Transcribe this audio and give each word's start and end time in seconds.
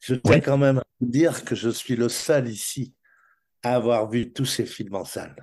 Je 0.00 0.14
tiens 0.14 0.40
quand 0.40 0.58
même 0.58 0.78
à 0.78 0.84
vous 1.00 1.10
dire 1.10 1.44
que 1.44 1.54
je 1.54 1.68
suis 1.70 1.96
le 1.96 2.08
seul 2.08 2.48
ici 2.48 2.94
à 3.62 3.74
avoir 3.74 4.08
vu 4.08 4.32
tous 4.32 4.44
ces 4.44 4.66
films 4.66 4.94
en 4.94 5.04
salle. 5.04 5.36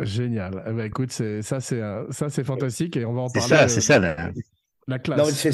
Génial. 0.00 0.64
Eh 0.66 0.72
ben, 0.72 0.84
écoute, 0.84 1.12
ça, 1.12 1.60
c'est 1.60 1.82
ça, 2.10 2.30
c'est 2.30 2.44
fantastique 2.44 2.96
et 2.96 3.04
on 3.04 3.12
va 3.12 3.22
en 3.22 3.30
parler. 3.30 3.48
C'est 3.48 3.56
ça, 3.56 3.68
c'est 3.68 3.80
ça. 3.80 3.98
La, 3.98 4.30
la 4.86 4.98
classe. 4.98 5.34
ce 5.34 5.50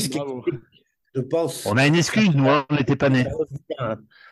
je 1.17 1.23
pense. 1.23 1.65
On 1.65 1.79
a 1.79 1.87
une 1.87 1.95
excuse, 1.95 2.35
nous, 2.35 2.49
hein, 2.49 2.67
on 2.69 2.77
n'était 2.77 2.97
pas 2.97 3.09
nés. 3.09 3.27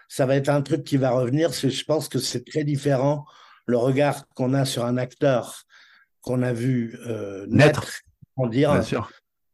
Ça 0.09 0.27
va 0.27 0.37
être 0.37 0.51
un 0.51 0.61
truc 0.61 0.85
qui 0.85 0.99
va 0.99 1.11
revenir. 1.11 1.51
Je 1.53 1.85
pense 1.85 2.09
que 2.09 2.19
c'est 2.19 2.45
très 2.45 2.63
différent 2.63 3.25
le 3.67 3.79
regard 3.79 4.29
qu'on 4.35 4.53
a 4.53 4.67
sur 4.67 4.85
un 4.85 4.99
acteur 4.99 5.65
qu'on 6.21 6.43
a 6.43 6.53
vu 6.53 6.99
euh, 7.07 7.47
naître, 7.49 8.01
on 8.37 8.47
dire, 8.47 8.83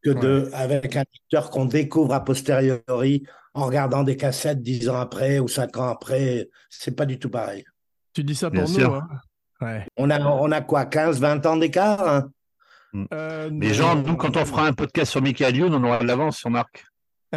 que 0.03 0.11
de 0.11 0.51
avec 0.53 0.97
un 0.97 1.03
acteur 1.03 1.51
qu'on 1.51 1.67
découvre 1.67 2.15
a 2.15 2.25
posteriori 2.25 3.25
en 3.55 3.67
regardant 3.67 4.03
des 4.03 4.17
cassettes 4.17 4.63
dix 4.63 4.89
ans 4.89 5.01
après 5.01 5.39
ou 5.39 5.49
cinq 5.49 5.77
ans 5.77 5.89
après. 5.89 6.49
C'est 6.69 6.97
pas 6.97 7.07
du 7.07 7.19
tout 7.19 7.31
pareil. 7.31 7.65
Tu 8.13 8.25
dis 8.25 8.35
ça 8.35 8.51
pour 8.51 8.69
nous. 8.69 8.85
Hein 8.85 9.09
on, 9.97 10.11
a, 10.11 10.21
on 10.21 10.51
a 10.53 10.61
quoi, 10.61 10.87
15, 10.87 11.21
20 11.21 11.47
ans 11.47 11.57
d'écart 11.57 12.09
hein? 12.09 12.31
Mm. 12.93 13.05
euh, 13.13 13.51
Mais 13.53 13.75
genre, 13.75 13.97
nous, 13.97 14.17
quand 14.17 14.37
on 14.37 14.45
fera 14.45 14.67
un 14.67 14.73
podcast 14.73 15.13
sur 15.13 15.23
Michael 15.23 15.57
Youn, 15.57 15.75
on 15.75 15.85
aura 15.85 15.99
de 15.99 16.07
l'avance 16.07 16.39
sur 16.39 16.51
Marc. 16.51 16.85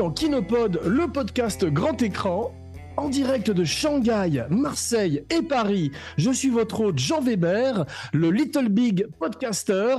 dans 0.00 0.10
Kinopod, 0.10 0.80
le 0.86 1.12
podcast 1.12 1.66
grand 1.66 2.00
écran. 2.00 2.54
En 2.96 3.10
direct 3.10 3.50
de 3.50 3.64
Shanghai, 3.64 4.46
Marseille 4.48 5.26
et 5.28 5.42
Paris, 5.42 5.90
je 6.16 6.30
suis 6.30 6.48
votre 6.48 6.80
hôte 6.80 6.98
Jean 6.98 7.20
Weber, 7.20 7.84
le 8.14 8.30
Little 8.30 8.70
Big 8.70 9.06
podcaster. 9.18 9.94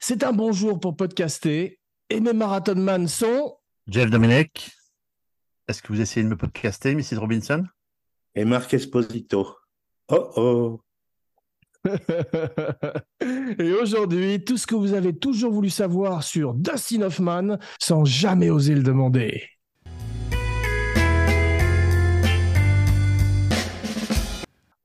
C'est 0.00 0.24
un 0.24 0.32
bon 0.32 0.50
jour 0.50 0.80
pour 0.80 0.96
podcaster. 0.96 1.78
Et 2.10 2.18
mes 2.18 2.32
marathonman 2.32 3.06
sont... 3.06 3.54
Jeff 3.86 4.10
Dominic. 4.10 4.72
Est-ce 5.68 5.82
que 5.82 5.92
vous 5.92 6.00
essayez 6.00 6.24
de 6.24 6.30
me 6.30 6.36
podcaster, 6.36 6.96
Mrs. 6.96 7.20
Robinson? 7.20 7.64
Et 8.34 8.44
Marc 8.44 8.74
Esposito. 8.74 9.54
Oh 10.08 10.30
oh 10.34 10.80
Et 13.58 13.72
aujourd'hui, 13.72 14.44
tout 14.44 14.56
ce 14.56 14.66
que 14.66 14.74
vous 14.74 14.94
avez 14.94 15.16
toujours 15.16 15.52
voulu 15.52 15.70
savoir 15.70 16.22
sur 16.22 16.54
Dustin 16.54 17.02
Hoffman 17.02 17.58
sans 17.78 18.04
jamais 18.04 18.50
oser 18.50 18.74
le 18.74 18.82
demander. 18.82 19.44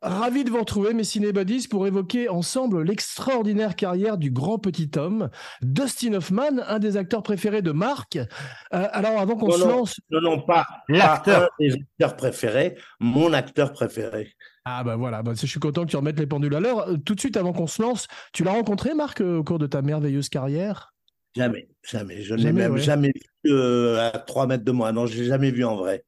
Ravi 0.03 0.43
de 0.43 0.49
vous 0.49 0.59
retrouver, 0.59 0.93
mes 0.93 1.05
cinébodies, 1.05 1.65
pour 1.69 1.87
évoquer 1.87 2.27
ensemble 2.27 2.83
l'extraordinaire 2.83 3.77
carrière 3.77 4.17
du 4.17 4.31
grand 4.31 4.59
petit 4.59 4.91
homme, 4.97 5.29
Dustin 5.61 6.13
Hoffman, 6.13 6.59
un 6.67 6.79
des 6.79 6.97
acteurs 6.97 7.23
préférés 7.23 7.61
de 7.61 7.71
Marc. 7.71 8.17
Euh, 8.17 8.27
alors, 8.71 9.17
avant 9.17 9.37
qu'on 9.37 9.51
se 9.51 9.65
lance. 9.65 9.95
Non, 10.09 10.19
non, 10.19 10.41
pas 10.41 10.65
l'acteur 10.89 11.49
des 11.57 11.73
acteurs 11.73 12.17
préférés, 12.17 12.77
mon 12.99 13.31
acteur 13.31 13.71
préféré. 13.71 14.33
Ah 14.65 14.83
bah 14.83 14.95
voilà, 14.95 15.23
bah, 15.23 15.33
je 15.35 15.45
suis 15.45 15.59
content 15.59 15.83
que 15.83 15.89
tu 15.89 15.97
remettes 15.97 16.19
les 16.19 16.27
pendules 16.27 16.55
à 16.55 16.61
l'heure. 16.61 16.87
Euh, 16.87 16.97
tout 16.97 17.15
de 17.15 17.19
suite, 17.19 17.35
avant 17.35 17.51
qu'on 17.51 17.67
se 17.67 17.81
lance, 17.81 18.07
tu 18.31 18.43
l'as 18.43 18.51
rencontré, 18.51 18.93
Marc, 18.93 19.19
euh, 19.19 19.39
au 19.39 19.43
cours 19.43 19.59
de 19.59 19.67
ta 19.67 19.81
merveilleuse 19.81 20.29
carrière? 20.29 20.93
Jamais, 21.35 21.67
jamais. 21.83 22.21
Je 22.21 22.35
ne 22.35 22.43
l'ai 22.43 22.53
même 22.53 22.77
jamais 22.77 23.11
vu 23.13 23.51
euh, 23.51 24.11
à 24.11 24.19
3 24.19 24.47
mètres 24.47 24.63
de 24.63 24.71
moi. 24.71 24.91
Non, 24.93 25.05
je 25.05 25.17
ne 25.17 25.21
l'ai 25.21 25.27
jamais 25.27 25.51
vu 25.51 25.65
en 25.65 25.75
vrai. 25.75 26.05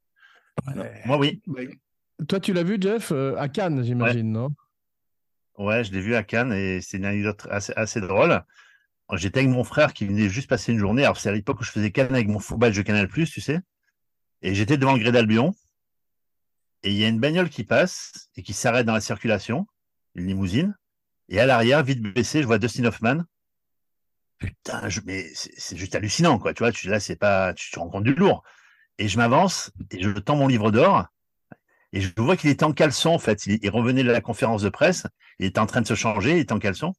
Moi, 1.05 1.17
oui. 1.17 1.41
Toi, 2.29 2.39
tu 2.39 2.53
l'as 2.53 2.63
vu, 2.63 2.77
Jeff, 2.79 3.11
à 3.11 3.49
Cannes, 3.49 3.83
j'imagine, 3.83 4.31
non? 4.31 4.49
Ouais, 5.57 5.83
je 5.83 5.91
l'ai 5.91 6.01
vu 6.01 6.15
à 6.15 6.23
Cannes 6.23 6.53
et 6.53 6.79
c'est 6.81 6.97
une 6.97 7.05
anecdote 7.05 7.47
assez, 7.49 8.01
drôle. 8.01 8.41
J'étais 9.13 9.39
avec 9.39 9.51
mon 9.51 9.63
frère 9.63 9.93
qui 9.93 10.05
venait 10.05 10.29
juste 10.29 10.49
passer 10.49 10.71
une 10.71 10.79
journée. 10.79 11.03
Alors, 11.03 11.17
c'est 11.17 11.29
à 11.29 11.33
l'époque 11.33 11.59
où 11.59 11.63
je 11.63 11.71
faisais 11.71 11.91
Cannes 11.91 12.13
avec 12.13 12.27
mon 12.27 12.39
football 12.39 12.71
de 12.71 12.81
Canal, 12.83 13.09
tu 13.09 13.41
sais. 13.41 13.59
Et 14.41 14.53
j'étais 14.53 14.77
devant 14.77 14.93
le 14.93 14.99
gré 14.99 15.11
d'Albion 15.11 15.53
et 16.85 16.91
il 16.91 16.97
y 16.97 17.03
a 17.03 17.07
une 17.07 17.19
bagnole 17.19 17.49
qui 17.49 17.63
passe 17.63 18.29
et 18.37 18.43
qui 18.43 18.53
s'arrête 18.53 18.85
dans 18.85 18.93
la 18.93 19.01
circulation, 19.01 19.65
une 20.13 20.27
limousine, 20.27 20.77
et 21.29 21.39
à 21.39 21.47
l'arrière, 21.47 21.83
vite 21.83 21.99
baissé, 21.99 22.43
je 22.43 22.47
vois 22.47 22.59
Dustin 22.59 22.85
Hoffman. 22.85 23.23
Putain, 24.37 24.87
je, 24.87 25.01
mais 25.03 25.25
c'est 25.33 25.75
juste 25.75 25.95
hallucinant, 25.95 26.37
quoi. 26.37 26.53
Tu 26.53 26.61
vois, 26.61 26.71
tu, 26.71 26.87
là, 26.87 26.99
c'est 26.99 27.15
pas, 27.15 27.55
tu 27.55 27.71
compte 27.71 28.03
du 28.03 28.13
lourd. 28.13 28.43
Et 28.99 29.07
je 29.07 29.17
m'avance 29.17 29.71
et 29.89 30.01
je 30.01 30.11
tends 30.11 30.35
mon 30.35 30.47
livre 30.47 30.69
d'or 30.69 31.07
et 31.91 32.01
je 32.01 32.11
vois 32.17 32.37
qu'il 32.37 32.51
était 32.51 32.65
en 32.65 32.71
caleçon, 32.71 33.09
en 33.09 33.19
fait. 33.19 33.47
Il, 33.47 33.69
revenait 33.71 34.03
de 34.03 34.11
la 34.11 34.21
conférence 34.21 34.61
de 34.61 34.69
presse, 34.69 35.07
il 35.39 35.47
était 35.47 35.59
en 35.59 35.65
train 35.65 35.81
de 35.81 35.87
se 35.87 35.95
changer, 35.95 36.33
il 36.33 36.39
était 36.39 36.53
en 36.53 36.59
caleçon. 36.59 36.93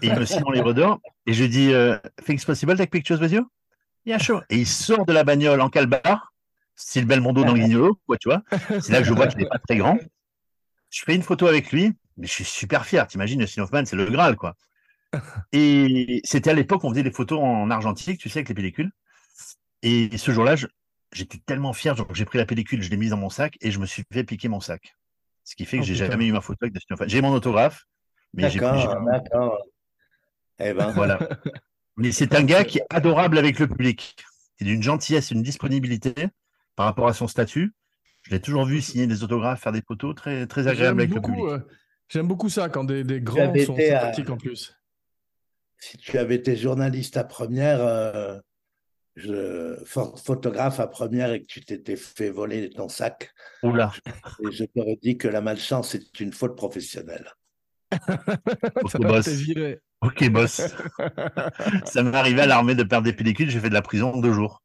Et 0.00 0.06
il 0.06 0.14
me 0.14 0.24
signe 0.24 0.42
mon 0.46 0.50
livre 0.50 0.72
d'or 0.72 0.98
et 1.26 1.34
je 1.34 1.44
dis 1.44 1.74
euh, 1.74 1.98
Things 2.24 2.42
possible, 2.42 2.74
take 2.74 2.90
pictures 2.90 3.20
with 3.20 3.32
you? 3.32 3.46
Yeah, 4.06 4.18
sure. 4.18 4.42
Et 4.48 4.56
il 4.56 4.66
sort 4.66 5.04
de 5.04 5.12
la 5.12 5.24
bagnole 5.24 5.60
en 5.60 5.68
calbar 5.68 6.31
style 6.74 7.06
Belmondo 7.06 7.44
dans 7.44 7.54
Guignolo, 7.54 7.98
quoi, 8.06 8.16
tu 8.18 8.28
vois. 8.28 8.42
C'est 8.80 8.90
là 8.90 8.98
que 8.98 9.04
je 9.04 9.12
vois 9.12 9.26
qu'il 9.26 9.38
n'est 9.38 9.48
pas 9.48 9.58
très 9.58 9.76
grand. 9.76 9.98
Je 10.90 11.00
fais 11.06 11.14
une 11.14 11.22
photo 11.22 11.46
avec 11.46 11.72
lui, 11.72 11.94
mais 12.18 12.26
je 12.26 12.32
suis 12.32 12.44
super 12.44 12.84
fier. 12.84 13.06
T'imagines, 13.06 13.40
Dustin 13.40 13.62
Hoffman, 13.62 13.86
c'est 13.86 13.96
le 13.96 14.04
Graal, 14.10 14.36
quoi. 14.36 14.56
Et 15.52 16.20
c'était 16.22 16.50
à 16.50 16.52
l'époque, 16.52 16.84
on 16.84 16.90
faisait 16.90 17.02
des 17.02 17.10
photos 17.10 17.40
en 17.40 17.70
argentique, 17.70 18.20
tu 18.20 18.28
sais, 18.28 18.40
avec 18.40 18.50
les 18.50 18.54
pellicules. 18.54 18.90
Et 19.80 20.10
ce 20.18 20.32
jour-là, 20.32 20.54
j'étais 21.10 21.38
tellement 21.38 21.72
fier, 21.72 21.94
j'ai 22.12 22.26
pris 22.26 22.36
la 22.36 22.44
pellicule, 22.44 22.82
je 22.82 22.90
l'ai 22.90 22.98
mise 22.98 23.08
dans 23.08 23.16
mon 23.16 23.30
sac 23.30 23.56
et 23.62 23.70
je 23.70 23.78
me 23.78 23.86
suis 23.86 24.04
fait 24.12 24.22
piquer 24.22 24.48
mon 24.48 24.60
sac. 24.60 24.94
Ce 25.44 25.56
qui 25.56 25.64
fait 25.64 25.78
que 25.78 25.82
oh, 25.82 25.86
j'ai 25.86 25.94
jamais 25.94 26.26
eu 26.26 26.32
ma 26.32 26.42
photo 26.42 26.58
avec 26.60 26.74
Dustin 26.74 26.94
Hoffman. 26.94 27.08
J'ai 27.08 27.22
mon 27.22 27.32
autographe, 27.32 27.86
mais 28.34 28.50
j'ai 28.50 28.60
d'accord. 28.60 29.64
Eh 30.58 30.74
ben. 30.74 30.90
Voilà. 30.90 31.18
Mais 31.96 32.10
c'est 32.10 32.34
un 32.34 32.42
gars 32.42 32.64
qui 32.64 32.78
est 32.78 32.86
adorable 32.88 33.36
avec 33.36 33.58
le 33.58 33.68
public. 33.68 34.16
Il 34.60 34.68
a 34.68 34.72
une 34.72 34.82
gentillesse, 34.82 35.30
une 35.30 35.42
disponibilité 35.42 36.14
par 36.76 36.86
rapport 36.86 37.08
à 37.08 37.14
son 37.14 37.28
statut. 37.28 37.74
Je 38.22 38.30
l'ai 38.30 38.40
toujours 38.40 38.64
vu 38.64 38.80
signer 38.80 39.06
des 39.06 39.24
autographes, 39.24 39.62
faire 39.62 39.72
des 39.72 39.82
photos 39.82 40.14
très, 40.14 40.46
très 40.46 40.68
agréables 40.68 41.00
avec 41.00 41.14
le 41.14 41.20
public. 41.20 41.44
Euh, 41.44 41.58
j'aime 42.08 42.28
beaucoup 42.28 42.48
ça 42.48 42.68
quand 42.68 42.84
des, 42.84 43.04
des 43.04 43.20
grands 43.20 43.52
sont 43.54 43.76
sympathiques 43.76 44.30
en 44.30 44.36
plus. 44.36 44.76
Si 45.78 45.98
tu 45.98 46.16
avais 46.18 46.36
été 46.36 46.56
journaliste 46.56 47.16
à 47.16 47.24
première, 47.24 47.80
euh, 47.80 48.38
photographe 49.84 50.78
à 50.78 50.86
première 50.86 51.32
et 51.32 51.40
que 51.40 51.46
tu 51.46 51.64
t'étais 51.64 51.96
fait 51.96 52.30
voler 52.30 52.70
ton 52.70 52.88
sac, 52.88 53.32
Oula. 53.64 53.92
Et 54.06 54.52
je 54.52 54.64
t'aurais 54.64 54.98
dit 55.02 55.18
que 55.18 55.26
la 55.26 55.40
malchance 55.40 55.96
est 55.96 56.20
une 56.20 56.32
faute 56.32 56.56
professionnelle. 56.56 57.28
ok, 58.82 59.00
boss. 59.00 59.28
Ok, 60.00 60.30
boss. 60.30 60.62
ça 61.84 62.02
m'est 62.02 62.16
arrivé 62.16 62.42
à 62.42 62.46
l'armée 62.46 62.76
de 62.76 62.84
perdre 62.84 63.04
des 63.04 63.12
pellicules, 63.12 63.50
j'ai 63.50 63.60
fait 63.60 63.68
de 63.68 63.74
la 63.74 63.82
prison 63.82 64.12
en 64.14 64.20
deux 64.20 64.32
jours. 64.32 64.62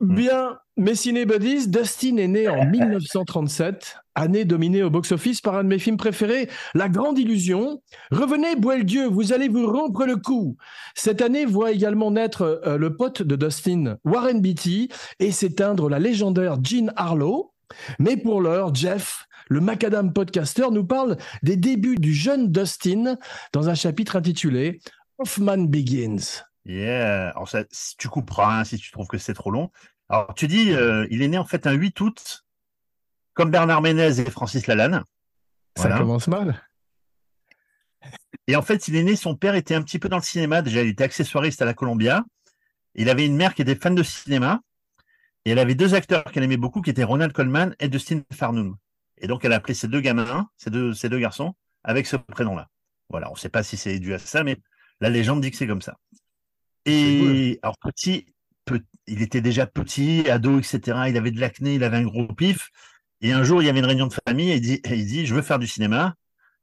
Mm. 0.00 0.14
Bien, 0.14 0.58
mes 0.78 0.94
cinébodies, 0.94 1.68
Dustin 1.68 2.16
est 2.16 2.28
né 2.28 2.48
en 2.48 2.64
1937, 2.64 3.96
année 4.14 4.46
dominée 4.46 4.82
au 4.82 4.88
box-office 4.88 5.42
par 5.42 5.56
un 5.56 5.62
de 5.62 5.68
mes 5.68 5.78
films 5.78 5.98
préférés, 5.98 6.48
La 6.74 6.88
Grande 6.88 7.18
Illusion. 7.18 7.82
Revenez, 8.10 8.54
Dieu, 8.84 9.06
vous 9.06 9.34
allez 9.34 9.48
vous 9.48 9.70
rompre 9.70 10.06
le 10.06 10.16
cou. 10.16 10.56
Cette 10.94 11.20
année 11.20 11.44
voit 11.44 11.72
également 11.72 12.10
naître 12.10 12.62
euh, 12.66 12.78
le 12.78 12.96
pote 12.96 13.22
de 13.22 13.36
Dustin, 13.36 13.98
Warren 14.04 14.40
Beatty, 14.40 14.88
et 15.18 15.32
s'éteindre 15.32 15.90
la 15.90 15.98
légendaire 15.98 16.56
Jean 16.62 16.90
Harlow. 16.96 17.52
Mais 17.98 18.16
pour 18.16 18.40
l'heure, 18.40 18.74
Jeff, 18.74 19.26
le 19.48 19.60
Macadam 19.60 20.14
podcaster, 20.14 20.70
nous 20.72 20.84
parle 20.84 21.18
des 21.42 21.56
débuts 21.56 21.96
du 21.96 22.14
jeune 22.14 22.50
Dustin 22.50 23.16
dans 23.52 23.68
un 23.68 23.74
chapitre 23.74 24.16
intitulé 24.16 24.80
Hoffman 25.18 25.64
Begins. 25.64 26.42
Yeah. 26.70 27.30
Alors, 27.30 27.48
ça, 27.48 27.64
si 27.70 27.96
tu 27.96 28.08
couperas, 28.08 28.60
hein, 28.60 28.64
si 28.64 28.78
tu 28.78 28.92
trouves 28.92 29.08
que 29.08 29.18
c'est 29.18 29.34
trop 29.34 29.50
long. 29.50 29.70
Alors, 30.08 30.34
tu 30.34 30.46
dis, 30.46 30.72
euh, 30.72 31.06
il 31.10 31.22
est 31.22 31.28
né 31.28 31.38
en 31.38 31.44
fait 31.44 31.66
un 31.66 31.72
8 31.72 32.00
août, 32.00 32.44
comme 33.34 33.50
Bernard 33.50 33.82
Ménez 33.82 34.20
et 34.20 34.30
Francis 34.30 34.66
Lalanne. 34.66 35.02
Ça 35.76 35.96
commence 35.98 36.28
mal. 36.28 36.62
Et 38.46 38.56
en 38.56 38.62
fait, 38.62 38.88
il 38.88 38.96
est 38.96 39.02
né, 39.02 39.16
son 39.16 39.36
père 39.36 39.54
était 39.54 39.74
un 39.74 39.82
petit 39.82 39.98
peu 39.98 40.08
dans 40.08 40.16
le 40.16 40.22
cinéma. 40.22 40.62
Déjà, 40.62 40.82
il 40.82 40.88
était 40.88 41.04
accessoiriste 41.04 41.60
à 41.62 41.64
la 41.64 41.74
Columbia. 41.74 42.24
Il 42.94 43.08
avait 43.08 43.26
une 43.26 43.36
mère 43.36 43.54
qui 43.54 43.62
était 43.62 43.76
fan 43.76 43.94
de 43.94 44.02
cinéma. 44.02 44.60
Et 45.44 45.50
elle 45.50 45.58
avait 45.58 45.74
deux 45.74 45.94
acteurs 45.94 46.24
qu'elle 46.24 46.42
aimait 46.42 46.56
beaucoup, 46.56 46.82
qui 46.82 46.90
étaient 46.90 47.04
Ronald 47.04 47.32
Coleman 47.32 47.74
et 47.80 47.88
Dustin 47.88 48.22
Farnum. 48.32 48.76
Et 49.18 49.26
donc, 49.26 49.44
elle 49.44 49.52
a 49.52 49.56
appelé 49.56 49.74
ces 49.74 49.88
deux 49.88 50.00
gamins, 50.00 50.48
ces 50.56 50.70
deux, 50.70 50.92
ces 50.92 51.08
deux 51.08 51.18
garçons, 51.18 51.54
avec 51.82 52.06
ce 52.06 52.16
prénom-là. 52.16 52.68
Voilà, 53.08 53.28
on 53.28 53.34
ne 53.34 53.38
sait 53.38 53.48
pas 53.48 53.62
si 53.62 53.76
c'est 53.76 53.98
dû 53.98 54.14
à 54.14 54.18
ça, 54.18 54.44
mais 54.44 54.60
la 55.00 55.08
légende 55.08 55.40
dit 55.40 55.50
que 55.50 55.56
c'est 55.56 55.66
comme 55.66 55.82
ça. 55.82 55.96
Et 56.86 57.58
alors, 57.62 57.76
petit, 57.78 58.26
il 59.06 59.22
était 59.22 59.40
déjà 59.40 59.66
petit, 59.66 60.28
ado, 60.28 60.58
etc. 60.58 60.80
Il 61.08 61.16
avait 61.16 61.30
de 61.30 61.40
l'acné, 61.40 61.74
il 61.74 61.84
avait 61.84 61.98
un 61.98 62.04
gros 62.04 62.26
pif. 62.28 62.70
Et 63.20 63.32
un 63.32 63.42
jour, 63.42 63.62
il 63.62 63.66
y 63.66 63.68
avait 63.68 63.80
une 63.80 63.86
réunion 63.86 64.06
de 64.06 64.14
famille 64.26 64.50
et 64.50 64.56
il 64.56 64.60
dit, 64.60 64.80
il 64.84 65.06
dit 65.06 65.26
Je 65.26 65.34
veux 65.34 65.42
faire 65.42 65.58
du 65.58 65.66
cinéma. 65.66 66.14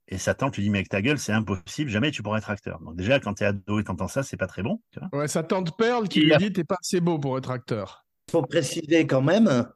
Et 0.09 0.17
sa 0.17 0.33
tante 0.33 0.55
lui 0.55 0.63
dit, 0.63 0.69
mais 0.69 0.79
avec 0.79 0.89
ta 0.89 1.01
gueule, 1.01 1.19
c'est 1.19 1.33
impossible, 1.33 1.89
jamais 1.89 2.11
tu 2.11 2.23
pourras 2.23 2.37
être 2.37 2.49
acteur. 2.49 2.79
Donc 2.79 2.95
déjà, 2.95 3.19
quand 3.19 3.33
tu 3.33 3.43
es 3.43 3.47
ado 3.47 3.79
et 3.79 3.83
t'entends 3.83 4.07
ça, 4.07 4.23
c'est 4.23 4.37
pas 4.37 4.47
très 4.47 4.63
bon. 4.63 4.81
ouais, 5.11 5.27
sa 5.27 5.43
tante 5.43 5.75
Perle 5.77 6.07
qui 6.07 6.21
lui 6.21 6.35
dit, 6.37 6.53
t'es 6.53 6.63
pas 6.63 6.77
assez 6.79 7.01
beau 7.01 7.19
pour 7.19 7.37
être 7.37 7.51
acteur. 7.51 8.05
Il 8.29 8.31
faut 8.31 8.41
préciser 8.41 9.05
quand 9.05 9.21
même 9.21 9.67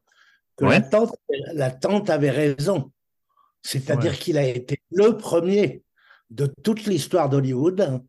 que 0.55 0.65
la, 0.65 0.79
tante, 0.79 1.15
la, 1.53 1.69
tante, 1.69 2.09
avait 2.09 2.29
raison. 2.29 2.91
C'est-à-dire 3.61 4.17
qu'il 4.17 4.37
a 4.37 4.45
été 4.45 4.81
le 4.91 5.17
premier 5.17 5.83
de 6.29 6.45
toute 6.63 6.85
l'histoire 6.85 7.29
d'Hollywood 7.29 8.01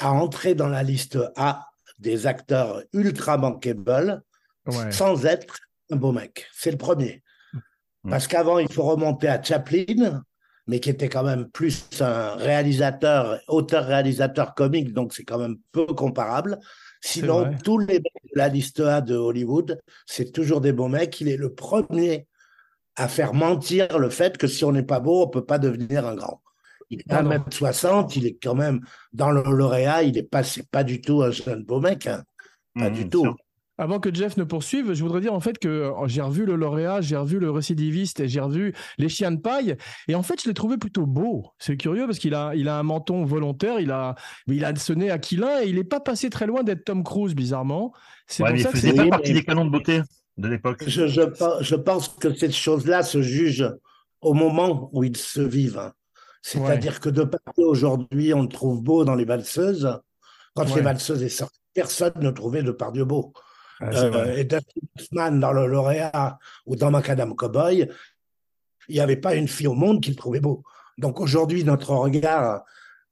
à 0.00 0.12
entrer 0.12 0.54
dans 0.54 0.68
la 0.68 0.82
liste 0.82 1.18
A 1.36 1.68
des 1.98 2.26
acteurs 2.26 2.82
ultra 2.92 3.36
bankable 3.38 4.22
sans 4.90 5.26
être 5.26 5.58
un 5.90 5.96
beau 5.96 6.12
mec. 6.12 6.46
C'est 6.52 6.70
le 6.70 6.76
premier. 6.76 7.22
Mm. 8.04 8.10
Parce 8.10 8.26
qu'avant, 8.26 8.58
il 8.58 8.72
faut 8.72 8.84
remonter 8.84 9.28
à 9.28 9.42
Chaplin, 9.42 10.22
mais 10.66 10.80
qui 10.80 10.90
était 10.90 11.08
quand 11.08 11.22
même 11.22 11.48
plus 11.48 11.86
un 12.00 12.34
réalisateur, 12.36 13.40
auteur-réalisateur 13.48 14.54
comique, 14.54 14.92
donc 14.92 15.12
c'est 15.12 15.24
quand 15.24 15.38
même 15.38 15.56
peu 15.72 15.86
comparable. 15.86 16.58
Sinon, 17.02 17.52
tous 17.64 17.78
les 17.78 17.94
mecs 17.94 18.32
de 18.32 18.38
la 18.38 18.48
liste 18.48 18.80
A 18.80 19.00
de 19.00 19.16
Hollywood, 19.16 19.80
c'est 20.06 20.32
toujours 20.32 20.60
des 20.60 20.72
beaux 20.72 20.88
mecs. 20.88 21.20
Il 21.20 21.28
est 21.28 21.36
le 21.36 21.54
premier 21.54 22.26
à 22.96 23.08
faire 23.08 23.32
mentir 23.32 23.98
le 23.98 24.10
fait 24.10 24.36
que 24.36 24.46
si 24.46 24.64
on 24.64 24.72
n'est 24.72 24.82
pas 24.82 25.00
beau, 25.00 25.22
on 25.22 25.26
ne 25.26 25.30
peut 25.30 25.44
pas 25.44 25.58
devenir 25.58 26.06
un 26.06 26.14
grand. 26.14 26.42
Il 26.90 27.00
est 27.00 27.08
1m60, 27.08 28.12
il 28.16 28.26
est 28.26 28.36
quand 28.42 28.54
même 28.54 28.80
dans 29.12 29.30
le 29.30 29.42
lauréat, 29.42 30.02
il 30.02 30.14
n'est 30.14 30.22
pas, 30.22 30.42
pas 30.70 30.84
du 30.84 31.00
tout 31.00 31.22
un 31.22 31.30
jeune 31.30 31.64
beau 31.64 31.80
mec. 31.80 32.06
Hein. 32.06 32.24
Pas 32.74 32.90
mmh, 32.90 32.94
du 32.94 33.08
tout. 33.08 33.34
Avant 33.80 33.98
que 33.98 34.12
Jeff 34.12 34.36
ne 34.36 34.44
poursuive, 34.44 34.92
je 34.92 35.02
voudrais 35.02 35.22
dire 35.22 35.32
en 35.32 35.40
fait 35.40 35.58
que 35.58 35.90
oh, 35.96 36.06
j'ai 36.06 36.20
revu 36.20 36.44
le 36.44 36.54
lauréat, 36.54 37.00
j'ai 37.00 37.16
revu 37.16 37.38
le 37.38 37.50
récidiviste 37.50 38.20
et 38.20 38.28
j'ai 38.28 38.40
revu 38.40 38.74
les 38.98 39.08
chiens 39.08 39.32
de 39.32 39.40
paille. 39.40 39.74
Et 40.06 40.14
en 40.14 40.22
fait, 40.22 40.42
je 40.42 40.48
l'ai 40.48 40.54
trouvé 40.54 40.76
plutôt 40.76 41.06
beau. 41.06 41.46
C'est 41.58 41.78
curieux 41.78 42.04
parce 42.04 42.18
qu'il 42.18 42.34
a, 42.34 42.54
il 42.54 42.68
a 42.68 42.78
un 42.78 42.82
menton 42.82 43.24
volontaire, 43.24 43.80
il 43.80 43.90
a, 43.90 44.16
il 44.48 44.66
a 44.66 44.76
ce 44.76 44.92
nez 44.92 45.10
aquilin 45.10 45.62
et 45.62 45.68
il 45.68 45.76
n'est 45.76 45.84
pas 45.84 46.00
passé 46.00 46.28
très 46.28 46.46
loin 46.46 46.62
d'être 46.62 46.84
Tom 46.84 47.02
Cruise, 47.02 47.34
bizarrement. 47.34 47.94
C'est 48.26 48.42
ouais, 48.42 48.52
il 48.54 48.66
faisait 48.66 48.92
pas 48.92 49.06
partie 49.06 49.32
des 49.32 49.44
canons 49.44 49.64
de 49.64 49.70
beauté 49.70 50.02
de 50.36 50.48
l'époque. 50.48 50.84
Je, 50.86 51.06
je, 51.06 51.74
pense 51.74 52.08
que 52.08 52.34
cette 52.34 52.54
chose-là 52.54 53.02
se 53.02 53.22
juge 53.22 53.66
au 54.20 54.34
moment 54.34 54.90
où 54.92 55.04
ils 55.04 55.16
se 55.16 55.40
vivent. 55.40 55.90
C'est-à-dire 56.42 57.00
que 57.00 57.08
de 57.08 57.24
partout 57.24 57.62
aujourd'hui, 57.62 58.32
on 58.34 58.42
le 58.42 58.48
trouve 58.48 58.82
beau 58.82 59.04
dans 59.04 59.14
les 59.14 59.24
valseuses. 59.24 60.00
Quand 60.54 60.74
les 60.74 60.82
valseuses 60.82 61.22
est 61.22 61.28
sorties, 61.28 61.60
personne 61.74 62.12
ne 62.16 62.30
trouvait 62.30 62.62
de 62.62 62.72
Pardieu 62.72 63.04
beau. 63.04 63.32
Ah, 63.80 63.90
euh, 63.94 64.36
et 64.36 64.46
Dustin 64.96 65.32
dans 65.32 65.52
le 65.52 65.66
lauréat 65.66 66.38
ou 66.66 66.76
dans 66.76 66.90
Macadam 66.90 67.34
Cowboy, 67.34 67.88
il 68.88 68.94
n'y 68.94 69.00
avait 69.00 69.16
pas 69.16 69.34
une 69.34 69.48
fille 69.48 69.68
au 69.68 69.74
monde 69.74 70.02
qui 70.02 70.10
le 70.10 70.16
trouvait 70.16 70.40
beau. 70.40 70.62
Donc 70.98 71.20
aujourd'hui, 71.20 71.64
notre 71.64 71.94
regard, 71.94 72.62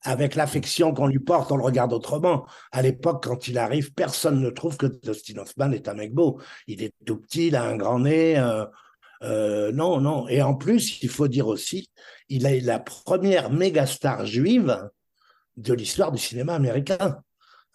avec 0.02 0.34
l'affection 0.34 0.92
qu'on 0.92 1.06
lui 1.06 1.18
porte, 1.20 1.50
on 1.52 1.56
le 1.56 1.62
regarde 1.62 1.92
autrement. 1.92 2.46
À 2.70 2.82
l'époque, 2.82 3.24
quand 3.24 3.48
il 3.48 3.58
arrive, 3.58 3.94
personne 3.94 4.40
ne 4.40 4.50
trouve 4.50 4.76
que 4.76 4.86
Dustin 4.86 5.38
Hoffman 5.38 5.72
est 5.72 5.88
un 5.88 5.94
mec 5.94 6.12
beau. 6.12 6.40
Il 6.66 6.82
est 6.82 6.92
tout 7.06 7.16
petit, 7.16 7.48
il 7.48 7.56
a 7.56 7.64
un 7.64 7.76
grand 7.76 8.00
nez. 8.00 8.38
Euh, 8.38 8.66
euh, 9.22 9.72
non, 9.72 10.00
non. 10.00 10.28
Et 10.28 10.42
en 10.42 10.54
plus, 10.54 11.02
il 11.02 11.08
faut 11.08 11.28
dire 11.28 11.48
aussi, 11.48 11.88
il 12.28 12.46
est 12.46 12.60
la 12.60 12.78
première 12.78 13.50
méga 13.50 13.86
star 13.86 14.26
juive 14.26 14.88
de 15.56 15.74
l'histoire 15.74 16.12
du 16.12 16.18
cinéma 16.18 16.54
américain. 16.54 17.20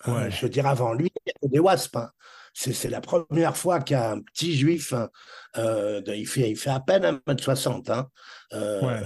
je 0.05 0.41
veux 0.41 0.49
dire, 0.49 0.67
avant 0.67 0.93
lui, 0.93 1.11
il 1.25 1.29
y 1.29 1.33
avait 1.41 1.51
des 1.51 1.59
wasps. 1.59 1.95
Hein 1.95 2.09
c'est 2.53 2.89
la 2.89 3.01
première 3.01 3.57
fois 3.57 3.79
qu'un 3.79 4.21
petit 4.21 4.55
juif, 4.55 4.93
hein, 4.93 5.09
euh, 5.57 6.01
il, 6.07 6.27
fait, 6.27 6.51
il 6.51 6.55
fait 6.55 6.69
à 6.69 6.79
peine 6.79 7.19
1m60, 7.27 7.91
hein, 7.91 8.07
euh, 8.53 9.01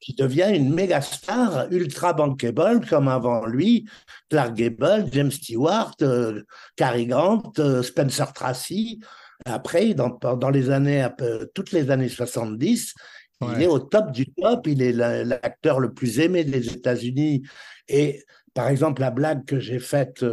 qui 0.00 0.14
devient 0.14 0.50
une 0.54 0.72
méga 0.72 1.00
star 1.00 1.70
ultra 1.70 2.12
bankable 2.12 2.86
comme 2.86 3.08
avant 3.08 3.46
lui, 3.46 3.88
Clark 4.30 4.54
Gable, 4.54 5.08
James 5.12 5.30
Stewart, 5.30 5.94
euh, 6.02 6.42
Cary 6.76 7.06
Grant, 7.06 7.52
Spencer 7.82 8.32
Tracy. 8.32 9.00
Après, 9.44 9.94
dans, 9.94 10.10
dans 10.10 10.50
les 10.50 10.70
années, 10.70 11.06
toutes 11.54 11.72
les 11.72 11.90
années 11.90 12.08
70, 12.08 12.94
il 13.42 13.62
est 13.62 13.66
au 13.66 13.78
top 13.78 14.10
du 14.10 14.32
top, 14.32 14.66
il 14.66 14.80
est 14.80 14.92
l'acteur 14.92 15.80
le 15.80 15.92
plus 15.92 16.20
aimé 16.20 16.44
des 16.44 16.72
États-Unis. 16.72 17.42
Et 17.88 18.24
par 18.54 18.68
exemple, 18.68 19.00
la 19.00 19.10
blague 19.10 19.44
que 19.44 19.58
j'ai 19.58 19.78
faite 19.78 20.24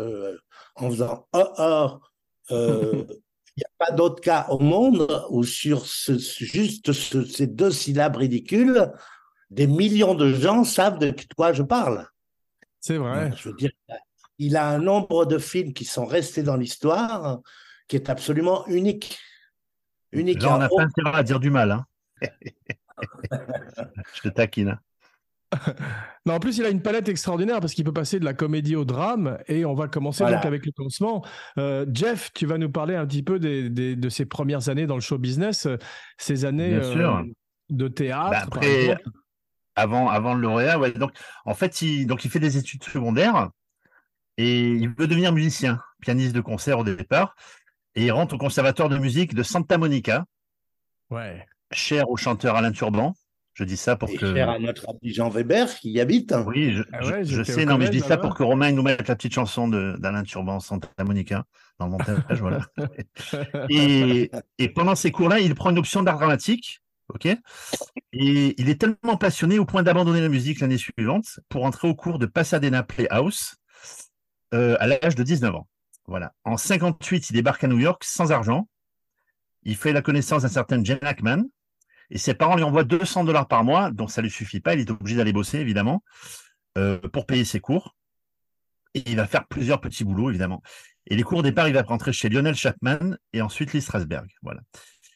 en 0.76 0.90
faisant 0.90 1.28
oh 1.34 1.54
oh 1.58 2.00
euh, 2.52 3.06
il 3.58 3.60
n'y 3.60 3.64
a 3.64 3.86
pas 3.86 3.92
d'autre 3.92 4.22
cas 4.22 4.48
au 4.50 4.60
monde 4.60 5.08
où 5.30 5.44
sur 5.44 5.86
ce, 5.86 6.18
juste 6.18 6.94
ces 6.94 7.48
deux 7.48 7.72
syllabes 7.72 8.16
ridicules, 8.16 8.92
des 9.50 9.68
millions 9.68 10.16
de 10.16 10.34
gens 10.34 10.64
savent 10.64 11.00
de 11.00 11.14
quoi 11.36 11.52
je 11.52 11.64
parle. 11.64 12.08
C'est 12.80 12.98
vrai. 12.98 13.32
Je 13.36 13.50
veux 13.50 13.56
dire, 13.56 13.72
il 14.40 14.56
a 14.56 14.68
un 14.70 14.80
nombre 14.80 15.26
de 15.26 15.38
films 15.38 15.74
qui 15.74 15.86
sont 15.86 16.06
restés 16.06 16.44
dans 16.44 16.56
l'histoire 16.56 17.42
qui 17.92 17.98
est 17.98 18.10
absolument 18.10 18.66
unique. 18.68 19.20
unique 20.14 20.42
Là, 20.42 20.56
on 20.56 20.60
n'a 20.60 20.70
pas 20.70 20.84
intérêt 20.84 21.14
à 21.14 21.24
dire 21.24 21.42
du 21.42 21.50
mal. 21.50 21.72
Hein. 21.72 21.86
je 24.16 24.22
te 24.22 24.30
taquine. 24.30 24.70
Hein. 24.70 24.80
non, 26.26 26.36
en 26.36 26.40
plus, 26.40 26.58
il 26.58 26.64
a 26.64 26.70
une 26.70 26.82
palette 26.82 27.10
extraordinaire 27.10 27.60
parce 27.60 27.74
qu'il 27.74 27.84
peut 27.84 27.92
passer 27.92 28.18
de 28.18 28.24
la 28.24 28.34
comédie 28.34 28.78
au 28.78 28.86
drame 28.86 29.40
et 29.50 29.66
on 29.66 29.74
va 29.74 29.90
commencer 29.90 30.24
donc 30.24 30.46
avec 30.46 30.66
le 30.66 30.72
commencement. 30.72 31.26
Euh, 31.58 31.86
Jeff, 31.94 32.32
tu 32.34 32.46
vas 32.46 32.58
nous 32.58 32.72
parler 32.72 32.96
un 32.96 33.06
petit 33.06 33.24
peu 33.24 33.40
de 33.40 34.10
ses 34.10 34.26
premières 34.26 34.70
années 34.70 34.88
dans 34.88 34.96
le 34.96 35.02
show 35.02 35.18
business, 35.18 35.66
euh, 35.66 35.76
ces 36.18 36.46
années 36.46 36.76
euh, 36.76 37.24
de 37.70 37.90
théâtre. 37.90 38.32
Bah, 38.32 38.44
après, 38.44 38.98
avant, 39.76 40.08
avant 40.08 40.34
le 40.34 40.40
lauréat, 40.40 40.80
donc 40.92 41.12
en 41.44 41.56
fait, 41.56 41.82
il, 41.82 42.08
donc, 42.08 42.24
il 42.24 42.32
fait 42.32 42.40
des 42.40 42.56
études 42.56 42.86
secondaires 42.86 43.50
et 44.38 44.70
il 44.70 44.88
veut 44.98 45.08
devenir 45.08 45.34
musicien, 45.34 45.82
pianiste 46.00 46.34
de 46.34 46.40
concert 46.40 46.80
au 46.80 46.86
départ. 46.86 47.36
Et 47.96 48.06
il 48.06 48.12
rentre 48.12 48.36
au 48.36 48.38
conservatoire 48.38 48.90
de 48.90 48.98
musique 48.98 49.34
de 49.34 49.44
Santa 49.44 49.78
Monica, 49.78 50.26
ouais. 51.10 51.46
cher 51.72 52.10
au 52.10 52.18
chanteur 52.18 52.56
Alain 52.56 52.72
Turban. 52.72 53.14
Je 53.54 53.66
dis 53.66 53.76
ça 53.76 53.98
pour 53.98 54.10
et 54.10 54.16
que. 54.16 54.34
cher 54.34 54.50
à 54.50 54.60
notre 54.60 54.90
ami 54.90 55.14
Jean 55.14 55.30
Weber 55.30 55.76
qui 55.76 55.92
y 55.92 56.00
habite. 56.00 56.34
Oui, 56.46 56.72
je, 56.72 56.84
ah 56.94 57.44
sais, 57.44 57.66
non, 57.66 57.78
mais 57.78 57.88
je 57.88 57.92
dis 57.92 58.00
ça 58.00 58.18
pour 58.18 58.34
que 58.34 58.44
Romain 58.44 58.72
nous 58.72 58.82
mette 58.82 59.08
la 59.08 59.16
petite 59.16 59.34
chanson 59.34 59.68
d'Alain 59.68 60.24
Turban, 60.24 60.62
Santa 60.62 60.88
Monica, 61.04 61.44
dans 61.78 61.88
le 61.88 61.92
montage, 61.92 62.40
voilà. 62.40 62.62
Et, 63.70 64.32
et, 64.58 64.70
pendant 64.70 64.96
ces 64.96 65.12
cours-là, 65.12 65.40
il 65.40 65.54
prend 65.54 65.72
une 65.72 65.80
option 65.80 66.02
d'art 66.02 66.18
dramatique, 66.18 66.82
ok? 67.14 67.26
Et 68.14 68.62
il 68.62 68.70
est 68.70 68.80
tellement 68.80 69.18
passionné 69.18 69.60
au 69.60 69.66
point 69.66 69.84
d'abandonner 69.84 70.22
la 70.22 70.30
musique 70.30 70.62
l'année 70.62 70.78
suivante 70.78 71.40
pour 71.50 71.66
entrer 71.66 71.90
au 71.90 71.96
cours 71.96 72.20
de 72.20 72.28
Pasadena 72.28 72.84
Playhouse 72.84 73.56
euh, 74.54 74.78
à 74.80 74.88
l'âge 74.88 75.16
de 75.16 75.24
19 75.24 75.56
ans. 75.56 75.68
Voilà. 76.08 76.34
En 76.44 76.58
58, 76.58 77.30
il 77.30 77.34
débarque 77.34 77.64
à 77.64 77.68
New 77.68 77.80
York 77.80 78.04
sans 78.04 78.32
argent. 78.32 78.68
Il 79.64 79.76
fait 79.76 79.94
la 79.94 80.02
connaissance 80.02 80.42
d'un 80.42 80.50
certain 80.50 80.84
Jen 80.84 81.00
Ackman, 81.02 81.44
et 82.10 82.18
ses 82.18 82.34
parents 82.34 82.56
lui 82.56 82.64
envoient 82.64 82.84
200 82.84 83.24
dollars 83.24 83.48
par 83.48 83.64
mois, 83.64 83.90
donc 83.90 84.12
ça 84.12 84.22
ne 84.22 84.28
lui 84.28 84.32
suffit 84.32 84.60
pas. 84.60 84.74
Il 84.74 84.82
est 84.82 84.92
obligé 84.92 85.16
d'aller 85.16 85.34
bosser, 85.34 85.60
évidemment, 85.60 86.04
euh, 86.78 86.98
pour 86.98 87.26
payer 87.26 87.46
ses 87.46 87.60
cours. 87.60 87.96
Et 88.94 89.04
il 89.10 89.16
va 89.16 89.26
faire 89.26 89.48
plusieurs 89.48 89.80
petits 89.80 90.04
boulots, 90.04 90.30
évidemment. 90.30 90.62
Et 91.08 91.16
les 91.16 91.24
cours 91.24 91.40
au 91.40 91.44
départ, 91.44 91.70
il 91.70 91.74
va 91.74 91.84
rentrer 91.84 92.12
chez 92.12 92.28
Lionel 92.28 92.56
Chapman 92.56 93.18
et 93.32 93.42
ensuite 93.42 93.72
Lee 93.72 93.82
Strasberg. 93.82 94.30
Voilà. 94.42 94.62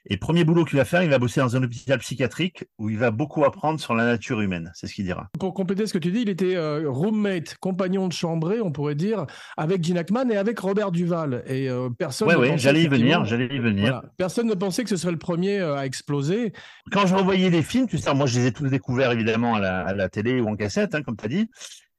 Et 0.08 0.18
premier 0.18 0.44
boulot 0.44 0.66
qu'il 0.66 0.78
va 0.78 0.86
faire, 0.86 1.02
il 1.02 1.10
va 1.10 1.18
bosser 1.18 1.40
dans 1.40 1.56
un 1.56 1.64
hôpital 1.64 1.98
psychiatrique 2.00 2.66
où 2.78 2.90
il 2.90 2.98
va 2.98 3.10
beaucoup 3.10 3.44
apprendre 3.44 3.80
sur 3.80 3.96
la 3.96 4.06
nature 4.06 4.40
humaine. 4.42 4.72
C'est 4.76 4.88
ce 4.88 4.94
qu'il 4.94 5.06
dira. 5.06 5.30
Pour 5.40 5.54
compléter 5.54 5.88
ce 5.88 5.94
que 5.94 5.98
tu 5.98 6.12
dis, 6.12 6.22
il 6.22 6.30
était 6.30 6.56
euh, 6.56 6.84
roommate, 6.88 7.56
compagnon 7.60 8.08
de 8.08 8.14
chambrée, 8.14 8.62
on 8.62 8.72
pourrait 8.72 8.96
dire, 8.96 9.26
avec 9.58 9.84
Gene 9.84 9.98
Hackman 9.98 10.30
et 10.30 10.38
avec 10.38 10.60
Robert 10.60 10.92
Duval. 10.92 11.44
Et 11.48 11.70
euh, 11.70 11.90
personne. 11.90 12.28
Oui, 12.28 12.36
oui, 12.38 12.50
j'allais 12.58 12.84
y 12.84 12.88
venir, 12.88 13.26
j'allais 13.26 13.48
y 13.48 13.60
venir. 13.60 14.04
Personne 14.18 14.48
ne 14.48 14.54
pensait 14.54 14.84
que 14.84 14.90
ce 14.90 14.98
serait 14.98 15.12
le 15.12 15.18
premier 15.18 15.60
euh, 15.60 15.76
à 15.76 15.86
exploser. 15.86 16.54
Quand 16.92 17.08
je 17.08 17.16
revoyais 17.16 17.50
les 17.50 17.64
films, 17.64 17.88
tu 17.88 17.98
sais, 17.98 18.14
moi 18.14 18.28
je 18.28 18.40
les 18.40 18.48
ai 18.48 18.52
tous 18.52 18.68
découverts 18.68 19.12
évidemment 19.12 19.56
à 19.56 19.94
la, 19.94 20.10
télé 20.10 20.40
ou 20.40 20.48
en 20.48 20.56
cassette, 20.56 20.94
hein, 20.94 21.02
comme 21.02 21.18
tu 21.18 21.26
as 21.26 21.30
dit. 21.30 21.50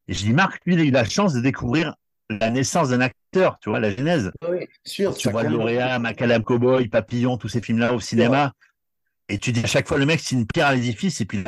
Et 0.08 0.14
je 0.14 0.22
dis, 0.22 0.32
Marc, 0.32 0.62
lui, 0.64 0.74
il 0.74 0.80
a 0.80 0.84
eu 0.84 0.90
la 0.90 1.04
chance 1.04 1.32
de 1.32 1.40
découvrir 1.40 1.94
la 2.30 2.50
naissance 2.50 2.90
d'un 2.90 3.00
acteur, 3.00 3.20
tu 3.60 3.70
vois, 3.70 3.80
la 3.80 3.90
genèse. 3.90 4.30
Oui, 4.48 4.66
sûr. 4.84 5.14
Tu 5.14 5.30
vois 5.30 5.42
Lauréat, 5.44 5.98
Macadam 5.98 6.42
Cowboy, 6.42 6.88
Papillon, 6.88 7.36
tous 7.36 7.48
ces 7.48 7.60
films-là 7.60 7.94
au 7.94 8.00
cinéma. 8.00 8.52
Et 9.28 9.38
tu 9.38 9.52
dis 9.52 9.64
à 9.64 9.66
chaque 9.66 9.88
fois, 9.88 9.98
le 9.98 10.06
mec, 10.06 10.20
c'est 10.20 10.34
une 10.34 10.46
pierre 10.46 10.68
à 10.68 10.74
l'édifice. 10.74 11.20
Et 11.20 11.24
puis, 11.24 11.44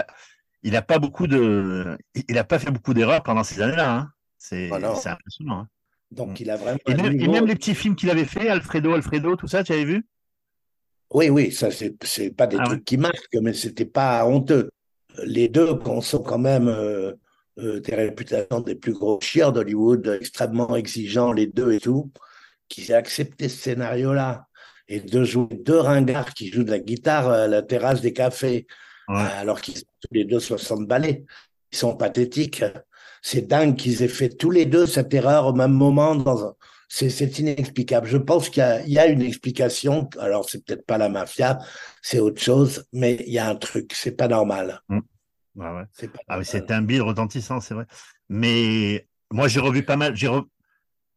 il 0.63 0.77
a, 0.77 0.83
pas 0.83 0.99
beaucoup 0.99 1.27
de, 1.27 1.97
il 2.29 2.39
a 2.39 2.45
pas 2.45 2.59
fait 2.59 2.71
beaucoup 2.71 2.95
d'erreurs 2.95 3.23
pendant 3.23 3.45
ces 3.45 3.61
années-là. 3.63 3.95
Hein. 3.95 4.11
C'est 4.37 4.71
impressionnant. 4.73 5.61
Hein. 5.61 5.69
Donc, 6.11 6.31
mm. 6.31 6.43
il 6.43 6.51
a 6.51 6.57
vraiment. 6.57 6.79
Et 6.87 7.29
même, 7.29 7.47
les 7.47 7.55
petits 7.55 7.75
films 7.75 7.97
qu'il 7.97 8.11
avait 8.11 8.25
fait, 8.25 8.49
Alfredo, 8.49 8.95
Alfredo, 8.95 9.37
tout 9.37 9.49
ça, 9.49 9.63
tu 9.63 9.73
avais 9.73 9.85
vu? 9.85 10.07
Oui, 11.11 11.31
oui, 11.31 11.53
ça, 11.53 11.69
c'est 11.71 12.31
pas 12.31 12.47
des 12.47 12.59
ah 12.61 12.65
trucs 12.65 12.85
qui 12.85 12.99
marquent, 12.99 13.37
mais 13.41 13.55
c'était 13.55 13.87
pas 13.87 14.27
honteux. 14.27 14.71
Les 15.25 15.49
deux 15.49 15.79
sont 16.03 16.23
quand 16.23 16.39
même. 16.39 16.69
Euh, 16.69 17.15
euh, 17.59 17.81
des 17.81 17.95
réputations 17.95 18.61
des 18.61 18.75
plus 18.75 18.93
gros 18.93 19.21
chieurs 19.21 19.53
d'Hollywood, 19.53 20.19
extrêmement 20.21 20.77
exigeants 20.77 21.33
les 21.33 21.47
deux 21.47 21.73
et 21.73 21.81
tout. 21.81 22.11
qu'ils 22.69 22.91
aient 22.91 22.95
accepté 22.95 23.49
ce 23.49 23.57
scénario-là 23.57 24.47
et 24.89 25.01
de 25.01 25.25
jouer 25.25 25.49
deux 25.53 25.79
ringards 25.79 26.35
qui 26.35 26.49
jouent 26.49 26.65
de 26.65 26.71
la 26.71 26.79
guitare 26.79 27.29
à 27.29 27.47
la 27.47 27.63
terrasse 27.63 28.01
des 28.01 28.13
cafés, 28.13 28.67
alors 29.09 29.61
qu'ils 29.61 29.79
sont 29.79 29.87
tous 30.01 30.15
les 30.15 30.25
deux 30.25 30.41
60 30.41 30.87
ballets. 30.87 31.25
Ils 31.73 31.79
sont 31.79 31.97
pathétiques. 31.97 32.65
C'est 33.23 33.47
dingue 33.47 33.77
qu'ils 33.77 34.03
aient 34.03 34.09
fait 34.09 34.31
tous 34.31 34.51
les 34.51 34.67
deux 34.67 34.87
cette 34.87 35.13
erreur 35.13 35.47
au 35.47 35.53
même 35.53 35.73
moment. 35.73 36.15
Dans 36.15 36.57
C'est 36.89 37.39
inexplicable. 37.39 38.07
Je 38.07 38.17
pense 38.17 38.49
qu'il 38.49 38.83
y, 38.87 38.99
a 38.99 39.07
une 39.07 39.23
explication. 39.23 40.09
Alors, 40.19 40.49
c'est 40.49 40.65
peut-être 40.65 40.87
pas 40.87 40.99
la 40.99 41.09
mafia, 41.09 41.59
c'est 42.03 42.21
autre 42.21 42.41
chose, 42.41 42.85
mais 42.93 43.17
il 43.27 43.33
y 43.33 43.39
a 43.39 43.49
un 43.49 43.57
truc. 43.57 43.93
C'est 43.95 44.17
pas 44.17 44.29
normal. 44.29 44.81
Mmh. 44.89 45.01
Ah 45.61 45.75
ouais. 45.75 46.09
Ah, 46.29 46.45
c'était 46.45 46.75
un 46.75 46.83
bill 46.83 47.03
retentissant, 47.03 47.61
c'est 47.61 47.75
vrai. 47.75 47.87
Mais 48.29 49.07
moi, 49.31 49.49
j'ai 49.49 49.61
revu 49.61 49.83
pas 49.85 49.97
mal. 49.97 50.17
J'ai 50.17 50.29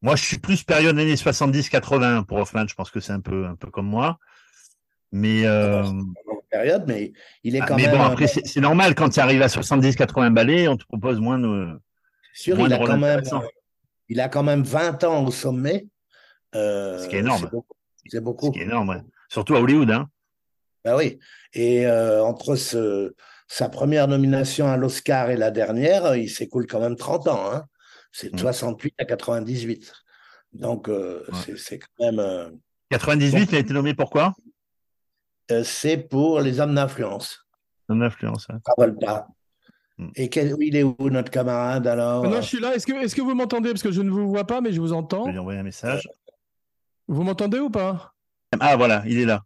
Moi, 0.01 0.15
je 0.15 0.24
suis 0.24 0.39
plus 0.39 0.63
période 0.63 0.98
années 0.98 1.15
70-80 1.15 2.25
pour 2.25 2.38
Hoffman. 2.38 2.67
Je 2.67 2.75
pense 2.75 2.91
que 2.91 3.00
c'est 3.00 3.13
un 3.13 3.19
peu, 3.19 3.45
un 3.45 3.55
peu 3.55 3.69
comme 3.69 3.88
moi. 3.88 4.17
Mais. 5.12 5.45
Euh... 5.45 5.83
Période, 6.50 6.83
mais 6.86 7.13
il 7.45 7.55
est 7.55 7.62
ah, 7.62 7.65
quand 7.65 7.77
mais 7.77 7.88
même. 7.88 7.98
bon, 7.98 8.03
après, 8.03 8.27
c'est 8.27 8.60
normal 8.60 8.93
quand 8.93 9.07
tu 9.10 9.21
arrives 9.21 9.41
à 9.41 9.48
70-80 9.48 10.33
balais, 10.33 10.67
on 10.67 10.75
te 10.75 10.83
propose 10.83 11.17
moins 11.21 11.39
de. 11.39 11.79
Sûr, 12.33 12.60
il, 12.60 12.74
a 12.74 12.77
quand 12.77 12.98
même, 12.98 13.21
il 14.10 14.19
a 14.19 14.27
quand 14.27 14.43
même 14.43 14.63
20 14.63 15.05
ans 15.05 15.24
au 15.24 15.31
sommet. 15.31 15.88
Euh, 16.55 16.98
Ce 17.00 17.07
qui 17.07 17.15
est 17.15 17.19
énorme. 17.19 17.50
C'est 18.05 18.19
beaucoup. 18.21 18.48
Ce 18.48 18.51
qui 18.51 18.60
est 18.60 18.63
énorme, 18.63 19.01
Surtout 19.29 19.55
à 19.55 19.62
Hollywood. 19.62 19.91
Hein. 19.91 20.10
Ben 20.83 20.98
oui. 20.98 21.19
Et 21.53 21.86
euh, 21.88 22.21
entre 22.21 22.55
ce, 22.55 23.13
sa 23.51 23.67
première 23.67 24.08
nomination 24.08 24.67
à 24.67 24.77
l'Oscar 24.77 25.29
et 25.29 25.36
la 25.36 25.51
dernière, 25.51 26.15
il 26.15 26.29
s'écoule 26.29 26.67
quand 26.67 26.79
même 26.79 26.96
30 26.96 27.27
ans. 27.27 27.51
Hein. 27.51 27.65
C'est 28.13 28.34
de 28.34 28.39
68 28.39 28.93
à 28.98 29.03
98. 29.03 29.91
Donc, 30.53 30.88
euh, 30.88 31.25
c'est 31.58 31.79
quand 31.79 32.13
même. 32.13 32.60
98, 32.91 33.41
euh, 33.41 33.46
il 33.51 33.55
a 33.58 33.60
été 33.60 33.74
nommé 33.74 33.93
pourquoi 33.93 34.34
euh, 35.51 35.65
C'est 35.65 35.98
pour 35.98 36.39
les 36.39 36.62
hommes 36.62 36.75
d'influence. 36.75 37.46
Hommes 37.89 38.00
d'influence. 38.00 38.48
pas. 39.01 39.27
Hmm. 39.98 40.12
Et 40.15 40.29
il 40.34 40.77
est 40.77 40.84
où 40.84 40.96
notre 41.10 41.29
camarade 41.29 41.88
alors? 41.88 42.24
Non, 42.24 42.38
je 42.38 42.48
suis 42.48 42.60
là. 42.62 42.74
Est-ce 42.74 42.88
que, 42.88 42.93
est 42.93 43.13
que 43.13 43.22
vous 43.22 43.36
m'entendez? 43.36 43.72
Parce 43.72 43.84
que 43.84 43.91
je 43.91 44.01
ne 44.01 44.10
vous 44.10 44.29
vois 44.29 44.48
pas, 44.48 44.62
mais 44.62 44.72
je 44.72 44.79
vous 44.79 44.93
entends. 44.93 45.24
Je 45.24 45.27
vais 45.27 45.34
lui 45.34 45.39
envoyer 45.39 45.60
un 45.60 45.63
message. 45.63 46.08
Vous 47.10 47.24
m'entendez 47.24 47.60
ou 47.60 47.70
pas? 47.70 48.13
Ah 48.62 48.77
voilà, 48.77 49.03
il 49.05 49.20
est 49.20 49.25
là. 49.25 49.43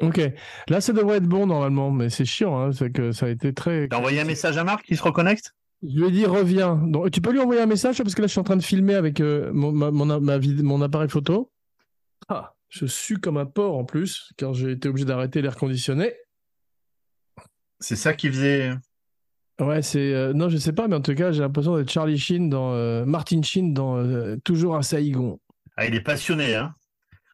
Ok. 0.00 0.20
Là, 0.68 0.80
ça 0.80 0.92
devrait 0.92 1.16
être 1.16 1.26
bon 1.26 1.46
normalement, 1.46 1.90
mais 1.90 2.08
c'est 2.08 2.24
chiant. 2.24 2.58
Hein, 2.58 2.72
c'est 2.72 2.90
que 2.90 3.10
ça 3.12 3.26
a 3.26 3.28
été 3.28 3.52
très. 3.52 3.88
T'as 3.88 3.98
envoyé 3.98 4.20
un 4.20 4.24
message 4.24 4.56
à 4.56 4.64
Marc 4.64 4.84
qui 4.84 4.96
se 4.96 5.02
reconnecte? 5.02 5.54
Je 5.82 5.98
lui 5.98 6.06
ai 6.06 6.10
dit 6.10 6.26
reviens. 6.26 6.76
Donc, 6.76 7.10
tu 7.10 7.20
peux 7.20 7.32
lui 7.32 7.40
envoyer 7.40 7.60
un 7.60 7.66
message 7.66 7.98
parce 7.98 8.14
que 8.14 8.20
là, 8.20 8.26
je 8.26 8.32
suis 8.32 8.40
en 8.40 8.44
train 8.44 8.56
de 8.56 8.62
filmer 8.62 8.94
avec 8.94 9.20
euh, 9.20 9.50
mon, 9.52 9.72
mon 9.72 10.82
appareil 10.82 11.08
photo. 11.08 11.50
Ah, 12.28 12.54
je 12.68 12.86
suis 12.86 13.16
comme 13.16 13.36
un 13.36 13.46
porc 13.46 13.76
en 13.76 13.84
plus, 13.84 14.32
car 14.36 14.54
j'ai 14.54 14.72
été 14.72 14.88
obligé 14.88 15.04
d'arrêter 15.04 15.42
l'air 15.42 15.56
conditionné. 15.56 16.14
C'est 17.80 17.96
ça 17.96 18.12
qui 18.12 18.28
faisait. 18.28 18.72
Ouais, 19.60 19.82
c'est. 19.82 20.12
Euh, 20.14 20.32
non, 20.32 20.48
je 20.48 20.56
sais 20.58 20.72
pas, 20.72 20.86
mais 20.88 20.96
en 20.96 21.00
tout 21.00 21.14
cas, 21.14 21.32
j'ai 21.32 21.40
l'impression 21.40 21.76
d'être 21.76 21.90
Charlie 21.90 22.18
Sheen 22.18 22.48
dans. 22.50 22.72
Euh, 22.72 23.04
Martin 23.04 23.42
Sheen 23.42 23.72
dans 23.72 24.36
Toujours 24.44 24.76
un 24.76 24.82
Saïgon. 24.82 25.40
Ah, 25.76 25.86
il 25.86 25.94
est 25.94 26.00
passionné, 26.00 26.54
hein. 26.54 26.72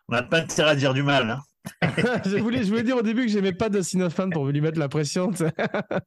On 0.08 0.12
n'a 0.12 0.22
pas 0.22 0.40
intérêt 0.40 0.70
à 0.70 0.76
dire 0.76 0.92
du 0.92 1.02
mal, 1.02 1.30
hein. 1.30 1.40
je, 2.26 2.36
voulais, 2.38 2.62
je 2.62 2.68
voulais 2.68 2.82
dire 2.82 2.96
au 2.96 3.02
début 3.02 3.26
que 3.26 3.32
j'aimais 3.32 3.52
pas 3.52 3.68
Dustin 3.68 4.00
Hoffman 4.02 4.30
pour 4.30 4.46
lui 4.46 4.60
mettre 4.60 4.78
la 4.78 4.88
pression. 4.88 5.30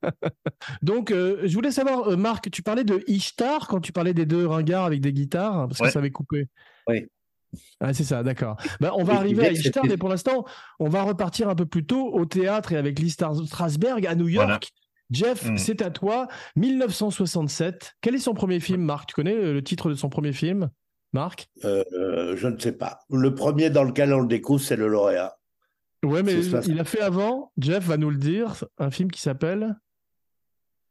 Donc, 0.82 1.12
euh, 1.12 1.42
je 1.46 1.54
voulais 1.54 1.72
savoir, 1.72 2.10
euh, 2.10 2.16
Marc, 2.16 2.50
tu 2.52 2.62
parlais 2.62 2.84
de 2.84 3.04
Ishtar 3.08 3.68
quand 3.68 3.80
tu 3.80 3.92
parlais 3.92 4.14
des 4.14 4.26
deux 4.26 4.46
ringards 4.46 4.86
avec 4.86 5.02
des 5.02 5.14
guitares, 5.14 5.68
parce 5.68 5.80
que 5.80 5.90
ça 5.90 6.00
avait 6.00 6.12
coupé. 6.12 6.48
Oui. 6.88 7.08
Ah, 7.80 7.94
c'est 7.94 8.04
ça, 8.04 8.24
d'accord. 8.24 8.58
Ben, 8.80 8.92
on 8.94 9.04
va 9.04 9.16
arriver 9.16 9.48
à 9.48 9.52
Ishtar, 9.52 9.86
mais 9.86 9.98
pour 9.98 10.10
l'instant, 10.10 10.46
on 10.80 10.90
va 10.90 11.04
repartir 11.04 11.50
un 11.50 11.56
peu 11.56 11.66
plus 11.66 11.86
tôt 11.86 12.14
au 12.14 12.26
théâtre 12.26 12.74
et 12.74 12.78
avec 12.78 13.00
l'Ishtar 13.00 13.36
Strasberg 13.36 14.06
à 14.06 14.16
New 14.16 14.28
York. 14.28 14.72
Jeff, 15.10 15.50
mm. 15.50 15.58
c'est 15.58 15.82
à 15.82 15.90
toi. 15.90 16.28
1967. 16.56 17.96
Quel 18.02 18.16
est 18.16 18.20
son 18.20 18.34
premier 18.34 18.60
film, 18.60 18.82
Marc? 18.82 19.10
Tu 19.10 19.16
connais 19.16 19.36
le 19.36 19.64
titre 19.64 19.90
de 19.90 19.96
son 19.96 20.10
premier 20.10 20.34
film 20.34 20.70
Marc? 21.14 21.50
Euh, 21.64 22.36
Je 22.36 22.48
ne 22.48 22.60
sais 22.60 22.74
pas. 22.74 23.00
Le 23.10 23.34
premier 23.34 23.70
dans 23.70 23.84
lequel 23.84 24.14
on 24.14 24.20
le 24.20 24.28
découvre, 24.28 24.62
c'est 24.62 24.76
le 24.76 24.88
lauréat. 24.88 25.38
Ouais, 26.06 26.24
mais 26.24 26.46
il 26.68 26.80
a 26.80 26.84
fait 26.84 27.02
avant, 27.02 27.52
Jeff 27.58 27.84
va 27.86 27.98
nous 27.98 28.10
le 28.10 28.18
dire, 28.18 28.64
un 28.78 28.92
film 28.92 29.10
qui 29.10 29.22
s'appelle. 29.22 29.76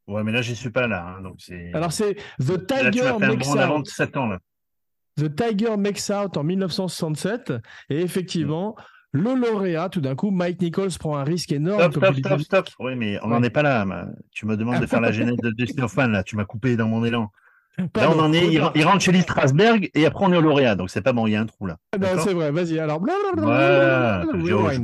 Ouais, 0.07 0.23
mais 0.23 0.33
là, 0.33 0.43
je 0.43 0.53
suis 0.55 0.71
pas 0.71 0.87
là. 0.87 1.05
Hein, 1.05 1.23
donc 1.23 1.39
Alors, 1.75 1.93
c'est 1.93 2.15
The 2.39 2.67
Tiger 2.67 3.13
Makes 3.19 3.47
Out. 3.47 4.17
ans, 4.17 4.27
là. 4.27 4.39
The 5.17 5.35
Tiger 5.35 5.77
Makes 5.77 6.11
Out 6.11 6.37
en 6.37 6.45
1967. 6.45 7.53
Et 7.91 8.03
effectivement, 8.03 8.77
le 9.13 9.35
lauréat, 9.35 9.89
tout 9.89 10.01
d'un 10.01 10.15
coup, 10.15 10.31
Mike 10.31 10.61
Nichols 10.61 10.91
prend 10.99 11.17
un 11.17 11.25
risque 11.25 11.53
énorme. 11.53 11.91
Stop, 11.91 12.05
stop, 12.05 12.19
stop, 12.19 12.41
stop. 12.41 12.69
Oui, 12.79 12.95
mais 12.97 13.19
on 13.23 13.29
n'en 13.29 13.43
est 13.43 13.51
pas 13.51 13.63
là. 13.63 13.85
Tu 14.31 14.47
me 14.47 14.57
demandes 14.57 14.81
de 14.81 14.87
faire 14.87 15.01
la 15.01 15.13
genèse 15.13 15.39
de 15.39 15.51
Dustin 15.51 15.85
Hoffman, 15.85 16.09
là. 16.09 16.23
Tu 16.23 16.37
m'as 16.37 16.45
coupé 16.45 16.77
dans 16.77 16.89
mon 16.89 17.05
élan. 17.05 17.33
Là, 17.79 18.11
on 18.11 18.19
en 18.19 18.33
est, 18.33 18.47
il, 18.47 18.85
rentre 18.85 19.01
chez 19.01 19.13
Lee 19.13 19.21
Strasberg 19.21 19.91
et 19.95 20.07
après 20.07 20.25
on 20.25 20.33
est 20.33 20.37
au 20.37 20.41
lauréat, 20.41 20.77
donc 20.77 20.89
c'est 20.89 21.03
pas 21.03 21.13
bon, 21.13 21.27
il 21.27 21.33
y 21.33 21.37
a 21.37 21.41
un 21.43 21.47
trou 21.47 21.67
là. 21.67 21.77
Ah 21.93 21.99
ben, 21.99 22.19
c'est 22.19 22.33
vrai, 22.33 22.51
vas-y, 22.51 22.79
alors. 22.79 23.03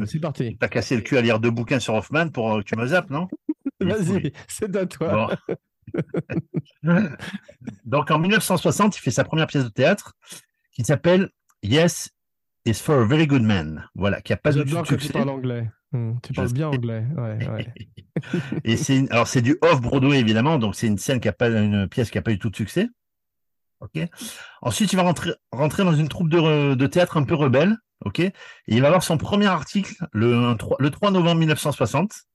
c'est 0.07 0.21
parti. 0.21 0.59
T'as 0.61 0.69
cassé 0.69 0.97
le 0.97 1.03
cul 1.03 1.17
à 1.17 1.23
lire 1.23 1.41
deux 1.41 1.51
bouquins 1.51 1.81
sur 1.81 1.95
Hoffman 1.95 2.29
pour 2.29 2.59
que 2.59 2.65
tu 2.65 2.77
me 2.77 2.87
zappes, 2.87 3.09
non 3.09 3.29
Vas-y, 3.81 4.33
c'est 4.47 4.77
à 4.77 4.85
toi. 4.85 5.31
donc 7.85 8.11
en 8.11 8.19
1960, 8.19 8.99
il 8.99 9.01
fait 9.01 9.11
sa 9.11 9.25
première 9.25 9.47
pièce 9.47 9.65
de 9.65 9.71
théâtre 9.71 10.15
qui 10.73 10.85
s'appelle 10.85 11.31
Yes, 11.63 12.11
is 12.65 12.75
for 12.75 13.01
a 13.01 13.05
very 13.05 13.27
good 13.27 13.43
man. 13.43 13.89
Voilà, 13.95 14.21
qui 14.21 14.33
a 14.33 14.37
pas 14.37 14.53
de 14.53 14.65
succès. 14.67 14.97
Que 14.97 15.03
tu 15.03 15.13
parles 15.13 15.29
anglais. 15.31 15.71
Hmm, 15.93 16.15
tu 16.23 16.33
parles 16.33 16.53
bien 16.53 16.69
anglais. 16.69 17.05
Ouais, 17.17 17.49
ouais. 17.49 17.75
et 18.65 18.77
c'est 18.77 19.11
alors 19.11 19.29
c'est 19.29 19.43
du 19.43 19.59
off 19.61 19.81
Broadway 19.81 20.19
évidemment, 20.19 20.59
donc 20.59 20.75
c'est 20.75 20.87
une 20.87 20.99
scène 20.99 21.21
qui 21.21 21.29
a 21.29 21.33
pas 21.33 21.49
une 21.49 21.89
pièce 21.89 22.11
qui 22.11 22.19
a 22.19 22.23
pas 22.23 22.33
eu 22.33 22.39
tout 22.39 22.51
de 22.51 22.57
succès. 22.57 22.89
Ok. 23.81 23.99
Ensuite, 24.63 24.93
il 24.93 24.97
va 24.97 25.03
rentrer 25.03 25.33
rentrer 25.51 25.85
dans 25.85 25.95
une 25.95 26.09
troupe 26.09 26.29
de, 26.29 26.75
de 26.75 26.87
théâtre 26.87 27.17
un 27.17 27.25
peu 27.25 27.35
rebelle. 27.35 27.77
Ok. 28.05 28.21
Et 28.21 28.33
il 28.69 28.81
va 28.81 28.89
avoir 28.89 29.03
son 29.03 29.19
premier 29.19 29.47
article 29.47 29.95
le 30.13 30.55
3, 30.55 30.77
le 30.81 30.91
3 30.91 31.11
novembre 31.11 31.41
1960 31.41 32.27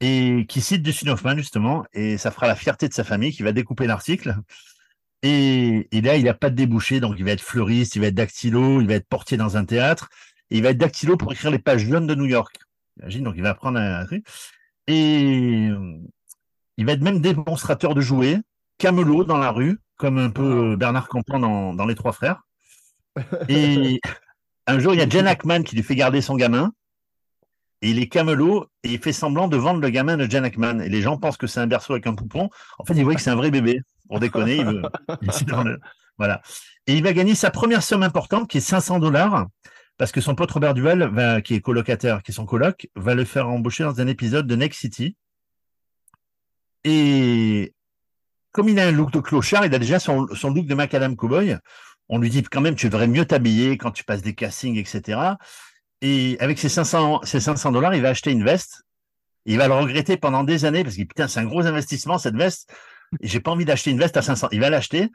et 0.00 0.46
qui 0.48 0.60
cite 0.60 0.82
Dustin 0.82 1.10
Hoffman 1.10 1.36
justement 1.36 1.84
et 1.92 2.16
ça 2.18 2.30
fera 2.30 2.46
la 2.46 2.56
fierté 2.56 2.88
de 2.88 2.94
sa 2.94 3.04
famille 3.04 3.32
qui 3.32 3.42
va 3.42 3.52
découper 3.52 3.86
l'article. 3.86 4.36
Et, 5.22 5.88
et, 5.92 6.00
là, 6.00 6.16
il 6.16 6.24
n'a 6.24 6.32
pas 6.32 6.48
de 6.48 6.54
débouché, 6.54 6.98
donc 6.98 7.16
il 7.18 7.24
va 7.26 7.32
être 7.32 7.42
fleuriste, 7.42 7.94
il 7.94 8.00
va 8.00 8.06
être 8.06 8.14
dactylo, 8.14 8.80
il 8.80 8.86
va 8.86 8.94
être 8.94 9.06
portier 9.06 9.36
dans 9.36 9.58
un 9.58 9.66
théâtre, 9.66 10.08
et 10.50 10.56
il 10.56 10.62
va 10.62 10.70
être 10.70 10.78
dactylo 10.78 11.18
pour 11.18 11.30
écrire 11.30 11.50
les 11.50 11.58
pages 11.58 11.86
jaunes 11.86 12.06
de 12.06 12.14
New 12.14 12.24
York. 12.24 12.56
Imagine, 13.00 13.24
donc 13.24 13.34
il 13.36 13.42
va 13.42 13.50
apprendre 13.50 13.78
un 13.78 14.04
truc. 14.04 14.26
Et 14.86 15.68
euh, 15.70 15.98
il 16.76 16.86
va 16.86 16.92
être 16.92 17.02
même 17.02 17.20
démonstrateur 17.20 17.94
de 17.94 18.00
jouets, 18.00 18.38
camelot 18.78 19.24
dans 19.24 19.38
la 19.38 19.50
rue, 19.50 19.78
comme 19.96 20.18
un 20.18 20.30
peu 20.30 20.76
Bernard 20.76 21.08
Campan 21.08 21.38
dans, 21.38 21.74
dans 21.74 21.86
Les 21.86 21.94
Trois 21.94 22.12
Frères. 22.12 22.42
Et 23.48 24.00
un 24.66 24.78
jour, 24.78 24.94
il 24.94 24.98
y 24.98 25.02
a 25.02 25.08
Jen 25.08 25.26
Ackman 25.26 25.62
qui 25.62 25.76
lui 25.76 25.82
fait 25.82 25.96
garder 25.96 26.20
son 26.20 26.36
gamin. 26.36 26.72
Et 27.82 27.90
il 27.90 27.98
est 27.98 28.08
camelot 28.08 28.66
et 28.82 28.92
il 28.92 28.98
fait 28.98 29.12
semblant 29.12 29.48
de 29.48 29.56
vendre 29.56 29.80
le 29.80 29.88
gamin 29.88 30.18
de 30.18 30.30
Jen 30.30 30.44
Ackman. 30.44 30.80
Et 30.80 30.90
les 30.90 31.00
gens 31.00 31.16
pensent 31.16 31.38
que 31.38 31.46
c'est 31.46 31.60
un 31.60 31.66
berceau 31.66 31.94
avec 31.94 32.06
un 32.06 32.14
poupon. 32.14 32.50
En 32.78 32.84
fait, 32.84 32.94
ils 32.94 33.04
voient 33.04 33.14
que 33.14 33.22
c'est 33.22 33.30
un 33.30 33.36
vrai 33.36 33.50
bébé. 33.50 33.80
Pour 34.06 34.20
déconner, 34.20 34.56
il 34.56 34.64
veut. 34.66 34.82
Voilà. 36.18 36.42
Et 36.86 36.94
il 36.94 37.02
va 37.02 37.14
gagner 37.14 37.34
sa 37.34 37.50
première 37.50 37.82
somme 37.82 38.02
importante 38.02 38.46
qui 38.46 38.58
est 38.58 38.60
500 38.60 38.98
dollars 38.98 39.46
parce 40.00 40.12
que 40.12 40.22
son 40.22 40.34
pote 40.34 40.50
Robert 40.50 40.72
Duval, 40.72 41.10
va, 41.12 41.42
qui 41.42 41.52
est 41.52 41.60
colocataire, 41.60 42.22
qui 42.22 42.30
est 42.30 42.34
son 42.34 42.46
coloc, 42.46 42.88
va 42.96 43.14
le 43.14 43.26
faire 43.26 43.50
embaucher 43.50 43.84
dans 43.84 44.00
un 44.00 44.06
épisode 44.06 44.46
de 44.46 44.56
Next 44.56 44.80
City. 44.80 45.14
Et 46.84 47.74
comme 48.50 48.70
il 48.70 48.80
a 48.80 48.86
un 48.86 48.92
look 48.92 49.10
de 49.10 49.20
clochard, 49.20 49.66
il 49.66 49.74
a 49.74 49.78
déjà 49.78 49.98
son, 49.98 50.22
look 50.22 50.64
de 50.64 50.74
macadam 50.74 51.16
cowboy. 51.16 51.54
On 52.08 52.16
lui 52.16 52.30
dit 52.30 52.42
quand 52.42 52.62
même, 52.62 52.76
tu 52.76 52.88
devrais 52.88 53.08
mieux 53.08 53.26
t'habiller 53.26 53.76
quand 53.76 53.90
tu 53.90 54.02
passes 54.02 54.22
des 54.22 54.34
castings, 54.34 54.78
etc. 54.78 55.20
Et 56.00 56.38
avec 56.40 56.58
ses 56.58 56.70
500, 56.70 57.20
ses 57.24 57.40
500 57.40 57.70
dollars, 57.70 57.94
il 57.94 58.00
va 58.00 58.08
acheter 58.08 58.30
une 58.30 58.42
veste. 58.42 58.84
Il 59.44 59.58
va 59.58 59.68
le 59.68 59.74
regretter 59.74 60.16
pendant 60.16 60.44
des 60.44 60.64
années 60.64 60.82
parce 60.82 60.96
que 60.96 61.02
putain, 61.02 61.28
c'est 61.28 61.40
un 61.40 61.44
gros 61.44 61.66
investissement 61.66 62.16
cette 62.16 62.36
veste. 62.36 62.72
J'ai 63.20 63.40
pas 63.40 63.50
envie 63.50 63.66
d'acheter 63.66 63.90
une 63.90 63.98
veste 63.98 64.16
à 64.16 64.22
500. 64.22 64.48
Il 64.52 64.60
va 64.60 64.70
l'acheter 64.70 65.10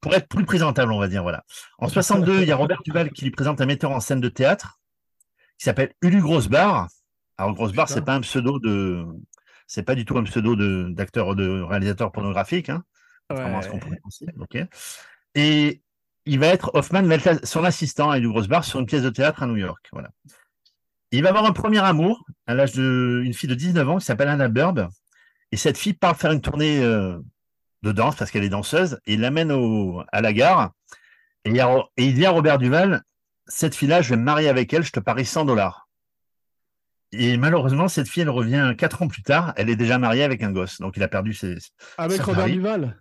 pour 0.00 0.14
être 0.14 0.28
plus 0.28 0.44
présentable, 0.44 0.92
on 0.92 0.98
va 0.98 1.08
dire. 1.08 1.22
Voilà. 1.22 1.44
En 1.78 1.88
62, 1.88 2.42
il 2.42 2.48
y 2.48 2.52
a 2.52 2.56
Robert 2.56 2.82
Duval 2.84 3.10
qui 3.10 3.24
lui 3.24 3.30
présente 3.30 3.60
un 3.60 3.66
metteur 3.66 3.90
en 3.90 4.00
scène 4.00 4.20
de 4.20 4.28
théâtre 4.28 4.80
qui 5.58 5.64
s'appelle 5.64 5.92
Ulu 6.02 6.20
Grossbar. 6.20 6.88
Alors 7.36 7.54
Grossbar, 7.54 7.88
c'est 7.88 8.04
pas 8.04 8.14
un 8.14 8.20
pseudo 8.20 8.58
de, 8.58 9.04
c'est 9.66 9.82
pas 9.82 9.94
du 9.94 10.04
tout 10.04 10.18
un 10.18 10.24
pseudo 10.24 10.56
de 10.56 10.88
d'acteur 10.90 11.34
de 11.34 11.60
réalisateur 11.60 12.12
pornographique. 12.12 12.70
Hein, 12.70 12.82
ce 13.30 13.68
qu'on 13.68 13.78
pourrait 13.78 14.00
penser. 14.02 14.26
Ok. 14.38 14.58
Et 15.34 15.82
il 16.26 16.38
va 16.38 16.48
être 16.48 16.70
Hoffman, 16.74 17.06
son 17.44 17.64
assistant 17.64 18.10
à 18.10 18.18
Ulu 18.18 18.28
Grossbar 18.28 18.64
sur 18.64 18.80
une 18.80 18.86
pièce 18.86 19.02
de 19.02 19.10
théâtre 19.10 19.42
à 19.42 19.46
New 19.46 19.56
York. 19.56 19.88
Voilà. 19.92 20.10
Il 21.12 21.22
va 21.22 21.30
avoir 21.30 21.44
un 21.44 21.52
premier 21.52 21.80
amour 21.80 22.24
à 22.46 22.54
l'âge 22.54 22.72
d'une 22.72 23.34
fille 23.34 23.48
de 23.48 23.54
19 23.54 23.88
ans 23.88 23.98
qui 23.98 24.04
s'appelle 24.04 24.28
Anna 24.28 24.48
Burb. 24.48 24.88
Et 25.52 25.56
cette 25.56 25.76
fille 25.76 25.94
part 25.94 26.16
faire 26.16 26.30
une 26.30 26.40
tournée 26.40 26.82
euh, 26.82 27.18
de 27.82 27.92
danse 27.92 28.16
parce 28.16 28.30
qu'elle 28.30 28.44
est 28.44 28.50
danseuse 28.50 29.00
et 29.06 29.14
il 29.14 29.20
l'amène 29.20 29.52
au, 29.52 30.02
à 30.12 30.20
la 30.20 30.32
gare. 30.32 30.72
Et, 31.44 31.60
il 31.96 32.14
dit 32.14 32.26
à 32.26 32.30
Robert 32.30 32.58
Duval, 32.58 33.02
cette 33.46 33.74
fille-là, 33.74 34.02
je 34.02 34.10
vais 34.10 34.16
me 34.16 34.22
marier 34.22 34.48
avec 34.48 34.72
elle, 34.72 34.82
je 34.82 34.92
te 34.92 35.00
parie 35.00 35.24
100 35.24 35.46
dollars. 35.46 35.88
Et 37.12 37.36
malheureusement, 37.36 37.88
cette 37.88 38.08
fille, 38.08 38.22
elle 38.22 38.30
revient 38.30 38.74
quatre 38.78 39.02
ans 39.02 39.08
plus 39.08 39.22
tard. 39.22 39.52
Elle 39.56 39.68
est 39.68 39.76
déjà 39.76 39.98
mariée 39.98 40.22
avec 40.22 40.42
un 40.42 40.52
gosse. 40.52 40.80
Donc, 40.80 40.96
il 40.96 41.02
a 41.02 41.08
perdu 41.08 41.34
ses. 41.34 41.56
Avec 41.98 42.20
Robert 42.20 42.46
Duval? 42.46 42.96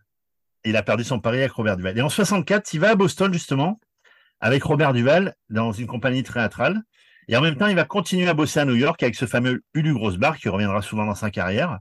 Il 0.66 0.76
a 0.76 0.84
perdu 0.84 1.04
son 1.04 1.20
pari 1.20 1.40
avec 1.40 1.52
Robert 1.52 1.78
Duval. 1.78 1.98
Et 1.98 2.02
en 2.02 2.10
64, 2.10 2.74
il 2.74 2.80
va 2.80 2.90
à 2.90 2.96
Boston, 2.96 3.32
justement, 3.32 3.80
avec 4.40 4.64
Robert 4.64 4.94
Duval, 4.94 5.36
dans 5.50 5.72
une 5.72 5.86
compagnie 5.86 6.24
théâtrale. 6.24 6.82
Et 7.28 7.38
en 7.38 7.42
même 7.42 7.56
temps, 7.56 7.68
il 7.68 7.76
va 7.76 7.86
continuer 7.86 8.28
à 8.28 8.34
bosser 8.34 8.60
à 8.60 8.66
New 8.66 8.76
York 8.76 9.02
avec 9.04 9.14
ce 9.14 9.28
fameux 9.28 9.62
Ulu 9.76 9.94
Grosbar, 9.94 10.38
qui 10.38 10.50
reviendra 10.50 10.82
souvent 10.82 11.06
dans 11.06 11.14
sa 11.14 11.30
carrière, 11.30 11.78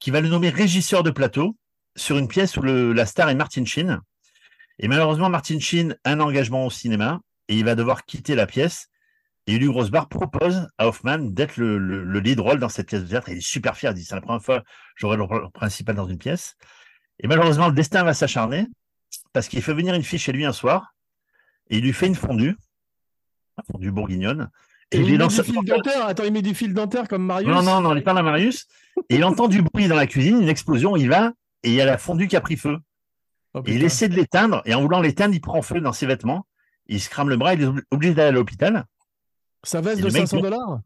qui 0.00 0.10
va 0.10 0.20
le 0.20 0.28
nommer 0.28 0.50
régisseur 0.50 1.04
de 1.04 1.10
plateau 1.10 1.56
sur 2.00 2.18
une 2.18 2.28
pièce 2.28 2.56
où 2.56 2.62
la 2.62 3.06
star 3.06 3.28
est 3.28 3.34
Martin 3.34 3.64
Sheen. 3.64 4.00
Et 4.78 4.88
malheureusement, 4.88 5.28
Martin 5.28 5.58
Sheen 5.58 5.96
a 6.04 6.12
un 6.12 6.20
engagement 6.20 6.66
au 6.66 6.70
cinéma 6.70 7.20
et 7.48 7.56
il 7.56 7.64
va 7.64 7.74
devoir 7.74 8.04
quitter 8.04 8.34
la 8.34 8.46
pièce. 8.46 8.88
Et 9.46 9.58
Grosbar 9.58 10.08
propose 10.08 10.68
à 10.78 10.86
Hoffman 10.86 11.18
d'être 11.18 11.56
le, 11.56 12.20
lead 12.20 12.38
rôle 12.40 12.58
dans 12.58 12.68
cette 12.68 12.88
pièce 12.88 13.02
de 13.02 13.08
théâtre. 13.08 13.28
il 13.30 13.38
est 13.38 13.40
super 13.40 13.76
fier. 13.76 13.90
Il 13.90 13.94
dit 13.94 14.04
C'est 14.04 14.14
la 14.14 14.20
première 14.20 14.42
fois 14.42 14.60
que 14.60 14.66
j'aurai 14.96 15.16
le 15.16 15.24
rôle 15.24 15.50
principal 15.50 15.96
dans 15.96 16.06
une 16.06 16.18
pièce. 16.18 16.56
Et 17.18 17.26
malheureusement, 17.26 17.68
le 17.68 17.74
destin 17.74 18.04
va 18.04 18.14
s'acharner 18.14 18.66
parce 19.32 19.48
qu'il 19.48 19.60
fait 19.62 19.74
venir 19.74 19.94
une 19.94 20.02
fille 20.02 20.18
chez 20.18 20.32
lui 20.32 20.44
un 20.44 20.52
soir 20.52 20.94
et 21.68 21.78
il 21.78 21.82
lui 21.82 21.92
fait 21.92 22.06
une 22.06 22.14
fondue, 22.14 22.56
une 23.58 23.64
fondue 23.72 23.90
bourguignonne. 23.90 24.50
Et, 24.92 24.98
il, 24.98 25.18
met 25.18 25.26
du 25.26 25.42
fil 25.42 25.54
dentaire. 25.64 26.06
Attends, 26.06 26.24
il 26.24 26.32
met 26.32 26.42
du 26.42 26.54
fil 26.54 26.74
dentaire 26.74 27.06
comme 27.06 27.24
Marius. 27.24 27.48
Non, 27.48 27.62
non, 27.62 27.80
non, 27.80 27.94
il 27.94 28.02
parle 28.02 28.18
à 28.18 28.22
Marius. 28.22 28.66
Et 29.08 29.16
il 29.16 29.24
entend 29.24 29.48
du 29.48 29.62
bruit 29.62 29.88
dans 29.88 29.96
la 29.96 30.06
cuisine, 30.06 30.40
une 30.40 30.48
explosion. 30.48 30.96
Il 30.96 31.08
va 31.08 31.32
et 31.62 31.70
il 31.70 31.74
y 31.74 31.80
a 31.80 31.84
la 31.84 31.98
fondue 31.98 32.28
qui 32.28 32.36
a 32.36 32.40
pris 32.40 32.56
feu. 32.56 32.78
Oh, 33.54 33.62
et 33.66 33.74
il 33.74 33.84
essaie 33.84 34.08
de 34.08 34.14
l'éteindre. 34.14 34.62
Et 34.64 34.74
en 34.74 34.82
voulant 34.82 35.00
l'éteindre, 35.00 35.34
il 35.34 35.40
prend 35.40 35.60
feu 35.62 35.80
dans 35.80 35.92
ses 35.92 36.06
vêtements. 36.06 36.46
Il 36.86 37.00
se 37.00 37.10
crame 37.10 37.28
le 37.28 37.36
bras. 37.36 37.54
Il 37.54 37.62
est 37.62 37.68
obligé 37.90 38.14
d'aller 38.14 38.28
à 38.28 38.32
l'hôpital. 38.32 38.84
Ça 39.62 39.80
veste 39.80 40.02
de 40.02 40.08
500 40.08 40.40
dollars? 40.40 40.80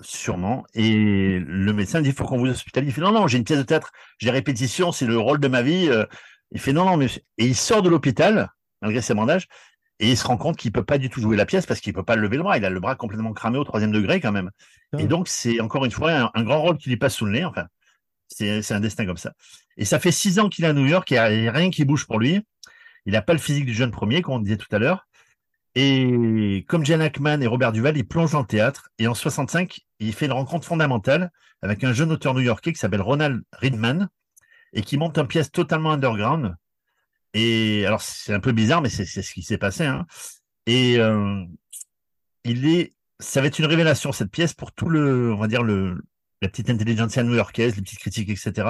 Sûrement. 0.00 0.64
Et 0.74 1.38
le 1.40 1.72
médecin 1.72 2.00
dit 2.00 2.10
il 2.10 2.14
faut 2.14 2.24
qu'on 2.24 2.38
vous 2.38 2.48
hospitalise. 2.48 2.90
Il 2.90 2.92
fait 2.92 3.00
non, 3.00 3.12
non, 3.12 3.26
j'ai 3.26 3.38
une 3.38 3.44
pièce 3.44 3.58
de 3.58 3.64
théâtre, 3.64 3.92
j'ai 4.18 4.30
répétition, 4.30 4.92
c'est 4.92 5.06
le 5.06 5.18
rôle 5.18 5.40
de 5.40 5.48
ma 5.48 5.62
vie. 5.62 5.88
Euh. 5.88 6.06
Il 6.52 6.60
fait 6.60 6.72
non, 6.72 6.84
non, 6.84 6.96
mais. 6.96 7.06
Et 7.38 7.46
il 7.46 7.56
sort 7.56 7.82
de 7.82 7.88
l'hôpital, 7.88 8.50
malgré 8.80 9.02
ses 9.02 9.14
bandages. 9.14 9.46
Et 9.98 10.10
il 10.10 10.16
se 10.16 10.26
rend 10.26 10.38
compte 10.38 10.56
qu'il 10.56 10.72
peut 10.72 10.84
pas 10.84 10.96
du 10.96 11.10
tout 11.10 11.20
jouer 11.20 11.36
la 11.36 11.44
pièce 11.44 11.66
parce 11.66 11.80
qu'il 11.80 11.92
peut 11.92 12.02
pas 12.02 12.16
lever 12.16 12.38
le 12.38 12.42
bras. 12.42 12.56
Il 12.56 12.64
a 12.64 12.70
le 12.70 12.80
bras 12.80 12.96
complètement 12.96 13.34
cramé 13.34 13.58
au 13.58 13.64
troisième 13.64 13.92
degré 13.92 14.20
quand 14.20 14.32
même. 14.32 14.50
Et 14.98 15.06
donc, 15.06 15.28
c'est 15.28 15.60
encore 15.60 15.84
une 15.84 15.90
fois 15.90 16.30
un, 16.34 16.42
grand 16.42 16.62
rôle 16.62 16.78
qui 16.78 16.88
lui 16.88 16.96
passe 16.96 17.16
sous 17.16 17.26
le 17.26 17.32
nez. 17.32 17.44
Enfin, 17.44 17.66
c'est 18.30 18.72
un 18.72 18.80
destin 18.80 19.06
comme 19.06 19.16
ça. 19.16 19.32
Et 19.76 19.84
ça 19.84 19.98
fait 19.98 20.12
six 20.12 20.38
ans 20.38 20.48
qu'il 20.48 20.64
est 20.64 20.68
à 20.68 20.72
New 20.72 20.86
York 20.86 21.10
et 21.12 21.16
il 21.16 21.42
n'y 21.42 21.48
a 21.48 21.52
rien 21.52 21.70
qui 21.70 21.84
bouge 21.84 22.06
pour 22.06 22.18
lui. 22.18 22.40
Il 23.06 23.12
n'a 23.12 23.22
pas 23.22 23.32
le 23.32 23.38
physique 23.38 23.66
du 23.66 23.74
jeune 23.74 23.90
premier, 23.90 24.22
comme 24.22 24.34
on 24.34 24.38
disait 24.40 24.56
tout 24.56 24.74
à 24.74 24.78
l'heure. 24.78 25.06
Et 25.74 26.64
comme 26.68 26.84
Jan 26.84 27.00
Ackman 27.00 27.40
et 27.40 27.46
Robert 27.46 27.72
Duval, 27.72 27.96
il 27.96 28.06
plonge 28.06 28.32
dans 28.32 28.40
le 28.40 28.46
théâtre. 28.46 28.90
Et 28.98 29.06
en 29.06 29.14
65, 29.14 29.80
il 30.00 30.12
fait 30.12 30.26
une 30.26 30.32
rencontre 30.32 30.66
fondamentale 30.66 31.30
avec 31.62 31.84
un 31.84 31.92
jeune 31.92 32.10
auteur 32.12 32.34
new-yorkais 32.34 32.72
qui 32.72 32.78
s'appelle 32.78 33.02
Ronald 33.02 33.42
Ridman 33.52 34.08
et 34.72 34.82
qui 34.82 34.96
monte 34.96 35.18
une 35.18 35.26
pièce 35.26 35.50
totalement 35.50 35.92
underground 35.92 36.56
et 37.34 37.84
alors, 37.86 38.02
c'est 38.02 38.32
un 38.34 38.40
peu 38.40 38.52
bizarre, 38.52 38.82
mais 38.82 38.88
c'est 38.88 39.04
ce 39.04 39.32
qui 39.32 39.42
s'est 39.42 39.58
passé. 39.58 39.84
Hein. 39.84 40.06
Et 40.66 40.98
euh, 40.98 41.44
il 42.44 42.66
est, 42.66 42.94
ça 43.18 43.40
va 43.40 43.46
être 43.46 43.58
une 43.58 43.66
révélation, 43.66 44.12
cette 44.12 44.30
pièce, 44.30 44.54
pour 44.54 44.72
tout 44.72 44.88
le, 44.88 45.32
on 45.32 45.38
va 45.38 45.46
dire, 45.46 45.62
le, 45.62 46.02
la 46.42 46.48
petite 46.48 46.70
intelligentsia 46.70 47.22
new-yorkaise, 47.22 47.76
les 47.76 47.82
petites 47.82 47.98
critiques, 47.98 48.30
etc. 48.30 48.68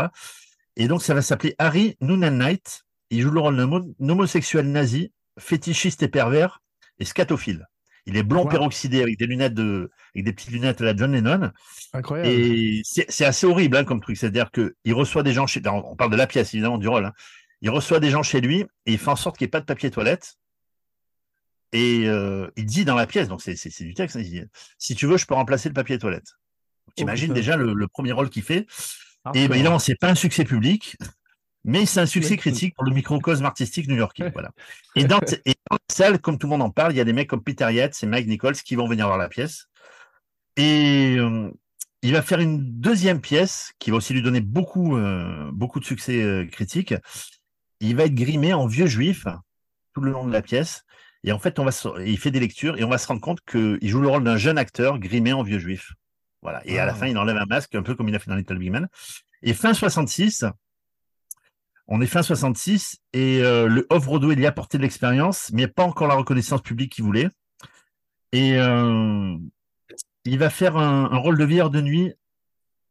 Et 0.76 0.88
donc, 0.88 1.02
ça 1.02 1.14
va 1.14 1.22
s'appeler 1.22 1.54
Harry 1.58 1.96
Noonan 2.00 2.30
Knight. 2.32 2.82
Il 3.10 3.22
joue 3.22 3.30
le 3.30 3.40
rôle 3.40 3.56
d'un 3.56 4.08
homosexuel 4.08 4.70
nazi, 4.70 5.12
fétichiste 5.38 6.02
et 6.02 6.08
pervers, 6.08 6.62
et 6.98 7.04
scatophile. 7.04 7.66
Il 8.06 8.16
est 8.16 8.22
blond 8.22 8.46
peroxydé 8.46 9.02
avec 9.02 9.18
des 9.18 9.26
lunettes 9.26 9.54
de, 9.54 9.90
avec 10.14 10.24
des 10.24 10.32
petites 10.32 10.50
lunettes 10.50 10.80
à 10.80 10.84
la 10.84 10.96
John 10.96 11.12
Lennon. 11.12 11.50
Incroyable. 11.92 12.28
Et 12.28 12.82
c'est 12.84 13.24
assez 13.24 13.46
horrible 13.46 13.76
hein, 13.76 13.84
comme 13.84 14.00
truc. 14.00 14.16
C'est-à-dire 14.16 14.50
qu'il 14.50 14.94
reçoit 14.94 15.22
des 15.22 15.32
gens 15.32 15.46
chez. 15.46 15.60
On 15.66 15.96
parle 15.96 16.10
de 16.10 16.16
la 16.16 16.26
pièce, 16.26 16.54
évidemment, 16.54 16.78
du 16.78 16.88
rôle. 16.88 17.04
Hein 17.06 17.12
il 17.62 17.70
reçoit 17.70 18.00
des 18.00 18.10
gens 18.10 18.22
chez 18.22 18.40
lui 18.40 18.60
et 18.86 18.92
il 18.92 18.98
fait 18.98 19.10
en 19.10 19.16
sorte 19.16 19.36
qu'il 19.36 19.44
n'y 19.44 19.48
ait 19.48 19.50
pas 19.50 19.60
de 19.60 19.66
papier 19.66 19.90
toilette. 19.90 20.36
Et 21.72 22.08
euh, 22.08 22.50
il 22.56 22.66
dit 22.66 22.84
dans 22.84 22.96
la 22.96 23.06
pièce, 23.06 23.28
donc 23.28 23.42
c'est 23.42 23.54
du 23.84 23.94
texte, 23.94 24.16
hein, 24.16 24.20
il 24.20 24.30
dit, 24.30 24.42
si 24.78 24.94
tu 24.96 25.06
veux, 25.06 25.16
je 25.16 25.26
peux 25.26 25.34
remplacer 25.34 25.68
le 25.68 25.74
papier 25.74 25.98
toilette. 25.98 26.34
Tu 26.96 27.02
imagines 27.02 27.32
déjà 27.32 27.56
le, 27.56 27.88
premier 27.88 28.12
rôle 28.12 28.30
qu'il 28.30 28.42
fait. 28.42 28.66
Ah, 29.24 29.32
et 29.34 29.48
ben, 29.48 29.54
évidemment, 29.54 29.78
c'est 29.78 29.94
pas 29.94 30.10
un 30.10 30.14
succès 30.14 30.44
public, 30.44 30.96
mais 31.64 31.86
c'est 31.86 32.00
un 32.00 32.06
succès 32.06 32.36
critique 32.36 32.74
pour 32.74 32.84
le 32.84 32.92
microcosme 32.92 33.44
artistique 33.44 33.88
new-yorkais. 33.88 34.30
Voilà. 34.34 34.50
Et 34.96 35.04
dans, 35.04 35.20
et 35.44 35.54
dans, 35.70 35.76
la 35.76 35.94
salle, 35.94 36.18
comme 36.20 36.38
tout 36.38 36.46
le 36.46 36.50
monde 36.50 36.62
en 36.62 36.70
parle, 36.70 36.92
il 36.92 36.96
y 36.96 37.00
a 37.00 37.04
des 37.04 37.12
mecs 37.12 37.28
comme 37.28 37.42
Peter 37.42 37.70
Yates 37.72 38.02
et 38.02 38.06
Mike 38.06 38.26
Nichols 38.26 38.56
qui 38.56 38.74
vont 38.74 38.88
venir 38.88 39.06
voir 39.06 39.18
la 39.18 39.28
pièce. 39.28 39.66
Et 40.56 41.16
euh, 41.18 41.50
il 42.02 42.12
va 42.12 42.22
faire 42.22 42.40
une 42.40 42.80
deuxième 42.80 43.20
pièce 43.20 43.72
qui 43.78 43.90
va 43.90 43.98
aussi 43.98 44.12
lui 44.12 44.22
donner 44.22 44.40
beaucoup, 44.40 44.96
euh, 44.96 45.50
beaucoup 45.52 45.80
de 45.80 45.84
succès 45.84 46.48
critique 46.50 46.94
il 47.80 47.96
va 47.96 48.04
être 48.04 48.14
grimé 48.14 48.52
en 48.52 48.66
vieux 48.66 48.86
juif 48.86 49.26
tout 49.94 50.02
le 50.02 50.12
long 50.12 50.26
de 50.26 50.32
la 50.32 50.42
pièce. 50.42 50.84
Et 51.24 51.32
en 51.32 51.38
fait, 51.38 51.58
on 51.58 51.64
va 51.64 51.72
il 52.04 52.18
fait 52.18 52.30
des 52.30 52.40
lectures 52.40 52.78
et 52.78 52.84
on 52.84 52.88
va 52.88 52.98
se 52.98 53.06
rendre 53.06 53.20
compte 53.20 53.40
qu'il 53.44 53.88
joue 53.88 54.00
le 54.00 54.08
rôle 54.08 54.24
d'un 54.24 54.36
jeune 54.36 54.58
acteur 54.58 54.98
grimé 54.98 55.32
en 55.32 55.42
vieux 55.42 55.58
juif. 55.58 55.92
Voilà. 56.42 56.62
Et 56.66 56.78
à 56.78 56.86
la 56.86 56.92
ah. 56.92 56.94
fin, 56.94 57.06
il 57.06 57.18
enlève 57.18 57.36
un 57.36 57.46
masque, 57.46 57.74
un 57.74 57.82
peu 57.82 57.94
comme 57.94 58.08
il 58.08 58.14
a 58.14 58.18
fait 58.18 58.30
dans 58.30 58.36
Little 58.36 58.58
Big 58.58 58.70
Man. 58.70 58.88
Et 59.42 59.54
fin 59.54 59.74
66, 59.74 60.44
on 61.88 62.00
est 62.00 62.06
fin 62.06 62.22
66 62.22 62.98
et 63.12 63.42
euh, 63.42 63.66
le 63.66 63.86
off-Broadway 63.90 64.34
il 64.34 64.40
y 64.40 64.46
a 64.46 64.50
apporté 64.50 64.78
de 64.78 64.82
l'expérience, 64.82 65.50
mais 65.52 65.66
pas 65.66 65.84
encore 65.84 66.08
la 66.08 66.14
reconnaissance 66.14 66.62
publique 66.62 66.92
qu'il 66.92 67.04
voulait. 67.04 67.28
Et 68.32 68.56
euh, 68.56 69.36
il 70.24 70.38
va 70.38 70.50
faire 70.50 70.76
un, 70.76 71.10
un 71.10 71.16
rôle 71.16 71.38
de 71.38 71.44
veilleur 71.44 71.70
de 71.70 71.80
nuit 71.80 72.12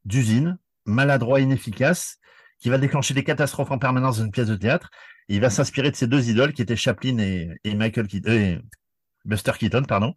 d'usine, 0.04 0.58
maladroit, 0.84 1.40
inefficace, 1.40 2.20
qui 2.60 2.68
va 2.68 2.78
déclencher 2.78 3.14
des 3.14 3.24
catastrophes 3.24 3.70
en 3.70 3.78
permanence 3.78 4.18
dans 4.18 4.24
une 4.24 4.30
pièce 4.30 4.48
de 4.48 4.56
théâtre. 4.56 4.90
il 5.28 5.40
va 5.40 5.50
s'inspirer 5.50 5.90
de 5.90 5.96
ces 5.96 6.06
deux 6.06 6.28
idoles 6.28 6.52
qui 6.52 6.62
étaient 6.62 6.76
Chaplin 6.76 7.18
et, 7.18 7.74
Michael 7.74 8.06
Keaton, 8.06 8.30
euh, 8.30 8.58
Buster 9.24 9.52
Keaton, 9.58 9.84
pardon, 9.84 10.14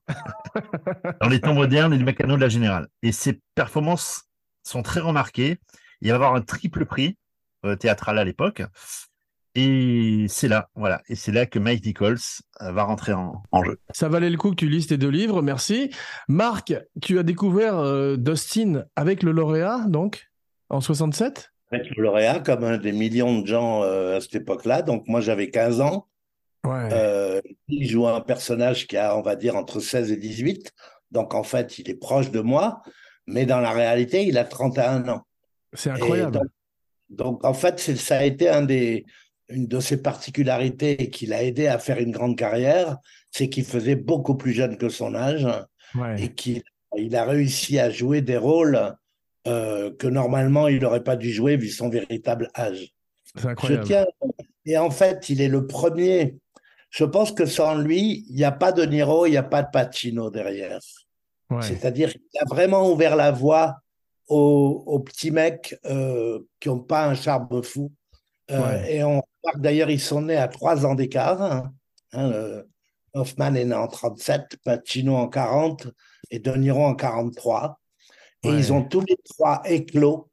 dans 1.21 1.29
les 1.29 1.39
temps 1.39 1.53
modernes 1.53 1.93
et 1.93 1.97
du 1.97 2.03
mécano 2.03 2.35
de 2.35 2.41
la 2.41 2.49
générale. 2.49 2.87
Et 3.01 3.11
ses 3.11 3.41
performances 3.55 4.23
sont 4.63 4.81
très 4.81 4.99
remarquées. 4.99 5.59
Il 6.01 6.09
va 6.09 6.15
avoir 6.15 6.35
un 6.35 6.41
triple 6.41 6.85
prix 6.85 7.17
euh, 7.65 7.75
théâtral 7.75 8.17
à 8.17 8.23
l'époque. 8.23 8.63
Et 9.55 10.25
c'est 10.29 10.47
là, 10.47 10.69
voilà. 10.75 11.01
Et 11.07 11.15
c'est 11.15 11.31
là 11.31 11.45
que 11.45 11.59
Mike 11.59 11.85
Nichols 11.85 12.17
euh, 12.61 12.71
va 12.71 12.83
rentrer 12.83 13.13
en, 13.13 13.43
jeu. 13.63 13.79
Ça 13.91 14.09
valait 14.09 14.29
le 14.29 14.37
coup 14.37 14.49
que 14.49 14.55
tu 14.55 14.67
lises 14.67 14.87
tes 14.87 14.97
deux 14.97 15.09
livres, 15.09 15.41
merci. 15.41 15.91
Marc, 16.27 16.73
tu 17.01 17.19
as 17.19 17.23
découvert 17.23 18.17
Dustin 18.17 18.85
avec 18.95 19.21
le 19.21 19.31
lauréat, 19.31 19.85
donc, 19.87 20.29
en 20.69 20.81
67 20.81 21.53
le 21.77 22.03
lauréat, 22.03 22.39
comme 22.39 22.63
un 22.63 22.77
des 22.77 22.91
millions 22.91 23.41
de 23.41 23.47
gens 23.47 23.83
euh, 23.83 24.17
à 24.17 24.21
cette 24.21 24.35
époque-là. 24.35 24.81
Donc, 24.81 25.07
moi, 25.07 25.21
j'avais 25.21 25.49
15 25.49 25.81
ans. 25.81 26.07
Euh, 26.65 27.41
il 27.67 27.89
joue 27.89 28.07
un 28.07 28.21
personnage 28.21 28.87
qui 28.87 28.97
a, 28.97 29.17
on 29.17 29.21
va 29.21 29.35
dire, 29.35 29.55
entre 29.55 29.79
16 29.79 30.11
et 30.11 30.17
18. 30.17 30.71
Donc, 31.11 31.33
en 31.33 31.43
fait, 31.43 31.79
il 31.79 31.89
est 31.89 31.95
proche 31.95 32.31
de 32.31 32.39
moi. 32.39 32.81
Mais 33.27 33.45
dans 33.45 33.59
la 33.59 33.71
réalité, 33.71 34.25
il 34.25 34.37
a 34.37 34.43
31 34.43 35.07
ans. 35.09 35.21
C'est 35.73 35.89
incroyable. 35.89 36.41
Donc, 37.09 37.43
en 37.45 37.53
fait, 37.53 37.79
ça 37.79 38.17
a 38.17 38.23
été 38.23 38.49
un 38.49 38.63
des, 38.63 39.05
une 39.49 39.67
de 39.67 39.79
ses 39.79 40.01
particularités 40.01 41.09
qui 41.09 41.25
l'a 41.25 41.43
aidé 41.43 41.67
à 41.67 41.79
faire 41.79 41.99
une 41.99 42.11
grande 42.11 42.37
carrière. 42.37 42.97
C'est 43.31 43.49
qu'il 43.49 43.65
faisait 43.65 43.95
beaucoup 43.95 44.35
plus 44.35 44.53
jeune 44.53 44.77
que 44.77 44.89
son 44.89 45.15
âge. 45.15 45.47
Et 46.17 46.33
qu'il 46.33 46.63
il 46.97 47.15
a 47.15 47.23
réussi 47.23 47.79
à 47.79 47.89
jouer 47.89 48.21
des 48.21 48.37
rôles 48.37 48.95
euh, 49.47 49.91
que 49.95 50.07
normalement 50.07 50.67
il 50.67 50.79
n'aurait 50.79 51.03
pas 51.03 51.15
dû 51.15 51.31
jouer 51.31 51.57
vu 51.57 51.69
son 51.69 51.89
véritable 51.89 52.49
âge. 52.55 52.93
Incroyable. 53.43 53.83
Je 53.83 53.87
tiens... 53.87 54.05
Et 54.65 54.77
en 54.77 54.89
fait, 54.89 55.29
il 55.29 55.41
est 55.41 55.49
le 55.49 55.67
premier. 55.67 56.37
Je 56.93 57.05
pense 57.05 57.31
que 57.31 57.47
sans 57.47 57.73
lui, 57.73 58.23
il 58.29 58.35
n'y 58.35 58.43
a 58.43 58.51
pas 58.51 58.71
de 58.71 58.83
Niro, 58.83 59.25
il 59.25 59.31
n'y 59.31 59.37
a 59.37 59.43
pas 59.43 59.63
de 59.63 59.69
Pacino 59.71 60.29
derrière. 60.29 60.79
C'est-à-dire 61.61 62.11
qu'il 62.11 62.39
a 62.39 62.45
vraiment 62.45 62.91
ouvert 62.91 63.15
la 63.15 63.31
voie 63.31 63.77
aux, 64.27 64.99
petits 64.99 65.31
mecs 65.31 65.75
euh, 65.85 66.39
qui 66.59 66.69
n'ont 66.69 66.79
pas 66.79 67.07
un 67.07 67.15
charme 67.15 67.63
fou. 67.63 67.91
Euh, 68.51 68.83
et 68.83 69.03
on 69.03 69.21
remarque 69.43 69.59
d'ailleurs, 69.59 69.89
ils 69.89 69.99
sont 69.99 70.21
nés 70.21 70.37
à 70.37 70.47
trois 70.47 70.85
ans 70.85 70.93
d'écart. 70.93 71.41
Hein. 71.41 71.73
Hein, 72.13 72.61
Hoffman 73.15 73.55
est 73.55 73.65
né 73.65 73.75
en 73.75 73.87
37, 73.87 74.57
Pacino 74.63 75.15
en 75.15 75.27
40 75.27 75.87
et 76.29 76.37
De 76.37 76.51
Niro 76.51 76.83
en 76.83 76.93
43. 76.93 77.79
Et 78.43 78.49
ils 78.49 78.71
ont 78.71 78.83
tous 78.83 79.01
les 79.01 79.17
trois 79.23 79.63
éclos, 79.65 80.29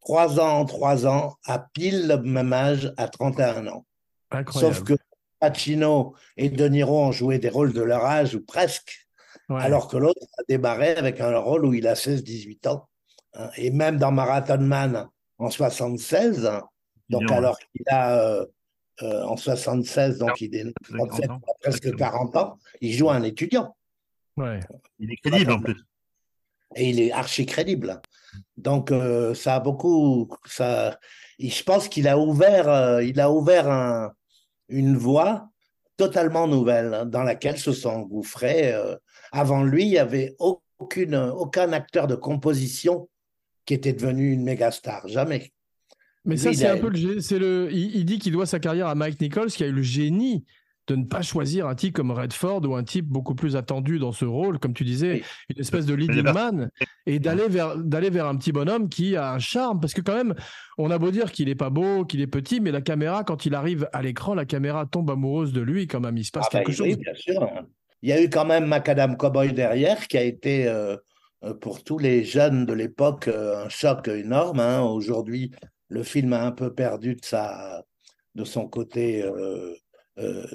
trois 0.00 0.38
ans 0.38 0.58
en 0.58 0.64
trois 0.66 1.06
ans, 1.06 1.36
à 1.44 1.58
pile 1.58 2.08
le 2.08 2.18
même 2.18 2.52
âge, 2.52 2.92
à 2.98 3.08
31 3.08 3.68
ans. 3.68 3.86
Sauf 4.50 4.82
que 4.82 4.94
Pacino 5.40 6.14
et 6.36 6.48
De 6.48 6.68
Niro 6.68 7.04
ont 7.04 7.12
joué 7.12 7.38
des 7.38 7.48
rôles 7.48 7.72
de 7.72 7.82
leur 7.82 8.04
âge, 8.04 8.34
ou 8.34 8.44
presque, 8.44 9.08
alors 9.48 9.88
que 9.88 9.96
l'autre 9.96 10.24
a 10.38 10.42
démarré 10.48 10.96
avec 10.96 11.20
un 11.20 11.36
rôle 11.38 11.66
où 11.66 11.74
il 11.74 11.86
a 11.86 11.94
16-18 11.94 12.68
ans. 12.68 12.88
Hein. 13.34 13.50
Et 13.56 13.70
même 13.70 13.98
dans 13.98 14.12
Marathon 14.12 14.58
Man 14.58 15.08
en 15.38 15.50
76, 15.50 16.50
donc 17.10 17.30
alors 17.30 17.58
qu'il 17.58 17.82
a 17.88 18.44
en 19.02 19.36
76, 19.36 20.18
donc 20.18 20.40
il 20.40 20.54
est 20.54 20.72
presque 21.60 21.94
40 21.96 22.36
ans. 22.36 22.58
Il 22.80 22.92
joue 22.92 23.10
un 23.10 23.22
étudiant. 23.22 23.76
Ouais. 24.36 24.60
Il 24.98 25.12
est 25.12 25.16
crédible 25.16 25.52
en 25.52 25.60
plus. 25.60 25.76
Et 26.76 26.90
il 26.90 27.00
est 27.00 27.12
archi 27.12 27.44
crédible. 27.44 28.00
Donc 28.56 28.92
ça 29.34 29.56
a 29.56 29.60
beaucoup. 29.60 30.30
Ça, 30.46 30.98
je 31.38 31.62
pense 31.64 31.88
qu'il 31.88 32.08
a 32.08 32.18
ouvert, 32.18 33.00
il 33.02 33.20
a 33.20 33.30
ouvert 33.30 34.10
une 34.68 34.96
voie 34.96 35.50
totalement 35.96 36.48
nouvelle 36.48 36.94
hein, 36.94 37.06
dans 37.06 37.22
laquelle 37.22 37.58
se 37.58 37.72
sont 37.72 37.90
engouffrés. 37.90 38.74
avant 39.32 39.62
lui, 39.62 39.84
il 39.84 39.90
n'y 39.90 39.98
avait 39.98 40.34
aucune, 40.38 41.14
aucun 41.14 41.72
acteur 41.72 42.06
de 42.06 42.14
composition 42.14 43.08
qui 43.66 43.74
était 43.74 43.92
devenu 43.92 44.32
une 44.32 44.42
méga 44.42 44.70
star. 44.70 45.06
Jamais. 45.08 45.52
Mais 46.24 46.36
ça, 46.36 46.52
c'est 46.52 46.66
un 46.66 46.78
peu 46.78 46.88
le. 46.88 47.20
C'est 47.20 47.38
le 47.38 47.68
il, 47.70 48.04
dit 48.04 48.18
qu'il 48.18 48.32
doit 48.32 48.46
sa 48.46 48.58
carrière 48.58 48.86
à 48.86 48.94
Mike 48.94 49.20
Nichols, 49.20 49.50
qui 49.50 49.62
a 49.62 49.66
eu 49.66 49.72
le 49.72 49.82
génie 49.82 50.44
de 50.86 50.96
ne 50.96 51.04
pas 51.04 51.22
choisir 51.22 51.66
un 51.66 51.74
type 51.74 51.94
comme 51.94 52.10
Redford 52.10 52.62
ou 52.66 52.74
un 52.74 52.84
type 52.84 53.06
beaucoup 53.06 53.34
plus 53.34 53.56
attendu 53.56 53.98
dans 53.98 54.12
ce 54.12 54.24
rôle, 54.24 54.58
comme 54.58 54.74
tu 54.74 54.84
disais, 54.84 55.22
une 55.48 55.60
espèce 55.60 55.86
de 55.86 55.94
leading 55.94 56.30
man, 56.32 56.70
et 57.06 57.18
d'aller 57.18 57.48
vers, 57.48 57.76
d'aller 57.76 58.10
vers 58.10 58.26
un 58.26 58.36
petit 58.36 58.52
bonhomme 58.52 58.88
qui 58.88 59.16
a 59.16 59.32
un 59.32 59.38
charme. 59.38 59.80
Parce 59.80 59.94
que, 59.94 60.00
quand 60.00 60.14
même, 60.14 60.34
on 60.78 60.90
a 60.90 60.98
beau 60.98 61.10
dire 61.10 61.32
qu'il 61.32 61.48
est 61.48 61.54
pas 61.54 61.70
beau, 61.70 62.04
qu'il 62.04 62.20
est 62.20 62.26
petit, 62.26 62.60
mais 62.60 62.70
la 62.70 62.80
caméra, 62.80 63.24
quand 63.24 63.46
il 63.46 63.54
arrive 63.54 63.88
à 63.92 64.02
l'écran, 64.02 64.34
la 64.34 64.44
caméra 64.44 64.86
tombe 64.86 65.10
amoureuse 65.10 65.52
de 65.52 65.60
lui, 65.60 65.86
quand 65.86 66.00
même. 66.00 66.16
Il 66.16 66.24
se 66.24 66.32
passe 66.32 66.46
ah 66.46 66.50
bah 66.52 66.58
quelque 66.60 66.72
chose. 66.72 66.86
Oui, 66.86 66.96
bien 66.96 67.14
sûr. 67.14 67.48
Il 68.02 68.10
y 68.10 68.12
a 68.12 68.22
eu 68.22 68.28
quand 68.28 68.44
même 68.44 68.66
Macadam 68.66 69.16
Cowboy 69.16 69.52
derrière, 69.52 70.06
qui 70.08 70.18
a 70.18 70.22
été. 70.22 70.68
Euh, 70.68 70.96
euh, 71.44 71.54
pour 71.54 71.82
tous 71.84 71.98
les 71.98 72.24
jeunes 72.24 72.64
de 72.66 72.72
l'époque 72.72 73.28
euh, 73.28 73.64
un 73.64 73.68
choc 73.68 74.08
énorme. 74.08 74.60
Hein. 74.60 74.82
Aujourd'hui, 74.82 75.50
le 75.88 76.02
film 76.02 76.32
a 76.32 76.44
un 76.44 76.52
peu 76.52 76.72
perdu 76.72 77.16
de, 77.16 77.24
sa, 77.24 77.84
de 78.34 78.44
son 78.44 78.66
côté 78.68 79.22
euh, 79.22 79.74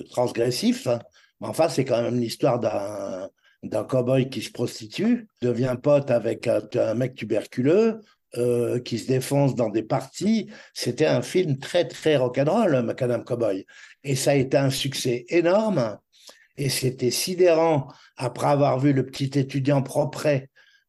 transgressif. 0.09 0.87
Hein. 0.87 0.99
Mais 1.41 1.47
enfin, 1.47 1.69
c'est 1.69 1.85
quand 1.85 2.01
même 2.01 2.19
l'histoire 2.19 2.59
d'un 2.59 3.29
d'un 3.63 3.83
cow-boy 3.83 4.29
qui 4.29 4.41
se 4.41 4.51
prostitue, 4.51 5.27
devient 5.41 5.75
pote 5.81 6.11
avec 6.11 6.47
un, 6.47 6.93
mec 6.93 7.15
tuberculeux, 7.15 8.01
qui 8.85 8.99
se 8.99 9.07
défonce 9.07 9.55
dans 9.55 9.69
des 9.69 9.83
parties. 9.83 10.49
C'était 10.73 11.07
un 11.07 11.21
film 11.21 11.57
très, 11.57 11.85
très 11.87 12.15
rock'n'roll, 12.15 12.83
Macadam 12.83 13.23
Cowboy. 13.23 13.65
Et 14.03 14.15
ça 14.15 14.31
a 14.31 14.35
été 14.35 14.55
un 14.55 14.69
succès 14.69 15.25
énorme. 15.29 15.97
Et 16.55 16.69
c'était 16.69 17.11
sidérant, 17.11 17.87
après 18.17 18.47
avoir 18.47 18.79
vu 18.79 18.93
le 18.93 19.05
petit 19.05 19.37
étudiant 19.39 19.81
propre 19.81 20.27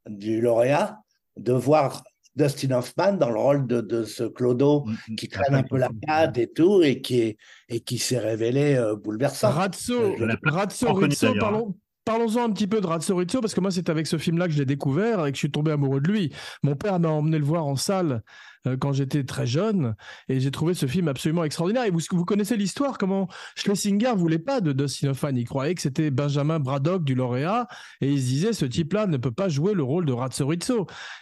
du 0.08 0.40
lauréat 0.40 0.98
de 1.36 1.52
voir 1.52 2.04
Dustin 2.36 2.72
Hoffman 2.72 3.14
dans 3.14 3.30
le 3.30 3.38
rôle 3.38 3.66
de, 3.66 4.04
ce 4.04 4.24
Clodo 4.24 4.84
mm, 4.84 4.92
mm, 4.92 5.16
qui 5.16 5.28
traîne 5.28 5.54
un 5.54 5.62
peu 5.62 5.78
la 5.78 5.90
patte 6.06 6.38
et 6.38 6.50
tout 6.50 6.82
et 6.82 7.00
qui, 7.00 7.36
et 7.68 7.80
qui 7.80 7.98
s'est 7.98 8.18
révélé 8.18 8.76
euh, 8.76 8.96
bouleversant. 8.96 9.50
Razzo, 9.50 10.16
Razzo 10.44 10.92
Rizzo, 10.94 11.34
parlons, 11.38 11.74
Parlons-en 12.04 12.44
un 12.44 12.50
petit 12.50 12.66
peu 12.66 12.80
de 12.80 12.86
Razzo 12.86 13.14
parce 13.40 13.54
que 13.54 13.60
moi, 13.60 13.70
c'est 13.70 13.88
avec 13.90 14.06
ce 14.06 14.18
film-là 14.18 14.46
que 14.46 14.52
je 14.52 14.58
l'ai 14.58 14.64
découvert 14.64 15.26
et 15.26 15.30
que 15.30 15.36
je 15.36 15.40
suis 15.40 15.50
tombé 15.50 15.70
amoureux 15.70 16.00
de 16.00 16.10
lui. 16.10 16.32
Mon 16.62 16.74
père 16.74 16.98
m'a 16.98 17.08
emmené 17.08 17.38
le 17.38 17.44
voir 17.44 17.66
en 17.66 17.76
salle 17.76 18.22
euh, 18.66 18.76
quand 18.76 18.92
j'étais 18.92 19.24
très 19.24 19.46
jeune 19.46 19.94
et 20.28 20.40
j'ai 20.40 20.50
trouvé 20.50 20.74
ce 20.74 20.86
film 20.86 21.08
absolument 21.08 21.44
extraordinaire. 21.44 21.84
Et 21.84 21.90
vous, 21.90 22.00
vous 22.10 22.24
connaissez 22.24 22.56
l'histoire, 22.56 22.98
comment 22.98 23.28
Schlesinger 23.56 24.12
voulait 24.16 24.38
pas 24.38 24.60
de 24.60 24.72
Dustin 24.72 25.08
Hoffman. 25.08 25.34
Il 25.34 25.46
croyait 25.46 25.74
que 25.74 25.82
c'était 25.82 26.10
Benjamin 26.10 26.60
Braddock 26.60 27.04
du 27.04 27.14
lauréat 27.14 27.66
et 28.00 28.10
il 28.10 28.20
se 28.20 28.26
disait, 28.26 28.52
ce 28.52 28.64
type-là 28.66 29.06
ne 29.06 29.16
peut 29.16 29.32
pas 29.32 29.48
jouer 29.48 29.74
le 29.74 29.82
rôle 29.82 30.04
de 30.04 30.12
Razzo 30.12 30.52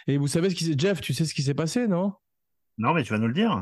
Et 0.07 0.17
vous 0.17 0.27
savez 0.27 0.49
ce 0.49 0.55
qui 0.55 0.65
s'est... 0.65 0.75
Jeff, 0.77 1.01
tu 1.01 1.13
sais 1.13 1.25
ce 1.25 1.33
qui 1.33 1.43
s'est 1.43 1.53
passé, 1.53 1.87
non? 1.87 2.13
Non, 2.77 2.93
mais 2.93 3.03
tu 3.03 3.11
vas 3.11 3.19
nous 3.19 3.27
le 3.27 3.33
dire. 3.33 3.61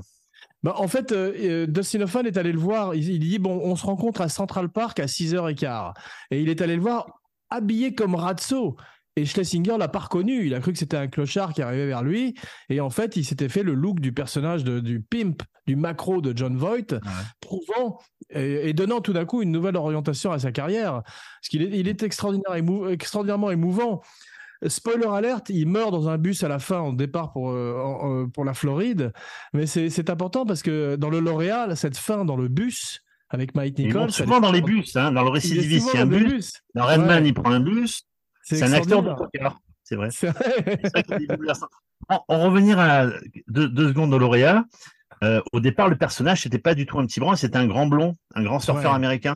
Bah, 0.63 0.73
en 0.77 0.87
fait, 0.87 1.11
euh, 1.11 1.33
euh, 1.39 1.67
Dustin 1.67 2.01
Hoffman 2.01 2.23
est 2.23 2.37
allé 2.37 2.51
le 2.51 2.59
voir. 2.59 2.95
Il, 2.95 3.19
dit 3.19 3.39
Bon, 3.39 3.59
on 3.63 3.75
se 3.75 3.85
rencontre 3.85 4.21
à 4.21 4.29
Central 4.29 4.69
Park 4.69 4.99
à 4.99 5.05
6h15. 5.05 5.93
Et 6.31 6.41
il 6.41 6.49
est 6.49 6.61
allé 6.61 6.75
le 6.75 6.81
voir 6.81 7.19
habillé 7.49 7.95
comme 7.95 8.15
Razzo. 8.15 8.75
Et 9.17 9.25
Schlesinger 9.25 9.77
l'a 9.79 9.87
pas 9.87 9.99
reconnu. 9.99 10.45
Il 10.45 10.53
a 10.53 10.59
cru 10.59 10.71
que 10.73 10.77
c'était 10.77 10.95
un 10.95 11.07
clochard 11.07 11.51
qui 11.53 11.63
arrivait 11.63 11.87
vers 11.87 12.03
lui. 12.03 12.35
Et 12.69 12.79
en 12.79 12.91
fait, 12.91 13.15
il 13.15 13.25
s'était 13.25 13.49
fait 13.49 13.63
le 13.63 13.73
look 13.73 13.99
du 13.99 14.13
personnage 14.13 14.63
du 14.63 15.01
pimp, 15.01 15.41
du 15.65 15.75
macro 15.75 16.21
de 16.21 16.37
John 16.37 16.55
Voight, 16.55 16.99
prouvant 17.41 17.97
et, 18.29 18.73
donnant 18.73 19.01
tout 19.01 19.13
d'un 19.13 19.25
coup 19.25 19.41
une 19.41 19.51
nouvelle 19.51 19.75
orientation 19.75 20.31
à 20.31 20.37
sa 20.37 20.51
carrière. 20.51 21.01
Parce 21.01 21.49
qu'il 21.49 21.63
est, 21.63 21.79
il 21.79 21.87
est 21.87 22.03
extraordinaire, 22.03 22.53
extraordinairement 22.89 23.49
émouvant. 23.49 24.01
Spoiler 24.67 25.07
alerte, 25.07 25.49
il 25.49 25.67
meurt 25.67 25.91
dans 25.91 26.09
un 26.09 26.19
bus 26.19 26.43
à 26.43 26.47
la 26.47 26.59
fin, 26.59 26.81
au 26.81 26.93
départ 26.93 27.31
pour, 27.31 27.49
euh, 27.49 28.27
pour 28.31 28.45
la 28.45 28.53
Floride. 28.53 29.13
Mais 29.53 29.65
c'est 29.65 30.11
important 30.11 30.45
parce 30.45 30.61
que 30.61 30.95
dans 30.95 31.09
le 31.09 31.19
lauréat, 31.19 31.75
cette 31.75 31.97
fin 31.97 32.23
dans 32.23 32.37
le 32.37 32.49
bus 32.49 33.01
avec 33.29 33.55
Mike 33.55 33.79
Nichols. 33.79 34.11
souvent 34.11 34.39
dans 34.39 34.51
les 34.51 34.61
bus, 34.61 34.95
hein, 34.95 35.11
dans 35.11 35.23
le 35.23 35.29
récidiviste, 35.29 35.89
il 35.93 35.97
y 35.97 35.99
a 35.99 36.03
un 36.03 36.05
bus. 36.05 36.53
Dans 36.75 36.85
Redman, 36.85 37.25
il 37.25 37.33
prend 37.33 37.51
un 37.51 37.59
bus. 37.59 38.06
C'est 38.55 38.63
un 38.63 38.73
acteur 38.73 39.03
de 39.03 39.13
poker. 39.13 39.59
C'est 39.83 39.95
vrai. 39.95 40.09
On 42.29 42.39
revenir 42.43 42.79
à 42.79 43.07
deux, 43.47 43.89
secondes 43.89 44.13
au 44.13 44.17
lauréat. 44.17 44.65
Euh, 45.23 45.41
au 45.51 45.59
départ, 45.59 45.89
le 45.89 45.97
personnage, 45.97 46.41
c'était 46.41 46.59
pas 46.59 46.75
du 46.75 46.85
tout 46.85 46.99
un 46.99 47.05
petit 47.05 47.19
brun, 47.19 47.35
c'était 47.35 47.57
un 47.57 47.67
grand 47.67 47.87
blond, 47.87 48.15
un 48.35 48.43
grand 48.43 48.59
surfeur 48.59 48.93
américain. 48.93 49.35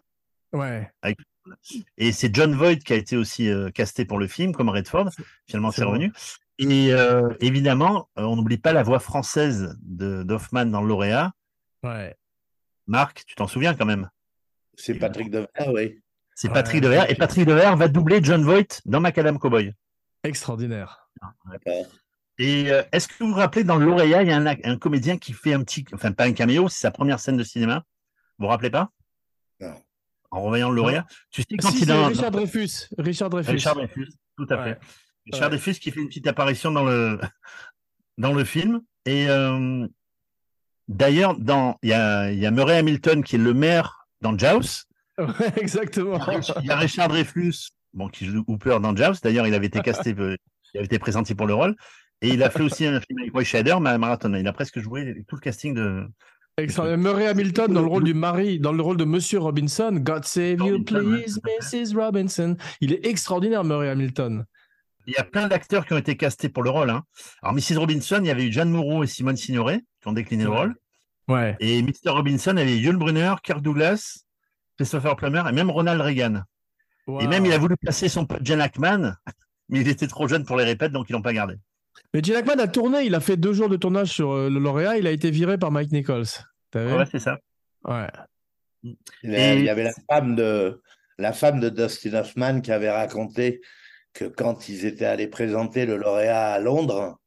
Ouais. 0.54 0.91
Et 1.97 2.12
c'est 2.12 2.34
John 2.34 2.54
Voight 2.54 2.78
qui 2.78 2.93
a 2.93 2.95
été 2.95 3.17
aussi 3.17 3.50
euh, 3.50 3.69
casté 3.71 4.06
pour 4.06 4.19
le 4.19 4.28
film, 4.28 4.54
comme 4.54 4.69
Redford. 4.69 5.10
Finalement, 5.47 5.71
c'est 5.71 5.84
revenu. 5.84 6.13
Et 6.60 6.93
euh, 6.93 7.34
évidemment, 7.39 8.10
on 8.15 8.36
n'oublie 8.36 8.60
pas 8.60 8.71
la 8.71 8.84
voix 8.84 9.00
française 9.00 9.76
de 9.82 10.24
d'Hoffman 10.24 10.65
dans 10.65 10.82
le 10.82 10.88
lauréat. 10.88 11.32
Ouais. 11.84 12.15
Marc, 12.88 13.26
tu 13.26 13.36
t'en 13.36 13.47
souviens 13.47 13.74
quand 13.74 13.86
même? 13.86 14.10
C'est 14.76 14.95
Patrick 14.95 15.32
Devers, 15.32 15.74
oui. 15.74 16.00
C'est 16.41 16.49
Patrick 16.49 16.82
Devers. 16.82 17.08
Et 17.08 17.13
Patrick 17.13 17.45
Devers 17.45 17.75
va 17.77 17.88
doubler 17.88 18.19
John 18.23 18.43
Voight 18.43 18.82
dans 18.86 18.99
Macadam 18.99 19.38
Cowboy. 19.38 19.75
Extraordinaire. 20.23 21.08
Et 22.39 22.71
euh, 22.71 22.82
est-ce 22.91 23.08
que 23.08 23.13
vous 23.23 23.30
vous 23.30 23.36
rappelez, 23.36 23.63
dans 23.63 23.75
le 23.75 23.86
lauréat, 23.86 24.23
il 24.23 24.30
y 24.30 24.32
a 24.32 24.38
un, 24.38 24.77
comédien 24.77 25.19
qui 25.19 25.34
fait 25.34 25.54
un 25.54 25.63
petit, 25.63 25.86
enfin 25.93 26.12
pas 26.12 26.23
un 26.23 26.34
caméo, 26.34 26.67
c'est 26.67 26.80
sa 26.80 26.89
première 26.89 27.19
scène 27.19 27.38
de 27.38 27.43
cinéma? 27.43 27.84
Vous 28.39 28.45
vous 28.45 28.49
rappelez 28.49 28.71
pas? 28.71 28.89
Non. 29.60 29.75
En 30.32 30.41
revoyant 30.41 30.71
le 30.71 30.77
lauréat, 30.77 31.06
tu 31.30 31.43
sais 31.43 31.58
quand 31.58 31.80
il 31.80 31.91
a 31.91 32.08
Richard 32.08 32.32
Dreyfus. 32.32 32.88
Richard 32.97 33.30
Dreyfus. 33.30 33.51
Richard 33.51 33.75
Dreyfus, 33.75 34.10
tout 34.36 34.47
à 34.49 34.63
fait. 34.63 34.80
Richard 35.32 35.49
Dreyfus 35.49 35.75
qui 35.75 35.91
fait 35.91 35.99
une 35.99 36.08
petite 36.08 36.25
apparition 36.25 36.71
dans 36.71 36.86
le 36.86 37.19
dans 38.17 38.34
le 38.34 38.43
film. 38.45 38.82
Et 39.06 39.30
euh, 39.30 39.86
D'ailleurs, 40.88 41.38
dans 41.38 41.77
il 41.84 41.89
y 41.89 41.93
a, 41.93 42.32
y 42.32 42.47
a, 42.47 42.51
Murray 42.51 42.80
Hamilton 42.80 43.23
qui 43.23 43.36
est 43.36 43.39
le 43.39 43.54
maire 43.54 44.08
dans 44.21 44.36
Jaws. 44.36 44.88
Exactement. 45.57 46.19
Il 46.62 46.67
y 46.67 46.71
a 46.71 46.77
Richard 46.77 47.10
Dreyfus, 47.10 47.69
bon, 47.93 48.07
qui 48.07 48.25
joue 48.25 48.43
Hooper 48.47 48.77
dans 48.81 48.95
Jaws. 48.95 49.15
D'ailleurs, 49.23 49.47
il 49.47 49.53
avait 49.53 49.67
été 49.67 49.81
casté, 49.81 50.15
euh, 50.17 50.36
il 50.73 50.77
avait 50.77 50.86
été 50.86 50.99
présenté 50.99 51.36
pour 51.36 51.47
le 51.47 51.53
rôle. 51.53 51.75
Et 52.21 52.29
il 52.29 52.43
a 52.43 52.49
fait 52.49 52.62
aussi 52.62 52.86
un 52.86 52.99
film 52.99 53.19
avec 53.19 53.34
Roy 53.34 53.43
Shader, 53.43 53.77
mais 53.81 53.97
Marathon. 53.97 54.34
Il 54.36 54.47
a 54.47 54.53
presque 54.53 54.79
joué 54.79 55.23
tout 55.27 55.36
le 55.36 55.41
casting 55.41 55.73
de. 55.73 56.05
Murray 56.97 57.27
Hamilton 57.27 57.73
dans 57.73 57.81
le 57.81 57.88
rôle 57.88 58.03
du 58.03 58.13
mari, 58.13 58.60
dans 58.60 58.73
le 58.73 58.84
rôle 58.84 58.97
de 58.97 59.05
Monsieur 59.05 59.39
Robinson. 59.39 59.91
God 59.93 60.25
save 60.25 60.60
you, 60.60 60.84
please, 60.84 61.39
Mrs. 61.43 61.95
Robinson. 61.95 62.55
Il 62.81 62.93
est 62.93 63.05
extraordinaire, 63.07 63.63
Murray 63.63 63.89
Hamilton. 63.89 64.45
Il 65.07 65.13
y 65.13 65.17
a 65.17 65.23
plein 65.23 65.47
d'acteurs 65.47 65.86
qui 65.88 65.93
ont 65.93 65.97
été 65.97 66.15
castés 66.15 66.49
pour 66.49 66.62
le 66.62 66.69
rôle. 66.69 66.91
Hein. 66.91 67.03
Alors, 67.41 67.55
Mrs. 67.55 67.77
Robinson, 67.77 68.19
il 68.21 68.27
y 68.27 68.31
avait 68.31 68.45
eu 68.45 68.51
Jeanne 68.51 68.69
Moreau 68.69 69.03
et 69.03 69.07
Simone 69.07 69.38
Signoret 69.38 69.81
qui 70.01 70.07
ont 70.07 70.13
décliné 70.13 70.43
le 70.43 70.51
rôle. 70.51 70.75
Ouais. 71.27 71.55
Et 71.60 71.81
Mr. 71.81 72.10
Robinson 72.10 72.55
avait 72.57 72.77
Yul 72.77 72.97
Brunner, 72.97 73.34
Kirk 73.43 73.62
Douglas, 73.62 74.25
Christopher 74.82 75.15
Plummer 75.15 75.44
et 75.48 75.52
même 75.52 75.70
Ronald 75.70 76.02
Reagan. 76.02 76.41
Et 77.20 77.28
même, 77.28 77.46
il 77.46 77.54
a 77.54 77.60
voulu 77.60 77.78
placer 77.78 78.10
son 78.10 78.26
pote 78.26 78.44
Jen 78.44 78.60
Ackman, 78.60 79.13
mais 79.70 79.82
il 79.82 79.88
était 79.88 80.08
trop 80.08 80.28
jeune 80.28 80.44
pour 80.44 80.58
les 80.58 80.63
répètes, 80.63 80.91
donc 80.91 81.08
ils 81.08 81.13
l'ont 81.13 81.22
pas 81.22 81.34
gardé. 81.34 81.56
Mais 82.13 82.24
Jen 82.24 82.36
Ackman 82.36 82.60
a 82.60 82.67
tourné, 82.67 83.04
il 83.04 83.13
a 83.13 83.20
fait 83.20 83.38
deux 83.38 83.54
jours 83.54 83.70
de 83.70 83.76
tournage 83.78 84.10
sur 84.10 84.32
euh, 84.32 84.50
le 84.50 84.60
lauréat, 84.60 84.98
il 84.98 85.06
a 85.06 85.12
été 85.12 85.30
viré 85.30 85.60
par 85.60 85.72
Mike 85.72 85.91
Nichols. 85.91 86.26
Ouais, 86.74 87.06
c'est 87.12 87.20
ça. 87.20 87.38
Ouais. 87.84 88.08
Il 88.84 89.63
y 89.63 89.70
avait 89.70 89.84
la 89.84 89.94
femme 90.10 90.36
de 90.36 90.82
la 91.20 91.34
femme 91.34 91.60
de 91.60 91.70
Dustin 91.70 92.15
Hoffman 92.15 92.62
qui 92.62 92.72
avait 92.72 92.89
raconté 92.89 93.62
que 94.13 94.26
quand 94.26 94.67
ils 94.67 94.86
étaient 94.86 95.06
allés 95.06 95.28
présenter 95.28 95.86
le 95.86 95.98
lauréat 95.98 96.54
à 96.54 96.60
Londres, 96.60 97.20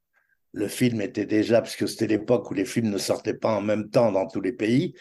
le 0.51 0.67
film 0.67 0.99
était 0.99 1.25
déjà, 1.25 1.61
parce 1.61 1.77
que 1.77 1.87
c'était 1.87 2.07
l'époque 2.07 2.51
où 2.51 2.53
les 2.53 2.65
films 2.65 2.89
ne 2.89 2.97
sortaient 2.97 3.33
pas 3.33 3.53
en 3.53 3.61
même 3.61 3.89
temps 3.89 4.11
dans 4.11 4.27
tous 4.27 4.41
les 4.41 4.51
pays, 4.51 4.93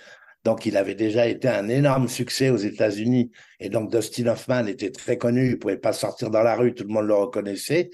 donc 0.44 0.66
il 0.66 0.76
avait 0.76 0.94
déjà 0.94 1.26
été 1.26 1.48
un 1.48 1.68
énorme 1.68 2.06
succès 2.06 2.50
aux 2.50 2.58
États-Unis. 2.58 3.32
Et 3.60 3.70
donc 3.70 3.90
Dustin 3.90 4.26
Hoffman 4.26 4.66
était 4.66 4.90
très 4.90 5.16
connu, 5.16 5.46
il 5.46 5.50
ne 5.52 5.56
pouvait 5.56 5.78
pas 5.78 5.94
sortir 5.94 6.30
dans 6.30 6.42
la 6.42 6.54
rue, 6.54 6.74
tout 6.74 6.84
le 6.84 6.92
monde 6.92 7.06
le 7.06 7.14
reconnaissait. 7.14 7.90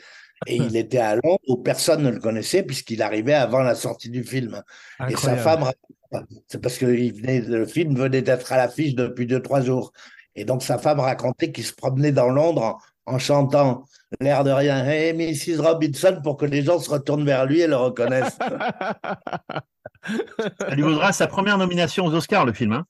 Et 0.47 0.57
il 0.57 0.77
était 0.77 0.99
à 0.99 1.15
Londres 1.15 1.39
où 1.47 1.57
personne 1.59 2.03
ne 2.03 2.11
le 2.11 2.19
connaissait 2.19 2.65
puisqu'il 2.65 3.03
arrivait 3.03 3.35
avant 3.35 3.61
la 3.61 3.77
sortie 3.77 4.11
du 4.11 4.25
film. 4.25 4.63
Et 5.09 5.17
sa 5.17 5.37
femme, 5.37 5.71
c'est 6.49 6.61
parce 6.61 6.77
que 6.77 6.87
le 6.87 7.67
film 7.67 7.95
venait 7.97 8.23
d'être 8.23 8.53
à 8.53 8.57
l'affiche 8.57 8.97
depuis 8.97 9.27
deux, 9.27 9.41
trois 9.41 9.61
jours. 9.61 9.93
Et 10.35 10.45
donc 10.45 10.63
sa 10.63 10.79
femme 10.79 10.99
racontait 10.99 11.53
qu'il 11.53 11.65
se 11.65 11.73
promenait 11.73 12.13
dans 12.13 12.31
Londres 12.31 12.79
en 13.07 13.19
chantant 13.19 13.85
l'air 14.21 14.43
de 14.43 14.51
rien, 14.51 14.85
Hey 14.85 15.13
Mrs. 15.13 15.61
Robinson, 15.61 16.21
pour 16.23 16.37
que 16.37 16.47
les 16.47 16.63
gens 16.63 16.81
se 16.81 16.91
retournent 16.91 17.25
vers 17.25 17.47
lui 17.47 17.61
et 17.61 17.69
le 17.69 17.77
reconnaissent. 17.77 18.39
Ça 20.61 20.75
lui 20.75 20.83
vaudra 20.83 21.13
sa 21.13 21.27
première 21.27 21.59
nomination 21.59 22.07
aux 22.07 22.15
Oscars, 22.15 22.47
le 22.47 22.53
film. 22.53 22.73
Hein 22.73 22.87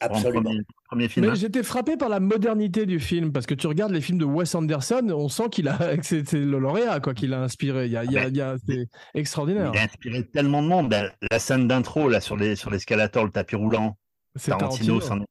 Absolument. 0.00 0.50
Premier, 0.88 1.08
film, 1.08 1.26
Mais 1.26 1.32
hein. 1.32 1.34
j'étais 1.34 1.62
frappé 1.62 1.96
par 1.96 2.08
la 2.08 2.20
modernité 2.20 2.86
du 2.86 2.98
film 2.98 3.32
parce 3.32 3.46
que 3.46 3.54
tu 3.54 3.66
regardes 3.66 3.92
les 3.92 4.00
films 4.00 4.18
de 4.18 4.24
Wes 4.24 4.54
Anderson, 4.54 5.06
on 5.10 5.28
sent 5.28 5.50
qu'il 5.50 5.68
a, 5.68 5.78
c'est 6.02 6.32
le 6.32 6.58
lauréat 6.58 7.00
quoi, 7.00 7.14
qu'il 7.14 7.34
a 7.34 7.42
inspiré. 7.42 7.86
Il 7.86 7.92
y 7.92 7.96
a, 7.96 8.04
il 8.04 8.36
y 8.36 8.40
a, 8.40 8.56
c'est 8.66 8.88
extraordinaire. 9.14 9.70
Il 9.74 9.78
a 9.78 9.82
inspiré 9.82 10.26
tellement 10.26 10.62
de 10.62 10.68
monde. 10.68 10.88
Ben, 10.88 11.12
la 11.30 11.38
scène 11.38 11.68
d'intro 11.68 12.08
là 12.08 12.20
sur 12.20 12.36
les 12.36 12.56
sur 12.56 12.70
l'escalator, 12.70 13.24
le 13.24 13.30
tapis 13.30 13.56
roulant. 13.56 13.96
C'est 14.36 14.50
Tarantino, 14.52 15.00
Tarantino. 15.00 15.26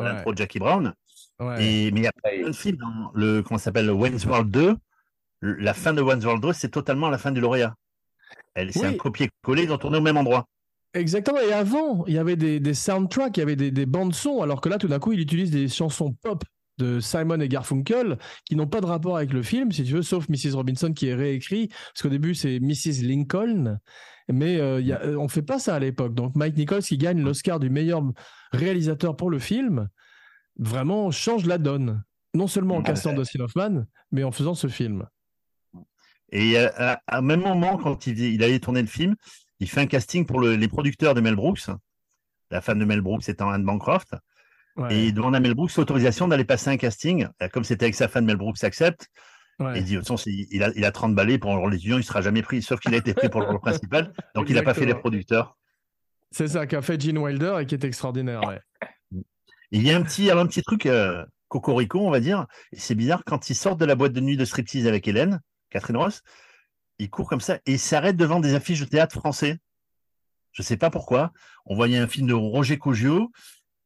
l'intro 0.00 0.32
de 0.32 0.38
Jackie 0.38 0.58
Brown. 0.58 0.94
Et, 1.58 1.90
mais 1.92 2.00
il 2.00 2.02
y 2.02 2.06
a 2.06 2.12
plein 2.12 2.48
de 2.48 2.52
films 2.52 2.78
dans 2.78 3.12
le 3.14 3.42
comment 3.42 3.58
s'appelle 3.58 3.90
Wayne's 3.90 4.24
World 4.24 4.50
2. 4.50 4.74
La 5.42 5.74
fin 5.74 5.92
de 5.92 6.00
Wayne's 6.00 6.24
World 6.24 6.42
2, 6.42 6.52
c'est 6.52 6.70
totalement 6.70 7.10
la 7.10 7.18
fin 7.18 7.30
du 7.30 7.40
lauréat. 7.40 7.74
C'est 8.70 8.84
un 8.86 8.94
copier-coller, 8.94 9.64
ils 9.64 9.72
ont 9.72 9.78
tourné 9.78 9.98
au 9.98 10.02
même 10.02 10.16
endroit. 10.16 10.46
Exactement. 10.94 11.38
Et 11.40 11.52
avant, 11.52 12.04
il 12.06 12.14
y 12.14 12.18
avait 12.18 12.36
des, 12.36 12.60
des 12.60 12.74
soundtracks, 12.74 13.36
il 13.36 13.40
y 13.40 13.42
avait 13.42 13.56
des, 13.56 13.70
des 13.70 13.86
bandes 13.86 14.14
son, 14.14 14.42
alors 14.42 14.60
que 14.60 14.68
là, 14.68 14.78
tout 14.78 14.88
d'un 14.88 14.98
coup, 14.98 15.12
il 15.12 15.20
utilise 15.20 15.50
des 15.50 15.68
chansons 15.68 16.14
pop 16.22 16.44
de 16.78 17.00
Simon 17.00 17.40
et 17.40 17.48
Garfunkel 17.48 18.18
qui 18.44 18.56
n'ont 18.56 18.66
pas 18.66 18.80
de 18.80 18.86
rapport 18.86 19.16
avec 19.16 19.32
le 19.32 19.42
film, 19.42 19.70
si 19.72 19.84
tu 19.84 19.92
veux, 19.92 20.02
sauf 20.02 20.28
Mrs. 20.28 20.54
Robinson 20.54 20.92
qui 20.92 21.08
est 21.08 21.14
réécrit, 21.14 21.68
parce 21.68 22.02
qu'au 22.02 22.08
début 22.08 22.34
c'est 22.34 22.60
Mrs. 22.60 23.02
Lincoln, 23.02 23.78
mais 24.28 24.58
euh, 24.60 24.80
y 24.80 24.92
a, 24.92 25.02
euh, 25.02 25.16
on 25.16 25.28
fait 25.28 25.42
pas 25.42 25.58
ça 25.58 25.74
à 25.74 25.78
l'époque. 25.78 26.14
Donc 26.14 26.34
Mike 26.36 26.56
Nichols 26.56 26.82
qui 26.82 26.96
gagne 26.96 27.20
l'Oscar 27.20 27.58
du 27.58 27.68
meilleur 27.68 28.02
réalisateur 28.52 29.16
pour 29.16 29.30
le 29.30 29.38
film, 29.38 29.88
vraiment 30.58 31.10
change 31.10 31.46
la 31.46 31.58
donne, 31.58 32.02
non 32.34 32.46
seulement 32.46 32.76
en 32.76 32.82
castant 32.82 33.12
Dustin 33.12 33.40
Hoffman, 33.40 33.84
mais 34.12 34.24
en 34.24 34.32
faisant 34.32 34.54
ce 34.54 34.68
film. 34.68 35.04
Et 36.30 36.58
à, 36.58 37.00
un 37.08 37.22
même 37.22 37.40
moment, 37.40 37.78
quand 37.78 38.06
il, 38.06 38.18
il 38.18 38.42
allait 38.42 38.58
tourner 38.58 38.82
le 38.82 38.88
film, 38.88 39.14
il 39.60 39.68
fait 39.68 39.80
un 39.80 39.86
casting 39.86 40.26
pour 40.26 40.40
les 40.40 40.68
producteurs 40.68 41.14
de 41.14 41.20
Mel 41.20 41.34
Brooks, 41.34 41.68
la 42.50 42.60
femme 42.60 42.78
de 42.78 42.84
Mel 42.84 43.00
Brooks 43.00 43.28
étant 43.28 43.50
Anne 43.50 43.64
Bancroft. 43.64 44.14
Et 44.90 45.06
il 45.06 45.14
demande 45.14 45.34
à 45.34 45.40
Mel 45.40 45.54
Brooks 45.54 45.74
l'autorisation 45.76 46.28
d'aller 46.28 46.44
passer 46.44 46.70
un 46.70 46.76
casting. 46.76 47.26
Comme 47.52 47.64
c'était 47.64 47.86
avec 47.86 47.96
sa 47.96 48.06
femme, 48.06 48.26
Mel 48.26 48.36
Brooks 48.36 48.62
accepte. 48.62 49.08
il 49.74 49.82
dit, 49.82 49.94
de 49.94 49.98
toute 49.98 50.08
façon, 50.08 50.22
il 50.26 50.62
a, 50.62 50.70
il 50.76 50.84
a 50.84 50.92
30 50.92 51.16
balais 51.16 51.38
pour 51.38 51.52
le 51.52 51.58
rôle 51.58 51.74
il 51.74 51.96
ne 51.96 52.02
sera 52.02 52.20
jamais 52.20 52.42
pris, 52.42 52.62
sauf 52.62 52.78
qu'il 52.78 52.94
a 52.94 52.98
été 52.98 53.12
pris 53.12 53.28
pour 53.28 53.40
le 53.40 53.46
rôle 53.46 53.60
principal. 53.60 54.12
Donc, 54.36 54.48
il 54.48 54.54
n'a 54.54 54.62
pas 54.62 54.74
fait 54.74 54.86
les 54.86 54.94
producteurs. 54.94 55.56
C'est 56.30 56.48
ça 56.48 56.66
qu'a 56.66 56.82
fait 56.82 57.00
Gene 57.00 57.18
Wilder 57.18 57.56
et 57.60 57.66
qui 57.66 57.74
est 57.74 57.84
extraordinaire. 57.84 58.40
Il 59.70 59.82
y 59.82 59.90
a 59.90 59.96
un 59.96 60.02
petit, 60.02 60.30
un 60.30 60.46
petit 60.46 60.62
truc 60.62 60.86
euh, 60.86 61.24
cocorico, 61.48 62.00
on 62.00 62.10
va 62.10 62.20
dire. 62.20 62.46
C'est 62.72 62.94
bizarre, 62.94 63.22
quand 63.26 63.50
il 63.50 63.54
sort 63.54 63.76
de 63.76 63.84
la 63.84 63.96
boîte 63.96 64.12
de 64.12 64.20
nuit 64.20 64.36
de 64.36 64.44
striptease 64.44 64.86
avec 64.86 65.08
Hélène, 65.08 65.40
Catherine 65.70 65.96
Ross, 65.96 66.22
il 66.98 67.10
court 67.10 67.28
comme 67.28 67.40
ça 67.40 67.56
et 67.66 67.72
il 67.72 67.78
s'arrête 67.78 68.16
devant 68.16 68.40
des 68.40 68.54
affiches 68.54 68.80
de 68.80 68.86
théâtre 68.86 69.14
français. 69.14 69.58
Je 70.52 70.62
ne 70.62 70.64
sais 70.64 70.76
pas 70.76 70.90
pourquoi. 70.90 71.32
On 71.66 71.74
voyait 71.74 71.98
un 71.98 72.08
film 72.08 72.26
de 72.26 72.34
Roger 72.34 72.78
Cogio 72.78 73.30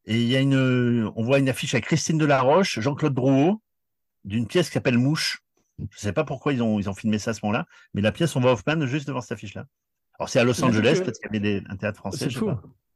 et 0.06 0.20
il 0.20 0.28
y 0.28 0.36
a 0.36 0.40
une, 0.40 1.10
on 1.16 1.22
voit 1.22 1.38
une 1.38 1.48
affiche 1.48 1.74
avec 1.74 1.84
Christine 1.84 2.18
Delaroche, 2.18 2.80
Jean-Claude 2.80 3.14
Drouot, 3.14 3.60
d'une 4.24 4.46
pièce 4.46 4.68
qui 4.68 4.74
s'appelle 4.74 4.98
Mouche. 4.98 5.42
Je 5.78 5.84
ne 5.84 5.88
sais 6.00 6.12
pas 6.12 6.24
pourquoi 6.24 6.52
ils 6.52 6.62
ont, 6.62 6.78
ils 6.78 6.88
ont 6.88 6.94
filmé 6.94 7.18
ça 7.18 7.32
à 7.32 7.34
ce 7.34 7.40
moment-là, 7.44 7.66
mais 7.94 8.00
la 8.02 8.12
pièce, 8.12 8.36
on 8.36 8.40
voit 8.40 8.52
Hoffman 8.52 8.86
juste 8.86 9.08
devant 9.08 9.20
cette 9.20 9.32
affiche-là. 9.32 9.66
Alors 10.18 10.28
c'est 10.28 10.38
à 10.38 10.44
Los 10.44 10.62
Angeles, 10.62 11.00
peut-être 11.02 11.18
qu'il 11.18 11.24
y 11.24 11.28
avait 11.28 11.40
des, 11.40 11.62
un 11.68 11.76
théâtre 11.76 11.98
français. 11.98 12.28
C'est 12.30 12.38
fou. 12.38 12.50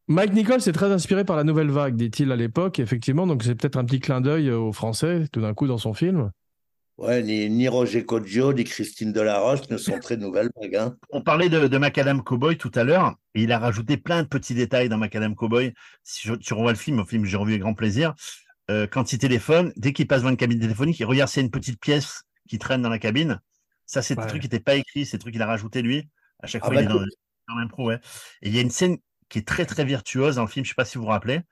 Mike 0.08 0.34
Nichols 0.34 0.68
est 0.68 0.72
très 0.72 0.92
inspiré 0.92 1.24
par 1.24 1.36
la 1.36 1.42
nouvelle 1.42 1.70
vague, 1.70 1.96
dit-il 1.96 2.30
à 2.30 2.36
l'époque, 2.36 2.78
effectivement, 2.78 3.26
donc 3.26 3.42
c'est 3.42 3.56
peut-être 3.56 3.76
un 3.76 3.84
petit 3.84 3.98
clin 3.98 4.20
d'œil 4.20 4.52
aux 4.52 4.72
Français, 4.72 5.26
tout 5.32 5.40
d'un 5.40 5.52
coup, 5.52 5.66
dans 5.66 5.78
son 5.78 5.94
film. 5.94 6.30
Ouais, 6.98 7.22
ni, 7.22 7.68
Roger 7.68 8.06
Coggio, 8.06 8.54
ni 8.54 8.64
Christine 8.64 9.12
Delaroche 9.12 9.68
ne 9.68 9.76
sont 9.76 9.98
très 9.98 10.16
nouvelles 10.16 10.48
hein. 10.78 10.96
On 11.10 11.20
parlait 11.20 11.50
de, 11.50 11.66
de 11.66 11.78
Macadam 11.78 12.22
Cowboy 12.22 12.56
tout 12.56 12.72
à 12.74 12.84
l'heure, 12.84 13.16
et 13.34 13.42
il 13.42 13.52
a 13.52 13.58
rajouté 13.58 13.98
plein 13.98 14.22
de 14.22 14.28
petits 14.28 14.54
détails 14.54 14.88
dans 14.88 14.96
Macadam 14.96 15.34
Cowboy. 15.34 15.74
Si 16.02 16.30
tu 16.38 16.54
revois 16.54 16.72
le 16.72 16.78
film, 16.78 17.00
au 17.00 17.04
film 17.04 17.26
j'ai 17.26 17.36
revu 17.36 17.52
avec 17.52 17.60
grand 17.60 17.74
plaisir, 17.74 18.14
euh, 18.70 18.86
quand 18.86 19.12
il 19.12 19.18
téléphone, 19.18 19.74
dès 19.76 19.92
qu'il 19.92 20.06
passe 20.06 20.20
devant 20.20 20.30
une 20.30 20.38
cabine 20.38 20.58
téléphonique, 20.58 20.98
il 20.98 21.04
regarde 21.04 21.28
s'il 21.28 21.40
y 21.40 21.44
a 21.44 21.44
une 21.44 21.50
petite 21.50 21.78
pièce 21.78 22.22
qui 22.48 22.58
traîne 22.58 22.80
dans 22.80 22.88
la 22.88 22.98
cabine. 22.98 23.40
Ça, 23.84 24.00
c'est 24.00 24.16
des 24.16 24.26
trucs 24.26 24.40
qui 24.40 24.46
n'étaient 24.46 24.60
pas 24.60 24.74
écrits, 24.74 25.04
c'est 25.04 25.18
des 25.18 25.20
trucs 25.20 25.34
qu'il 25.34 25.42
a 25.42 25.46
rajouté 25.46 25.82
lui. 25.82 26.08
À 26.42 26.46
chaque 26.46 26.62
ah 26.64 26.68
fois, 26.68 26.80
il 26.80 26.88
bah, 26.88 26.94
est 26.94 26.98
dans, 27.48 27.54
l'impro, 27.54 27.88
ouais. 27.88 28.00
Et 28.40 28.48
il 28.48 28.54
y 28.54 28.58
a 28.58 28.62
une 28.62 28.70
scène 28.70 28.96
qui 29.28 29.38
est 29.38 29.46
très, 29.46 29.66
très 29.66 29.84
virtuose 29.84 30.36
dans 30.36 30.42
le 30.42 30.48
film, 30.48 30.64
je 30.64 30.70
ne 30.70 30.72
sais 30.72 30.76
pas 30.76 30.86
si 30.86 30.96
vous 30.96 31.04
vous 31.04 31.10
rappelez. 31.10 31.42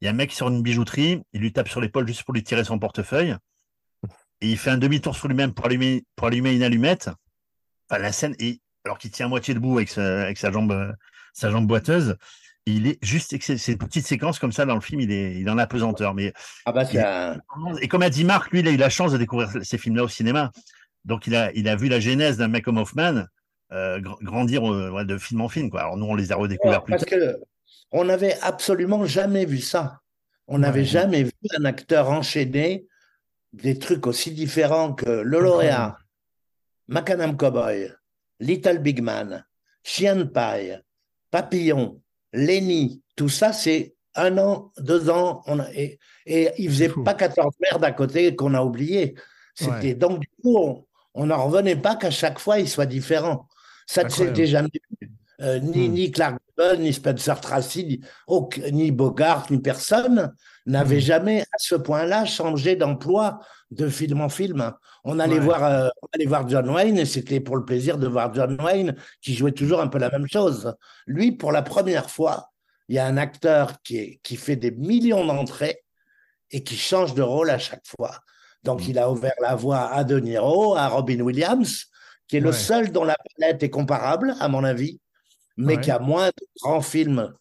Il 0.00 0.04
y 0.04 0.08
a 0.08 0.10
un 0.10 0.14
mec 0.14 0.30
sur 0.30 0.48
une 0.48 0.62
bijouterie, 0.62 1.22
il 1.32 1.40
lui 1.40 1.52
tape 1.52 1.68
sur 1.68 1.80
l'épaule 1.80 2.06
juste 2.06 2.22
pour 2.22 2.34
lui 2.34 2.44
tirer 2.44 2.64
son 2.64 2.78
portefeuille 2.78 3.36
et 4.40 4.48
il 4.48 4.58
fait 4.58 4.70
un 4.70 4.78
demi-tour 4.78 5.16
sur 5.16 5.28
lui-même 5.28 5.52
pour 5.52 5.66
allumer, 5.66 6.04
pour 6.16 6.28
allumer 6.28 6.54
une 6.54 6.62
allumette. 6.62 7.10
Enfin, 7.88 8.00
la 8.00 8.12
scène, 8.12 8.34
et, 8.38 8.60
alors 8.84 8.98
qu'il 8.98 9.10
tient 9.10 9.26
à 9.26 9.28
moitié 9.28 9.54
debout 9.54 9.76
avec 9.76 9.88
sa, 9.88 10.22
avec 10.22 10.38
sa 10.38 10.50
jambe, 10.50 10.94
sa 11.34 11.50
jambe 11.50 11.66
boiteuse, 11.66 12.16
il 12.66 12.86
est 12.86 12.98
juste, 13.02 13.36
c'est 13.40 13.72
une 13.72 13.78
petite 13.78 14.06
séquence 14.06 14.38
comme 14.38 14.52
ça 14.52 14.64
dans 14.66 14.74
le 14.74 14.80
film, 14.80 15.00
il 15.00 15.10
est, 15.10 15.40
il 15.40 15.48
en 15.50 15.58
a 15.58 15.66
pesanteur. 15.66 16.14
Mais, 16.14 16.32
ah 16.66 16.72
bah, 16.72 16.84
Et 17.80 17.88
comme 17.88 18.02
a 18.02 18.10
dit 18.10 18.24
Marc, 18.24 18.50
lui, 18.52 18.60
il 18.60 18.68
a 18.68 18.70
eu 18.70 18.76
la 18.76 18.90
chance 18.90 19.12
de 19.12 19.18
découvrir 19.18 19.50
ces 19.62 19.78
films-là 19.78 20.04
au 20.04 20.08
cinéma. 20.08 20.52
Donc, 21.04 21.26
il 21.26 21.34
a, 21.34 21.50
il 21.52 21.68
a 21.68 21.76
vu 21.76 21.88
la 21.88 22.00
genèse 22.00 22.36
d'un 22.36 22.48
mec 22.48 22.64
comme 22.64 22.78
Hoffman 22.78 23.24
euh, 23.72 24.00
grandir 24.00 24.70
euh, 24.70 25.04
de 25.04 25.16
film 25.18 25.40
en 25.40 25.48
film. 25.48 25.70
Quoi. 25.70 25.80
Alors, 25.80 25.96
nous, 25.96 26.06
on 26.06 26.14
les 26.14 26.32
a 26.32 26.36
redécouverts 26.36 26.82
plus 26.82 26.92
parce 26.92 27.04
tard. 27.04 27.18
que 27.18 27.36
on 27.92 28.04
n'avait 28.04 28.38
absolument 28.42 29.04
jamais 29.04 29.44
vu 29.44 29.58
ça. 29.58 30.00
On 30.46 30.58
n'avait 30.58 30.84
jamais 30.84 31.24
vu 31.24 31.32
un 31.56 31.64
acteur 31.64 32.10
enchaîné 32.10 32.86
des 33.52 33.78
trucs 33.78 34.06
aussi 34.06 34.30
différents 34.32 34.94
que 34.94 35.08
Le 35.08 35.40
Lauréat, 35.40 35.98
Macadam 36.88 37.36
Cowboy, 37.36 37.92
Little 38.38 38.78
Big 38.78 39.00
Man, 39.02 39.44
Chien 39.82 40.26
Paille, 40.26 40.80
Papillon, 41.30 42.00
Lenny, 42.32 43.02
tout 43.16 43.28
ça, 43.28 43.52
c'est 43.52 43.94
un 44.14 44.38
an, 44.38 44.72
deux 44.78 45.10
ans, 45.10 45.42
on 45.46 45.60
a, 45.60 45.72
et, 45.72 45.98
et 46.26 46.50
il 46.58 46.68
faisait 46.70 46.88
pas 47.04 47.14
14 47.14 47.54
merdes 47.60 47.84
à 47.84 47.92
côté 47.92 48.34
qu'on 48.34 48.54
a 48.54 48.62
oublié. 48.62 49.14
C'était 49.54 49.94
donc 49.94 50.20
du 50.20 50.28
coup, 50.42 50.86
on 51.14 51.26
n'en 51.26 51.44
revenait 51.44 51.76
pas 51.76 51.96
qu'à 51.96 52.10
chaque 52.10 52.38
fois 52.38 52.58
il 52.58 52.68
soit 52.68 52.86
différent. 52.86 53.48
Ça 53.86 54.04
ne 54.04 54.08
s'était 54.08 54.46
jamais 54.46 54.70
vu. 54.72 54.89
Euh, 55.42 55.58
ni, 55.58 55.88
hmm. 55.88 55.92
ni 55.92 56.10
Clark 56.10 56.36
ni 56.78 56.92
Spencer 56.92 57.40
Tracy, 57.40 57.86
ni, 57.86 58.00
ni 58.72 58.90
Bogart, 58.90 59.46
ni 59.50 59.58
personne 59.58 60.32
n'avait 60.66 60.98
hmm. 60.98 61.00
jamais 61.00 61.40
à 61.40 61.58
ce 61.58 61.74
point-là 61.74 62.26
changé 62.26 62.76
d'emploi 62.76 63.40
de 63.70 63.88
film 63.88 64.20
en 64.20 64.28
film. 64.28 64.72
On 65.04 65.18
allait, 65.18 65.38
voir, 65.38 65.64
euh, 65.64 65.88
on 66.02 66.08
allait 66.12 66.26
voir 66.26 66.46
John 66.48 66.68
Wayne 66.68 66.98
et 66.98 67.06
c'était 67.06 67.40
pour 67.40 67.56
le 67.56 67.64
plaisir 67.64 67.96
de 67.96 68.06
voir 68.06 68.34
John 68.34 68.60
Wayne 68.60 68.94
qui 69.22 69.34
jouait 69.34 69.52
toujours 69.52 69.80
un 69.80 69.88
peu 69.88 69.98
la 69.98 70.10
même 70.10 70.28
chose. 70.28 70.74
Lui, 71.06 71.32
pour 71.32 71.52
la 71.52 71.62
première 71.62 72.10
fois, 72.10 72.50
il 72.88 72.96
y 72.96 72.98
a 72.98 73.06
un 73.06 73.16
acteur 73.16 73.80
qui, 73.82 73.96
est, 73.96 74.20
qui 74.22 74.36
fait 74.36 74.56
des 74.56 74.72
millions 74.72 75.24
d'entrées 75.24 75.82
et 76.50 76.62
qui 76.62 76.76
change 76.76 77.14
de 77.14 77.22
rôle 77.22 77.48
à 77.48 77.58
chaque 77.58 77.86
fois. 77.86 78.18
Donc, 78.64 78.80
hmm. 78.80 78.90
il 78.90 78.98
a 78.98 79.10
ouvert 79.10 79.32
la 79.40 79.54
voie 79.54 79.90
à 79.90 80.04
De 80.04 80.20
Niro, 80.20 80.76
à 80.76 80.88
Robin 80.88 81.20
Williams, 81.20 81.86
qui 82.28 82.36
est 82.36 82.40
le 82.40 82.52
seul 82.52 82.92
dont 82.92 83.04
la 83.04 83.16
palette 83.38 83.62
est 83.62 83.70
comparable, 83.70 84.34
à 84.40 84.48
mon 84.48 84.62
avis 84.62 85.00
mais 85.60 85.80
qui 85.80 85.90
a 85.90 85.98
moins 85.98 86.28
de 86.28 86.46
grands 86.62 86.82
films 86.82 87.32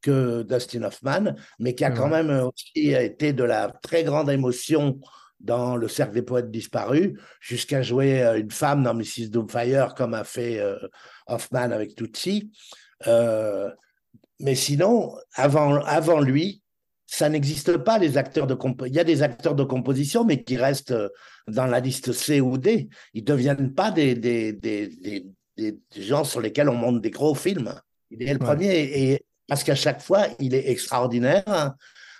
que 0.00 0.42
Dustin 0.42 0.82
Hoffman, 0.84 1.34
mais 1.58 1.74
qui 1.74 1.84
a 1.84 1.90
quand 1.90 2.08
même 2.08 2.30
aussi 2.30 2.92
été 2.92 3.32
de 3.32 3.44
la 3.44 3.70
très 3.82 4.04
grande 4.04 4.30
émotion 4.30 5.00
dans 5.40 5.76
Le 5.76 5.88
Cercle 5.88 6.14
des 6.14 6.22
Poètes 6.22 6.50
Disparus, 6.50 7.12
jusqu'à 7.40 7.82
jouer 7.82 8.22
euh, 8.22 8.38
une 8.38 8.50
femme 8.50 8.82
dans 8.82 8.94
Mrs. 8.94 9.28
Doubtfire, 9.30 9.94
comme 9.94 10.14
a 10.14 10.24
fait 10.24 10.58
euh, 10.58 10.76
Hoffman 11.28 11.70
avec 11.70 11.94
Tutsi. 11.94 12.50
Euh, 13.06 13.70
mais 14.40 14.56
sinon, 14.56 15.14
avant, 15.34 15.76
avant 15.84 16.20
lui, 16.20 16.62
ça 17.06 17.28
n'existe 17.28 17.76
pas, 17.78 17.98
les 17.98 18.18
acteurs 18.18 18.46
de 18.46 18.56
Il 18.86 18.94
y 18.94 18.98
a 18.98 19.04
des 19.04 19.22
acteurs 19.22 19.54
de 19.54 19.64
composition, 19.64 20.24
mais 20.24 20.42
qui 20.42 20.56
restent 20.56 20.94
dans 21.46 21.66
la 21.66 21.80
liste 21.80 22.12
C 22.12 22.40
ou 22.40 22.58
D. 22.58 22.88
Ils 23.14 23.22
ne 23.22 23.26
deviennent 23.26 23.74
pas 23.74 23.90
des, 23.90 24.14
des, 24.14 24.52
des, 24.52 25.24
des, 25.58 25.78
gens 25.96 26.24
sur 26.24 26.40
lesquels 26.40 26.68
on 26.68 26.74
monte 26.74 27.02
des 27.02 27.10
gros 27.10 27.34
films. 27.34 27.74
Il 28.10 28.22
est 28.22 28.32
le 28.32 28.38
premier 28.38 28.74
et 28.74 29.26
parce 29.46 29.64
qu'à 29.64 29.74
chaque 29.74 30.00
fois, 30.00 30.26
il 30.38 30.54
est 30.54 30.70
extraordinaire. 30.70 31.74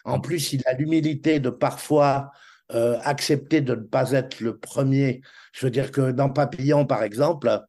En 0.04 0.20
plus, 0.20 0.52
il 0.52 0.62
a 0.66 0.72
l'humilité 0.72 1.40
de 1.40 1.50
parfois 1.50 2.30
euh, 2.74 2.98
accepter 3.02 3.60
de 3.60 3.74
ne 3.74 3.82
pas 3.82 4.12
être 4.12 4.40
le 4.40 4.58
premier. 4.58 5.20
Je 5.52 5.66
veux 5.66 5.70
dire 5.70 5.92
que 5.92 6.10
dans 6.10 6.30
Papillon, 6.30 6.86
par 6.86 7.02
exemple, 7.02 7.60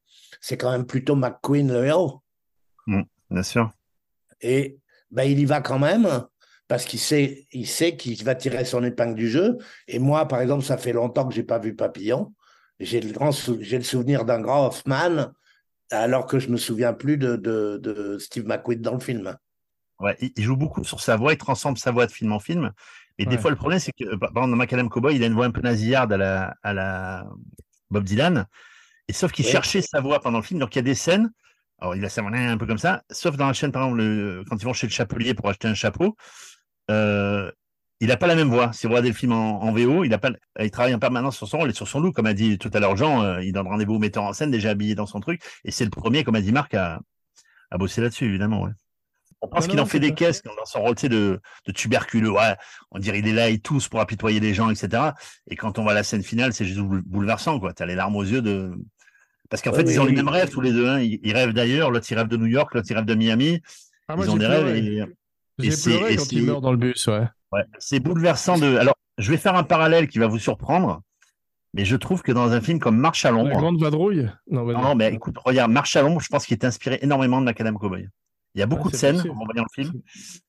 c'est 0.41 0.57
quand 0.57 0.71
même 0.71 0.85
plutôt 0.85 1.15
McQueen 1.15 1.71
le 1.71 1.85
héros. 1.85 2.21
Mm, 2.87 3.01
bien 3.29 3.43
sûr. 3.43 3.71
Et 4.41 4.77
ben, 5.11 5.23
il 5.23 5.39
y 5.39 5.45
va 5.45 5.61
quand 5.61 5.79
même 5.79 6.07
parce 6.67 6.85
qu'il 6.85 6.99
sait, 6.99 7.47
il 7.51 7.67
sait 7.67 7.97
qu'il 7.97 8.23
va 8.23 8.35
tirer 8.35 8.63
son 8.63 8.83
épingle 8.83 9.15
du 9.15 9.29
jeu. 9.29 9.57
Et 9.87 9.99
moi, 9.99 10.27
par 10.27 10.39
exemple, 10.39 10.63
ça 10.63 10.77
fait 10.77 10.93
longtemps 10.93 11.27
que 11.27 11.33
j'ai 11.33 11.43
pas 11.43 11.59
vu 11.59 11.75
Papillon. 11.75 12.33
J'ai 12.79 13.01
le, 13.01 13.11
grand 13.11 13.31
j'ai 13.59 13.77
le 13.77 13.83
souvenir 13.83 14.23
d'un 14.23 14.39
grand 14.39 14.67
Hoffman 14.67 15.31
alors 15.91 16.25
que 16.25 16.39
je 16.39 16.49
me 16.49 16.57
souviens 16.57 16.93
plus 16.93 17.17
de, 17.17 17.35
de, 17.35 18.17
Steve 18.19 18.45
McQueen 18.45 18.81
dans 18.81 18.93
le 18.93 18.99
film. 18.99 19.35
Ouais, 19.99 20.17
il 20.19 20.43
joue 20.43 20.55
beaucoup 20.55 20.83
sur 20.83 21.01
sa 21.01 21.17
voix, 21.17 21.33
il 21.33 21.37
transforme 21.37 21.75
sa 21.75 21.91
voix 21.91 22.05
de 22.05 22.11
film 22.11 22.31
en 22.31 22.39
film. 22.39 22.71
Et 23.17 23.25
des 23.25 23.37
fois, 23.37 23.51
le 23.51 23.57
problème, 23.57 23.79
c'est 23.79 23.91
que, 23.91 24.15
par 24.15 24.29
exemple, 24.29 24.51
dans 24.51 24.55
Macadam 24.55 24.87
Cowboy, 24.87 25.15
il 25.15 25.23
a 25.23 25.25
une 25.25 25.33
voix 25.33 25.45
un 25.45 25.51
peu 25.51 25.59
nasillarde 25.59 26.13
à 26.13 26.17
la, 26.17 26.55
à 26.63 26.73
la 26.73 27.27
Bob 27.91 28.05
Dylan. 28.05 28.45
Et 29.09 29.13
sauf 29.13 29.33
qu'il 29.33 29.45
cherchait 29.45 29.81
sa 29.81 29.99
voix 29.99 30.21
pendant 30.21 30.37
le 30.37 30.43
film. 30.43 30.59
Donc, 30.61 30.73
il 30.75 30.77
y 30.77 30.79
a 30.79 30.83
des 30.83 30.95
scènes. 30.95 31.29
Alors, 31.79 31.95
il 31.97 32.05
a 32.05 32.09
sa 32.09 32.21
voix 32.21 32.31
un 32.31 32.57
peu 32.57 32.65
comme 32.65 32.77
ça. 32.77 33.03
Sauf 33.11 33.35
dans 33.35 33.47
la 33.47 33.53
chaîne, 33.53 33.73
par 33.73 33.83
exemple, 33.83 34.45
quand 34.47 34.55
ils 34.55 34.63
vont 34.63 34.71
chez 34.71 34.87
le 34.87 34.93
chapelier 34.93 35.33
pour 35.33 35.49
acheter 35.49 35.67
un 35.67 35.73
chapeau. 35.73 36.15
euh, 36.89 37.51
il 37.99 38.07
n'a 38.07 38.17
pas 38.17 38.27
la 38.27 38.35
même 38.35 38.49
voix. 38.49 38.71
Si 38.73 38.87
vous 38.87 38.91
regardez 38.91 39.09
le 39.09 39.15
film 39.15 39.33
en, 39.33 39.71
VO, 39.71 40.03
il, 40.03 40.13
a 40.13 40.17
pas, 40.17 40.31
il 40.59 40.71
travaille 40.71 40.93
en 40.93 40.99
permanence 40.99 41.37
sur 41.37 41.47
son 41.47 41.57
rôle 41.59 41.69
et 41.69 41.73
sur 41.73 41.87
son 41.87 41.99
look. 41.99 42.15
Comme 42.15 42.27
a 42.27 42.33
dit 42.33 42.57
tout 42.57 42.71
à 42.73 42.79
l'heure 42.79 42.95
Jean, 42.95 43.23
euh, 43.23 43.43
il 43.43 43.51
donne 43.51 43.67
rendez-vous 43.67 43.95
au 43.95 43.99
metteur 43.99 44.23
en 44.23 44.33
scène, 44.33 44.51
déjà 44.51 44.69
habillé 44.69 44.95
dans 44.95 45.05
son 45.05 45.19
truc. 45.19 45.41
Et 45.65 45.71
c'est 45.71 45.83
le 45.83 45.89
premier, 45.89 46.23
comme 46.23 46.35
a 46.35 46.41
dit 46.41 46.51
Marc, 46.51 46.73
à, 46.73 46.99
à 47.71 47.77
bosser 47.77 48.01
là-dessus, 48.01 48.25
évidemment. 48.25 48.63
Ouais. 48.63 48.71
On 49.41 49.47
pense 49.47 49.67
qu'il 49.67 49.79
en 49.79 49.85
fait 49.85 49.99
des 49.99 50.13
caisses 50.13 50.43
dans 50.43 50.51
son 50.65 50.81
rôle 50.81 50.95
de, 50.95 51.39
de 51.65 51.71
tuberculeux. 51.71 52.29
Ouais, 52.29 52.55
on 52.91 52.99
dirait 52.99 53.19
il 53.19 53.27
est 53.27 53.33
là 53.33 53.49
et 53.49 53.59
tous 53.59 53.87
pour 53.87 54.01
apitoyer 54.01 54.39
les 54.39 54.53
gens, 54.53 54.69
etc. 54.69 55.11
Et 55.47 55.55
quand 55.55 55.79
on 55.79 55.83
voit 55.83 55.93
la 55.93 56.03
scène 56.03 56.23
finale, 56.23 56.51
c'est 56.53 56.65
juste 56.65 56.79
bouleversant. 56.79 57.59
Tu 57.59 57.83
as 57.83 57.85
les 57.85 57.95
larmes 57.95 58.15
aux 58.15 58.23
yeux 58.23 58.41
de. 58.41 58.71
Parce 59.49 59.61
qu'en 59.61 59.73
fait, 59.73 59.83
ils 59.83 59.99
ont 59.99 60.05
les 60.05 60.13
mêmes 60.13 60.27
rêves 60.27 60.49
tous 60.49 60.61
les 60.61 60.71
deux. 60.71 60.87
Hein. 60.87 60.99
Ils, 60.99 61.33
rêvent 61.33 61.53
d'ailleurs, 61.53 61.89
l'autre 61.89 62.05
il 62.09 62.15
rêve 62.15 62.27
de 62.27 62.37
New 62.37 62.47
York, 62.47 62.73
l'autre 62.73 62.87
il 62.89 62.95
rêve 62.95 63.05
de 63.05 63.15
Miami. 63.15 63.61
Ah, 64.07 64.15
ils 64.17 64.29
ont 64.29 64.35
des 64.35 64.45
rêves. 64.45 64.75
Et, 64.75 65.03
j'ai 65.59 65.71
pleuré 65.71 66.15
quand 66.15 66.31
il 66.31 66.43
meurt 66.43 66.61
dans 66.61 66.71
le 66.71 66.77
bus, 66.77 67.07
ouais. 67.07 67.27
Ouais 67.51 67.63
c'est 67.79 67.99
bouleversant 67.99 68.57
de. 68.57 68.77
Alors, 68.77 68.95
je 69.17 69.31
vais 69.31 69.37
faire 69.37 69.55
un 69.55 69.63
parallèle 69.63 70.07
qui 70.07 70.19
va 70.19 70.27
vous 70.27 70.39
surprendre. 70.39 71.01
Mais 71.75 71.85
je 71.85 71.95
trouve 71.95 72.23
que 72.23 72.31
dans 72.31 72.51
un 72.51 72.61
film 72.61 72.79
comme 72.79 72.97
Marche 72.97 73.25
à 73.25 73.31
l'ombre. 73.31 73.49
La 73.49 73.55
grande 73.55 73.79
vadrouille? 73.79 74.27
Non, 74.49 74.65
non, 74.65 74.95
mais 74.95 75.13
écoute, 75.13 75.37
regarde, 75.37 75.71
Marche 75.71 75.95
à 75.95 76.01
l'ombre, 76.01 76.19
je 76.19 76.27
pense 76.27 76.47
qu'il 76.47 76.55
est 76.55 76.65
inspiré 76.65 76.97
énormément 77.03 77.39
de 77.39 77.45
Macadam 77.45 77.77
Cowboy. 77.77 78.07
Il 78.55 78.59
y 78.59 78.63
a 78.63 78.65
beaucoup 78.65 78.89
de 78.89 78.95
scènes 78.95 79.19
en 79.19 79.45
voyant 79.45 79.63
le 79.63 79.83
film. 79.83 80.01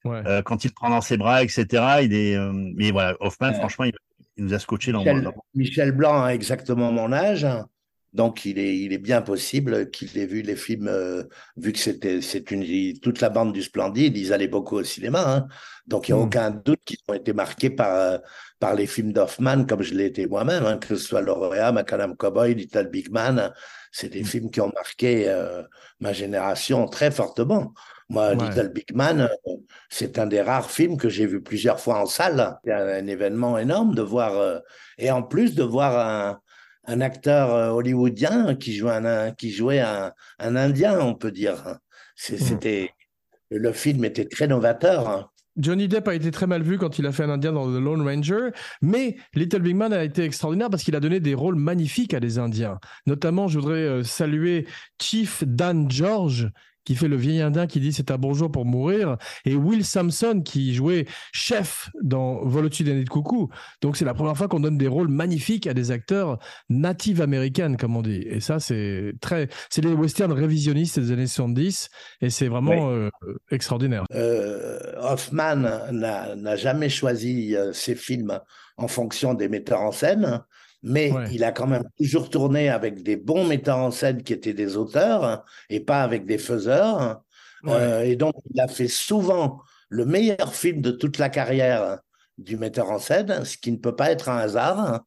Euh, 0.07 0.41
quand 0.43 0.65
il 0.65 0.69
le 0.69 0.73
prend 0.73 0.89
dans 0.89 1.03
ses 1.03 1.19
bras, 1.19 1.43
etc. 1.43 1.67
Il 2.03 2.15
est, 2.15 2.37
euh, 2.37 2.53
mais 2.55 2.91
voilà, 2.91 3.17
Hoffman, 3.21 3.53
franchement, 3.53 3.85
il, 3.85 3.93
nous 4.39 4.55
a 4.55 4.59
scotché 4.59 4.91
dans 4.93 5.01
Michel, 5.01 5.31
Michel 5.55 5.93
Blanc 5.93 6.23
a 6.25 6.31
exactement 6.31 6.91
mon 6.93 7.13
âge. 7.13 7.47
Donc, 8.13 8.45
il 8.45 8.59
est, 8.59 8.77
il 8.77 8.93
est 8.93 8.99
bien 8.99 9.23
possible 9.23 9.91
qu'il 9.91 10.19
ait 10.19 10.27
vu 10.27 10.43
les 10.43 10.57
films, 10.57 10.89
euh, 10.89 11.23
vu 11.57 11.73
que 11.73 11.79
c'était 11.79 12.21
c'est 12.21 12.51
une, 12.51 12.99
toute 12.99 13.21
la 13.21 13.29
bande 13.29 13.53
du 13.53 13.63
Splendide, 13.63 14.17
ils 14.17 14.33
allaient 14.33 14.49
beaucoup 14.49 14.77
au 14.77 14.85
cinéma. 14.85 15.23
Hein. 15.27 15.49
Donc, 15.87 16.09
il 16.09 16.15
n'y 16.15 16.21
a 16.21 16.23
hmm. 16.23 16.27
aucun 16.27 16.51
doute 16.51 16.81
qu'ils 16.85 16.99
ont 17.09 17.15
été 17.15 17.33
marqués 17.33 17.71
par, 17.71 18.19
par 18.59 18.75
les 18.75 18.87
films 18.87 19.13
d'Hoffman, 19.13 19.65
comme 19.65 19.83
je 19.83 19.95
l'ai 19.95 20.07
été 20.07 20.27
moi-même, 20.27 20.67
hein, 20.67 20.79
que 20.79 20.97
ce 20.97 20.97
soit 20.97 21.21
L'Oréal, 21.21 21.73
Macadam 21.75 22.17
Cowboy, 22.17 22.55
Little 22.55 22.89
Big 22.89 23.11
Man. 23.11 23.53
C'est 23.93 24.09
des 24.09 24.23
hmm. 24.23 24.27
films 24.27 24.51
qui 24.51 24.61
ont 24.61 24.73
marqué 24.75 25.33
ma 26.01 26.13
génération 26.13 26.87
très 26.87 27.11
fortement. 27.11 27.75
Moi, 28.11 28.35
Little 28.35 28.71
Big 28.71 28.93
Man, 28.93 29.21
euh, 29.21 29.57
c'est 29.89 30.19
un 30.19 30.27
des 30.27 30.43
rares 30.43 30.69
films 30.69 30.97
que 30.97 31.09
j'ai 31.09 31.27
vu 31.27 31.41
plusieurs 31.41 31.79
fois 31.79 32.01
en 32.01 32.07
salle. 32.07 32.59
C'est 32.65 32.73
un, 32.73 33.07
événement 33.07 33.57
énorme 33.57 33.95
de 33.95 34.03
voir, 34.03 34.37
euh, 34.37 34.59
et 34.99 35.13
en 35.13 35.23
plus 35.23 35.55
de 35.55 35.63
voir 35.63 35.97
un, 35.97 36.41
un 36.85 37.01
acteur 37.01 37.55
euh, 37.55 37.71
hollywoodien 37.71 38.55
qui 38.55 38.75
jouait 38.75 38.93
un, 38.93 39.33
qui 39.33 39.51
jouait 39.51 39.81
un, 39.81 40.13
un 40.39 40.57
Indien, 40.57 40.99
on 41.01 41.15
peut 41.15 41.33
dire. 41.33 41.65
Mmh. 41.67 42.37
C'était, 42.37 42.91
le 43.51 43.73
film 43.73 44.05
était 44.05 44.27
très 44.27 44.47
novateur. 44.47 45.09
Hein. 45.09 45.31
Johnny 45.57 45.89
Depp 45.89 46.09
a 46.09 46.15
été 46.15 46.31
très 46.31 46.47
mal 46.47 46.63
vu 46.63 46.79
quand 46.79 46.99
il 46.99 47.07
a 47.07 47.13
fait 47.13 47.25
un 47.25 47.31
Indien 47.31 47.53
dans 47.53 47.67
The 47.67 47.81
Lone 47.81 48.03
Ranger, 48.03 48.51
mais 48.83 49.17
Little 49.35 49.63
Big 49.63 49.77
Man 49.77 49.93
a 49.93 50.05
été 50.05 50.25
extraordinaire 50.25 50.71
parce 50.71 50.83
qu'il 50.83 50.97
a 50.97 51.01
donné 51.01 51.21
des 51.21 51.35
rôles 51.35 51.57
magnifiques 51.57 52.15
à 52.15 52.21
des 52.21 52.39
Indiens. 52.39 52.79
Notamment, 53.07 53.49
je 53.49 53.59
voudrais 53.59 54.05
saluer 54.05 54.67
Chief 55.01 55.45
Dan 55.45 55.91
George, 55.91 56.51
qui 56.85 56.95
fait 56.95 57.09
le 57.09 57.17
vieil 57.17 57.41
indien 57.41 57.67
qui 57.67 57.81
dit 57.81 57.93
c'est 57.93 58.11
un 58.11 58.19
bonjour 58.19 58.51
pour 58.51 58.65
mourir, 58.65 59.17
et 59.45 59.55
Will 59.55 59.85
Sampson 59.85 60.43
qui 60.45 60.75
jouait 60.75 61.07
chef 61.33 61.91
dans 62.03 62.45
Vol 62.45 62.67
au-dessus 62.67 62.85
de 62.85 63.09
coucou. 63.09 63.51
Donc 63.81 63.97
c'est 63.97 64.05
la 64.05 64.15
première 64.15 64.37
fois 64.37 64.49
qu'on 64.49 64.61
donne 64.61 64.79
des 64.79 64.89
rôles 64.89 65.09
magnifiques 65.09 65.67
à 65.67 65.75
des 65.75 65.91
acteurs 65.91 66.39
natifs 66.69 67.21
américaines, 67.21 67.77
comme 67.77 67.97
on 67.97 68.03
dit. 68.03 68.23
Et 68.27 68.41
ça, 68.41 68.61
c'est 68.61 69.15
très, 69.21 69.49
c'est 69.69 69.83
les 69.83 69.93
westerns 69.93 70.33
révisionnistes 70.33 70.99
des 70.99 71.13
années 71.13 71.27
70, 71.27 71.89
et 72.21 72.31
c'est 72.31 72.49
vraiment 72.49 72.91
euh, 72.91 73.11
extraordinaire. 73.51 74.05
Euh, 74.15 74.79
Hoffman 75.01 75.91
n'a 75.93 76.57
jamais 76.57 76.89
choisi 76.89 77.57
euh, 77.57 77.73
ses 77.73 77.95
films 77.95 78.41
en 78.77 78.89
fonction 78.89 79.35
des 79.35 79.49
metteurs 79.49 79.83
en 79.83 79.93
scène 79.93 80.43
mais 80.83 81.13
il 81.31 81.45
a 81.45 81.53
quand 81.53 81.67
même 81.67 81.85
toujours 81.99 82.31
tourné 82.31 82.69
avec 82.69 83.03
des 83.03 83.17
bons 83.17 83.45
metteurs 83.47 83.79
en 83.79 83.91
scène 83.91 84.23
qui 84.23 84.33
étaient 84.33 84.55
des 84.55 84.77
auteurs 84.77 85.25
hein, 85.25 85.43
et 85.69 85.81
pas 85.81 86.03
avec 86.03 86.27
des 86.27 86.39
faiseurs. 86.39 87.23
Euh, 87.67 88.03
et 88.03 88.17
donc, 88.17 88.35
il 88.53 88.61
a 88.61 88.69
fait 88.69 88.89
souvent 88.89 89.61
le 89.89 90.07
meilleur 90.07 90.55
film 90.55 90.81
de 90.81 90.91
toute 90.91 91.19
la 91.19 91.29
carrière 91.29 91.99
du 92.39 92.57
metteur 92.57 92.91
en 92.91 92.99
scène, 92.99 93.45
ce 93.45 93.59
qui 93.59 93.71
ne 93.73 93.77
peut 93.77 93.95
pas 93.95 94.11
être 94.11 94.29
un 94.31 94.39
hasard. 94.39 95.03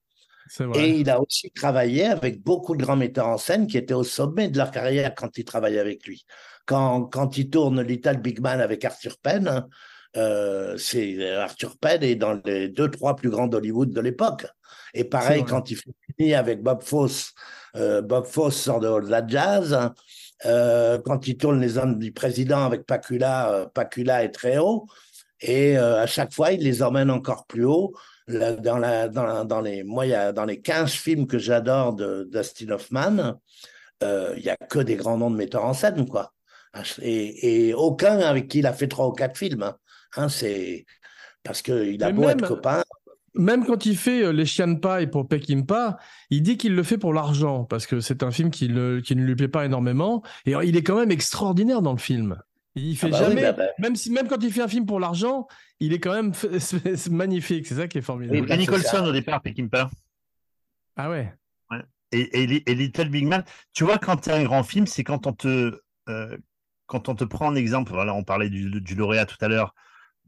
Et 0.76 1.00
il 1.00 1.10
a 1.10 1.20
aussi 1.20 1.50
travaillé 1.52 2.06
avec 2.06 2.44
beaucoup 2.44 2.76
de 2.76 2.84
grands 2.84 2.98
metteurs 2.98 3.28
en 3.28 3.38
scène 3.38 3.66
qui 3.66 3.78
étaient 3.78 3.94
au 3.94 4.04
sommet 4.04 4.50
de 4.50 4.58
leur 4.58 4.72
carrière 4.72 5.16
quand 5.16 5.38
il 5.38 5.46
travaillait 5.46 5.80
avec 5.80 6.06
lui. 6.06 6.26
Quand, 6.66 7.06
quand 7.06 7.38
il 7.38 7.50
tourne 7.50 7.82
Little 7.82 8.18
Big 8.18 8.40
Man 8.40 8.62
avec 8.62 8.86
Arthur 8.86 9.18
Penn, 9.18 9.66
euh, 10.17 10.78
c'est 10.78 11.32
Arthur 11.36 11.78
Penn 11.78 12.04
est 12.04 12.15
dans 12.15 12.39
les 12.45 12.69
deux, 12.69 12.89
trois 12.89 13.15
plus 13.15 13.30
grands 13.30 13.47
d'Hollywood 13.47 13.91
de 13.91 14.02
l'époque. 14.02 14.45
Et 14.93 15.04
pareil, 15.04 15.43
quand 15.43 15.71
il 15.71 15.78
finit 16.17 16.34
avec 16.34 16.62
Bob 16.62 16.84
Fosse, 16.84 17.34
euh, 17.76 18.02
Bob 18.02 18.26
Fosse 18.26 18.56
sort 18.56 18.80
de 18.80 19.10
la 19.10 19.26
jazz. 19.26 19.78
Euh, 20.45 20.99
quand 21.04 21.28
il 21.28 21.38
tourne 21.38 21.60
les 21.60 21.78
hommes 21.78 21.97
du 21.97 22.12
président 22.12 22.65
avec 22.65 22.86
Pacula, 22.86 23.52
euh, 23.52 23.65
Pacula 23.65 24.23
est 24.23 24.32
très 24.32 24.58
haut. 24.58 24.86
Et 25.41 25.76
à 25.76 26.06
chaque 26.06 26.34
fois, 26.34 26.54
il 26.54 26.62
les 26.62 26.82
emmène 26.82 27.12
encore 27.12 27.45
plus 27.45 27.65
haut. 27.65 27.93
dans, 28.30 28.78
la, 28.78 29.10
dans, 29.10 29.60
les, 29.60 29.84
moi, 29.84 30.32
dans 30.32 30.45
les 30.45 30.62
15 30.62 30.89
films 30.89 31.28
que 31.28 31.38
j'adore 31.38 31.93
de 31.93 32.30
Dustin 32.32 32.69
Hoffman, 32.69 33.34
il 34.02 34.41
n'y 34.41 34.49
a 34.49 34.56
que 34.56 34.80
des 34.80 34.95
grands 34.95 35.17
noms 35.17 35.30
de 35.30 35.36
metteurs 35.36 35.65
en 35.65 35.73
scène, 35.73 36.08
quoi. 36.08 36.32
Et, 37.02 37.73
aucun 37.73 38.19
avec 38.19 38.47
qui 38.47 38.60
il 38.60 38.67
a 38.67 38.71
fait 38.71 38.88
trois 38.88 39.08
ou 39.08 39.12
quatre 39.12 39.38
films. 39.38 39.63
Hein. 39.63 39.76
Hein 40.15 40.30
c'est 40.30 40.86
parce 41.43 41.62
qu'il 41.62 42.04
a 42.04 42.12
beau 42.12 42.30
être 42.30 42.47
copain 42.47 42.84
même 43.36 43.65
quand 43.65 43.86
il 43.86 43.97
fait 43.97 44.23
euh, 44.23 44.32
les 44.32 44.45
chiens 44.45 44.76
paille 44.76 45.08
pour 45.08 45.28
Peckinpah, 45.28 45.97
il 46.30 46.43
dit 46.43 46.58
qu'il 46.58 46.76
le 46.76 46.84
fait 46.84 46.97
pour 46.97 47.13
l'argent 47.13 47.63
parce 47.63 47.88
que 47.88 47.99
c'est 47.99 48.23
un 48.23 48.32
film 48.32 48.52
qui, 48.52 48.69
ne 48.69 48.99
lui 48.99 49.36
plaît 49.36 49.47
pas 49.47 49.65
énormément 49.65 50.23
et 50.45 50.54
il 50.63 50.78
est 50.78 50.84
quand 50.84 50.97
même 50.97 51.12
extraordinaire 51.12 51.82
dans 51.82 51.93
le 51.93 51.99
film. 51.99 52.38
Il 52.76 52.97
fait 52.97 53.08
ah 53.08 53.12
bah 53.12 53.30
jamais, 53.30 53.41
bah 53.41 53.54
bah. 53.54 53.65
même 53.78 53.95
si 53.95 54.12
même 54.12 54.28
quand 54.28 54.41
il 54.41 54.52
fait 54.52 54.62
un 54.62 54.67
film 54.67 54.86
pour 54.86 54.99
l'argent, 54.99 55.47
il 55.80 55.93
est 55.93 55.99
quand 55.99 56.13
même 56.13 56.34
magnifique. 57.12 57.67
C'est 57.67 57.76
ça 57.76 57.88
qui 57.88 57.99
est 57.99 58.02
formidable. 58.02 58.52
Et 58.52 58.58
Nicholson 58.58 59.06
au 59.06 59.12
départ, 59.12 59.41
Peckinpah. 59.41 59.91
Ah 60.95 61.10
ouais. 61.10 61.34
Et, 62.12 62.45
Little 62.45 63.10
Big 63.10 63.26
Man, 63.26 63.43
tu 63.73 63.84
vois, 63.84 63.97
quand 63.97 64.17
tu 64.17 64.30
as 64.30 64.36
un 64.36 64.43
grand 64.43 64.63
film, 64.63 64.86
c'est 64.86 65.04
quand 65.04 65.26
on 65.26 65.34
te 65.34 65.80
euh, 66.10 66.38
quand 66.86 67.10
on 67.10 67.15
te 67.15 67.23
prend 67.23 67.47
en 67.47 67.56
exemple. 67.56 67.91
Voilà, 67.91 68.13
on 68.13 68.23
parlait 68.23 68.49
du, 68.49 68.69
du 68.69 68.95
lauréat 68.95 69.26
tout 69.26 69.38
à 69.41 69.47
l'heure. 69.47 69.73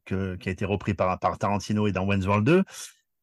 Qui 0.05 0.49
a 0.49 0.51
été 0.51 0.65
repris 0.65 0.93
par, 0.93 1.19
par 1.19 1.37
Tarantino 1.37 1.87
et 1.87 1.91
dans 1.91 2.05
Wayne's 2.05 2.25
World 2.25 2.45
2. 2.45 2.63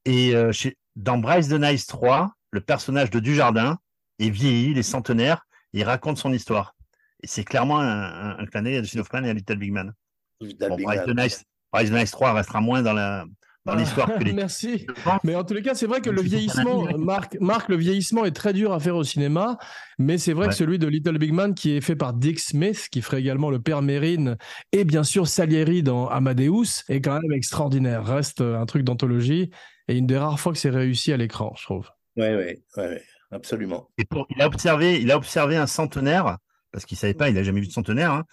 Et 0.04 0.34
euh, 0.34 0.52
dans 0.96 1.18
Bryce 1.18 1.48
the 1.48 1.52
Nice 1.52 1.86
3, 1.86 2.32
le 2.50 2.60
personnage 2.60 3.10
de 3.10 3.20
Dujardin 3.20 3.78
est 4.18 4.30
vieilli, 4.30 4.72
il 4.72 4.78
est 4.78 4.82
centenaire, 4.82 5.46
il 5.72 5.84
raconte 5.84 6.18
son 6.18 6.32
histoire. 6.32 6.74
Et 7.22 7.26
c'est 7.26 7.44
clairement 7.44 7.80
un, 7.80 8.38
un, 8.38 8.46
clin 8.46 8.62
d'œil 8.62 8.78
à 8.78 9.00
Hoffman 9.00 9.24
et 9.24 9.30
à 9.30 9.32
Little 9.32 9.56
Big 9.56 9.72
Man. 9.72 9.92
Bryce, 10.40 11.04
the 11.06 11.16
nice, 11.16 11.44
Bryce 11.72 11.90
the 11.90 11.92
Nice 11.92 12.10
3 12.10 12.32
restera 12.32 12.60
moins 12.60 12.82
dans 12.82 12.92
la, 12.92 13.24
dans 13.64 13.74
l'histoire 13.74 14.10
les... 14.18 14.32
Merci. 14.32 14.86
Mais 15.24 15.34
en 15.34 15.44
tous 15.44 15.54
les 15.54 15.62
cas, 15.62 15.74
c'est 15.74 15.86
vrai 15.86 16.00
que 16.00 16.10
le 16.10 16.20
vieillissement, 16.20 16.86
Marc, 16.98 17.36
Marc, 17.40 17.68
le 17.68 17.76
vieillissement 17.76 18.24
est 18.24 18.32
très 18.32 18.52
dur 18.52 18.72
à 18.72 18.80
faire 18.80 18.96
au 18.96 19.04
cinéma, 19.04 19.58
mais 19.98 20.18
c'est 20.18 20.32
vrai 20.32 20.48
que 20.48 20.54
celui 20.54 20.78
de 20.78 20.86
Little 20.86 21.18
Big 21.18 21.32
Man, 21.32 21.54
qui 21.54 21.76
est 21.76 21.80
fait 21.80 21.96
par 21.96 22.12
Dick 22.12 22.40
Smith, 22.40 22.88
qui 22.90 23.02
ferait 23.02 23.20
également 23.20 23.50
le 23.50 23.60
père 23.60 23.82
Mérine, 23.82 24.36
et 24.72 24.84
bien 24.84 25.04
sûr 25.04 25.28
Salieri 25.28 25.82
dans 25.82 26.08
Amadeus, 26.08 26.82
est 26.88 27.00
quand 27.00 27.20
même 27.20 27.32
extraordinaire. 27.32 28.04
Reste 28.04 28.40
un 28.40 28.66
truc 28.66 28.82
d'anthologie 28.82 29.50
et 29.88 29.96
une 29.96 30.06
des 30.06 30.18
rares 30.18 30.40
fois 30.40 30.52
que 30.52 30.58
c'est 30.58 30.70
réussi 30.70 31.12
à 31.12 31.16
l'écran, 31.16 31.54
je 31.58 31.64
trouve. 31.64 31.88
Oui, 32.16 32.26
oui, 32.28 32.62
oui, 32.76 32.96
absolument. 33.30 33.88
Et 33.98 34.04
pour, 34.04 34.26
il, 34.30 34.42
a 34.42 34.46
observé, 34.46 35.00
il 35.00 35.10
a 35.10 35.16
observé 35.16 35.56
un 35.56 35.66
centenaire, 35.66 36.38
parce 36.72 36.84
qu'il 36.84 36.96
ne 36.96 37.00
savait 37.00 37.14
pas, 37.14 37.28
il 37.28 37.34
n'a 37.34 37.42
jamais 37.42 37.60
vu 37.60 37.68
de 37.68 37.72
centenaire. 37.72 38.12
Hein. 38.12 38.24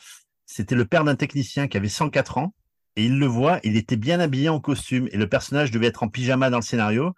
C'était 0.46 0.76
le 0.76 0.86
père 0.86 1.04
d'un 1.04 1.16
technicien 1.16 1.68
qui 1.68 1.78
avait 1.78 1.90
104 1.90 2.40
ans, 2.40 2.54
et 2.96 3.06
il 3.06 3.20
le 3.20 3.26
voit, 3.26 3.60
il 3.64 3.78
était 3.78 3.96
bien 3.96 4.20
habillé 4.20 4.50
en 4.50 4.60
costume, 4.60 5.08
et 5.12 5.18
le 5.18 5.28
personnage 5.28 5.72
devait 5.72 5.88
être 5.88 6.04
en 6.04 6.10
pyjama 6.10 6.50
dans 6.50 6.58
le 6.58 6.64
scénario. 6.64 7.14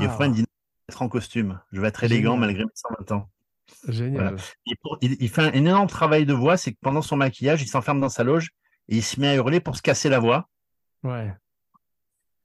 Et 0.00 0.08
Fred 0.08 0.32
dit 0.32 0.44
être 0.88 1.02
en 1.02 1.08
costume, 1.08 1.60
je 1.72 1.80
vais 1.80 1.88
être 1.88 2.04
élégant 2.04 2.36
malgré 2.36 2.64
mes 2.64 2.70
120 2.74 3.12
ans. 3.12 3.30
Génial. 3.88 4.36
il, 5.00 5.28
fait 5.28 5.42
un, 5.42 5.52
énorme 5.52 5.86
travail 5.86 6.26
de 6.26 6.34
voix, 6.34 6.56
c'est 6.56 6.72
que 6.72 6.78
pendant 6.80 7.02
son 7.02 7.16
maquillage, 7.16 7.62
il 7.62 7.68
s'enferme 7.68 8.00
dans 8.00 8.08
sa 8.08 8.24
loge 8.24 8.50
et 8.88 8.96
il 8.96 9.02
se 9.02 9.20
met 9.20 9.28
à 9.28 9.36
hurler 9.36 9.60
pour 9.60 9.76
se 9.76 9.82
casser 9.82 10.08
la 10.08 10.18
voix. 10.18 10.48
Ouais. 11.02 11.32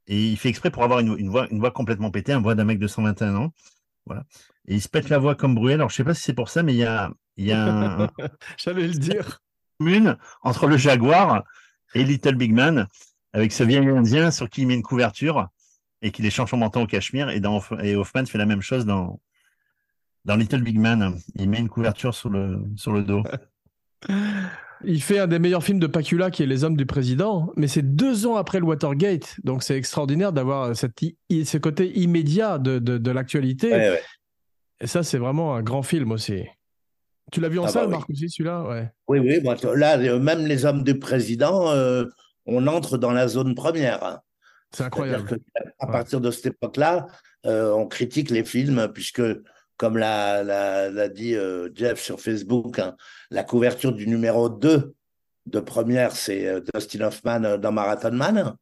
Et 0.08 0.28
il 0.28 0.38
fait 0.38 0.50
exprès 0.50 0.70
pour 0.70 0.84
avoir 0.84 1.00
une, 1.00 1.30
voix, 1.30 1.48
une 1.50 1.60
voix 1.60 1.72
complètement 1.72 2.12
pétée, 2.12 2.34
une 2.34 2.44
voix 2.44 2.56
d'un 2.56 2.64
mec 2.64 2.80
de 2.80 2.88
121 2.88 3.36
ans. 3.36 3.54
Voilà. 4.06 4.24
Et 4.68 4.76
il 4.76 4.82
se 4.82 4.88
pète 4.88 5.10
la 5.10 5.18
voix 5.18 5.36
comme 5.36 5.56
Bruel. 5.56 5.76
Alors, 5.76 5.90
je 5.90 5.96
sais 5.96 6.04
pas 6.04 6.14
si 6.14 6.22
c'est 6.22 6.34
pour 6.34 6.50
ça, 6.50 6.64
mais 6.64 6.74
il 6.74 6.78
y 6.78 6.86
a, 6.86 7.12
il 7.38 7.46
y 7.46 7.52
a 7.52 7.66
un, 7.66 8.10
J'allais 8.58 8.88
le 8.88 8.94
dire. 8.94 9.42
Une 9.80 10.18
entre 10.42 10.68
le 10.68 10.78
Jaguar 10.78 11.44
et 11.96 12.04
Little 12.04 12.36
Big 12.36 12.54
Man, 12.54 12.88
avec 13.34 13.52
ce 13.52 13.64
vieil 13.64 13.88
indien 13.90 14.30
sur 14.30 14.50
qui 14.50 14.62
il 14.62 14.68
met 14.68 14.76
une 14.76 14.84
couverture 14.84 15.48
et 16.02 16.12
qui 16.12 16.22
les 16.22 16.30
change 16.30 16.52
son 16.52 16.58
menton 16.58 16.84
au 16.84 16.88
cachemire. 16.88 17.30
Et, 17.30 17.40
dans, 17.40 17.62
et 17.82 17.96
Hoffman 17.96 18.26
fait 18.26 18.38
la 18.38 18.46
même 18.46 18.62
chose 18.62 18.86
dans, 18.86 19.20
dans 20.26 20.36
Little 20.36 20.62
Big 20.62 20.78
Man. 20.78 21.18
Il 21.36 21.50
met 21.50 21.60
une 21.60 21.70
couverture 21.70 22.14
sur 22.14 22.30
le, 22.30 22.62
sur 22.76 22.92
le 22.92 23.04
dos. 23.04 23.24
Il 24.84 25.02
fait 25.02 25.20
un 25.20 25.28
des 25.28 25.40
meilleurs 25.40 25.64
films 25.64 25.80
de 25.80 25.88
Pacula 25.88 26.30
qui 26.30 26.44
est 26.44 26.46
Les 26.46 26.66
Hommes 26.66 26.76
du 26.76 26.86
Président, 26.86 27.52
mais 27.56 27.68
c'est 27.68 27.96
deux 27.96 28.28
ans 28.28 28.36
après 28.36 28.60
le 28.60 28.66
Watergate. 28.66 29.38
Donc 29.44 29.64
c'est 29.64 29.78
extraordinaire 29.78 30.34
d'avoir 30.34 30.76
cette, 30.76 31.00
ce 31.00 31.58
côté 31.58 31.98
immédiat 31.98 32.60
de, 32.60 32.78
de, 32.78 33.12
l'actualité. 33.12 33.96
Et 34.82 34.88
ça, 34.88 35.02
c'est 35.02 35.18
vraiment 35.18 35.56
un 35.56 35.64
grand 35.64 35.82
film 35.82 36.12
aussi. 36.12 36.44
Tu 37.32 37.42
l'as 37.42 37.50
vu 37.50 37.60
en 37.60 37.64
ah 37.64 37.66
bah 37.66 37.72
salle, 37.72 37.90
Marc, 37.90 38.10
aussi, 38.10 38.30
celui-là? 38.30 38.64
Ouais. 38.64 38.92
Oui, 39.08 39.20
oui. 39.20 39.42
là, 39.76 39.98
même 40.20 40.46
Les 40.46 40.66
Hommes 40.66 40.84
du 40.84 41.00
Président, 41.00 41.72
euh, 41.72 42.06
on 42.46 42.68
entre 42.68 42.98
dans 42.98 43.12
la 43.12 43.28
zone 43.28 43.56
première. 43.56 44.04
Hein. 44.04 44.20
C'est 44.72 44.84
incroyable. 44.84 45.40
à 45.80 45.88
partir 45.88 46.22
de 46.22 46.32
cette 46.32 46.48
époque-là, 46.48 47.08
euh, 47.46 47.72
on 47.72 47.88
critique 47.88 48.30
les 48.30 48.44
films, 48.44 48.90
puisque 48.94 49.22
comme 49.78 49.98
l'a 49.98 51.10
dit 51.10 51.36
euh, 51.36 51.70
Jeff 51.74 52.02
sur 52.02 52.20
Facebook, 52.20 52.80
hein, 52.80 52.96
la 53.30 53.44
couverture 53.44 53.94
du 53.94 54.08
numéro 54.08 54.50
2 54.50 54.94
de 55.46 55.60
première, 55.60 56.16
c'est 56.16 56.48
euh, 56.48 56.62
Dustin 56.74 57.02
Hoffman 57.02 57.44
euh, 57.44 57.58
dans 57.58 57.72
Marathon 57.72 58.12
Man. 58.12 58.56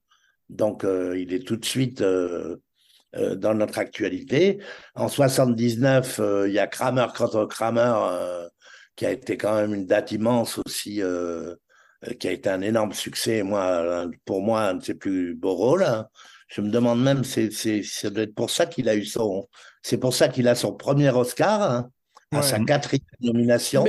Donc, 0.49 0.84
il 0.84 1.34
est 1.34 1.47
tout 1.47 1.55
de 1.55 1.66
suite 1.66 2.03
dans 2.03 3.53
notre 3.55 3.80
actualité. 3.80 4.59
En 4.93 5.07
79, 5.07 6.22
il 6.45 6.51
y 6.51 6.59
a 6.59 6.68
Kramer 6.68 7.07
contre 7.18 7.45
Kramer, 7.45 8.49
qui 8.95 9.05
a 9.05 9.11
été 9.11 9.37
quand 9.37 9.55
même 9.55 9.73
une 9.73 9.85
date 9.85 10.11
immense 10.11 10.59
aussi, 10.65 11.01
qui 12.19 12.27
a 12.27 12.31
été 12.31 12.49
un 12.49 12.61
énorme 12.61 12.93
succès. 12.93 13.43
Moi, 13.43 14.07
pour 14.25 14.41
moi, 14.41 14.63
un 14.69 14.75
de 14.75 14.83
ses 14.83 14.95
plus 14.95 15.35
beaux 15.35 15.55
rôles. 15.55 15.83
Hein. 15.83 16.07
Je 16.47 16.61
me 16.61 16.69
demande 16.69 17.01
même, 17.01 17.23
c'est, 17.23 17.49
ça 17.51 18.09
doit 18.09 18.23
être 18.23 18.35
pour 18.35 18.49
ça 18.51 18.65
qu'il 18.65 18.87
a 18.87 18.95
eu 18.95 19.05
son, 19.05 19.49
c'est 19.81 19.97
pour 19.97 20.13
ça 20.13 20.27
qu'il 20.27 20.47
a 20.47 20.55
son 20.55 20.73
premier 20.73 21.09
Oscar, 21.09 21.61
hein, 21.61 21.89
à 22.31 22.41
sa 22.43 22.59
quatrième 22.59 23.05
nomination. 23.21 23.83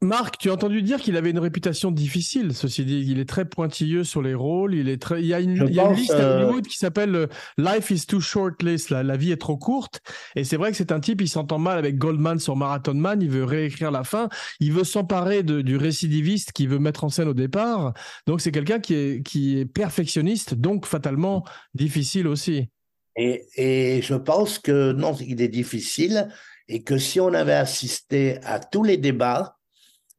Marc, 0.00 0.38
tu 0.38 0.50
as 0.50 0.52
entendu 0.52 0.82
dire 0.82 1.00
qu'il 1.00 1.16
avait 1.16 1.30
une 1.30 1.38
réputation 1.38 1.90
difficile, 1.90 2.54
ceci 2.54 2.84
dit. 2.84 3.04
Il 3.08 3.18
est 3.18 3.28
très 3.28 3.44
pointilleux 3.44 4.04
sur 4.04 4.22
les 4.22 4.34
rôles. 4.34 4.74
Il, 4.74 4.88
est 4.88 5.00
très... 5.00 5.20
il 5.20 5.26
y 5.26 5.34
a 5.34 5.40
une, 5.40 5.64
liste 5.64 6.12
à 6.12 6.16
euh, 6.16 6.44
Hollywood 6.44 6.66
qui 6.66 6.76
s'appelle 6.76 7.14
euh, 7.14 7.26
Life 7.56 7.90
is 7.90 8.06
too 8.06 8.20
short 8.20 8.62
list. 8.62 8.90
La, 8.90 9.16
vie 9.16 9.32
est 9.32 9.40
trop 9.40 9.56
courte. 9.56 10.00
Et 10.36 10.44
c'est 10.44 10.56
vrai 10.56 10.70
que 10.70 10.76
c'est 10.76 10.92
un 10.92 11.00
type, 11.00 11.20
il 11.20 11.28
s'entend 11.28 11.58
mal 11.58 11.78
avec 11.78 11.96
Goldman 11.96 12.38
sur 12.38 12.54
Marathon 12.56 12.94
Man. 12.94 13.22
Il 13.22 13.30
veut 13.30 13.44
réécrire 13.44 13.90
la 13.90 14.04
fin. 14.04 14.28
Il 14.60 14.72
veut 14.72 14.84
s'emparer 14.84 15.42
du 15.42 15.76
récidiviste 15.76 16.52
qu'il 16.52 16.68
veut 16.68 16.78
mettre 16.78 17.04
en 17.04 17.08
scène 17.08 17.28
au 17.28 17.34
départ. 17.34 17.94
Donc 18.26 18.40
c'est 18.40 18.52
quelqu'un 18.52 18.80
qui 18.80 18.94
est, 18.94 19.22
qui 19.26 19.58
est 19.58 19.66
perfectionniste, 19.66 20.54
donc 20.54 20.86
fatalement 20.86 21.44
difficile 21.74 22.28
aussi. 22.28 22.68
Et, 23.16 23.46
et 23.56 24.02
je 24.02 24.14
pense 24.14 24.58
que 24.58 24.92
non, 24.92 25.14
il 25.14 25.40
est 25.40 25.48
difficile 25.48 26.28
et 26.68 26.82
que 26.82 26.98
si 26.98 27.20
on 27.20 27.32
avait 27.32 27.54
assisté 27.54 28.38
à 28.42 28.58
tous 28.58 28.82
les 28.82 28.96
débats, 28.96 29.53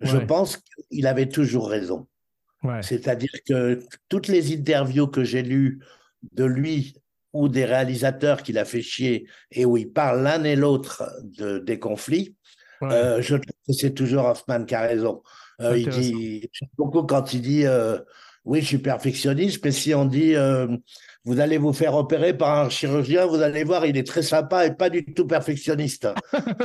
je 0.02 0.18
pense 0.18 0.58
qu'il 0.92 1.08
avait 1.08 1.30
toujours 1.30 1.70
raison. 1.70 2.08
C'est-à-dire 2.82 3.30
que 3.48 3.84
toutes 4.10 4.28
les 4.28 4.54
interviews 4.54 5.08
que 5.08 5.24
j'ai 5.24 5.44
lues 5.44 5.80
de 6.32 6.46
lui 6.46 6.96
ou 7.32 7.48
des 7.48 7.66
réalisateurs 7.66 8.42
qu'il 8.42 8.58
a 8.58 8.66
fait 8.66 8.82
chier 8.82 9.28
et 9.52 9.66
où 9.66 9.78
il 9.78 9.92
parle 9.92 10.24
l'un 10.24 10.44
et 10.44 10.56
l'autre 10.56 11.12
de, 11.24 11.60
des 11.60 11.78
conflits, 11.78 12.36
euh, 12.82 13.22
je 13.22 13.36
trouve 13.36 13.54
que 13.68 13.74
c'est 13.74 13.94
toujours 13.94 14.26
Hoffman 14.26 14.66
qui 14.66 14.74
a 14.74 14.82
raison. 14.82 15.22
Euh, 15.62 15.78
il 15.78 15.90
dit 15.90 16.50
beaucoup 16.78 17.04
quand 17.04 17.34
il 17.34 17.42
dit 17.42 17.66
euh, 17.66 18.00
oui, 18.46 18.62
je 18.62 18.66
suis 18.66 18.78
perfectionniste, 18.78 19.64
mais 19.64 19.72
si 19.72 19.94
on 19.94 20.06
dit 20.06 20.34
vous 21.26 21.40
allez 21.40 21.58
vous 21.58 21.74
faire 21.74 21.96
opérer 21.96 22.38
par 22.38 22.66
un 22.66 22.70
chirurgien, 22.70 23.26
vous 23.26 23.42
allez 23.42 23.64
voir, 23.64 23.86
il 23.86 23.98
est 23.98 24.06
très 24.06 24.22
sympa 24.22 24.66
et 24.66 24.72
pas 24.76 24.92
du 24.92 25.04
tout 25.04 25.26
perfectionniste. 25.26 26.08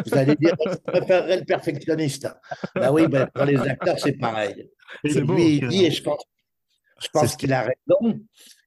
Vous 0.07 0.15
allez 0.17 0.37
dire, 0.37 0.55
je 0.67 0.77
préférerais 0.77 1.39
le 1.39 1.45
perfectionniste. 1.45 2.29
Ben 2.75 2.93
oui, 2.93 3.07
ben, 3.09 3.27
pour 3.35 3.47
les 3.47 3.57
acteurs, 3.57 3.99
c'est 3.99 4.19
pareil. 4.19 4.69
C'est 5.05 5.23
lui, 5.23 5.57
il 5.57 5.69
dit, 5.69 5.87
et 5.87 5.91
je 5.91 6.03
pense, 6.03 6.23
je 7.01 7.09
pense 7.11 7.37
qu'il 7.37 7.55
a 7.55 7.63
raison, 7.63 8.21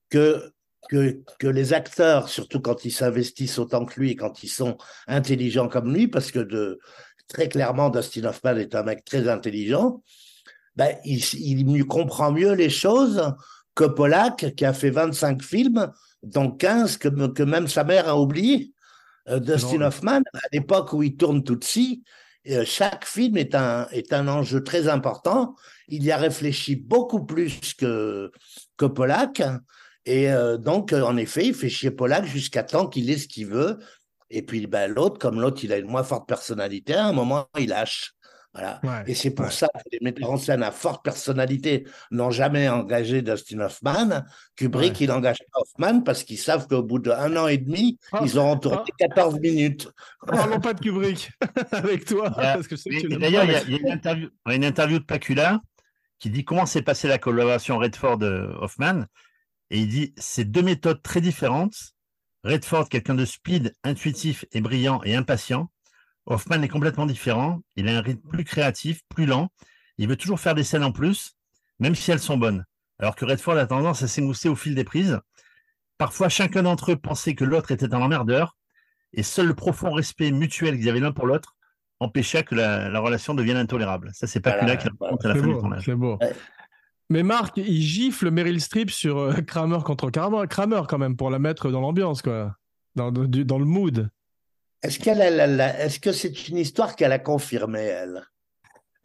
que, 0.10 0.52
que, 0.90 1.22
que 1.38 1.48
les 1.48 1.74
acteurs, 1.74 2.28
surtout 2.28 2.60
quand 2.60 2.86
ils 2.86 2.92
s'investissent 2.92 3.60
autant 3.60 3.86
que 3.86 4.00
lui 4.00 4.12
et 4.12 4.16
quand 4.16 4.42
ils 4.42 4.50
sont 4.50 4.78
intelligents 5.08 5.68
comme 5.68 5.94
lui, 5.94 6.08
parce 6.08 6.32
que 6.32 6.40
de, 6.40 6.80
très 7.28 7.50
clairement, 7.50 7.92
Dustin 7.92 8.26
Hoffman 8.26 8.58
est 8.58 8.74
un 8.74 8.82
mec 8.82 9.06
très 9.06 9.30
intelligent, 9.30 10.02
ben, 10.76 10.98
il, 11.06 11.24
il 11.36 11.86
comprend 11.86 12.32
mieux 12.32 12.54
les 12.54 12.72
choses 12.72 13.22
que 13.76 13.86
Polak, 13.86 14.56
qui 14.56 14.66
a 14.66 14.74
fait 14.74 14.90
25 14.90 15.42
films, 15.42 15.92
dont 16.22 16.52
15 16.52 16.98
que, 16.98 17.28
que 17.28 17.44
même 17.44 17.68
sa 17.68 17.84
mère 17.84 18.08
a 18.08 18.20
oublié. 18.20 18.72
Euh, 19.30 19.40
Dustin 19.40 19.82
Hoffman, 19.82 20.22
à 20.34 20.48
l'époque 20.52 20.94
où 20.94 21.02
il 21.02 21.16
tourne 21.16 21.44
tout 21.44 21.60
ci 21.62 22.04
euh, 22.50 22.66
chaque 22.66 23.06
film 23.06 23.38
est 23.38 23.56
un, 23.56 23.88
est 23.92 24.12
un 24.12 24.28
enjeu 24.28 24.64
très 24.64 24.88
important. 24.88 25.56
Il 25.88 26.04
y 26.04 26.12
a 26.12 26.18
réfléchi 26.18 26.76
beaucoup 26.76 27.26
plus 27.26 27.74
que, 27.74 28.32
que 28.78 28.86
Polak. 28.86 29.42
Et 30.06 30.30
euh, 30.30 30.58
donc, 30.58 30.92
en 30.92 31.16
effet, 31.16 31.48
il 31.48 31.54
fait 31.54 31.70
chier 31.70 31.92
Polak 31.92 32.26
jusqu'à 32.26 32.64
temps 32.64 32.88
qu'il 32.88 33.10
ait 33.10 33.18
ce 33.18 33.28
qu'il 33.28 33.48
veut. 33.48 33.80
Et 34.30 34.42
puis, 34.42 34.68
ben, 34.68 34.92
l'autre, 34.92 35.20
comme 35.20 35.40
l'autre, 35.40 35.64
il 35.64 35.72
a 35.72 35.78
une 35.78 35.88
moins 35.88 36.04
forte 36.04 36.28
personnalité, 36.28 36.96
à 36.96 37.06
un 37.06 37.14
moment, 37.14 37.48
il 37.58 37.70
lâche. 37.70 38.14
Voilà. 38.54 39.04
et 39.08 39.16
c'est 39.16 39.32
pour 39.32 39.52
ça 39.52 39.68
que 39.74 39.90
les 39.92 40.00
metteurs 40.02 40.30
en 40.30 40.38
scène 40.38 40.62
à 40.62 40.70
forte 40.70 41.04
personnalité 41.04 41.88
n'ont 42.12 42.30
jamais 42.30 42.70
engagé 42.70 43.24
Dustin 43.24 43.62
Hoffman. 43.62 44.24
Kubrick, 44.56 45.02
il 45.02 45.12
engage 45.12 45.40
Hoffman 45.56 46.02
parce 46.02 46.24
qu'ils 46.24 46.38
savent 46.38 46.68
qu'au 46.68 46.84
bout 46.84 47.00
d'un 47.00 47.36
an 47.36 47.48
et 47.48 47.58
demi, 47.58 47.98
ah. 48.12 48.22
ils 48.24 48.38
auront 48.38 48.58
tourné 48.58 48.84
14 49.00 49.36
ah. 49.36 49.40
minutes. 49.40 49.90
Parlons 50.28 50.60
pas 50.60 50.76
de 50.76 50.82
Kubrick 50.82 51.32
avec 51.72 52.06
toi. 52.06 52.30
D'ailleurs, 52.30 53.46
il 53.46 53.52
y, 53.52 53.56
a 53.56 54.54
une 54.54 54.64
interview, 54.64 55.00
de 55.00 55.04
Pacula 55.04 55.60
qui 56.20 56.30
dit 56.30 56.46
comment 56.46 56.68
s'est 56.68 56.84
passée 56.84 57.08
la 57.08 57.18
collaboration 57.18 57.80
Redford-Hoffman. 57.80 59.06
Et 59.72 59.80
il 59.80 59.88
dit 59.88 60.14
c'est 60.16 60.46
deux 60.46 60.62
méthodes 60.62 61.02
très 61.02 61.22
différentes. 61.22 61.96
Redford, 62.44 62.90
quelqu'un 62.90 63.16
de 63.16 63.26
speed, 63.26 63.74
intuitif 63.84 64.46
et 64.52 64.62
brillant 64.62 65.02
et 65.06 65.16
impatient. 65.16 65.72
Hoffman 66.26 66.62
est 66.62 66.68
complètement 66.68 67.06
différent. 67.06 67.62
Il 67.76 67.88
a 67.88 67.98
un 67.98 68.02
rythme 68.02 68.28
plus 68.28 68.44
créatif, 68.44 69.02
plus 69.10 69.26
lent. 69.26 69.50
Il 69.98 70.08
veut 70.08 70.16
toujours 70.16 70.40
faire 70.40 70.56
des 70.56 70.64
scènes 70.64 70.84
en 70.84 70.92
plus, 70.92 71.36
même 71.80 71.96
si 71.96 72.12
elles 72.12 72.20
sont 72.20 72.38
bonnes. 72.38 72.66
Alors 73.00 73.16
que 73.16 73.26
Redford 73.26 73.58
a 73.58 73.66
tendance 73.66 74.04
à 74.04 74.08
s'émousser 74.08 74.50
au 74.50 74.56
fil 74.56 74.76
des 74.76 74.84
prises. 74.84 75.20
Parfois, 75.98 76.30
chacun 76.30 76.64
d'entre 76.64 76.92
eux 76.92 76.96
pensait 76.96 77.36
que 77.36 77.44
l'autre 77.44 77.72
était 77.72 77.94
un 77.94 78.02
emmerdeur, 78.02 78.58
et 79.14 79.24
seul 79.24 79.48
le 79.48 79.54
profond 79.54 79.92
respect 79.92 80.32
mutuel 80.32 80.78
qu'ils 80.78 80.90
avaient 80.90 81.00
l'un 81.00 81.12
pour 81.12 81.28
l'autre 81.28 81.56
empêchait 82.00 82.44
que 82.44 82.56
la, 82.56 83.00
relation 83.00 83.34
devienne 83.34 83.58
intolérable. 83.58 84.12
Ça, 84.14 84.28
c'est 84.28 84.40
pas 84.40 84.58
voilà, 84.58 84.76
qui 84.76 84.88
raconte 85.00 85.24
à 85.26 85.30
la 85.30 85.36
fin 85.36 85.48
du 85.48 85.54
tournage. 85.54 85.84
C'est 85.86 85.96
beau. 85.96 86.20
Mais 87.10 87.24
Marc, 87.24 87.58
il 87.58 87.82
gifle 87.82 88.32
Meryl 88.32 88.60
Streep 88.60 88.90
sur 88.90 89.18
euh, 89.18 89.34
Kramer 89.42 89.80
contre 89.86 90.10
Kramer, 90.10 90.48
Kramer 90.50 90.82
quand 90.88 90.98
même, 90.98 91.16
pour 91.16 91.30
la 91.30 91.40
mettre 91.40 91.70
dans 91.70 91.82
l'ambiance, 91.82 92.22
quoi, 92.22 92.56
dans, 92.96 93.12
dans 93.12 93.60
le 93.60 93.66
mood. 93.66 94.10
Est-ce 94.84 95.00
qu'elle 95.00 95.22
est-ce 95.22 96.00
que 96.00 96.12
c'est 96.12 96.50
une 96.50 96.58
histoire 96.58 96.96
qu'elle 96.96 97.14
a 97.14 97.20
confirmée, 97.20 97.80
elle? 97.80 98.24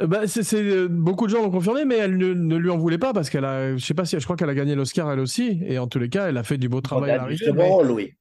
Euh, 0.01 0.07
bah, 0.07 0.27
c'est, 0.27 0.55
euh, 0.55 0.89
beaucoup 0.89 1.27
de 1.27 1.33
gens 1.33 1.43
l'ont 1.43 1.51
confirmé, 1.51 1.85
mais 1.85 1.97
elle 1.97 2.17
ne, 2.17 2.57
lui 2.57 2.71
en 2.71 2.79
voulait 2.79 2.99
pas 2.99 3.13
parce 3.13 3.31
qu'elle 3.31 3.45
a, 3.45 3.77
je 3.77 3.85
sais 3.85 3.95
pas 3.95 4.05
si, 4.05 4.19
je 4.19 4.25
crois 4.25 4.37
qu'elle 4.37 4.51
a 4.51 4.55
gagné 4.55 4.75
l'Oscar 4.75 5.11
elle 5.11 5.21
aussi, 5.21 5.61
et 5.65 5.79
en 5.79 5.87
tous 5.87 5.99
les 5.99 6.09
cas, 6.09 6.29
elle 6.29 6.37
a 6.37 6.43
fait 6.43 6.59
du 6.59 6.69
beau 6.69 6.81
travail 6.81 7.13
à 7.13 7.17
l'arrivée. 7.19 7.51
oui. 7.51 8.13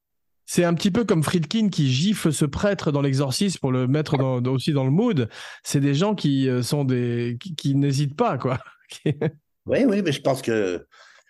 C'est 0.49 0.64
un 0.64 0.74
petit 0.74 0.91
peu 0.91 1.03
comme 1.03 1.24
Friedkin 1.24 1.68
qui 1.68 1.91
gifle 1.91 2.32
ce 2.32 2.45
prêtre 2.45 2.93
dans 2.93 3.01
l'exorcisme 3.01 3.60
pour 3.60 3.74
le 3.74 3.86
mettre 3.86 4.18
aussi 4.47 4.72
dans 4.72 4.86
le 4.86 4.91
mood. 4.91 5.28
C'est 5.62 5.82
des 5.82 5.93
gens 5.93 6.16
qui 6.16 6.47
euh, 6.47 6.62
sont 6.62 6.86
des, 6.86 7.38
qui, 7.58 7.76
n'hésitent 7.76 8.16
pas, 8.16 8.38
quoi. 8.38 8.58
oui, 9.05 9.84
oui, 9.86 10.01
mais 10.01 10.14
je 10.14 10.22
pense 10.22 10.41
que 10.41 10.88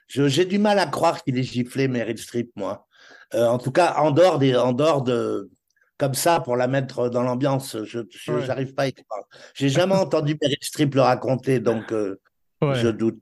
j'ai 0.08 0.46
du 0.46 0.60
mal 0.60 0.78
à 0.78 0.86
croire 0.86 1.24
qu'il 1.24 1.36
ait 1.36 1.44
giflé 1.44 1.88
Meryl 1.88 2.20
Streep, 2.20 2.52
moi. 2.56 2.86
en 3.34 3.58
tout 3.58 3.72
cas, 3.72 3.96
en 3.98 4.12
dehors 4.12 4.38
des, 4.38 4.56
en 4.56 4.72
dehors 4.72 5.02
de, 5.02 5.50
comme 5.98 6.14
ça 6.14 6.39
pour 6.39 6.56
la 6.56 6.68
mettre 6.68 7.10
dans 7.10 7.24
l'ambiance. 7.24 7.78
Je 7.84 8.02
n'arrive 8.48 8.74
pas 8.74 8.84
à 8.84 8.88
y 8.88 8.93
croire. 8.93 9.24
J'ai 9.54 9.70
jamais 9.70 9.95
entendu 9.95 10.38
Meryl 10.41 10.58
Streep 10.62 10.95
le 10.95 11.02
raconter, 11.02 11.60
donc 11.60 11.91
euh, 11.91 12.20
je 12.62 12.89
doute. 12.89 13.20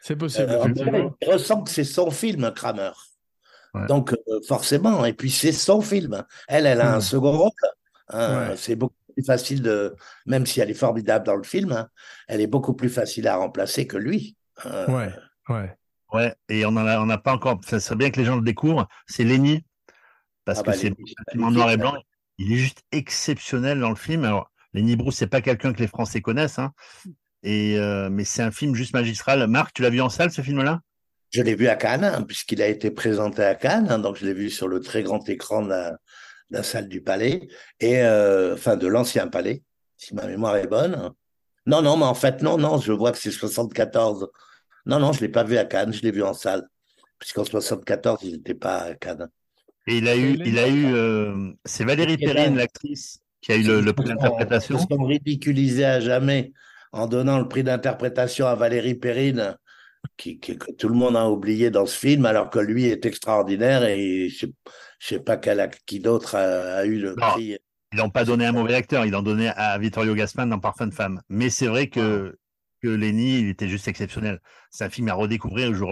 C'est 0.00 0.16
possible. 0.16 0.50
Euh, 0.50 1.10
il 1.20 1.30
ressent 1.30 1.62
que 1.62 1.70
c'est 1.70 1.84
son 1.84 2.10
film, 2.10 2.52
Kramer. 2.52 2.92
Donc 3.88 4.12
euh, 4.12 4.40
forcément, 4.46 5.04
et 5.04 5.12
puis 5.12 5.30
c'est 5.30 5.52
son 5.52 5.80
film. 5.80 6.24
Elle, 6.48 6.66
elle 6.66 6.80
a 6.80 6.94
un 6.96 7.00
second 7.00 7.36
rôle. 7.36 7.50
Hein. 8.08 8.54
C'est 8.56 8.74
beaucoup 8.74 8.94
plus 9.14 9.24
facile 9.24 9.62
de, 9.62 9.94
même 10.26 10.44
si 10.44 10.60
elle 10.60 10.70
est 10.70 10.74
formidable 10.74 11.24
dans 11.24 11.36
le 11.36 11.44
film, 11.44 11.72
hein, 11.72 11.88
elle 12.26 12.40
est 12.40 12.48
beaucoup 12.48 12.74
plus 12.74 12.88
facile 12.88 13.28
à 13.28 13.36
remplacer 13.36 13.86
que 13.86 13.96
lui. 13.96 14.36
ouais, 14.88 15.12
ouais. 15.48 15.76
Ouais, 16.12 16.34
et 16.48 16.66
on 16.66 16.72
n'a 16.72 17.00
on 17.00 17.18
pas 17.18 17.32
encore. 17.32 17.60
Ça 17.64 17.78
serait 17.78 17.94
bien 17.94 18.10
que 18.10 18.18
les 18.18 18.24
gens 18.24 18.34
le 18.34 18.42
découvrent. 18.42 18.88
C'est 19.06 19.22
Lenny 19.22 19.64
parce 20.44 20.60
ah 20.60 20.62
que 20.62 20.70
bah, 20.70 20.76
c'est 20.76 20.92
en 21.40 21.50
noir 21.50 21.70
et 21.70 21.76
blanc. 21.76 21.94
Il 22.38 22.52
est 22.52 22.56
juste 22.56 22.82
exceptionnel 22.92 23.80
dans 23.80 23.90
le 23.90 23.96
film. 23.96 24.24
Alors, 24.24 24.50
Lenny 24.72 24.96
Bruce, 24.96 25.16
c'est 25.16 25.26
pas 25.26 25.40
quelqu'un 25.40 25.72
que 25.72 25.80
les 25.80 25.86
Français 25.86 26.20
connaissent, 26.20 26.58
hein. 26.58 26.72
et, 27.42 27.78
euh, 27.78 28.08
mais 28.10 28.24
c'est 28.24 28.42
un 28.42 28.50
film 28.50 28.74
juste 28.74 28.94
magistral. 28.94 29.46
Marc, 29.46 29.74
tu 29.74 29.82
l'as 29.82 29.90
vu 29.90 30.00
en 30.00 30.08
salle 30.08 30.30
ce 30.30 30.42
film-là? 30.42 30.80
Je 31.30 31.42
l'ai 31.42 31.54
vu 31.54 31.68
à 31.68 31.76
Cannes, 31.76 32.04
hein, 32.04 32.22
puisqu'il 32.22 32.62
a 32.62 32.66
été 32.66 32.90
présenté 32.90 33.42
à 33.42 33.54
Cannes, 33.54 33.88
hein, 33.90 33.98
donc 33.98 34.16
je 34.16 34.26
l'ai 34.26 34.34
vu 34.34 34.50
sur 34.50 34.68
le 34.68 34.80
très 34.80 35.02
grand 35.02 35.28
écran 35.28 35.62
de 35.62 35.74
la, 36.50 36.62
salle 36.62 36.88
du 36.88 37.02
Palais, 37.02 37.48
et 37.78 38.02
euh, 38.02 38.54
enfin 38.54 38.76
de 38.76 38.86
l'ancien 38.86 39.28
Palais, 39.28 39.62
si 39.96 40.14
ma 40.14 40.26
mémoire 40.26 40.56
est 40.56 40.66
bonne. 40.66 41.12
Non, 41.66 41.82
non, 41.82 41.96
mais 41.96 42.04
en 42.04 42.14
fait, 42.14 42.42
non, 42.42 42.58
non, 42.58 42.78
je 42.78 42.92
vois 42.92 43.12
que 43.12 43.18
c'est 43.18 43.30
74. 43.30 44.28
Non, 44.86 44.98
non, 44.98 45.12
je 45.12 45.18
ne 45.20 45.26
l'ai 45.26 45.32
pas 45.32 45.44
vu 45.44 45.56
à 45.56 45.64
Cannes, 45.64 45.92
je 45.92 46.02
l'ai 46.02 46.10
vu 46.10 46.22
en 46.22 46.34
salle. 46.34 46.66
Puisqu'en 47.18 47.44
74, 47.44 48.20
il 48.22 48.32
n'était 48.32 48.54
pas 48.54 48.78
à 48.78 48.94
Cannes. 48.94 49.28
Et 49.86 49.98
il 49.98 50.08
a 50.08 50.16
eu, 50.16 50.38
il 50.44 50.58
a 50.58 50.68
eu, 50.68 50.94
euh, 50.94 51.52
c'est 51.64 51.84
Valérie 51.84 52.18
Perrine, 52.18 52.56
l'actrice, 52.56 53.20
qui 53.40 53.52
a 53.52 53.56
eu 53.56 53.62
le, 53.62 53.92
prix 53.92 54.08
d'interprétation. 54.08 54.78
Ils 54.78 54.94
sont 54.96 55.04
ridiculisés 55.04 55.84
à 55.84 56.00
jamais 56.00 56.52
en 56.92 57.06
donnant 57.06 57.38
le 57.38 57.48
prix 57.48 57.62
d'interprétation 57.62 58.46
à 58.46 58.54
Valérie 58.54 58.94
Perrine, 58.94 59.56
qui, 60.16 60.38
que 60.38 60.72
tout 60.72 60.88
le 60.88 60.94
monde 60.94 61.16
a 61.16 61.28
oublié 61.28 61.70
dans 61.70 61.86
ce 61.86 61.96
film, 61.96 62.26
alors 62.26 62.50
que 62.50 62.58
lui 62.58 62.86
est 62.86 63.06
extraordinaire 63.06 63.84
et 63.84 64.28
je 64.28 64.46
ne 64.46 64.52
sais 64.98 65.20
pas 65.20 65.38
qui 65.38 66.00
d'autre 66.00 66.34
a, 66.36 66.84
eu 66.84 66.98
le 66.98 67.14
prix. 67.14 67.58
Ils 67.92 67.98
n'ont 67.98 68.10
pas 68.10 68.24
donné 68.24 68.46
un 68.46 68.52
mauvais 68.52 68.74
acteur, 68.74 69.04
ils 69.04 69.10
l'ont 69.10 69.22
donné 69.22 69.48
à 69.48 69.76
Vittorio 69.78 70.14
Gassman 70.14 70.48
dans 70.48 70.60
Parfum 70.60 70.90
Femme. 70.92 71.20
Mais 71.28 71.50
c'est 71.50 71.66
vrai 71.66 71.88
que, 71.88 72.38
que 72.82 72.88
Lenny, 72.88 73.40
il 73.40 73.48
était 73.48 73.68
juste 73.68 73.88
exceptionnel. 73.88 74.40
C'est 74.70 74.84
un 74.84 74.90
film 74.90 75.08
à 75.08 75.14
redécouvrir, 75.14 75.74
je 75.74 75.82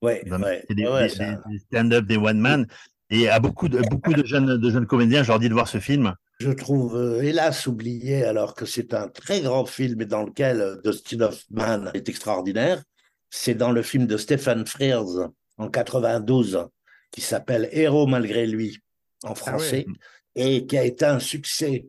Ouais, 0.00 0.22
des, 0.70 1.58
stand-up, 1.58 2.06
des 2.06 2.16
one-man. 2.16 2.66
Et 3.10 3.28
à 3.28 3.40
beaucoup 3.40 3.68
de, 3.68 3.80
beaucoup 3.88 4.12
de 4.12 4.24
jeunes, 4.24 4.58
de 4.58 4.70
jeunes 4.70 4.86
comédiens, 4.86 5.22
je 5.22 5.28
leur 5.28 5.38
dis 5.38 5.48
de 5.48 5.54
voir 5.54 5.68
ce 5.68 5.78
film. 5.78 6.14
Je 6.40 6.50
trouve, 6.50 6.96
euh, 6.96 7.22
hélas, 7.22 7.66
oublié, 7.66 8.24
alors 8.24 8.54
que 8.54 8.66
c'est 8.66 8.94
un 8.94 9.08
très 9.08 9.40
grand 9.40 9.64
film 9.64 10.00
et 10.02 10.06
dans 10.06 10.24
lequel 10.24 10.60
euh, 10.60 10.76
Dustin 10.84 11.22
Hoffman 11.22 11.90
est 11.94 12.08
extraordinaire. 12.08 12.82
C'est 13.30 13.54
dans 13.54 13.72
le 13.72 13.82
film 13.82 14.06
de 14.06 14.16
Stephen 14.16 14.66
Frears 14.66 15.30
en 15.56 15.68
92 15.68 16.68
qui 17.10 17.20
s'appelle 17.20 17.68
Héros 17.72 18.06
malgré 18.06 18.46
lui 18.46 18.78
en 19.24 19.32
ah 19.32 19.34
français 19.34 19.86
et 20.34 20.66
qui 20.66 20.78
a 20.78 20.84
été 20.84 21.04
un 21.04 21.18
succès 21.18 21.86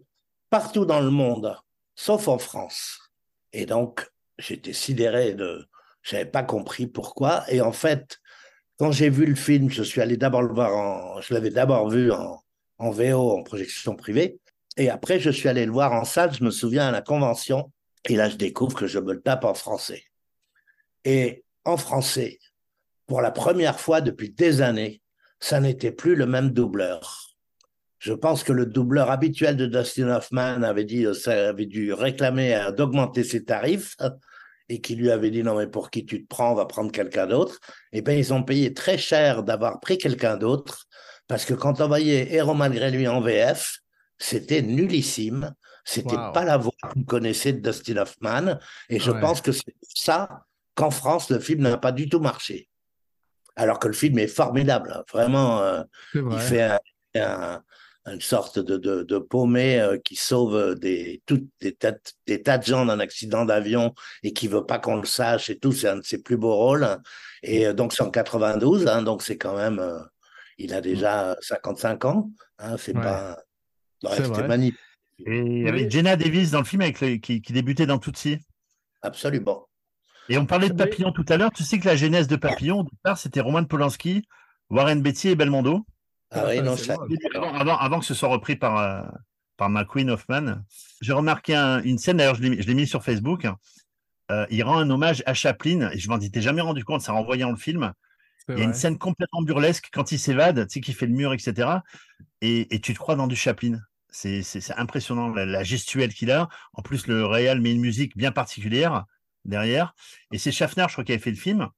partout 0.50 0.86
dans 0.86 1.02
le 1.02 1.12
monde, 1.12 1.56
sauf 1.96 2.28
en 2.28 2.40
France. 2.40 3.00
Et 3.54 3.66
donc, 3.66 4.10
j'étais 4.38 4.74
sidéré 4.74 5.34
de. 5.34 5.66
Je 6.10 6.16
n'avais 6.16 6.30
pas 6.30 6.42
compris 6.42 6.88
pourquoi. 6.88 7.44
Et 7.50 7.62
en 7.62 7.72
fait, 7.72 8.18
quand 8.80 8.92
j'ai 8.92 9.10
vu 9.12 9.28
le 9.28 9.36
film, 9.36 9.70
je 9.70 9.84
suis 9.84 10.02
allé 10.02 10.18
d'abord 10.18 10.42
le 10.42 10.52
voir 10.52 10.76
en. 10.76 11.22
Je 11.22 11.36
l'avais 11.36 11.52
d'abord 11.52 11.88
vu 11.90 12.12
en, 12.12 12.42
en 12.80 12.90
VO, 12.90 13.32
en 13.38 13.44
projection 13.44 13.96
privée. 13.96 14.40
Et 14.76 14.90
après, 14.90 15.20
je 15.20 15.30
suis 15.30 15.50
allé 15.50 15.66
le 15.68 15.72
voir 15.72 15.94
en 15.94 16.06
salle, 16.06 16.34
je 16.34 16.44
me 16.44 16.50
souviens, 16.50 16.88
à 16.88 16.92
la 16.92 17.02
convention. 17.02 17.72
Et 18.06 18.16
là, 18.16 18.28
je 18.28 18.38
découvre 18.38 18.76
que 18.76 18.88
je 18.88 18.98
me 18.98 19.14
le 19.14 19.22
tape 19.22 19.44
en 19.44 19.54
français. 19.54 20.04
Et 21.06 21.44
en 21.64 21.78
français, 21.78 22.40
pour 23.06 23.22
la 23.22 23.32
première 23.32 23.80
fois 23.80 24.02
depuis 24.02 24.32
des 24.32 24.62
années, 24.62 25.02
ça 25.40 25.60
n'était 25.60 25.92
plus 25.92 26.16
le 26.16 26.26
même 26.26 26.50
doubleur. 26.50 27.36
Je 28.00 28.14
pense 28.14 28.44
que 28.44 28.54
le 28.54 28.66
doubleur 28.66 29.12
habituel 29.12 29.58
de 29.58 29.68
Dustin 29.68 30.08
Hoffman 30.08 30.64
avait 30.64 30.86
dit, 30.86 31.06
ça 31.14 31.50
avait 31.50 31.66
dû 31.68 31.94
réclamer 31.94 32.70
d'augmenter 32.76 33.24
ses 33.24 33.44
tarifs 33.44 33.96
et 34.70 34.82
qui 34.82 34.96
lui 34.96 35.12
avait 35.12 35.32
dit 35.32 35.44
non 35.44 35.58
mais 35.58 35.68
pour 35.68 35.90
qui 35.90 36.06
tu 36.06 36.24
te 36.24 36.28
prends, 36.28 36.52
on 36.52 36.56
va 36.56 36.66
prendre 36.66 36.92
quelqu'un 36.92 37.28
d'autre. 37.28 37.60
Et 37.92 37.98
eh 37.98 38.02
bien 38.02 38.14
ils 38.14 38.34
ont 38.34 38.44
payé 38.44 38.74
très 38.74 38.98
cher 38.98 39.44
d'avoir 39.44 39.80
pris 39.80 39.98
quelqu'un 39.98 40.38
d'autre 40.38 40.86
parce 41.28 41.46
que 41.46 41.54
quand 41.54 41.80
on 41.80 41.88
voyait 41.88 42.34
Héros 42.34 42.56
malgré 42.56 42.90
lui 42.92 43.08
en 43.08 43.22
VF, 43.22 43.80
c'était 44.18 44.62
nullissime. 44.62 45.54
C'était 45.86 46.16
pas 46.16 46.44
la 46.44 46.58
voix 46.58 46.74
qu'on 46.94 47.04
connaissait 47.04 47.54
de 47.54 47.62
Dustin 47.62 47.98
Hoffman. 47.98 48.60
Et 48.90 49.00
je 49.00 49.12
pense 49.12 49.42
que 49.42 49.52
c'est 49.52 49.74
ça 49.96 50.46
qu'en 50.76 50.92
France, 50.92 51.30
le 51.30 51.40
film 51.40 51.62
n'a 51.62 51.78
pas 51.78 51.92
du 51.92 52.10
tout 52.10 52.20
marché. 52.20 52.70
Alors 53.56 53.80
que 53.80 53.88
le 53.88 53.94
film 53.94 54.20
est 54.20 54.28
formidable. 54.28 55.04
Vraiment, 55.12 55.62
euh, 55.62 55.84
il 56.14 56.38
fait 56.40 56.78
un, 57.16 57.64
une 58.14 58.22
sorte 58.22 58.60
de, 58.60 58.78
de, 58.78 59.18
paumé 59.18 59.80
euh, 59.80 59.98
qui 59.98 60.16
sauve 60.16 60.76
des, 60.76 61.22
toutes, 61.26 61.48
des, 61.62 61.74
tas, 61.74 61.94
des 62.28 62.42
tas 62.42 62.58
de 62.58 62.64
gens 62.64 62.86
d'un 62.86 63.00
accident 63.00 63.46
d'avion 63.46 63.94
et 64.24 64.34
qui 64.34 64.48
veut 64.48 64.66
pas 64.66 64.80
qu'on 64.80 64.98
le 64.98 65.06
sache 65.06 65.50
et 65.50 65.58
tout. 65.58 65.72
C'est 65.72 65.90
un 65.90 65.98
de 65.98 66.04
ses 66.04 66.22
plus 66.22 66.38
beaux 66.38 66.56
rôles. 66.56 66.88
Et 67.44 67.68
euh, 67.68 67.74
donc, 67.74 67.94
c'est 67.94 68.04
en 68.04 68.12
92, 68.12 68.88
hein, 68.88 69.02
donc 69.02 69.22
c'est 69.22 69.38
quand 69.38 69.56
même. 69.56 69.80
Euh, 69.80 70.00
il 70.58 70.74
a 70.74 70.82
déjà 70.82 71.38
55 71.42 72.06
ans. 72.06 72.32
Hein, 72.60 72.76
c'est 72.78 72.94
pas. 72.94 73.38
C'était 74.04 74.48
magnifique. 74.48 74.80
Et 75.26 75.38
il 75.38 75.64
y 75.64 75.68
avait 75.68 75.90
Jenna 75.90 76.16
Davis 76.16 76.52
dans 76.52 76.60
le 76.60 76.66
film 76.66 76.82
avec 76.82 76.98
qui, 77.22 77.42
qui, 77.42 77.54
débutait 77.54 77.86
dans 77.86 77.98
Tootsie. 77.98 78.40
Absolument. 79.02 79.68
Et 80.30 80.38
on 80.38 80.46
parlait 80.46 80.70
de 80.70 80.74
Papillon 80.74 81.12
tout 81.12 81.26
à 81.28 81.38
l'heure. 81.38 81.52
Tu 81.52 81.64
sais 81.64 81.80
que 81.80 81.86
la 81.86 81.96
genèse 81.96 82.28
de 82.28 82.36
Papillon, 82.36 82.82
au 82.82 82.84
départ, 82.84 83.18
c'était 83.18 83.42
Roman 83.42 83.66
Polanski, 83.66 84.24
Warren 84.70 85.02
Beatty 85.02 85.30
et 85.30 85.36
Belmondo. 85.36 85.86
Ah 86.32 86.46
oui, 86.48 86.62
non, 86.64 86.78
ça... 86.78 86.96
avant, 87.54 87.78
avant, 87.78 88.00
que 88.00 88.06
ce 88.06 88.14
soit 88.14 88.30
repris 88.30 88.56
par, 88.56 88.78
euh, 88.78 89.02
par 89.58 89.70
McQueen 89.70 90.10
Hoffman, 90.10 90.64
j'ai 91.02 91.14
remarqué 91.14 91.56
une 91.84 91.98
scène, 91.98 92.18
d'ailleurs, 92.18 92.36
je 92.36 92.42
l'ai 92.42 92.74
mis 92.74 92.88
sur 92.88 93.04
Facebook. 93.04 93.48
Euh, 94.32 94.46
il 94.50 94.64
rend 94.64 94.78
un 94.78 94.90
hommage 94.90 95.24
à 95.26 95.34
Chaplin, 95.34 95.90
et 95.92 96.00
je 96.00 96.10
m'en 96.10 96.20
étais 96.20 96.42
jamais 96.42 96.62
rendu 96.62 96.84
compte, 96.84 97.02
ça 97.02 97.14
en 97.14 97.24
voyant 97.24 97.50
le 97.50 97.58
film. 97.58 97.94
Il 98.48 98.58
y 98.58 98.62
a 98.62 98.64
une 98.64 98.74
scène 98.74 98.98
complètement 98.98 99.44
burlesque 99.44 99.90
quand 99.94 100.12
il 100.12 100.18
s'évade, 100.18 100.68
tu 100.68 100.74
sais, 100.74 100.82
qu'il 100.82 100.96
fait 100.96 101.06
le 101.06 101.14
mur, 101.14 101.34
etc. 101.34 101.70
Et, 102.42 102.74
et, 102.74 102.80
tu 102.80 102.94
te 102.94 103.00
crois 103.00 103.16
dans 103.16 103.28
du 103.28 103.36
Chaplin. 103.36 103.80
C'est 104.10 104.44
impressionnant 104.76 105.30
la, 105.30 105.64
gestuelle 105.64 106.14
qu'il 106.14 106.32
a. 106.32 106.50
En 106.74 106.82
plus, 106.82 107.06
le 107.06 107.26
réel 107.26 107.62
met 107.62 107.72
une 107.72 107.82
musique 107.82 108.18
bien 108.18 108.32
particulière 108.32 109.06
derrière. 109.46 109.94
Et 110.32 110.40
c'est 110.40 110.52
Schaffner, 110.52 110.86
je 110.88 110.94
crois, 110.94 111.04
qui 111.04 111.12
avait 111.12 111.22
fait 111.22 111.30
le 111.30 111.38
film. 111.38 111.70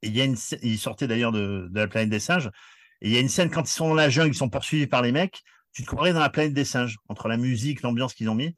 Et 0.00 0.08
il, 0.08 0.16
y 0.16 0.22
a 0.22 0.24
une, 0.24 0.36
il 0.62 0.78
sortait 0.78 1.06
d'ailleurs 1.06 1.30
de, 1.30 1.68
de, 1.70 1.78
la 1.78 1.88
planète 1.88 2.08
des 2.08 2.20
singes. 2.20 2.50
Et 3.02 3.08
il 3.08 3.14
y 3.14 3.16
a 3.18 3.20
une 3.20 3.28
scène 3.28 3.50
quand 3.50 3.68
ils 3.68 3.72
sont 3.72 3.88
dans 3.88 3.94
la 3.94 4.08
jungle, 4.08 4.30
ils 4.30 4.36
sont 4.36 4.48
poursuivis 4.48 4.86
par 4.86 5.02
les 5.02 5.12
mecs. 5.12 5.42
Tu 5.72 5.82
te 5.82 5.86
croirais 5.88 6.12
dans 6.12 6.20
la 6.20 6.30
planète 6.30 6.54
des 6.54 6.64
singes, 6.64 6.96
entre 7.08 7.28
la 7.28 7.36
musique, 7.36 7.82
l'ambiance 7.82 8.14
qu'ils 8.14 8.30
ont 8.30 8.34
mis. 8.34 8.56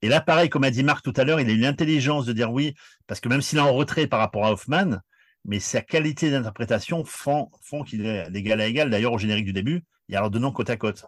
Et 0.00 0.08
là, 0.08 0.20
pareil, 0.20 0.48
comme 0.48 0.64
a 0.64 0.70
dit 0.70 0.82
Marc 0.82 1.04
tout 1.04 1.12
à 1.16 1.24
l'heure, 1.24 1.40
il 1.40 1.48
a 1.48 1.52
eu 1.52 1.58
l'intelligence 1.58 2.26
de 2.26 2.32
dire 2.32 2.50
oui, 2.50 2.74
parce 3.06 3.20
que 3.20 3.28
même 3.28 3.42
s'il 3.42 3.58
est 3.58 3.62
en 3.62 3.72
retrait 3.72 4.06
par 4.06 4.18
rapport 4.18 4.46
à 4.46 4.52
Hoffman, 4.52 4.98
mais 5.44 5.60
sa 5.60 5.82
qualité 5.82 6.30
d'interprétation 6.30 7.04
font, 7.04 7.50
font 7.62 7.84
qu'il 7.84 8.06
est 8.06 8.30
d'égal 8.30 8.60
à 8.60 8.66
égal. 8.66 8.90
D'ailleurs, 8.90 9.12
au 9.12 9.18
générique 9.18 9.44
du 9.44 9.52
début, 9.52 9.84
il 10.08 10.14
y 10.14 10.16
a 10.16 10.28
deux 10.28 10.38
noms 10.38 10.52
côte 10.52 10.70
à 10.70 10.76
côte. 10.76 11.04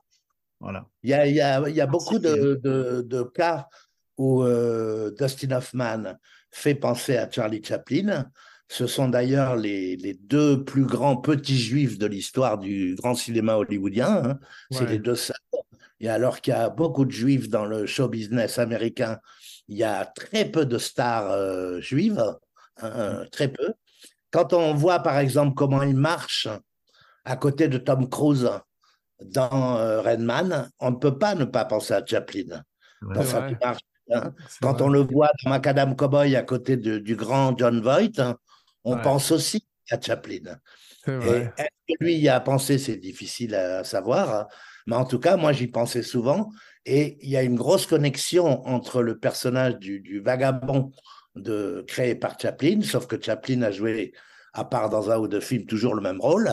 Voilà. 0.61 0.87
Il 1.03 1.11
y 1.11 1.15
a, 1.15 1.27
il 1.27 1.35
y 1.35 1.41
a, 1.41 1.69
il 1.69 1.75
y 1.75 1.81
a 1.81 1.87
beaucoup 1.87 2.19
de, 2.19 2.61
de, 2.63 3.23
cas 3.23 3.69
où 4.17 4.43
euh, 4.43 5.11
Dustin 5.19 5.53
Hoffman 5.53 6.15
fait 6.51 6.75
penser 6.75 7.17
à 7.17 7.31
Charlie 7.31 7.63
Chaplin. 7.65 8.31
Ce 8.69 8.87
sont 8.87 9.09
d'ailleurs 9.09 9.57
les, 9.57 9.97
les, 9.97 10.15
deux 10.15 10.65
plus 10.65 10.87
grands 10.87 11.17
petits 11.17 11.59
juifs 11.59 11.99
de 11.99 12.07
l'histoire 12.07 12.59
du 12.59 12.95
grand 12.97 13.15
cinéma 13.15 13.57
hollywoodien. 13.57 14.25
Hein. 14.25 14.39
C'est 14.71 14.87
les 14.87 14.99
deux. 14.99 15.17
Et 16.01 16.09
alors 16.09 16.41
qu'il 16.41 16.53
y 16.53 16.57
a 16.57 16.71
beaucoup 16.71 17.05
de 17.05 17.11
juifs 17.11 17.49
dans 17.49 17.67
le 17.67 17.87
show 17.87 18.09
business 18.09 18.59
américain, 18.59 19.19
il 19.69 19.77
y 19.77 19.85
a 19.85 20.05
très 20.05 20.45
peu 20.45 20.67
de 20.67 20.79
stars 20.79 21.31
euh, 21.31 21.81
juives, 21.81 22.25
hein, 22.83 23.23
mm. 23.23 23.29
très 23.31 23.49
peu. 23.49 23.75
Quand 24.31 24.53
on 24.53 24.75
voit 24.75 25.01
par 25.01 25.19
exemple 25.19 25.55
comment 25.55 25.83
il 25.83 25.97
marche 25.97 26.49
à 27.25 27.37
côté 27.37 27.69
de 27.69 27.79
Tom 27.79 28.09
Cruise 28.09 28.51
dans 29.23 29.77
euh, 29.79 30.03
Redman, 30.03 30.69
on 30.81 30.91
ne 30.91 30.97
peut 30.97 31.19
pas 31.19 31.35
ne 31.35 31.45
pas 31.45 31.65
penser 31.65 31.95
à 31.95 32.05
Chaplin. 32.05 32.63
Hein. 34.13 34.33
Quand 34.61 34.83
on 34.83 34.89
le 34.89 35.01
voit 35.01 35.31
dans 35.43 35.51
Macadam 35.51 35.97
Cowboy 35.97 36.37
à 36.37 36.43
côté 36.43 36.77
du 36.77 37.17
grand 37.17 37.57
John 37.57 37.81
Voight, 37.81 38.37
on 38.85 38.99
pense 38.99 39.31
aussi 39.33 39.67
à 39.91 40.01
Chaplin. 40.01 40.59
Est-ce 41.07 41.55
que 41.89 41.95
lui 42.01 42.17
y 42.17 42.29
a 42.29 42.41
pensé 42.41 42.79
C'est 42.79 42.97
difficile 42.97 43.55
à 43.55 43.85
savoir. 43.85 44.35
Hein. 44.35 44.47
Mais 44.87 44.97
en 44.97 45.05
tout 45.05 45.19
cas, 45.19 45.37
moi, 45.37 45.53
j'y 45.53 45.67
pensais 45.67 46.03
souvent. 46.03 46.51
Et 46.87 47.19
il 47.23 47.31
y 47.31 47.37
a 47.37 47.43
une 47.43 47.57
grosse 47.57 47.87
connexion 47.87 48.67
entre 48.67 49.03
le 49.03 49.19
personnage 49.19 49.79
du, 49.79 50.21
vagabond 50.25 50.93
de, 51.35 51.85
créé 51.89 52.15
par 52.15 52.39
Chaplin, 52.39 52.83
sauf 52.83 53.07
que 53.07 53.21
Chaplin 53.21 53.63
a 53.63 53.71
joué, 53.71 54.13
à 54.53 54.65
part 54.65 54.91
dans 54.91 55.11
un 55.11 55.19
ou 55.19 55.27
deux 55.27 55.41
films, 55.41 55.67
toujours 55.67 55.95
le 55.95 56.03
même 56.03 56.21
rôle. 56.21 56.51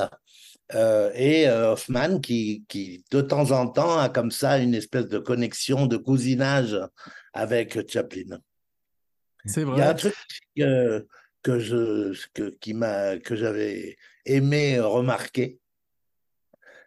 Euh, 0.74 1.12
et 1.16 1.50
euh, 1.50 1.74
Hoffman 1.74 2.20
qui, 2.20 2.64
qui, 2.70 3.04
de 3.12 3.20
temps 3.20 3.52
en 3.52 3.68
temps, 3.68 4.00
a 4.00 4.08
comme 4.08 4.32
ça 4.32 4.58
une 4.58 4.74
espèce 4.74 5.08
de 5.08 5.20
connexion, 5.20 5.86
de 5.86 5.98
cousinage 5.98 6.80
avec 7.34 7.90
Chaplin. 7.90 8.40
C'est 9.46 9.64
vrai. 9.64 9.76
Il 9.76 9.80
y 9.80 9.84
a 9.84 9.90
un 9.90 9.94
truc 9.94 10.16
que 11.44 11.60
je 11.60 12.14
que, 12.34 12.50
qui 12.60 12.74
m'a 12.74 13.18
que 13.18 13.36
j'avais 13.36 13.98
aimé 14.26 14.80
remarquer, 14.80 15.60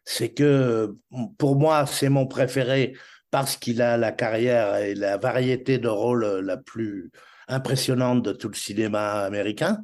c'est 0.05 0.31
que 0.31 0.97
pour 1.39 1.57
moi 1.57 1.87
c'est 1.87 2.09
mon 2.09 2.27
préféré 2.27 2.97
parce 3.31 3.57
qu'il 3.57 3.83
a 3.83 3.97
la 3.97 4.13
carrière 4.13 4.77
et 4.77 4.95
la 4.95 5.17
variété 5.17 5.79
de 5.79 5.89
rôles 5.89 6.41
la 6.41 6.57
plus 6.57 7.11
impressionnante 7.49 8.23
de 8.23 8.33
tout 8.33 8.49
le 8.49 8.55
cinéma 8.55 9.23
américain, 9.25 9.79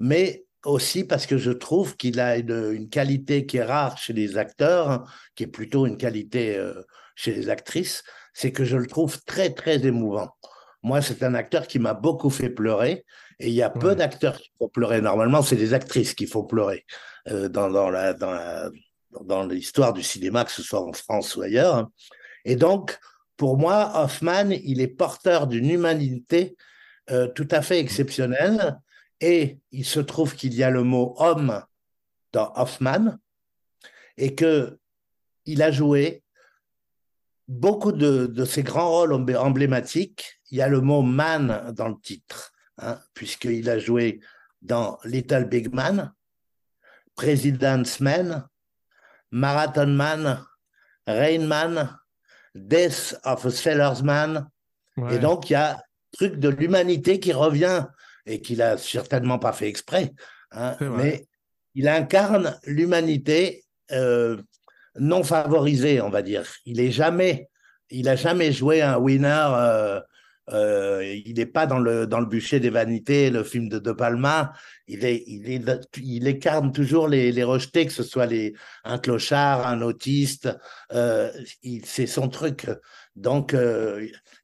mais 0.00 0.44
aussi 0.64 1.04
parce 1.04 1.26
que 1.26 1.38
je 1.38 1.52
trouve 1.52 1.96
qu'il 1.96 2.20
a 2.20 2.36
une, 2.36 2.88
qualité 2.88 3.46
qui 3.46 3.58
est 3.58 3.64
rare 3.64 3.98
chez 3.98 4.12
les 4.12 4.36
acteurs, 4.36 5.04
qui 5.34 5.44
est 5.44 5.48
plutôt 5.48 5.86
une 5.86 5.96
qualité 5.96 6.56
euh, 6.56 6.82
chez 7.14 7.32
les 7.32 7.48
actrices, 7.48 8.02
c'est 8.32 8.52
que 8.52 8.64
je 8.64 8.76
le 8.76 8.86
trouve 8.86 9.22
très 9.24 9.50
très 9.54 9.86
émouvant. 9.86 10.30
Moi, 10.82 11.02
c'est 11.02 11.22
un 11.22 11.34
acteur 11.34 11.66
qui 11.66 11.78
m'a 11.78 11.94
beaucoup 11.94 12.30
fait 12.30 12.50
pleurer 12.50 13.04
et 13.40 13.48
il 13.48 13.54
y 13.54 13.62
a 13.62 13.70
peu 13.70 13.94
d'acteurs 13.94 14.38
qui 14.38 14.50
font 14.58 14.68
pleurer. 14.68 15.00
Normalement, 15.00 15.42
c'est 15.42 15.56
des 15.56 15.74
actrices 15.74 16.14
qui 16.14 16.26
font 16.26 16.44
pleurer 16.44 16.84
euh, 17.28 17.48
dans, 17.48 17.70
dans, 17.70 17.90
la, 17.90 18.12
dans, 18.14 18.70
dans 19.22 19.46
l'histoire 19.46 19.92
du 19.92 20.02
cinéma, 20.02 20.44
que 20.44 20.50
ce 20.52 20.62
soit 20.62 20.82
en 20.82 20.92
France 20.92 21.36
ou 21.36 21.42
ailleurs. 21.42 21.88
Et 22.44 22.56
donc, 22.56 22.98
pour 23.36 23.56
moi, 23.56 23.92
Hoffman, 23.94 24.50
il 24.50 24.80
est 24.80 24.88
porteur 24.88 25.46
d'une 25.46 25.70
humanité 25.70 26.56
euh, 27.10 27.28
tout 27.28 27.48
à 27.50 27.62
fait 27.62 27.78
exceptionnelle. 27.78 28.78
Et 29.20 29.58
il 29.72 29.84
se 29.84 30.00
trouve 30.00 30.34
qu'il 30.34 30.54
y 30.54 30.62
a 30.62 30.70
le 30.70 30.82
mot 30.82 31.14
homme 31.18 31.62
dans 32.32 32.52
Hoffman 32.54 33.16
et 34.16 34.34
que 34.34 34.78
il 35.44 35.62
a 35.62 35.70
joué 35.70 36.22
beaucoup 37.48 37.92
de, 37.92 38.26
de 38.26 38.44
ses 38.44 38.62
grands 38.62 38.90
rôles 38.90 39.12
emblématiques. 39.12 40.40
Il 40.50 40.58
y 40.58 40.62
a 40.62 40.68
le 40.68 40.80
mot 40.80 41.02
man 41.02 41.72
dans 41.74 41.88
le 41.88 41.98
titre, 42.00 42.52
hein, 42.78 42.98
puisqu'il 43.14 43.68
a 43.70 43.78
joué 43.78 44.20
dans 44.62 44.98
Little 45.04 45.44
Big 45.44 45.72
Man, 45.72 46.12
President's 47.14 48.00
Man, 48.00 48.46
Marathon 49.30 49.86
Man, 49.86 50.44
Rain 51.06 51.46
Man, 51.46 51.98
Death 52.54 53.16
of 53.24 53.44
a 53.44 53.50
Sailor's 53.50 54.02
Man. 54.02 54.48
Et 55.10 55.18
donc, 55.18 55.48
il 55.48 55.52
y 55.52 55.56
a 55.56 55.80
truc 56.12 56.36
de 56.40 56.48
l'humanité 56.48 57.20
qui 57.20 57.32
revient 57.32 57.86
et 58.26 58.40
qu'il 58.40 58.62
a 58.62 58.76
certainement 58.76 59.38
pas 59.38 59.52
fait 59.52 59.68
exprès, 59.68 60.12
hein, 60.50 60.76
mais 60.80 61.28
il 61.74 61.86
incarne 61.88 62.58
l'humanité 62.64 63.64
euh, 63.92 64.42
non 64.98 65.22
favorisée, 65.22 66.00
on 66.00 66.10
va 66.10 66.22
dire. 66.22 66.44
Il 66.64 66.80
est 66.80 66.90
jamais, 66.90 67.48
il 67.90 68.08
a 68.08 68.16
jamais 68.16 68.52
joué 68.52 68.82
un 68.82 68.96
winner. 68.98 69.46
Euh, 69.52 70.00
euh, 70.52 71.02
il 71.26 71.34
n'est 71.34 71.46
pas 71.46 71.66
dans 71.66 71.78
le 71.78 72.06
dans 72.06 72.20
le 72.20 72.26
bûcher 72.26 72.60
des 72.60 72.70
vanités, 72.70 73.30
le 73.30 73.44
film 73.44 73.68
de 73.68 73.78
De 73.78 73.92
Palma. 73.92 74.52
Il 74.86 75.04
est, 75.04 76.26
incarne 76.26 76.72
toujours 76.72 77.08
les, 77.08 77.30
les 77.30 77.44
rejetés, 77.44 77.86
que 77.86 77.92
ce 77.92 78.02
soit 78.02 78.28
un 78.84 78.98
clochard, 78.98 79.66
un 79.66 79.82
autiste. 79.82 80.48
c'est 81.84 82.06
son 82.06 82.28
truc. 82.28 82.66
Donc, 83.14 83.54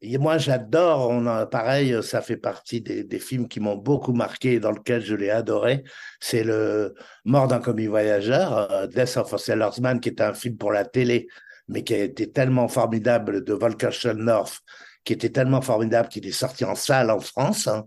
et 0.07 0.18
moi, 0.18 0.36
j'adore, 0.36 1.11
pareil, 1.50 1.96
ça 2.02 2.20
fait 2.20 2.36
partie 2.36 2.82
des, 2.82 3.18
films 3.18 3.48
qui 3.48 3.59
m'ont 3.59 3.76
beaucoup 3.76 4.12
marqué 4.12 4.55
et 4.55 4.61
dans 4.61 4.70
lequel 4.70 5.02
je 5.02 5.14
l'ai 5.14 5.30
adoré. 5.30 5.82
C'est 6.20 6.44
le 6.44 6.94
Mort 7.24 7.48
d'un 7.48 7.59
commis 7.59 7.86
voyageur, 7.86 8.70
euh, 8.70 8.86
Death 8.86 9.16
of 9.16 9.32
a 9.32 9.38
Sailor's 9.38 9.80
Man, 9.80 10.00
qui 10.00 10.11
est 10.11 10.20
un 10.20 10.34
film 10.34 10.59
pour 10.59 10.72
la 10.72 10.84
télé, 10.84 11.26
mais 11.68 11.82
qui 11.84 11.94
a 11.94 12.05
été 12.05 12.30
tellement 12.30 12.68
formidable 12.68 13.44
de 13.44 13.55
Volker 13.55 13.88
North, 14.14 14.61
qui 15.05 15.12
était 15.12 15.30
tellement 15.30 15.61
formidable 15.61 16.09
qu'il 16.09 16.26
est 16.26 16.32
sorti 16.32 16.64
en 16.64 16.74
salle 16.74 17.11
en 17.11 17.20
France, 17.20 17.66
hein, 17.68 17.84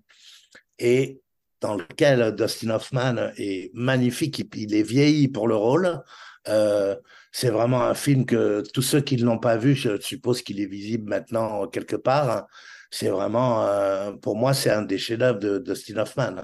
et 0.80 1.22
dans 1.61 1.76
lequel 1.76 2.36
Dustin 2.36 2.70
Hoffman 2.70 3.32
est 3.38 3.72
magnifique, 3.74 4.43
il 4.55 4.76
est 4.76 4.84
vieilli 4.84 5.28
pour 5.28 5.47
le 5.47 5.55
rôle. 5.55 6.01
Euh, 6.47 6.95
c'est 7.32 7.49
vraiment 7.49 7.84
un 7.84 7.93
film 7.93 8.26
que 8.26 8.63
tous 8.74 8.82
ceux 8.82 9.01
qui 9.01 9.18
ne 9.18 9.26
l'ont 9.26 9.39
pas 9.39 9.57
vu, 9.57 9.76
je 9.76 9.99
suppose 9.99 10.41
qu'il 10.41 10.61
est 10.61 10.65
visible 10.65 11.09
maintenant 11.09 11.68
quelque 11.68 11.95
part. 11.95 12.30
Hein. 12.30 12.47
C'est 12.91 13.09
vraiment, 13.09 13.65
euh, 13.65 14.13
pour 14.13 14.36
moi, 14.36 14.53
c'est 14.53 14.70
un 14.70 14.84
des 14.84 14.97
chefs-d'œuvre 14.97 15.39
de, 15.39 15.57
Dustin 15.57 15.97
Hoffman. 15.97 16.43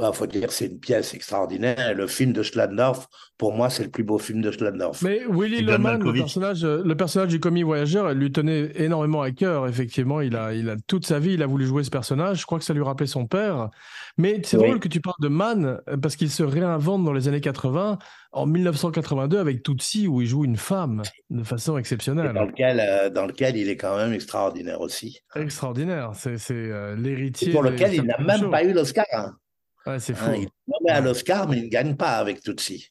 Il 0.00 0.04
bah, 0.04 0.12
faut 0.12 0.28
dire 0.28 0.46
que 0.46 0.52
c'est 0.52 0.66
une 0.66 0.78
pièce 0.78 1.12
extraordinaire. 1.12 1.92
Le 1.92 2.06
film 2.06 2.32
de 2.32 2.44
Schlandorf, 2.44 3.08
pour 3.36 3.52
moi, 3.52 3.68
c'est 3.68 3.82
le 3.82 3.90
plus 3.90 4.04
beau 4.04 4.16
film 4.16 4.40
de 4.40 4.52
Schlandorf. 4.52 5.02
Mais 5.02 5.22
Willy 5.28 5.62
Loman, 5.62 5.98
le 5.98 6.12
personnage, 6.12 6.64
le 6.64 6.94
personnage 6.94 7.30
du 7.30 7.40
commis 7.40 7.64
voyageur, 7.64 8.14
lui 8.14 8.30
tenait 8.30 8.70
énormément 8.76 9.22
à 9.22 9.32
cœur. 9.32 9.66
Effectivement, 9.66 10.20
il 10.20 10.36
a, 10.36 10.54
il 10.54 10.70
a 10.70 10.76
toute 10.86 11.04
sa 11.04 11.18
vie, 11.18 11.32
il 11.32 11.42
a 11.42 11.48
voulu 11.48 11.66
jouer 11.66 11.82
ce 11.82 11.90
personnage. 11.90 12.42
Je 12.42 12.46
crois 12.46 12.60
que 12.60 12.64
ça 12.64 12.74
lui 12.74 12.82
rappelait 12.82 13.08
son 13.08 13.26
père. 13.26 13.70
Mais 14.18 14.40
c'est 14.44 14.56
drôle 14.56 14.78
que 14.78 14.86
tu 14.86 15.00
parles 15.00 15.16
de 15.20 15.26
Mann, 15.26 15.80
parce 16.00 16.14
qu'il 16.14 16.30
se 16.30 16.44
réinvente 16.44 17.04
dans 17.04 17.12
les 17.12 17.26
années 17.26 17.40
80, 17.40 17.98
en 18.30 18.46
1982, 18.46 19.38
avec 19.38 19.64
Tutsi, 19.64 20.06
où 20.06 20.22
il 20.22 20.28
joue 20.28 20.44
une 20.44 20.56
femme 20.56 21.02
de 21.30 21.42
façon 21.42 21.76
exceptionnelle. 21.76 22.34
Dans 22.34 22.44
lequel, 22.44 22.80
euh, 22.80 23.10
dans 23.10 23.26
lequel 23.26 23.56
il 23.56 23.68
est 23.68 23.76
quand 23.76 23.96
même 23.96 24.12
extraordinaire 24.12 24.80
aussi. 24.80 25.18
Extraordinaire. 25.34 26.12
C'est 26.14 26.38
euh, 26.52 26.94
l'héritier. 26.94 27.50
Pour 27.50 27.64
lequel 27.64 27.94
il 27.94 28.02
n'a 28.04 28.18
même 28.18 28.48
pas 28.48 28.62
eu 28.62 28.72
l'Oscar. 28.72 29.04
Hein 29.12 29.34
c'est 29.98 30.18
hein, 30.18 30.34
il 30.34 30.42
est 30.44 30.48
nommé 30.66 30.90
à 30.90 31.00
l'Oscar, 31.00 31.48
mais 31.48 31.58
il 31.58 31.64
ne 31.64 31.68
gagne 31.68 31.96
pas 31.96 32.18
avec 32.18 32.42
Tutsi. 32.42 32.90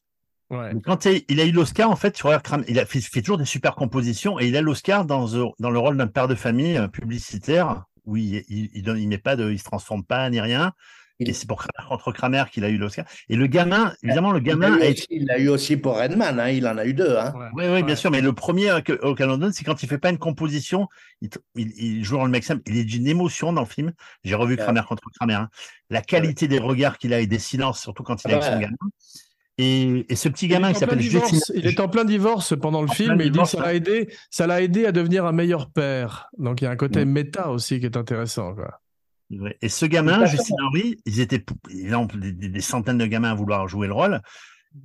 Ouais. 0.50 0.72
Quand 0.86 1.06
il 1.06 1.40
a 1.42 1.46
eu 1.46 1.52
l'Oscar, 1.52 1.92
en 1.92 1.96
fait, 1.96 2.12
tu 2.12 2.26
il 2.68 2.80
a 2.80 2.86
fait, 2.86 3.22
toujours 3.22 3.38
des 3.38 3.46
super 3.46 3.76
compositions 3.76 4.40
et 4.40 4.48
il 4.48 4.56
a 4.56 4.62
l'Oscar 4.62 5.06
dans, 5.06 5.28
dans 5.60 5.70
le 5.70 5.80
rôle 5.80 5.98
d'un 5.98 6.08
père 6.08 6.28
de 6.28 6.36
famille 6.36 6.78
euh, 6.78 6.88
publicitaire 6.88 7.84
où 8.06 8.16
il, 8.16 8.44
il, 8.48 8.70
il, 8.74 9.08
met 9.10 9.18
pas 9.18 9.36
de, 9.36 9.52
il 9.52 9.60
se 9.60 9.66
transforme 9.66 10.06
pas 10.06 10.30
ni 10.30 10.40
rien. 10.40 10.72
Et 11.20 11.34
c'est 11.34 11.48
pour 11.48 11.58
Kramer 11.58 11.88
contre 11.90 12.12
Kramer 12.12 12.44
qu'il 12.52 12.64
a 12.64 12.70
eu 12.70 12.78
l'Oscar. 12.78 13.06
Et 13.28 13.36
le 13.36 13.48
gamin, 13.48 13.94
évidemment, 14.04 14.32
le 14.32 14.40
gamin. 14.40 14.78
Il 15.10 15.26
l'a 15.26 15.40
eu, 15.40 15.50
aussi 15.50 15.76
pour 15.78 15.98
Redman, 15.98 16.40
hein, 16.40 16.50
il 16.50 16.68
en 16.68 16.78
a 16.78 16.86
eu 16.86 16.94
deux. 16.94 17.18
Hein. 17.18 17.34
Oui, 17.56 17.66
oui, 17.72 17.82
bien 17.82 17.96
sûr, 17.96 18.12
mais 18.12 18.22
le 18.22 18.34
premier 18.34 18.72
au 19.02 19.16
Canada, 19.16 19.50
c'est 19.52 19.64
quand 19.64 19.82
il 19.82 19.90
fait 19.90 19.98
pas 19.98 20.12
une 20.12 20.20
composition, 20.20 20.88
il, 21.22 21.30
il, 21.56 22.04
joue 22.04 22.18
dans 22.18 22.26
le 22.26 22.32
maximum, 22.32 22.62
il 22.68 22.78
est 22.78 22.84
d'une 22.84 23.08
émotion 23.08 23.52
dans 23.52 23.62
le 23.62 23.68
film. 23.68 23.94
J'ai 24.24 24.36
revu 24.36 24.58
Kramer 24.58 24.82
contre 24.88 25.04
Kramer. 25.20 25.34
Hein. 25.34 25.50
La 25.90 26.02
qualité 26.02 26.48
des 26.48 26.60
regards 26.60 26.98
qu'il 26.98 27.14
a 27.14 27.20
et 27.20 27.28
des 27.28 27.40
silences, 27.40 27.82
surtout 27.82 28.04
quand 28.04 28.24
il 28.24 28.32
est 28.32 28.34
avec 28.36 28.44
son 28.44 28.60
gamin. 28.60 28.78
Et, 29.60 30.06
et, 30.10 30.16
ce 30.16 30.30
petit 30.30 30.48
gamin 30.48 30.72
qui 30.72 30.80
s'appelle 30.80 31.02
Il 31.02 31.66
est 31.66 31.80
en 31.80 31.88
plein 31.88 32.06
divorce 32.06 32.56
pendant 32.56 32.84
le 32.84 32.88
film 32.90 33.20
et 33.20 33.26
il 33.26 33.32
dit 33.32 33.40
que 33.40 33.46
ça 33.46 33.60
l'a 33.60 33.74
aidé, 33.74 34.08
ça 34.30 34.46
l'a 34.46 34.62
aidé 34.62 34.86
à 34.86 34.92
devenir 34.92 35.26
un 35.26 35.32
meilleur 35.32 35.72
père. 35.72 36.30
Donc 36.38 36.62
il 36.62 36.66
y 36.66 36.68
a 36.68 36.70
un 36.72 36.76
côté 36.76 37.06
méta 37.06 37.50
aussi 37.50 37.80
qui 37.80 37.88
est 37.88 37.98
intéressant. 37.98 38.54
Quoi. 38.54 38.80
Et 39.62 39.70
ce 39.70 39.86
gamin, 39.86 40.26
Justin 40.26 40.56
Henry, 40.64 41.00
ils 41.06 41.20
étaient 41.20 41.44
des, 41.70 42.32
des, 42.32 42.62
centaines 42.62 42.98
de 42.98 43.06
gamins 43.06 43.32
à 43.32 43.36
vouloir 43.36 43.68
jouer 43.68 43.88
le 43.88 43.94
rôle. 43.94 44.22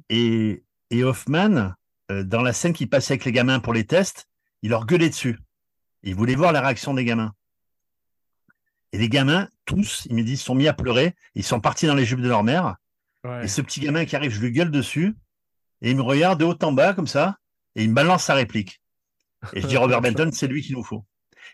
Et, 0.09 0.65
et 0.91 1.05
Hoffman, 1.05 1.75
euh, 2.11 2.25
dans 2.25 2.43
la 2.43 2.53
scène 2.53 2.73
qui 2.73 2.87
passait 2.87 3.13
avec 3.13 3.25
les 3.25 3.33
gamins 3.33 3.61
pour 3.61 3.73
les 3.73 3.85
tests, 3.85 4.29
il 4.63 4.71
leur 4.71 4.87
gueulait 4.87 5.09
dessus. 5.09 5.39
Il 6.03 6.15
voulait 6.15 6.35
voir 6.35 6.53
la 6.53 6.61
réaction 6.61 6.95
des 6.95 7.05
gamins. 7.05 7.33
Et 8.93 8.99
les 8.99 9.09
gamins, 9.09 9.49
tous, 9.65 10.07
ils 10.11 10.17
me 10.17 10.23
disent, 10.23 10.43
sont 10.43 10.55
mis 10.55 10.69
à 10.69 10.75
pleurer. 10.75 11.15
Ils 11.35 11.45
sont 11.45 11.61
partis 11.61 11.87
dans 11.87 11.95
les 11.95 12.05
jupes 12.05 12.21
de 12.21 12.29
leur 12.29 12.43
mère. 12.43 12.77
Et 13.43 13.49
ce 13.49 13.63
petit 13.63 13.81
gamin 13.81 14.05
qui 14.05 14.17
arrive, 14.17 14.33
je 14.33 14.41
lui 14.41 14.51
gueule 14.51 14.71
dessus. 14.71 15.15
Et 15.81 15.91
il 15.91 15.97
me 15.97 16.03
regarde 16.03 16.41
de 16.41 16.45
haut 16.45 16.59
en 16.63 16.73
bas, 16.73 16.93
comme 16.93 17.07
ça. 17.07 17.39
Et 17.77 17.85
il 17.85 17.91
me 17.91 17.95
balance 17.95 18.25
sa 18.25 18.35
réplique. 18.35 18.83
Et 19.53 19.61
je 19.61 19.67
dis, 19.67 19.77
Robert 19.79 20.01
Benton, 20.01 20.31
c'est 20.33 20.49
lui 20.49 20.63
qu'il 20.63 20.75
nous 20.75 20.85
faut. 20.85 21.05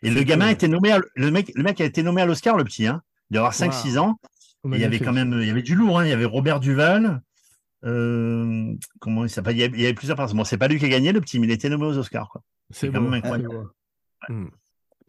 Et 0.02 0.10
le 0.10 0.22
gamin 0.22 0.46
a 0.46 0.52
été 0.52 0.68
nommé, 0.68 0.96
le 1.14 1.30
mec, 1.30 1.50
le 1.54 1.62
mec 1.62 1.80
a 1.80 1.84
été 1.84 2.02
nommé 2.02 2.22
à 2.22 2.26
l'Oscar, 2.26 2.56
le 2.56 2.64
petit, 2.64 2.86
hein. 2.86 3.02
Il 3.30 3.34
doit 3.34 3.46
avoir 3.46 3.54
5-6 3.54 3.98
ans. 3.98 4.18
il 4.64 4.78
y 4.78 4.84
avait 4.84 4.98
quand 4.98 5.12
même, 5.12 5.38
il 5.40 5.46
y 5.46 5.50
avait 5.50 5.62
du 5.62 5.74
lourd, 5.74 6.00
hein. 6.00 6.06
Il 6.06 6.10
y 6.10 6.12
avait 6.12 6.24
Robert 6.24 6.60
Duval. 6.60 7.20
Euh, 7.84 8.74
comment 9.00 9.24
il 9.24 9.30
s'appelle? 9.30 9.56
Il, 9.56 9.80
y 9.80 9.84
avait 9.84 9.94
plusieurs 9.94 10.16
personnes. 10.16 10.36
Bon, 10.36 10.44
c'est 10.44 10.58
pas 10.58 10.68
lui 10.68 10.78
qui 10.78 10.84
a 10.84 10.88
gagné 10.88 11.12
le 11.12 11.20
petit, 11.20 11.38
mais 11.38 11.46
il 11.46 11.50
a 11.50 11.54
été 11.54 11.68
nommé 11.68 11.86
aux 11.86 11.98
Oscars. 11.98 12.36
C'est 12.70 12.90
quand 12.90 13.00
même 13.00 13.14
incroyable. 13.14 13.68
Hmm. 14.28 14.48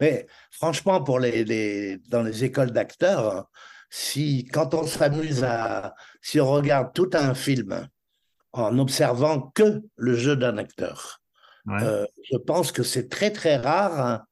Mais 0.00 0.26
franchement, 0.50 1.02
pour 1.02 1.18
les, 1.18 1.44
les 1.44 1.98
dans 2.08 2.22
les 2.22 2.44
écoles 2.44 2.70
d'acteurs, 2.70 3.48
si 3.90 4.44
quand 4.44 4.72
on 4.74 4.86
s'amuse 4.86 5.44
à, 5.44 5.94
si 6.22 6.40
on 6.40 6.50
regarde 6.50 6.92
tout 6.94 7.10
un 7.12 7.34
film 7.34 7.88
en 8.52 8.78
observant 8.78 9.50
que 9.54 9.82
le 9.96 10.14
jeu 10.14 10.36
d'un 10.36 10.56
acteur, 10.58 11.20
euh, 11.68 12.06
je 12.30 12.36
pense 12.38 12.72
que 12.72 12.82
c'est 12.82 13.08
très 13.08 13.30
très 13.30 13.56
rare 13.56 14.00
hein, 14.00 14.24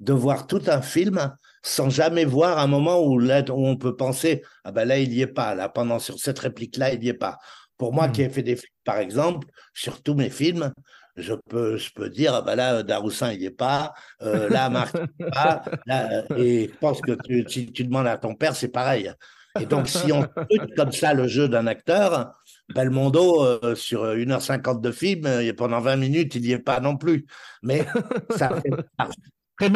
de 0.00 0.12
voir 0.12 0.46
tout 0.46 0.62
un 0.66 0.82
film 0.82 1.34
sans 1.62 1.90
jamais 1.90 2.24
voir 2.24 2.58
un 2.58 2.66
moment 2.66 3.00
où, 3.02 3.18
là, 3.18 3.42
où 3.50 3.66
on 3.66 3.76
peut 3.76 3.96
penser 3.96 4.42
ah 4.64 4.72
ben 4.72 4.84
là 4.84 4.98
il 4.98 5.12
y 5.12 5.22
est 5.22 5.26
pas 5.26 5.54
là 5.54 5.68
pendant 5.68 5.98
sur 5.98 6.18
cette 6.18 6.38
réplique 6.38 6.76
là 6.76 6.92
il 6.92 7.02
y 7.02 7.08
est 7.08 7.14
pas. 7.14 7.38
Pour 7.76 7.92
moi 7.92 8.08
qui 8.08 8.22
ai 8.22 8.28
hmm. 8.28 8.32
fait 8.32 8.42
des 8.42 8.56
films 8.56 8.72
par 8.84 8.98
exemple 8.98 9.46
sur 9.74 10.02
tous 10.02 10.14
mes 10.14 10.30
films 10.30 10.72
je 11.16 11.32
peux 11.48 11.78
je 11.78 11.90
peux 11.92 12.10
dire 12.10 12.34
ah 12.34 12.42
ben 12.42 12.56
là 12.56 12.82
Daroussin 12.82 13.32
il 13.32 13.42
y 13.42 13.46
est 13.46 13.50
pas 13.50 13.94
euh, 14.22 14.48
là 14.50 14.68
Marc 14.68 14.96
pas 15.32 15.62
là, 15.86 16.24
et 16.36 16.70
je 16.72 16.78
pense 16.78 17.00
que 17.00 17.12
tu, 17.24 17.44
si 17.48 17.72
tu 17.72 17.84
demandes 17.84 18.06
à 18.06 18.18
ton 18.18 18.34
père 18.34 18.54
c'est 18.54 18.68
pareil. 18.68 19.12
Et 19.58 19.64
donc 19.64 19.88
si 19.88 20.12
on 20.12 20.22
scrute 20.22 20.74
comme 20.76 20.92
ça 20.92 21.14
le 21.14 21.26
jeu 21.26 21.48
d'un 21.48 21.66
acteur 21.66 22.34
Belmondo, 22.74 23.44
euh, 23.44 23.74
sur 23.74 24.04
1h50 24.04 24.80
de 24.80 24.90
film, 24.90 25.26
et 25.26 25.52
pendant 25.52 25.80
20 25.80 25.96
minutes, 25.96 26.34
il 26.34 26.42
n'y 26.42 26.50
est 26.50 26.58
pas 26.58 26.80
non 26.80 26.96
plus. 26.96 27.26
Mais 27.62 27.86
ça 28.30 28.50
fait, 28.60 28.70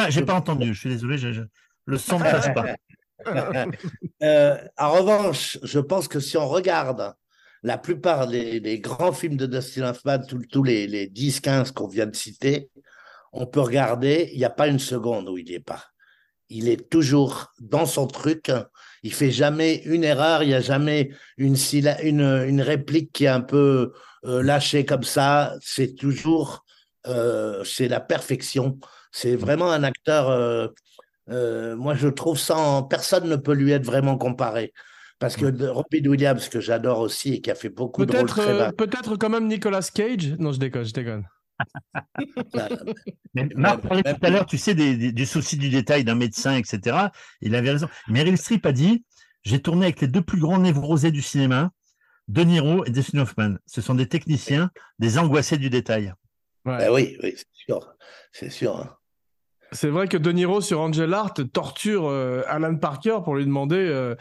j'ai 0.08 0.24
pas 0.24 0.34
entendu, 0.34 0.74
je 0.74 0.80
suis 0.80 0.90
désolé, 0.90 1.16
le 1.86 1.98
son 1.98 2.18
ne 2.18 2.24
passe 2.24 2.52
pas. 2.54 2.74
euh, 4.22 4.58
en 4.78 4.92
revanche, 4.92 5.58
je 5.62 5.78
pense 5.78 6.08
que 6.08 6.20
si 6.20 6.36
on 6.36 6.48
regarde 6.48 7.14
la 7.62 7.76
plupart 7.76 8.26
des, 8.26 8.80
grands 8.80 9.12
films 9.12 9.36
de 9.36 9.46
Dustin 9.46 9.90
Hoffman, 9.90 10.20
tous 10.50 10.62
les, 10.62 10.86
les 10.86 11.06
10-15 11.06 11.72
qu'on 11.72 11.88
vient 11.88 12.06
de 12.06 12.16
citer, 12.16 12.70
on 13.32 13.46
peut 13.46 13.60
regarder, 13.60 14.30
il 14.32 14.38
n'y 14.38 14.44
a 14.44 14.50
pas 14.50 14.68
une 14.68 14.78
seconde 14.78 15.28
où 15.28 15.38
il 15.38 15.44
n'y 15.44 15.54
est 15.54 15.60
pas. 15.60 15.84
Il 16.48 16.68
est 16.68 16.90
toujours 16.90 17.52
dans 17.60 17.86
son 17.86 18.06
truc, 18.06 18.50
il 19.02 19.12
fait 19.12 19.30
jamais 19.30 19.76
une 19.84 20.02
erreur, 20.02 20.42
il 20.42 20.48
n'y 20.48 20.54
a 20.54 20.60
jamais 20.60 21.10
une, 21.36 21.56
une, 22.02 22.20
une, 22.22 22.60
réplique 22.60 23.12
qui 23.12 23.24
est 23.24 23.28
un 23.28 23.40
peu 23.40 23.92
euh, 24.24 24.42
lâchée 24.42 24.84
comme 24.84 25.04
ça, 25.04 25.54
c'est 25.62 25.94
toujours, 25.94 26.64
euh, 27.06 27.62
c'est 27.64 27.88
la 27.88 28.00
perfection. 28.00 28.78
C'est 29.12 29.36
vraiment 29.36 29.70
un 29.70 29.82
acteur, 29.82 30.28
euh, 30.28 30.68
euh, 31.30 31.76
moi 31.76 31.94
je 31.94 32.08
trouve, 32.08 32.38
sans 32.38 32.82
personne 32.82 33.28
ne 33.28 33.36
peut 33.36 33.54
lui 33.54 33.72
être 33.72 33.84
vraiment 33.84 34.16
comparé. 34.16 34.72
Parce 35.18 35.36
que 35.36 35.66
Robin 35.66 36.04
Williams, 36.06 36.48
que 36.48 36.60
j'adore 36.60 37.00
aussi 37.00 37.34
et 37.34 37.40
qui 37.42 37.50
a 37.50 37.54
fait 37.54 37.68
beaucoup 37.68 38.06
de 38.06 38.16
rôles 38.16 38.26
très 38.26 38.48
euh, 38.48 38.72
Peut-être 38.72 39.16
quand 39.16 39.28
même 39.28 39.48
Nicolas 39.48 39.86
Cage. 39.94 40.34
Non, 40.38 40.50
je 40.52 40.58
déconne, 40.58 40.84
je 40.84 40.94
déconne. 40.94 41.26
mais 43.34 43.46
Marc 43.54 43.82
parlait 43.82 44.02
tout 44.02 44.16
à 44.22 44.30
l'heure, 44.30 44.46
tu 44.46 44.56
sais, 44.56 44.74
du 44.74 45.26
souci 45.26 45.58
du 45.58 45.68
détail 45.68 46.04
d'un 46.04 46.14
médecin, 46.14 46.56
etc. 46.56 46.96
Il 47.42 47.54
avait 47.54 47.72
raison. 47.72 47.88
Meryl 48.08 48.38
Streep 48.38 48.64
a 48.64 48.72
dit 48.72 49.04
J'ai 49.42 49.60
tourné 49.60 49.84
avec 49.84 50.00
les 50.00 50.08
deux 50.08 50.22
plus 50.22 50.40
grands 50.40 50.58
névrosés 50.58 51.10
du 51.10 51.20
cinéma, 51.20 51.70
De 52.28 52.42
Niro 52.42 52.86
et 52.86 52.90
Dustin 52.90 53.18
Hoffman. 53.18 53.56
Ce 53.66 53.82
sont 53.82 53.94
des 53.94 54.08
techniciens, 54.08 54.70
des 54.98 55.18
angoissés 55.18 55.58
du 55.58 55.68
détail. 55.68 56.14
Ben 56.64 56.90
oui, 56.90 57.18
oui 57.22 57.34
c'est 57.36 57.46
sûr. 57.52 57.94
C'est 58.32 58.50
sûr. 58.50 58.76
Hein. 58.78 58.96
C'est 59.72 59.88
vrai 59.88 60.08
que 60.08 60.16
De 60.16 60.32
Niro 60.32 60.60
sur 60.60 60.80
Angel 60.80 61.12
Art 61.14 61.34
torture 61.52 62.06
euh, 62.06 62.42
Alan 62.48 62.76
Parker 62.76 63.18
pour 63.24 63.36
lui 63.36 63.44
demander 63.44 63.76
euh, 63.76 64.16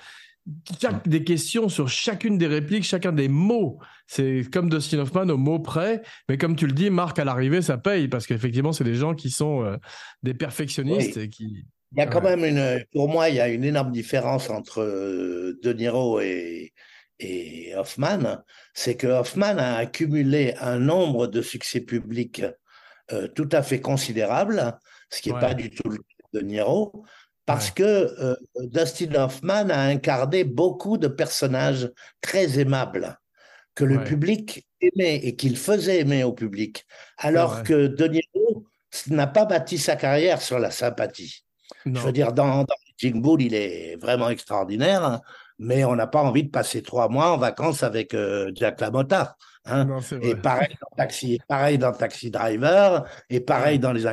des 1.05 1.23
questions 1.23 1.69
sur 1.69 1.89
chacune 1.89 2.37
des 2.37 2.47
répliques, 2.47 2.83
chacun 2.83 3.11
des 3.11 3.27
mots. 3.27 3.79
C'est 4.07 4.43
comme 4.51 4.69
Dustin 4.69 4.99
Hoffman 4.99 5.29
au 5.29 5.37
mot 5.37 5.59
près, 5.59 6.01
mais 6.27 6.37
comme 6.37 6.55
tu 6.55 6.67
le 6.67 6.73
dis, 6.73 6.89
Marc, 6.89 7.19
à 7.19 7.25
l'arrivée, 7.25 7.61
ça 7.61 7.77
paye 7.77 8.07
parce 8.07 8.27
qu'effectivement, 8.27 8.73
c'est 8.73 8.83
des 8.83 8.95
gens 8.95 9.15
qui 9.15 9.31
sont 9.31 9.63
euh, 9.63 9.77
des 10.23 10.33
perfectionnistes 10.33 11.17
et 11.17 11.29
qui. 11.29 11.65
Il 11.93 11.97
y 11.97 12.01
a 12.01 12.07
quand 12.07 12.21
même 12.21 12.45
une, 12.45 12.85
pour 12.93 13.09
moi, 13.09 13.29
il 13.29 13.35
y 13.35 13.39
a 13.39 13.49
une 13.49 13.63
énorme 13.63 13.91
différence 13.91 14.51
entre 14.51 14.83
De 14.83 15.73
Niro 15.73 16.19
et, 16.19 16.71
et 17.19 17.73
Hoffman. 17.75 18.43
C'est 18.75 18.95
que 18.95 19.07
Hoffman 19.07 19.57
a 19.57 19.77
accumulé 19.77 20.53
un 20.61 20.77
nombre 20.77 21.25
de 21.25 21.41
succès 21.41 21.81
publics 21.81 22.43
tout 23.33 23.49
à 23.51 23.63
fait 23.63 23.81
considérable 23.81 24.77
ce 25.09 25.21
qui 25.21 25.31
n'est 25.31 25.39
pas 25.39 25.53
du 25.53 25.69
tout 25.69 25.89
le 25.89 25.97
cas 25.97 26.27
de 26.33 26.41
Niro, 26.41 27.03
parce 27.45 27.71
que 27.71 27.83
euh, 27.83 28.35
Dustin 28.61 29.15
Hoffman 29.15 29.69
a 29.69 29.79
incarné 29.79 30.43
beaucoup 30.43 30.97
de 30.97 31.07
personnages 31.07 31.91
très 32.21 32.59
aimables 32.59 33.17
que 33.75 33.85
le 33.85 34.03
public 34.03 34.67
aimait 34.81 35.15
et 35.15 35.35
qu'il 35.35 35.57
faisait 35.57 35.99
aimer 35.99 36.23
au 36.23 36.33
public, 36.33 36.85
alors 37.17 37.63
que 37.63 37.87
De 37.87 38.07
Niro 38.07 38.65
n'a 39.07 39.27
pas 39.27 39.45
bâti 39.45 39.77
sa 39.77 39.95
carrière 39.95 40.41
sur 40.41 40.59
la 40.59 40.69
sympathie. 40.69 41.43
Je 41.85 41.99
veux 41.99 42.11
dire, 42.11 42.33
dans, 42.33 42.63
dans 42.63 42.75
Bull, 43.15 43.41
il 43.41 43.53
est 43.53 43.95
vraiment 43.95 44.29
extraordinaire, 44.29 45.03
hein, 45.03 45.21
mais 45.57 45.85
on 45.85 45.95
n'a 45.95 46.07
pas 46.07 46.21
envie 46.21 46.43
de 46.43 46.49
passer 46.49 46.81
trois 46.81 47.07
mois 47.09 47.31
en 47.31 47.37
vacances 47.37 47.83
avec 47.83 48.13
euh, 48.13 48.51
Jack 48.53 48.81
LaMotta. 48.81 49.35
Hein. 49.65 49.99
et 50.21 50.35
pareil 50.35 50.75
dans, 50.81 50.95
Taxi, 50.97 51.39
pareil 51.47 51.77
dans 51.77 51.91
Taxi 51.91 52.31
Driver, 52.31 53.05
et 53.29 53.39
pareil 53.39 53.77
dans 53.77 53.91
Les 53.91 54.07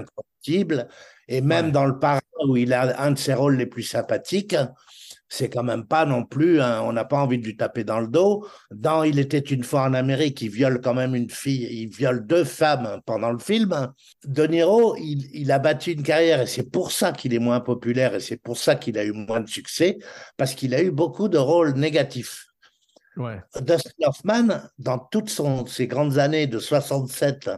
Et 1.28 1.40
même 1.40 1.72
dans 1.72 1.86
Le 1.86 1.98
Parrain, 1.98 2.20
où 2.46 2.56
il 2.56 2.72
a 2.72 3.00
un 3.02 3.12
de 3.12 3.18
ses 3.18 3.34
rôles 3.34 3.56
les 3.56 3.66
plus 3.66 3.82
sympathiques, 3.82 4.56
c'est 5.28 5.50
quand 5.50 5.64
même 5.64 5.86
pas 5.86 6.06
non 6.06 6.24
plus, 6.24 6.60
on 6.62 6.92
n'a 6.92 7.04
pas 7.04 7.18
envie 7.18 7.38
de 7.38 7.44
lui 7.44 7.56
taper 7.56 7.82
dans 7.82 7.98
le 7.98 8.06
dos. 8.06 8.46
Dans 8.70 9.02
Il 9.02 9.18
était 9.18 9.40
une 9.40 9.64
fois 9.64 9.82
en 9.82 9.94
Amérique, 9.94 10.40
il 10.42 10.50
viole 10.50 10.80
quand 10.80 10.94
même 10.94 11.16
une 11.16 11.30
fille, 11.30 11.66
il 11.68 11.88
viole 11.88 12.24
deux 12.26 12.44
femmes 12.44 13.00
pendant 13.04 13.32
le 13.32 13.38
film. 13.38 13.92
De 14.24 14.46
Niro, 14.46 14.96
il, 14.96 15.28
il 15.34 15.50
a 15.50 15.58
battu 15.58 15.92
une 15.92 16.04
carrière 16.04 16.42
et 16.42 16.46
c'est 16.46 16.70
pour 16.70 16.92
ça 16.92 17.10
qu'il 17.10 17.34
est 17.34 17.40
moins 17.40 17.60
populaire 17.60 18.14
et 18.14 18.20
c'est 18.20 18.36
pour 18.36 18.56
ça 18.56 18.76
qu'il 18.76 18.98
a 18.98 19.04
eu 19.04 19.12
moins 19.12 19.40
de 19.40 19.48
succès, 19.48 19.98
parce 20.36 20.54
qu'il 20.54 20.74
a 20.74 20.82
eu 20.82 20.92
beaucoup 20.92 21.28
de 21.28 21.38
rôles 21.38 21.72
négatifs. 21.74 22.46
Dustin 23.60 23.90
Hoffman, 24.04 24.48
dans 24.78 24.98
toutes 24.98 25.30
son, 25.30 25.66
ses 25.66 25.86
grandes 25.86 26.18
années 26.18 26.46
de 26.46 26.58
67 26.58 27.50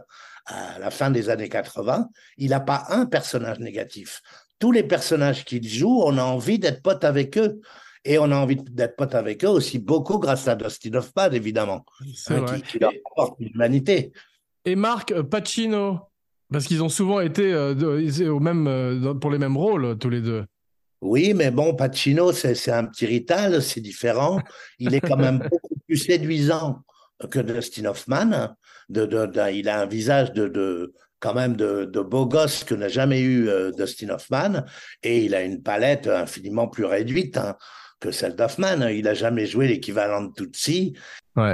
à 0.49 0.79
la 0.79 0.91
fin 0.91 1.11
des 1.11 1.29
années 1.29 1.49
80, 1.49 2.09
il 2.37 2.49
n'a 2.49 2.59
pas 2.59 2.85
un 2.89 3.05
personnage 3.05 3.59
négatif. 3.59 4.21
Tous 4.59 4.71
les 4.71 4.83
personnages 4.83 5.45
qu'il 5.45 5.67
joue, 5.67 6.01
on 6.03 6.17
a 6.17 6.23
envie 6.23 6.59
d'être 6.59 6.81
pote 6.81 7.03
avec 7.03 7.37
eux. 7.37 7.61
Et 8.05 8.17
on 8.17 8.31
a 8.31 8.35
envie 8.35 8.55
d'être 8.55 8.95
pote 8.95 9.13
avec 9.13 9.43
eux 9.43 9.49
aussi 9.49 9.77
beaucoup 9.77 10.19
grâce 10.19 10.47
à 10.47 10.55
Dustin 10.55 10.93
Hoffman, 10.93 11.31
évidemment, 11.31 11.85
hein, 12.29 12.45
qui, 12.45 12.61
qui, 12.61 12.79
leur 12.79 12.91
apporte 12.91 13.39
l'humanité. 13.39 14.13
Et 14.63 14.75
Marc 14.75 15.11
euh, 15.11 15.23
Pacino, 15.23 15.99
parce 16.51 16.65
qu'ils 16.65 16.81
ont 16.81 16.89
souvent 16.89 17.19
été 17.19 17.53
euh, 17.53 17.75
au 18.29 18.39
même, 18.39 18.67
euh, 18.67 19.13
pour 19.13 19.31
les 19.31 19.37
mêmes 19.37 19.57
rôles, 19.57 19.97
tous 19.97 20.09
les 20.09 20.21
deux. 20.21 20.45
Oui, 21.01 21.33
mais 21.33 21.51
bon, 21.51 21.75
Pacino, 21.75 22.31
c'est 22.31 22.71
un 22.71 22.85
petit 22.85 23.05
rital, 23.05 23.61
c'est 23.61 23.81
différent. 23.81 24.39
Il 24.79 24.95
est 24.95 25.01
quand 25.01 25.17
même 25.17 25.39
beaucoup 25.51 25.79
plus 25.85 25.97
séduisant 25.97 26.83
que 27.27 27.39
Dustin 27.39 27.85
Hoffman. 27.85 28.55
De, 28.89 29.07
il 29.51 29.69
a 29.69 29.81
un 29.81 29.85
visage 29.85 30.33
de, 30.33 30.93
quand 31.19 31.33
même 31.33 31.55
de, 31.55 32.01
beau 32.01 32.25
gosse 32.25 32.63
que 32.63 32.73
n'a 32.73 32.87
jamais 32.87 33.19
eu 33.19 33.49
euh, 33.49 33.71
Dustin 33.71 34.09
Hoffman, 34.09 34.63
et 35.03 35.25
il 35.25 35.35
a 35.35 35.43
une 35.43 35.61
palette 35.61 36.07
infiniment 36.07 36.67
plus 36.67 36.85
réduite 36.85 37.37
hein, 37.37 37.55
que 37.99 38.11
celle 38.11 38.35
d'Hoffman. 38.35 38.87
Il 38.89 39.03
n'a 39.03 39.13
jamais 39.13 39.45
joué 39.45 39.67
l'équivalent 39.67 40.23
de 40.23 40.33
Tutsi. 40.33 40.93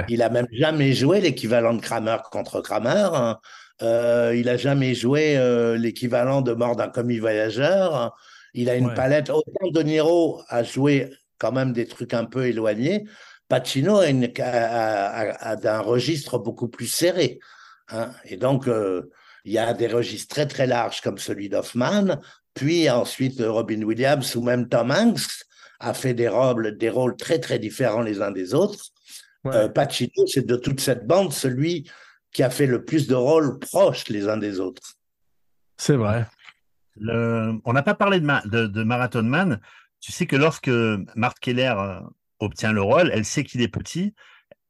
Il 0.08 0.22
a 0.22 0.30
même 0.30 0.48
jamais 0.50 0.94
joué 0.94 1.20
l'équivalent 1.20 1.74
de 1.74 1.80
Kramer 1.80 2.16
contre 2.30 2.60
Kramer. 2.60 3.08
Hein. 3.12 3.38
Euh, 3.82 4.34
il 4.36 4.48
a 4.48 4.56
jamais 4.56 4.94
joué 4.94 5.36
euh, 5.36 5.76
l'équivalent 5.76 6.42
de 6.42 6.52
Mort 6.52 6.76
d'un 6.76 6.88
commis 6.88 7.18
voyageur. 7.18 8.16
Il 8.54 8.70
a 8.70 8.74
une 8.74 8.94
palette. 8.94 9.30
Autant 9.30 9.70
De 9.70 9.82
Niro 9.82 10.42
a 10.48 10.62
joué 10.62 11.10
quand 11.38 11.52
même 11.52 11.72
des 11.72 11.86
trucs 11.86 12.14
un 12.14 12.24
peu 12.24 12.46
éloignés. 12.46 13.04
Pacino 13.48 13.98
a, 13.98 14.08
une, 14.08 14.32
un 14.38 15.80
registre 15.80 16.38
beaucoup 16.38 16.68
plus 16.68 16.86
serré. 16.86 17.38
Hein. 17.88 18.10
Et 18.24 18.36
donc, 18.36 18.68
euh, 18.68 19.10
il 19.44 19.52
y 19.52 19.58
a 19.58 19.74
des 19.74 19.86
registres 19.86 20.34
très 20.34 20.46
très 20.46 20.66
larges 20.66 21.00
comme 21.00 21.18
celui 21.18 21.48
d'Hoffman, 21.48 22.20
puis 22.54 22.90
ensuite 22.90 23.40
Robin 23.40 23.82
Williams 23.82 24.34
ou 24.34 24.42
même 24.42 24.68
Tom 24.68 24.90
Hanks 24.90 25.44
a 25.78 25.94
fait 25.94 26.14
des 26.14 26.28
rôles, 26.28 26.76
des 26.76 26.90
rôles 26.90 27.16
très 27.16 27.38
très 27.38 27.58
différents 27.58 28.02
les 28.02 28.20
uns 28.22 28.32
des 28.32 28.54
autres. 28.54 28.86
Euh, 29.46 29.68
Pacino, 29.68 30.26
c'est 30.26 30.46
de 30.46 30.56
toute 30.56 30.80
cette 30.80 31.06
bande 31.06 31.32
celui 31.32 31.88
qui 32.32 32.42
a 32.42 32.50
fait 32.50 32.66
le 32.66 32.84
plus 32.84 33.06
de 33.06 33.14
rôles 33.14 33.58
proches 33.60 34.08
les 34.08 34.28
uns 34.28 34.36
des 34.36 34.58
autres. 34.58 34.94
C'est 35.76 35.96
vrai 35.96 36.26
on 37.00 37.72
n'a 37.72 37.82
pas 37.82 37.94
parlé 37.94 38.20
de, 38.20 38.82
Marathon 38.82 39.22
Man. 39.22 39.60
Tu 40.00 40.12
sais 40.12 40.26
que 40.26 40.36
lorsque 40.36 40.70
Marthe 41.14 41.38
Keller 41.40 41.74
euh, 41.76 42.00
obtient 42.40 42.72
le 42.72 42.82
rôle, 42.82 43.10
elle 43.12 43.24
sait 43.24 43.44
qu'il 43.44 43.62
est 43.62 43.68
petit. 43.68 44.14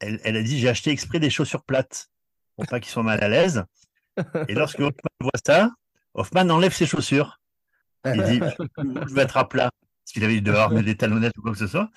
Elle, 0.00 0.36
a 0.36 0.42
dit 0.42 0.58
J'ai 0.58 0.68
acheté 0.68 0.90
exprès 0.90 1.18
des 1.18 1.30
chaussures 1.30 1.64
plates 1.64 2.10
pour 2.56 2.66
pas 2.66 2.80
qu'ils 2.80 2.90
soient 2.90 3.02
mal 3.02 3.22
à 3.22 3.28
l'aise. 3.28 3.64
Et 4.48 4.54
lorsque 4.54 4.80
Hoffman 4.80 5.10
voit 5.20 5.30
ça, 5.44 5.70
Hoffman 6.14 6.48
enlève 6.50 6.72
ses 6.72 6.86
chaussures. 6.86 7.40
Il 8.04 8.22
dit 8.22 8.40
Je 8.86 9.14
vais 9.14 9.22
être 9.22 9.36
à 9.36 9.48
plat. 9.48 9.70
Parce 10.04 10.12
qu'il 10.12 10.24
avait 10.24 10.36
eu 10.36 10.42
dehors 10.42 10.70
des 10.70 10.96
talonnettes 10.96 11.36
ou 11.38 11.42
quoi 11.42 11.52
que 11.52 11.58
ce 11.58 11.66
soit. 11.66 11.90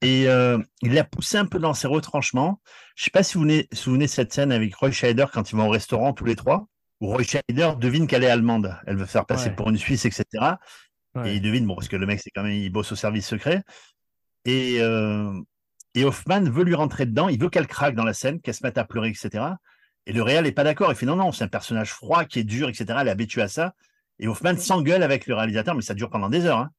Et 0.00 0.28
euh, 0.28 0.58
il 0.82 0.94
l'a 0.94 1.02
poussé 1.02 1.38
un 1.38 1.46
peu 1.46 1.58
dans 1.58 1.74
ses 1.74 1.88
retranchements. 1.88 2.60
Je 2.94 3.02
ne 3.02 3.04
sais 3.06 3.10
pas 3.10 3.24
si 3.24 3.36
vous 3.36 3.44
vous 3.44 3.62
souvenez 3.72 4.06
de 4.06 4.10
cette 4.10 4.32
scène 4.32 4.52
avec 4.52 4.74
Roy 4.76 4.92
Scheider 4.92 5.26
quand 5.32 5.50
ils 5.50 5.56
vont 5.56 5.66
au 5.66 5.70
restaurant 5.70 6.12
tous 6.12 6.24
les 6.24 6.36
trois 6.36 6.68
où 7.00 7.08
Roy 7.08 7.22
Scheider 7.22 7.72
devine 7.78 8.06
qu'elle 8.06 8.24
est 8.24 8.30
allemande. 8.30 8.76
Elle 8.86 8.96
veut 8.96 9.06
faire 9.06 9.26
passer 9.26 9.50
pour 9.50 9.68
une 9.70 9.76
Suisse, 9.76 10.04
etc. 10.04 10.24
Et 11.24 11.34
il 11.34 11.42
devine, 11.42 11.66
bon, 11.66 11.74
parce 11.74 11.88
que 11.88 11.96
le 11.96 12.06
mec, 12.06 12.20
c'est 12.20 12.30
quand 12.30 12.42
même, 12.42 12.52
il 12.52 12.70
bosse 12.70 12.92
au 12.92 12.96
service 12.96 13.26
secret. 13.26 13.62
Et, 14.48 14.80
euh, 14.80 15.38
et 15.94 16.06
Hoffman 16.06 16.44
veut 16.44 16.64
lui 16.64 16.74
rentrer 16.74 17.04
dedans, 17.04 17.28
il 17.28 17.38
veut 17.38 17.50
qu'elle 17.50 17.66
craque 17.66 17.94
dans 17.94 18.04
la 18.04 18.14
scène, 18.14 18.40
qu'elle 18.40 18.54
se 18.54 18.64
mette 18.64 18.78
à 18.78 18.84
pleurer, 18.84 19.10
etc. 19.10 19.44
Et 20.06 20.12
le 20.14 20.22
réel 20.22 20.44
n'est 20.44 20.52
pas 20.52 20.64
d'accord. 20.64 20.90
Il 20.90 20.96
fait 20.96 21.04
non, 21.04 21.16
non, 21.16 21.32
c'est 21.32 21.44
un 21.44 21.48
personnage 21.48 21.92
froid 21.92 22.24
qui 22.24 22.38
est 22.38 22.44
dur, 22.44 22.70
etc. 22.70 22.86
Elle 23.00 23.08
est 23.08 23.10
habituée 23.10 23.42
à 23.42 23.48
ça. 23.48 23.74
Et 24.18 24.26
Hoffman 24.26 24.56
s'engueule 24.56 25.02
avec 25.02 25.26
le 25.26 25.34
réalisateur, 25.34 25.74
mais 25.74 25.82
ça 25.82 25.92
dure 25.92 26.08
pendant 26.08 26.30
des 26.30 26.46
heures. 26.46 26.60
Hein. 26.60 26.70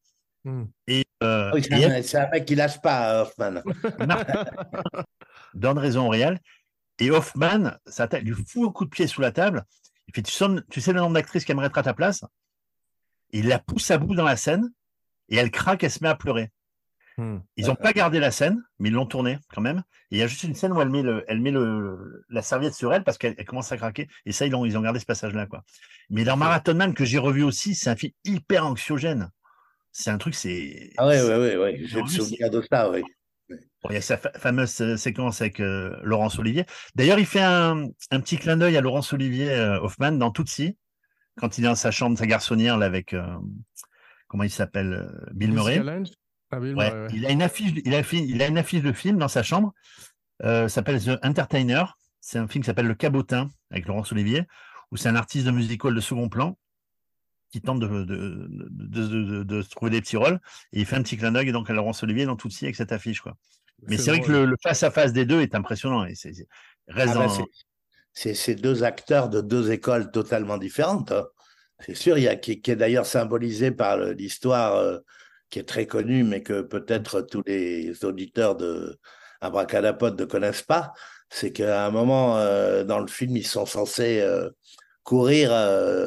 Hmm. 0.45 0.63
Et, 0.88 1.05
euh, 1.22 1.51
c'est 1.61 2.17
un 2.17 2.30
mec 2.32 2.45
qui 2.45 2.55
lâche 2.55 2.82
pas, 2.82 3.22
Hoffman. 3.22 3.61
Donne 5.53 5.78
raison 5.78 6.07
au 6.07 6.09
réel. 6.09 6.39
Et 6.97 7.11
Hoffman, 7.11 7.74
ça 7.86 8.07
lui 8.20 8.34
fout 8.34 8.67
un 8.67 8.72
coup 8.72 8.86
de 8.86 8.89
pied 8.89 9.05
sous 9.05 9.22
la 9.22 9.32
table. 9.32 9.63
Il 10.07 10.15
fait, 10.15 10.24
tu, 10.24 10.34
tu 10.72 10.82
sais 10.82 10.91
le 10.91 11.01
nombre 11.01 11.13
d'actrices 11.13 11.45
qui 11.45 11.51
aimeraient 11.51 11.67
être 11.67 11.78
à 11.78 11.84
ta 11.84 11.93
place? 11.93 12.26
Il 13.30 13.47
la 13.47 13.59
pousse 13.59 13.91
à 13.91 13.99
bout 13.99 14.15
dans 14.15 14.26
la 14.26 14.38
scène 14.38 14.72
et 15.28 15.38
elle 15.38 15.51
craque, 15.51 15.84
elle 15.84 15.91
se 15.91 16.01
met 16.01 16.09
à 16.09 16.15
pleurer. 16.15 16.49
Hmm. 17.20 17.39
Ils 17.57 17.67
n'ont 17.67 17.76
pas 17.76 17.91
gardé 17.91 18.20
la 18.20 18.32
scène, 18.32 18.61
mais 18.80 18.89
ils 18.89 18.93
l'ont 18.93 19.05
tournée 19.05 19.39
quand 19.53 19.61
même. 19.61 19.84
il 20.09 20.17
y 20.17 20.22
a 20.22 20.28
juste 20.28 20.43
une 20.43 20.55
scène 20.55 20.72
où 20.72 20.82
elle 20.82 20.89
met, 20.89 21.01
le, 21.01 21.26
elle 21.28 21.41
met 21.41 21.51
le, 21.51 22.24
la 22.30 22.41
serviette 22.41 22.74
sur 22.74 22.93
elle 22.93 23.03
parce 23.03 23.17
qu'elle 23.17 23.36
commence 23.45 23.72
à 23.72 23.78
craquer. 23.78 24.07
Et 24.26 24.32
ça, 24.32 24.45
ils 24.45 24.55
ont, 24.55 24.65
ils 24.65 24.78
ont 24.78 24.82
gardé 24.82 24.99
ce 24.99 25.05
passage-là. 25.05 25.45
quoi. 25.45 25.63
Mais 26.09 26.24
dans 26.24 26.38
Marathon 26.38 26.76
Man, 26.76 26.93
que 26.93 27.05
j'ai 27.05 27.17
revu 27.17 27.43
aussi, 27.43 27.76
c'est 27.76 27.89
un 27.89 27.95
film 27.95 28.13
hyper 28.24 28.65
anxiogène. 28.65 29.30
C'est 29.91 30.11
un 30.11 30.17
truc, 30.17 30.36
c'est. 30.36 30.91
Ah 30.97 31.07
ouais, 31.07 31.22
ouais, 31.22 31.38
ouais, 31.38 31.57
ouais. 31.57 31.82
Je 31.86 31.99
me 31.99 32.07
souviens 32.07 32.49
de 32.49 32.63
ça, 32.70 32.89
oui 32.89 33.03
il 33.89 33.93
y 33.93 33.97
a 33.97 34.01
sa 34.01 34.17
fameuse 34.17 34.82
euh, 34.82 34.97
séquence 34.97 35.41
avec 35.41 35.59
euh, 35.59 35.95
Laurence 36.03 36.38
Olivier. 36.39 36.65
D'ailleurs, 36.95 37.20
il 37.20 37.26
fait 37.26 37.41
un, 37.41 37.89
petit 38.11 38.38
clin 38.38 38.57
d'œil 38.57 38.78
à 38.78 38.82
Laurence 38.82 39.13
Olivier 39.13 39.49
euh, 39.51 39.80
Hoffman 39.80 40.13
dans 40.13 40.32
Tootsie, 40.32 40.78
quand 41.38 41.57
il 41.57 41.63
est 41.63 41.67
dans 41.67 41.76
sa 41.76 41.91
chambre, 41.91 42.17
sa 42.17 42.28
garçonnière, 42.28 42.78
là, 42.78 42.86
avec, 42.86 43.15
comment 44.28 44.43
il 44.43 44.49
s'appelle, 44.49 45.09
Bill 45.32 45.53
Murray. 45.53 45.82
Ah, 46.52 46.58
il, 47.14 47.26
a 47.26 47.32
une 47.32 47.41
affiche, 47.43 47.72
il, 47.86 47.93
a, 47.93 48.02
il 48.12 48.41
a 48.41 48.47
une 48.47 48.58
affiche 48.58 48.82
de 48.82 48.91
film 48.91 49.18
dans 49.18 49.28
sa 49.28 49.43
chambre, 49.43 49.74
s'appelle 50.41 51.04
The 51.04 51.20
Entertainer. 51.24 51.84
C'est 52.22 52.38
un 52.38 52.47
film 52.47 52.64
qui 52.64 52.68
s'appelle 52.68 52.88
Le 52.88 52.95
Cabotin, 52.95 53.50
avec 53.72 53.86
Laurence 53.86 54.12
Olivier, 54.12 54.43
où 54.91 54.97
c'est 54.97 55.10
un 55.10 55.16
artiste 55.16 55.45
de 55.45 55.52
musical 55.52 55.93
de 55.93 56.00
second 56.00 56.30
plan 56.30 56.58
qui 57.52 57.62
tente 57.62 57.80
de, 57.80 57.88
de, 58.04 59.43
de, 59.43 59.62
trouver 59.64 59.91
des 59.91 60.02
petits 60.02 60.18
rôles. 60.18 60.39
Et 60.72 60.82
il 60.82 60.86
fait 60.86 60.95
un 60.95 61.02
petit 61.02 61.18
clin 61.18 61.32
d'œil 61.32 61.52
donc 61.52 61.70
à 61.70 61.74
Laurence 61.74 62.04
Olivier 62.04 62.26
dans 62.26 62.36
Tootsie 62.36 62.66
avec 62.66 62.76
cette 62.76 62.91
affiche. 62.91 63.22
Quoi. 63.22 63.36
Mais 63.88 63.97
c'est 63.97 64.12
vrai 64.12 64.22
que 64.22 64.32
le 64.32 64.56
face-à-face 64.62 65.14
des 65.14 65.26
deux 65.26 65.41
est 65.41 65.56
impressionnant. 65.56 66.06
Et 66.06 66.16
c'est, 66.16 66.34
ah 66.95 67.28
c'est 68.14 68.34
ces 68.34 68.56
deux 68.56 68.84
acteurs 68.84 69.30
de 69.30 69.41
deux 69.41 69.72
écoles 69.72 70.12
totalement 70.12 70.58
différentes. 70.58 71.12
Hein. 71.12 71.26
C'est 71.80 71.95
sûr, 71.95 72.18
il 72.18 72.26
y 72.26 72.28
a 72.28 72.36
qui, 72.36 72.62
est 72.66 72.76
d'ailleurs 72.76 73.06
symbolisé 73.06 73.72
par 73.72 73.97
l'histoire 73.97 74.76
euh, 74.76 75.00
qui 75.50 75.60
est 75.60 75.68
très 75.68 75.86
connue, 75.86 76.24
mais 76.24 76.41
que 76.43 76.62
peut-être 76.62 77.22
tous 77.22 77.43
les 77.45 78.06
auditeurs 78.06 78.56
de 78.56 78.97
Abracadapod 79.41 80.20
ne 80.20 80.26
connaissent 80.26 80.62
pas. 80.62 80.93
C'est 81.30 81.52
qu'à 81.52 81.86
un 81.86 81.91
moment 81.91 82.38
euh, 82.38 82.84
dans 82.84 83.00
le 83.00 83.08
film, 83.08 83.38
ils 83.38 83.47
sont 83.47 83.66
censés 83.66 84.22
euh, 84.22 84.50
courir 85.04 85.52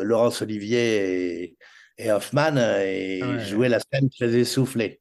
Laurence 0.02 0.42
Olivier 0.42 1.56
et, 1.98 2.12
Hoffman 2.12 2.56
et 2.56 3.20
jouer 3.40 3.68
la 3.68 3.78
scène 3.78 4.10
très 4.10 4.34
essoufflée. 4.34 5.00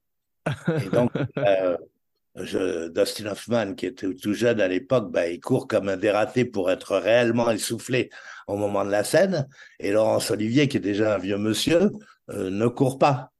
Et 0.67 0.89
donc, 0.89 1.11
je, 2.35 2.87
Dustin 2.89 3.27
Hoffman, 3.27 3.73
qui 3.73 3.87
était 3.87 4.13
tout 4.13 4.33
jeune 4.33 4.61
à 4.61 4.67
l'époque, 4.67 5.11
bah, 5.11 5.27
il 5.27 5.39
court 5.39 5.67
comme 5.67 5.89
un 5.89 5.97
dératé 5.97 6.45
pour 6.45 6.71
être 6.71 6.97
réellement 6.97 7.51
essoufflé 7.51 8.09
au 8.47 8.55
moment 8.55 8.85
de 8.85 8.91
la 8.91 9.03
scène. 9.03 9.47
Et 9.79 9.91
Laurence 9.91 10.31
Olivier, 10.31 10.67
qui 10.67 10.77
est 10.77 10.81
déjà 10.81 11.15
un 11.15 11.17
vieux 11.17 11.37
monsieur, 11.37 11.91
euh, 12.29 12.49
ne 12.49 12.67
court 12.67 12.97
pas. 12.99 13.31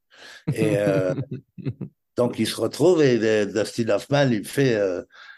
Et 0.54 0.78
euh, 0.78 1.14
donc 2.18 2.40
il 2.40 2.48
se 2.48 2.60
retrouve 2.60 3.02
et 3.02 3.20
euh, 3.22 3.46
Dustin 3.46 3.90
Hoffman 3.90 4.26
lui 4.26 4.44
fait 4.44 4.80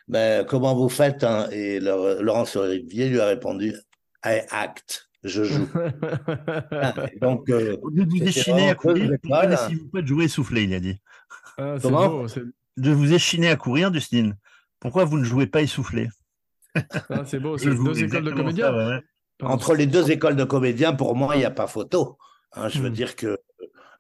ben, 0.08 0.46
Comment 0.46 0.76
vous 0.76 0.90
faites 0.90 1.24
hein? 1.24 1.48
Et 1.52 1.80
Laurence 1.80 2.56
Olivier 2.56 3.10
lui 3.10 3.20
a 3.20 3.28
répondu 3.28 3.74
I 4.26 4.42
act. 4.50 5.10
Je 5.24 5.44
joue. 5.46 5.70
donc, 7.22 7.50
vous 7.50 8.20
déchinez 8.20 8.70
à 8.70 8.76
courir, 8.76 9.12
pouvez 9.22 10.06
jouer 10.06 10.26
essoufflé, 10.26 10.64
il 10.64 10.74
a 10.74 10.82
dit. 10.82 10.98
Ah, 11.58 11.76
Comment 11.82 12.26
de 12.78 12.92
vous 12.92 13.14
échiner 13.14 13.50
à 13.50 13.56
courir, 13.56 13.92
Dustin. 13.92 14.34
Pourquoi 14.80 15.06
vous 15.06 15.18
ne 15.18 15.24
jouez 15.24 15.48
pas 15.48 15.62
essoufflé? 15.62 16.10
Ah, 16.76 17.24
C'est 17.26 17.40
beau, 17.40 17.58
c'est 17.58 17.74
deux 17.74 18.04
écoles 18.04 18.24
de 18.24 18.32
comédiens. 18.32 19.02
Entre 19.42 19.76
les 19.76 19.88
deux 19.88 20.12
écoles 20.12 20.36
de 20.36 20.44
comédiens, 20.44 20.94
pour 20.94 21.16
moi, 21.16 21.36
il 21.36 21.40
n'y 21.40 21.46
a 21.46 21.52
pas 21.52 21.68
photo. 21.68 22.18
Hein. 22.54 22.70
je 22.70 22.80
veux 22.80 22.90
hmm. 22.90 22.94
dire 22.94 23.16
que 23.16 23.40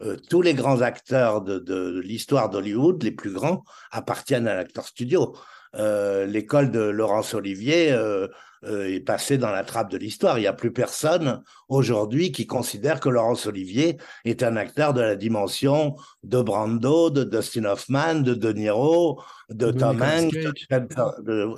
euh, 0.03 0.17
tous 0.29 0.41
les 0.41 0.53
grands 0.53 0.81
acteurs 0.81 1.41
de, 1.41 1.99
l'histoire 2.03 2.49
d'Hollywood, 2.49 3.01
les 3.03 3.11
plus 3.11 3.31
grands, 3.31 3.63
appartiennent 3.91 4.47
à 4.47 4.55
l'acteur 4.55 4.85
studio. 4.85 5.35
Euh, 5.75 6.25
l'école 6.25 6.71
de 6.71 6.81
Laurence 6.81 7.33
Olivier 7.33 7.91
euh, 7.91 8.27
est 8.63 8.99
passée 8.99 9.37
dans 9.37 9.49
la 9.49 9.63
trappe 9.63 9.89
de 9.89 9.97
l'histoire. 9.97 10.37
Il 10.37 10.41
n'y 10.41 10.47
a 10.47 10.53
plus 10.53 10.71
personne 10.71 11.41
aujourd'hui 11.69 12.31
qui 12.31 12.47
considère 12.47 12.99
que 12.99 13.09
Laurence 13.09 13.47
Olivier 13.47 13.97
est 14.25 14.43
un 14.43 14.55
acteur 14.55 14.93
de 14.93 15.01
la 15.01 15.15
dimension 15.15 15.95
de 16.23 16.41
Brando, 16.41 17.09
de 17.09 17.23
Dustin 17.23 17.65
Hoffman, 17.65 18.15
de 18.15 18.33
De 18.33 18.53
Niro, 18.53 19.21
de, 19.49 19.71
Tom 19.71 20.01
Hanks, 20.01 20.33
de, 21.21 21.55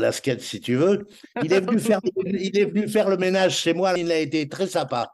la 0.00 0.12
sketch 0.12 0.42
si 0.42 0.60
tu 0.60 0.76
veux. 0.76 1.06
Il 1.42 1.52
est 1.52 1.60
venu 1.60 1.78
faire, 1.78 2.00
il 2.14 2.58
est 2.58 2.66
venu 2.66 2.88
faire 2.88 3.08
le 3.08 3.16
ménage 3.16 3.56
chez 3.56 3.74
moi. 3.74 3.98
Il 3.98 4.12
a 4.12 4.18
été 4.18 4.48
très 4.48 4.66
sympa. 4.66 5.12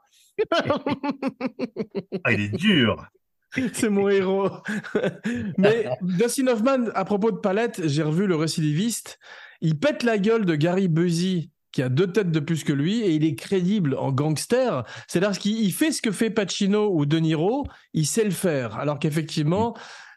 Ah, 2.25 2.33
il 2.33 2.41
est 2.41 2.57
dur. 2.57 3.07
C'est 3.73 3.89
mon 3.89 4.09
héros. 4.09 4.51
Mais 5.59 5.89
Dustin 6.03 6.49
Hoffman, 6.49 6.91
à 6.95 7.05
propos 7.05 7.31
de 7.31 7.39
palette, 7.39 7.87
j'ai 7.87 8.03
revu 8.03 8.27
le 8.27 8.37
récidiviste. 8.37 9.19
Il 9.61 9.79
pète 9.79 10.03
la 10.03 10.19
gueule 10.19 10.45
de 10.45 10.55
Gary 10.55 10.89
Busey, 10.89 11.51
qui 11.73 11.83
a 11.83 11.89
deux 11.89 12.11
têtes 12.11 12.31
de 12.31 12.41
plus 12.41 12.65
que 12.65 12.73
lui, 12.73 13.01
et 13.01 13.13
il 13.13 13.25
est 13.25 13.35
crédible 13.35 13.97
en 13.97 14.13
gangster. 14.13 14.85
C'est-à-dire 15.09 15.39
qu'il 15.39 15.73
fait 15.73 15.93
ce 15.93 16.03
que 16.03 16.11
fait 16.11 16.31
Pacino 16.31 16.91
ou 16.93 17.07
De 17.07 17.19
Niro, 17.19 17.67
il 17.93 18.07
sait 18.07 18.25
le 18.25 18.31
faire. 18.31 18.77
Alors 18.79 18.99
qu'effectivement, 18.99 19.77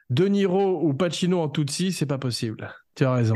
De 0.09 0.28
Niro 0.28 0.82
ou 0.84 0.93
Pacino 0.93 1.39
en 1.39 1.49
Tutsi, 1.49 1.91
c'est 1.91 2.05
pas 2.05 2.18
possible. 2.18 2.74
Tu 2.95 3.05
as 3.05 3.13
raison. 3.13 3.36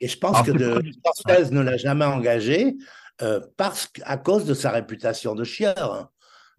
Et, 0.00 0.06
je 0.06 0.16
pense 0.16 0.42
que 0.42 0.52
de, 0.52 0.80
Scorsese 0.92 1.50
ne 1.50 1.60
l'a 1.60 1.76
jamais 1.76 2.04
engagé 2.04 2.76
euh, 3.22 3.40
parce, 3.56 3.88
à 4.02 4.16
cause 4.16 4.44
de 4.44 4.54
sa 4.54 4.70
réputation 4.70 5.34
de 5.34 5.44
chieur. 5.44 5.94
Hein. 5.94 6.10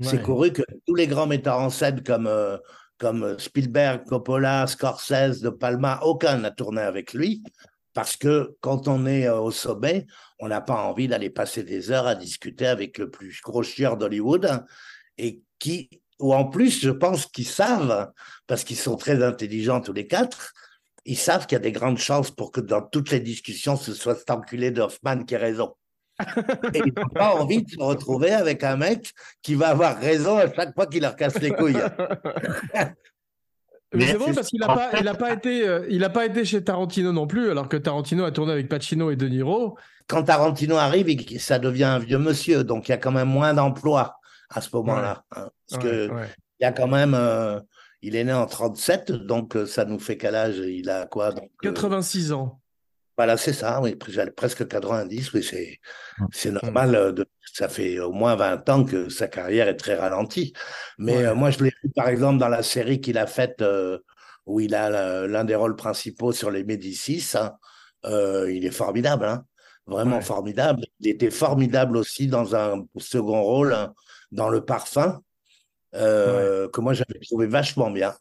C'est 0.02 0.22
couru 0.22 0.54
que 0.54 0.62
tous 0.88 0.96
les 0.96 1.08
grands 1.08 1.28
metteurs 1.28 1.60
en 1.60 1.70
scène 1.70 2.04
comme, 2.04 2.28
euh, 2.28 2.58
comme 2.98 3.38
Spielberg, 3.38 4.06
Coppola, 4.06 4.66
Scorsese, 4.66 5.42
De 5.42 5.50
Palma, 5.50 6.00
aucun 6.04 6.38
n'a 6.38 6.52
tourné 6.52 6.82
avec 6.82 7.14
lui. 7.14 7.44
Parce 7.94 8.16
que 8.16 8.56
quand 8.62 8.88
on 8.88 9.06
est 9.06 9.28
euh, 9.28 9.40
au 9.40 9.52
sommet, 9.52 10.06
on 10.40 10.48
n'a 10.48 10.62
pas 10.62 10.84
envie 10.84 11.08
d'aller 11.08 11.30
passer 11.30 11.64
des 11.64 11.92
heures 11.92 12.08
à 12.08 12.16
discuter 12.16 12.68
avec 12.68 12.98
le 12.98 13.10
plus 13.10 13.42
gros 13.42 13.64
chieur 13.64 13.98
d'Hollywood 13.98 14.46
hein, 14.46 14.66
et 15.18 15.42
qui, 15.60 15.90
ou 16.20 16.34
en 16.34 16.46
plus, 16.46 16.80
je 16.82 16.92
pense 16.92 17.26
qu'ils 17.26 17.48
savent, 17.48 18.12
parce 18.48 18.64
qu'ils 18.64 18.78
sont 18.78 18.96
très 18.96 19.24
intelligents 19.24 19.82
tous 19.82 19.94
les 19.94 20.08
quatre, 20.08 20.54
ils 21.06 21.18
savent 21.18 21.48
qu'il 21.48 21.56
y 21.56 21.62
a 21.62 21.64
des 21.64 21.72
grandes 21.72 21.98
chances 21.98 22.32
pour 22.32 22.52
que 22.52 22.62
dans 22.62 22.82
toutes 22.82 23.10
les 23.12 23.20
discussions, 23.20 23.76
ce 23.76 23.94
soit 23.94 24.16
cet 24.16 24.30
enculé 24.30 24.72
d'Hoffman 24.72 25.24
qui 25.26 25.34
ait 25.34 25.38
raison. 25.38 25.76
Et 26.74 26.82
ils 26.86 26.94
n'ont 26.96 27.10
pas 27.14 27.36
envie 27.36 27.64
de 27.64 27.70
se 27.70 27.80
retrouver 27.80 28.32
avec 28.32 28.64
un 28.64 28.78
mec 28.78 29.14
qui 29.42 29.56
va 29.56 29.70
avoir 29.70 29.98
raison 29.98 30.38
à 30.38 30.52
chaque 30.54 30.74
fois 30.74 30.86
qu'il 30.88 31.02
leur 31.02 31.16
casse 31.16 31.40
les 31.40 31.52
couilles. 31.52 31.82
Mais, 33.94 34.06
c'est 34.06 34.18
bon 34.20 34.34
parce 34.34 34.50
qu'il 34.50 34.60
n'a 34.60 34.68
pas, 34.68 34.92
il 35.00 35.08
a 35.08 35.16
pas 35.16 35.34
été, 35.34 35.68
euh, 35.68 35.88
il 35.90 36.04
a 36.04 36.10
pas 36.10 36.26
été 36.26 36.46
chez 36.46 36.64
Tarantino 36.64 37.12
non 37.12 37.26
plus, 37.26 37.50
alors 37.50 37.68
que 37.68 37.78
Tarantino 37.78 38.24
a 38.24 38.32
tourné 38.32 38.52
avec 38.52 38.70
Pacino 38.70 39.10
et 39.10 39.16
De 39.16 39.28
Niro. 39.28 39.78
Quand 40.08 40.24
Tarantino 40.24 40.76
arrive, 40.76 41.40
ça 41.40 41.58
devient 41.58 41.86
un 41.86 42.00
vieux 42.00 42.20
monsieur, 42.20 42.64
donc 42.64 42.88
il 42.88 42.92
y 42.92 42.94
a 42.94 42.98
quand 42.98 43.12
même 43.12 43.30
moins 43.30 43.56
d'emplois 43.56 44.18
à 44.50 44.62
ce 44.62 44.70
moment-là, 44.76 45.24
hein, 45.36 45.50
parce 45.68 45.84
que 45.84 46.10
il 46.60 46.64
y 46.64 46.66
a 46.66 46.72
quand 46.72 46.88
même, 46.88 47.14
euh, 47.16 47.60
il 48.02 48.16
est 48.16 48.24
né 48.24 48.34
en 48.34 48.46
37, 48.46 49.12
donc 49.12 49.56
euh, 49.56 49.66
ça 49.66 49.86
nous 49.86 50.00
fait 50.00 50.18
quel 50.18 50.36
âge? 50.36 50.58
Il 50.58 50.90
a 50.90 51.06
quoi? 51.06 51.34
86 51.62 52.32
ans. 52.32 52.60
Voilà, 53.20 53.36
c'est 53.36 53.52
ça, 53.52 53.82
oui, 53.82 53.98
presque 53.98 54.66
90, 54.66 55.34
oui, 55.34 55.44
c'est, 55.44 55.80
mmh. 56.20 56.26
c'est 56.32 56.52
normal. 56.52 56.96
Euh, 56.96 57.12
de, 57.12 57.26
ça 57.54 57.68
fait 57.68 58.00
au 58.00 58.14
moins 58.14 58.38
20 58.38 58.70
ans 58.70 58.86
que 58.86 59.10
sa 59.10 59.28
carrière 59.28 59.68
est 59.68 59.76
très 59.76 59.96
ralentie. 59.96 60.54
Mais 60.98 61.26
euh, 61.26 61.36
moi, 61.36 61.50
je 61.52 61.62
l'ai 61.62 61.74
vu, 61.84 61.90
par 61.94 62.08
exemple, 62.08 62.40
dans 62.40 62.48
la 62.48 62.64
série 62.64 63.02
qu'il 63.02 63.18
a 63.18 63.28
faite, 63.28 63.62
euh, 63.62 64.00
où 64.46 64.62
il 64.62 64.74
a 64.74 65.28
l'un 65.28 65.44
des 65.44 65.56
rôles 65.56 65.76
principaux 65.76 66.32
sur 66.32 66.50
les 66.50 66.64
Médicis. 66.64 67.34
Hein, 67.36 67.58
il 68.48 68.66
est 68.66 68.72
formidable, 68.72 69.26
hein, 69.26 69.44
vraiment 69.86 70.22
formidable. 70.22 70.86
Il 71.02 71.10
était 71.10 71.30
formidable 71.30 71.98
aussi 71.98 72.28
dans 72.28 72.56
un 72.56 72.86
second 72.96 73.44
rôle, 73.44 73.74
hein, 73.74 73.94
dans 74.32 74.48
Le 74.48 74.64
Parfum, 74.64 75.20
que 75.92 76.80
moi, 76.80 76.94
j'avais 76.94 77.20
trouvé 77.20 77.48
vachement 77.48 77.92
bien. 77.92 78.16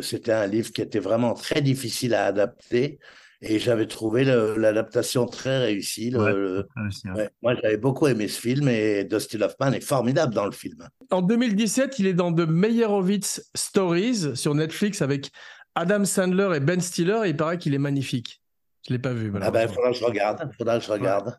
C'était 0.00 0.30
un 0.30 0.46
livre 0.46 0.70
qui 0.70 0.80
était 0.80 1.00
vraiment 1.00 1.34
très 1.34 1.60
difficile 1.60 2.14
à 2.14 2.26
adapter. 2.26 3.00
Et 3.46 3.58
j'avais 3.58 3.86
trouvé 3.86 4.24
l'adaptation 4.24 5.26
très 5.26 5.58
réussie. 5.58 6.10
Moi, 6.12 7.54
j'avais 7.62 7.76
beaucoup 7.76 8.06
aimé 8.06 8.26
ce 8.28 8.40
film 8.40 8.68
et 8.68 9.04
Dustin 9.04 9.42
Hoffman 9.42 9.72
est 9.72 9.82
formidable 9.82 10.34
dans 10.34 10.46
le 10.46 10.52
film. 10.52 10.88
En 11.10 11.20
2017, 11.20 11.98
il 11.98 12.06
est 12.06 12.14
dans 12.14 12.32
The 12.32 12.48
Meyerowitz 12.48 13.50
Stories 13.54 14.36
sur 14.36 14.54
Netflix 14.54 15.02
avec 15.02 15.30
Adam 15.74 16.04
Sandler 16.04 16.56
et 16.56 16.60
Ben 16.60 16.80
Stiller. 16.80 17.20
Et 17.24 17.30
il 17.30 17.36
paraît 17.36 17.58
qu'il 17.58 17.74
est 17.74 17.78
magnifique. 17.78 18.40
Je 18.86 18.92
ne 18.92 18.96
l'ai 18.96 19.02
pas 19.02 19.12
vu. 19.12 19.30
Ah 19.40 19.50
ben, 19.50 19.68
il 19.68 19.74
faudra 19.74 19.90
que 19.90 19.96
je 19.96 20.04
regarde. 20.04 20.50
Faudra 20.56 20.78
que 20.78 20.84
je 20.84 20.92
regarde. 20.92 21.38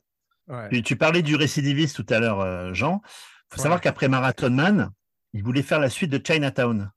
Tu, 0.84 0.95
parlais 0.95 1.24
du 1.24 1.36
récidiviste 1.36 1.95
tout 1.95 2.14
à 2.14 2.20
l'heure, 2.20 2.39
euh, 2.39 2.74
Jean. 2.74 3.01
Il 3.51 3.56
faut 3.56 3.62
savoir 3.62 3.82
qu'après 3.82 4.08
Marathon 4.08 4.51
Man, 4.51 4.91
il 5.34 5.43
voulait 5.43 5.64
faire 5.64 5.80
la 5.80 5.89
suite 5.89 6.12
de 6.12 6.22
Chinatown. 6.24 6.91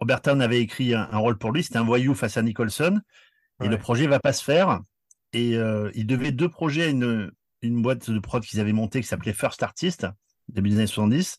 Robert 0.00 0.22
Town 0.22 0.40
avait 0.40 0.60
écrit 0.60 0.94
un, 0.94 1.08
un 1.12 1.18
rôle 1.18 1.38
pour 1.38 1.52
lui, 1.52 1.62
c'était 1.62 1.78
un 1.78 1.84
voyou 1.84 2.14
face 2.14 2.36
à 2.36 2.42
Nicholson. 2.42 3.00
Et 3.62 3.68
le 3.68 3.78
projet 3.78 4.06
va 4.06 4.20
pas 4.20 4.32
se 4.32 4.42
faire. 4.42 4.80
Et 5.32 5.56
euh, 5.56 5.90
il 5.94 6.06
devait 6.06 6.32
deux 6.32 6.48
projets 6.48 6.84
à 6.84 6.88
une, 6.88 7.30
une 7.62 7.82
boîte 7.82 8.10
de 8.10 8.18
prod 8.18 8.42
qu'ils 8.42 8.60
avaient 8.60 8.72
montée 8.72 9.00
qui 9.00 9.06
s'appelait 9.06 9.32
First 9.32 9.62
Artist, 9.62 10.06
début 10.48 10.70
des 10.70 10.76
années 10.76 10.86
70. 10.86 11.38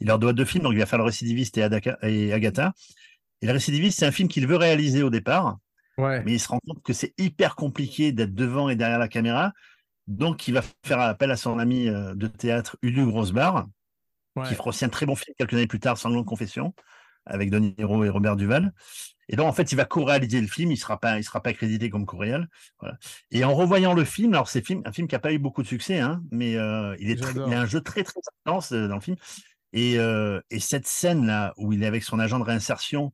Il 0.00 0.06
leur 0.06 0.18
doit 0.18 0.32
deux 0.32 0.44
films, 0.44 0.64
donc 0.64 0.72
il 0.72 0.78
va 0.78 0.86
faire 0.86 0.98
Le 0.98 1.04
Récidiviste 1.04 1.58
et, 1.58 1.68
et 2.02 2.32
Agatha. 2.32 2.72
Et 3.42 3.46
Le 3.46 3.52
Récidiviste, 3.52 3.98
c'est 3.98 4.06
un 4.06 4.12
film 4.12 4.28
qu'il 4.28 4.46
veut 4.46 4.56
réaliser 4.56 5.02
au 5.02 5.10
départ. 5.10 5.58
Ouais. 5.98 6.22
Mais 6.24 6.32
il 6.32 6.40
se 6.40 6.48
rend 6.48 6.60
compte 6.66 6.82
que 6.82 6.92
c'est 6.92 7.12
hyper 7.18 7.56
compliqué 7.56 8.12
d'être 8.12 8.34
devant 8.34 8.68
et 8.68 8.76
derrière 8.76 8.98
la 8.98 9.08
caméra. 9.08 9.52
Donc, 10.06 10.48
il 10.48 10.54
va 10.54 10.62
faire 10.84 11.00
appel 11.00 11.30
à 11.30 11.36
son 11.36 11.58
ami 11.58 11.88
euh, 11.88 12.14
de 12.14 12.26
théâtre, 12.26 12.76
Ulu 12.82 13.06
Grosbar, 13.06 13.68
qui 14.46 14.54
fera 14.54 14.68
aussi 14.68 14.84
un 14.84 14.88
très 14.88 15.06
bon 15.06 15.14
film 15.14 15.34
quelques 15.36 15.54
années 15.54 15.66
plus 15.66 15.80
tard, 15.80 15.98
Sanglante 15.98 16.26
Confession, 16.26 16.74
avec 17.26 17.50
Denis 17.50 17.74
Niro 17.78 18.04
et 18.04 18.08
Robert 18.08 18.36
Duval. 18.36 18.72
Et 19.30 19.36
donc, 19.36 19.46
en 19.46 19.52
fait, 19.52 19.70
il 19.70 19.76
va 19.76 19.84
co-réaliser 19.84 20.40
le 20.40 20.48
film, 20.48 20.72
il 20.72 20.74
ne 20.74 20.78
sera, 20.78 20.98
pas, 20.98 21.18
il 21.18 21.24
sera 21.24 21.40
pas 21.40 21.52
crédité 21.52 21.88
comme 21.88 22.04
co-réal. 22.04 22.48
Et 23.30 23.44
en 23.44 23.54
revoyant 23.54 23.94
le 23.94 24.04
film, 24.04 24.34
alors 24.34 24.48
c'est 24.48 24.68
un 24.84 24.92
film 24.92 25.08
qui 25.08 25.14
n'a 25.14 25.20
pas 25.20 25.32
eu 25.32 25.38
beaucoup 25.38 25.62
de 25.62 25.68
succès, 25.68 26.00
hein, 26.00 26.20
mais 26.32 26.56
euh, 26.56 26.96
il, 26.98 27.10
est 27.10 27.20
il 27.20 27.54
a 27.54 27.60
un 27.60 27.66
jeu 27.66 27.80
très, 27.80 28.02
très 28.02 28.20
intense 28.44 28.72
euh, 28.72 28.88
dans 28.88 28.96
le 28.96 29.00
film. 29.00 29.16
Et, 29.72 30.00
euh, 30.00 30.40
et 30.50 30.58
cette 30.58 30.86
scène-là, 30.86 31.54
où 31.56 31.72
il 31.72 31.84
est 31.84 31.86
avec 31.86 32.02
son 32.02 32.18
agent 32.18 32.40
de 32.40 32.44
réinsertion, 32.44 33.12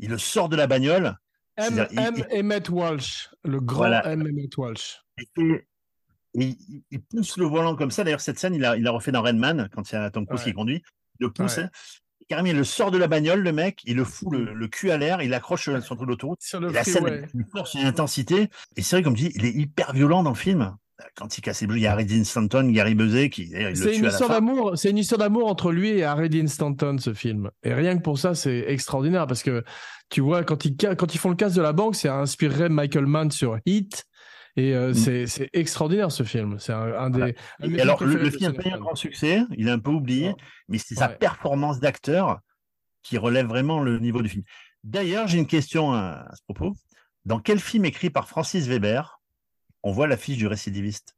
il 0.00 0.10
le 0.10 0.18
sort 0.18 0.48
de 0.48 0.56
la 0.56 0.66
bagnole. 0.66 1.16
M. 1.56 1.86
M. 1.96 2.24
Emmett 2.32 2.68
Walsh, 2.68 3.30
le 3.44 3.60
grand 3.60 3.84
M. 3.84 4.22
Emmett 4.22 4.56
Walsh. 4.56 5.00
Et, 5.16 6.56
il, 6.90 7.02
pousse 7.08 7.36
le 7.36 7.44
volant 7.44 7.76
comme 7.76 7.92
ça. 7.92 8.02
D'ailleurs, 8.02 8.22
cette 8.22 8.38
scène, 8.38 8.54
il 8.54 8.64
a, 8.64 8.76
il 8.76 8.86
a 8.86 8.90
refait 8.90 9.12
dans 9.12 9.22
Redman, 9.22 9.68
quand 9.72 9.92
il 9.92 9.94
y 9.94 9.98
a 9.98 10.10
Tom 10.10 10.26
Cruise 10.26 10.42
qui 10.42 10.52
conduit. 10.54 10.82
Il 11.20 11.26
le 11.26 11.30
pousse. 11.30 11.58
Hein 11.58 11.70
carrément, 12.28 12.48
il 12.48 12.56
le 12.56 12.64
sort 12.64 12.90
de 12.90 12.98
la 12.98 13.08
bagnole, 13.08 13.40
le 13.40 13.52
mec, 13.52 13.80
il 13.84 13.96
le 13.96 14.04
fout 14.04 14.32
le, 14.32 14.68
cul 14.68 14.90
à 14.90 14.96
l'air, 14.96 15.22
il 15.22 15.34
accroche 15.34 15.62
sur 15.62 15.72
le 15.72 16.06
l'autoroute. 16.06 16.40
La 16.72 16.84
scène 16.84 17.28
une 17.34 17.44
force, 17.44 17.74
une 17.74 17.86
intensité. 17.86 18.48
Et 18.76 18.82
c'est 18.82 18.96
vrai, 18.96 19.02
comme 19.02 19.14
tu 19.14 19.24
dis, 19.24 19.32
il 19.34 19.44
est 19.44 19.52
hyper 19.52 19.92
violent 19.92 20.22
dans 20.22 20.30
le 20.30 20.36
film. 20.36 20.76
quand 21.16 21.36
il 21.36 21.40
casse 21.40 21.60
les 21.60 21.66
bleus, 21.66 21.78
il 21.78 21.82
y 21.82 21.86
a 21.86 21.92
Harry 21.92 22.06
Dean 22.06 22.24
Stanton, 22.24 22.68
Gary 22.70 22.94
Buzet 22.94 23.30
qui 23.30 23.52
c'est 23.74 23.96
une 23.96 24.06
histoire 24.06 24.30
d'amour, 24.30 24.72
c'est 24.76 24.90
une 24.90 24.98
histoire 24.98 25.18
d'amour 25.18 25.48
entre 25.48 25.72
lui 25.72 25.90
et 25.90 26.04
Harry 26.04 26.28
Dean 26.28 26.46
Stanton 26.46 26.96
ce 26.98 27.12
film. 27.14 27.50
Et 27.62 27.74
rien 27.74 27.96
que 27.96 28.02
pour 28.02 28.18
ça, 28.18 28.34
c'est 28.34 28.64
extraordinaire 28.68 29.26
parce 29.26 29.42
que 29.42 29.64
tu 30.10 30.20
vois 30.20 30.44
quand 30.44 30.64
ils 30.64 30.76
quand 30.76 31.14
ils 31.14 31.18
font 31.18 31.30
le 31.30 31.36
casse 31.36 31.54
de 31.54 31.62
la 31.62 31.72
banque, 31.72 31.96
ça 31.96 32.14
inspirerait 32.16 32.68
Michael 32.68 33.06
Mann 33.06 33.30
sur 33.30 33.58
Heat. 33.66 34.06
Et 34.56 34.74
euh, 34.74 34.90
mm. 34.90 35.26
c'est 35.26 35.50
extraordinaire 35.52 36.12
ce 36.12 36.22
film. 36.22 36.58
C'est 36.58 36.72
un, 36.72 37.10
des. 37.10 37.34
alors, 37.80 38.02
le, 38.04 38.30
film 38.30 38.50
a 38.50 38.52
pas 38.52 38.68
eu 38.68 38.72
un 38.72 38.78
grand 38.78 38.94
succès, 38.94 39.42
il 39.56 39.68
est 39.68 39.70
un 39.72 39.78
peu 39.78 39.90
oublié, 39.90 40.34
mais 40.68 40.78
c'est 40.78 40.94
sa 40.94 41.08
performance 41.08 41.80
d'acteur 41.80 42.40
qui 43.02 43.18
relève 43.18 43.46
vraiment 43.46 43.80
le 43.80 43.98
niveau 43.98 44.22
du 44.22 44.28
film. 44.28 44.44
D'ailleurs, 44.84 45.26
j'ai 45.26 45.38
une 45.38 45.46
question 45.46 45.92
à, 45.92 46.28
ce 46.34 46.42
propos. 46.44 46.74
Dans 47.24 47.38
quel 47.38 47.60
film 47.60 47.84
écrit 47.84 48.10
par 48.10 48.28
Francis 48.28 48.66
Weber 48.66 49.20
on 49.84 49.90
voit 49.90 50.06
l'affiche 50.06 50.36
du 50.36 50.46
récidiviste? 50.46 51.16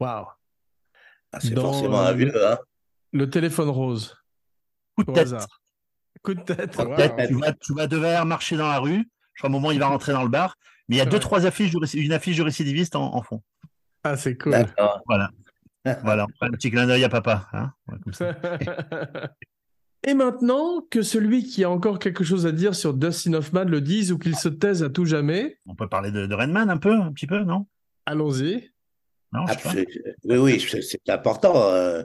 Waouh 0.00 0.26
ah, 1.32 1.40
C'est 1.40 1.54
forcément 1.54 2.00
un 2.00 2.12
vieux, 2.12 2.32
hein 2.44 2.58
Le 3.12 3.30
téléphone 3.30 3.68
rose. 3.68 4.16
Coup 4.96 5.04
de 5.04 5.12
tête. 5.12 5.46
Coup 6.22 6.34
de 6.34 6.42
tête. 6.42 6.72
tu, 7.28 7.72
vas, 7.74 7.86
tu 7.86 7.96
vas 7.96 8.24
marcher 8.24 8.56
dans 8.56 8.68
la 8.68 8.78
rue. 8.78 9.08
Je 9.34 9.42
crois 9.42 9.48
au 9.48 9.52
moment 9.52 9.68
où 9.68 9.72
il 9.72 9.78
va 9.78 9.86
rentrer 9.86 10.12
dans 10.12 10.24
le 10.24 10.28
bar. 10.28 10.56
Mais 10.90 10.96
il 10.96 10.98
y 10.98 11.02
a 11.02 11.06
deux, 11.06 11.20
trois 11.20 11.46
affiches, 11.46 11.72
une 11.94 12.12
affiche 12.12 12.34
du 12.34 12.42
récidiviste 12.42 12.96
en, 12.96 13.22
fond. 13.22 13.40
Ah, 14.02 14.16
c'est 14.16 14.36
cool. 14.36 14.56
Voilà. 15.06 15.30
voilà, 16.02 16.26
un 16.40 16.50
petit 16.50 16.68
clin 16.72 16.88
d'œil 16.88 17.04
à 17.04 17.08
papa. 17.08 17.48
Hein 17.52 17.72
Et 20.02 20.14
maintenant 20.14 20.80
que 20.90 21.02
celui 21.02 21.44
qui 21.44 21.62
a 21.62 21.70
encore 21.70 22.00
quelque 22.00 22.24
chose 22.24 22.44
à 22.44 22.50
dire 22.50 22.74
sur 22.74 22.92
Dustin 22.92 23.34
Hoffman 23.34 23.66
le 23.66 23.80
dise 23.80 24.10
ou 24.10 24.18
qu'il 24.18 24.34
se 24.34 24.48
taise 24.48 24.82
à 24.82 24.90
tout 24.90 25.04
jamais. 25.04 25.58
On 25.64 25.76
peut 25.76 25.88
parler 25.88 26.10
de, 26.10 26.26
de 26.26 26.34
Redman 26.34 26.68
un 26.68 26.78
peu, 26.78 26.92
un 26.92 27.12
petit 27.12 27.28
peu, 27.28 27.44
non? 27.44 27.66
Allons-y. 28.04 28.72
oui, 29.32 30.38
oui, 30.38 30.60
c'est 30.60 31.08
important. 31.08 31.68
Euh, 31.68 32.02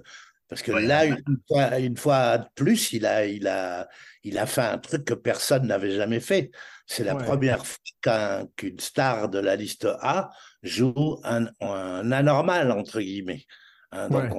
parce 0.55 0.63
que 0.63 0.71
là, 0.71 1.03
une 1.05 1.37
fois, 1.49 1.79
une 1.79 1.97
fois, 1.97 2.37
de 2.37 2.45
plus, 2.55 2.93
il 2.93 3.05
a, 3.05 3.25
il, 3.25 3.45
a, 3.45 3.89
il 4.23 4.37
a 4.37 4.45
fait 4.45 4.61
un 4.61 4.77
truc 4.77 5.03
que 5.03 5.13
personne 5.13 5.67
n'avait 5.67 5.91
jamais 5.91 6.21
fait. 6.21 6.49
C'est 6.87 7.03
la 7.03 7.15
première 7.15 7.65
fois 7.65 8.47
qu'une 8.55 8.79
star 8.79 9.27
de 9.27 9.39
la 9.39 9.57
liste 9.57 9.85
A 9.99 10.29
joue 10.63 11.19
un, 11.25 11.47
un 11.59 12.09
anormal, 12.09 12.71
entre 12.71 13.01
guillemets. 13.01 13.43
Hein, 13.91 14.07
donc, 14.07 14.31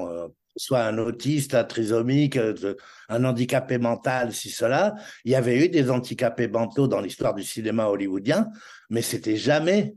soit 0.57 0.85
un 0.85 0.97
autiste, 0.97 1.55
un 1.55 1.65
trisomique, 1.65 2.39
euh, 2.39 2.75
un 3.11 3.23
handicapé 3.25 3.77
mental, 3.77 4.33
si 4.33 4.49
cela. 4.49 4.95
Il 5.27 5.33
y 5.33 5.35
avait 5.35 5.67
eu 5.67 5.69
des 5.69 5.91
handicapés 5.91 6.49
mentaux 6.49 6.89
dans 6.89 7.03
l'histoire 7.03 7.35
du 7.35 7.43
cinéma 7.43 7.89
hollywoodien, 7.89 8.49
mais 8.89 9.03
c'était 9.03 9.37
jamais 9.37 9.97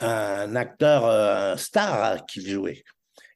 un 0.00 0.56
acteur 0.56 1.04
un 1.04 1.58
star 1.58 2.24
qui 2.24 2.48
jouait. 2.48 2.84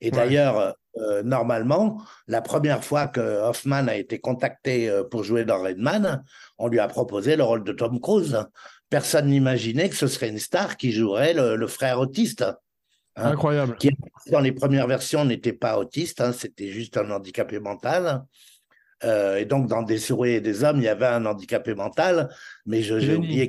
Et 0.00 0.10
d'ailleurs, 0.10 0.74
euh, 0.96 1.22
normalement, 1.22 2.02
la 2.26 2.42
première 2.42 2.84
fois 2.84 3.06
que 3.06 3.20
Hoffman 3.20 3.88
a 3.88 3.96
été 3.96 4.18
contacté 4.18 4.88
euh, 4.90 5.04
pour 5.04 5.24
jouer 5.24 5.44
dans 5.44 5.62
Redman, 5.62 6.22
on 6.58 6.68
lui 6.68 6.80
a 6.80 6.88
proposé 6.88 7.36
le 7.36 7.44
rôle 7.44 7.64
de 7.64 7.72
Tom 7.72 8.00
Cruise. 8.00 8.38
Personne 8.90 9.28
n'imaginait 9.28 9.88
que 9.88 9.96
ce 9.96 10.06
serait 10.06 10.28
une 10.28 10.38
star 10.38 10.76
qui 10.76 10.92
jouerait 10.92 11.32
le, 11.32 11.66
frère 11.66 11.98
autiste. 11.98 12.42
Hein, 13.16 13.32
Incroyable. 13.32 13.76
Qui, 13.78 13.90
dans 14.30 14.40
les 14.40 14.52
premières 14.52 14.86
versions, 14.86 15.24
n'était 15.24 15.54
pas 15.54 15.78
autiste, 15.78 16.20
hein, 16.20 16.32
c'était 16.32 16.68
juste 16.68 16.98
un 16.98 17.10
handicapé 17.10 17.58
mental. 17.58 18.24
Euh, 19.04 19.36
et 19.36 19.46
donc, 19.46 19.68
dans 19.68 19.82
Des 19.82 19.98
souris 19.98 20.32
et 20.34 20.40
des 20.40 20.62
hommes, 20.62 20.78
il 20.78 20.84
y 20.84 20.88
avait 20.88 21.06
un 21.06 21.24
handicapé 21.24 21.74
mental, 21.74 22.28
mais 22.66 22.82
j'ai 22.82 23.16
oublié 23.16 23.48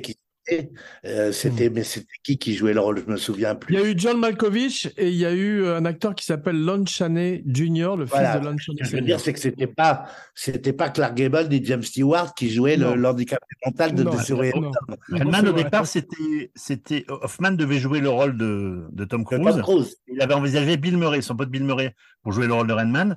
euh, 1.04 1.32
c'était, 1.32 1.70
hmm. 1.70 1.72
mais 1.74 1.82
c'était 1.84 2.06
qui 2.22 2.38
qui 2.38 2.54
jouait 2.54 2.74
le 2.74 2.80
rôle? 2.80 3.02
Je 3.04 3.10
me 3.10 3.16
souviens 3.16 3.54
plus. 3.54 3.74
Il 3.74 3.80
y 3.80 3.82
a 3.82 3.86
eu 3.86 3.94
John 3.96 4.18
Malkovich 4.18 4.88
et 4.96 5.08
il 5.08 5.16
y 5.16 5.24
a 5.24 5.32
eu 5.32 5.66
un 5.66 5.84
acteur 5.84 6.14
qui 6.14 6.24
s'appelle 6.24 6.62
Lon 6.62 6.84
Chaney 6.86 7.42
Jr., 7.46 7.96
le 7.96 8.06
fils 8.06 8.18
de 8.18 8.44
Lon 8.44 8.56
Chaney. 8.58 8.78
Ce 8.78 8.84
que 8.84 8.84
je 8.84 8.96
veux 8.96 9.02
dire, 9.02 9.20
c'est 9.20 9.32
que 9.32 9.40
c'était 9.40 9.66
pas, 9.66 10.06
c'était 10.34 10.72
pas 10.72 10.90
Clark 10.90 11.14
Gable 11.14 11.48
ni 11.48 11.64
James 11.64 11.82
Stewart 11.82 12.34
qui 12.34 12.50
jouait 12.50 12.76
le, 12.76 12.94
l'handicapé 12.94 13.44
mental 13.64 13.94
de 13.94 14.02
non, 14.02 14.12
Hoffman, 14.12 15.46
au 15.46 15.52
départ, 15.52 15.86
c'était, 15.86 16.50
c'était 16.54 17.04
Hoffman 17.08 17.52
devait 17.52 17.78
jouer 17.78 18.00
le 18.00 18.10
rôle 18.10 18.36
de, 18.36 18.86
de 18.90 19.04
Tom, 19.04 19.24
Cruise. 19.24 19.96
Il 20.08 20.20
avait 20.20 20.34
envisagé 20.34 20.76
Bill 20.76 20.96
Murray, 20.96 21.22
son 21.22 21.36
pote 21.36 21.50
Bill 21.50 21.64
Murray, 21.64 21.94
pour 22.22 22.32
jouer 22.32 22.46
le 22.46 22.54
rôle 22.54 22.66
de 22.66 22.72
Redman. 22.72 23.16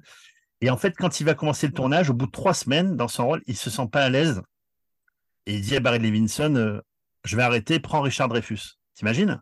Et 0.61 0.69
en 0.69 0.77
fait, 0.77 0.95
quand 0.97 1.19
il 1.19 1.25
va 1.25 1.33
commencer 1.33 1.67
le 1.67 1.73
tournage, 1.73 2.09
au 2.09 2.13
bout 2.13 2.25
de 2.25 2.31
trois 2.31 2.53
semaines 2.53 2.95
dans 2.95 3.07
son 3.07 3.27
rôle, 3.27 3.41
il 3.47 3.55
se 3.55 3.69
sent 3.69 3.87
pas 3.91 4.03
à 4.03 4.09
l'aise. 4.09 4.41
Et 5.45 5.55
il 5.55 5.61
dit 5.61 5.75
à 5.75 5.79
Barry 5.79 5.99
Levinson, 5.99 6.55
euh, 6.55 6.81
je 7.23 7.35
vais 7.35 7.43
arrêter, 7.43 7.79
prends 7.79 8.01
Richard 8.01 8.29
Dreyfus. 8.29 8.77
T'imagines? 8.95 9.41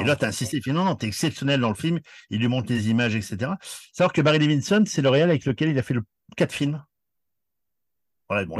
Et 0.00 0.04
là, 0.04 0.16
tu 0.16 0.24
as 0.24 0.28
insisté, 0.28 0.56
il 0.56 0.62
fait 0.62 0.72
non, 0.72 0.84
non, 0.84 0.94
t'es 0.94 1.06
exceptionnel 1.06 1.60
dans 1.60 1.68
le 1.68 1.74
film, 1.74 2.00
il 2.30 2.40
lui 2.40 2.48
montre 2.48 2.72
les 2.72 2.88
images, 2.88 3.14
etc. 3.14 3.52
Savoir 3.92 4.12
que 4.12 4.22
Barry 4.22 4.38
Levinson, 4.38 4.84
c'est 4.86 5.02
le 5.02 5.10
réel 5.10 5.28
avec 5.28 5.44
lequel 5.44 5.68
il 5.68 5.78
a 5.78 5.82
fait 5.82 5.94
le 5.94 6.02
quatre 6.36 6.52
films. 6.52 6.82
Voilà, 8.28 8.46
bon, 8.46 8.56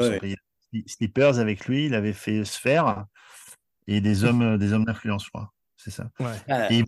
Slippers 0.86 1.38
avec 1.38 1.66
lui, 1.66 1.86
il 1.86 1.94
avait 1.94 2.12
fait 2.12 2.44
Sphère 2.44 3.06
et 3.86 4.00
des 4.00 4.24
hommes, 4.24 4.58
des 4.58 4.72
hommes 4.72 4.84
d'influence, 4.84 5.24
je 5.24 5.30
crois. 5.30 5.52
C'est 5.76 5.90
ça. 5.90 6.10
il, 6.70 6.84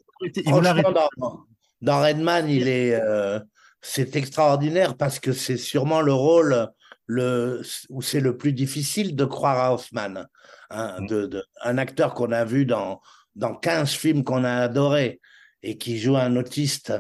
dans, 1.83 2.03
Redman, 2.03 2.49
il 2.49 2.69
est, 2.69 2.95
euh, 2.95 3.39
c'est 3.81 4.17
extraordinaire 4.17 4.97
parce 4.97 5.19
que 5.19 5.33
c'est 5.33 5.59
sûrement 5.59 6.01
le 6.01 6.13
rôle 6.13 6.69
le, 7.07 7.63
où 7.91 8.03
c'est 8.03 8.21
le 8.21 8.37
plus 8.37 8.53
difficile 8.53 9.15
de 9.15 9.25
croire 9.25 9.59
à 9.59 9.75
Hoffman. 9.75 10.25
Hein, 10.71 11.01
mm. 11.01 11.07
de, 11.07 11.45
un 11.63 11.79
acteur 11.79 12.15
qu'on 12.15 12.33
a 12.33 12.45
vu 12.45 12.67
dans, 12.67 13.01
dans 13.35 13.55
15 13.55 13.91
films 13.93 14.25
qu'on 14.25 14.45
a 14.45 14.53
adorés 14.53 15.21
et 15.63 15.79
qui 15.79 15.99
joue 15.99 16.17
un 16.17 16.37
autiste 16.37 16.93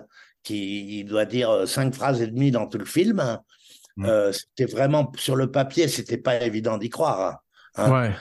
qui 0.43 1.05
doit 1.05 1.25
dire 1.25 1.51
euh, 1.51 1.67
cinq 1.67 1.95
phrases 1.95 2.23
et 2.23 2.29
demie 2.29 2.53
dans 2.53 2.69
tout 2.69 2.79
le 2.79 2.85
film. 2.85 3.41
Mm. 3.97 4.07
Euh, 4.07 4.33
c'était 4.33 4.71
vraiment 4.71 5.13
sur 5.17 5.37
le 5.37 5.51
papier, 5.51 5.89
c'était 5.89 6.19
pas 6.19 6.41
évident 6.43 6.79
d'y 6.79 6.91
croire. 6.91 7.41
Hein. 7.77 7.91
Ouais. 7.91 8.15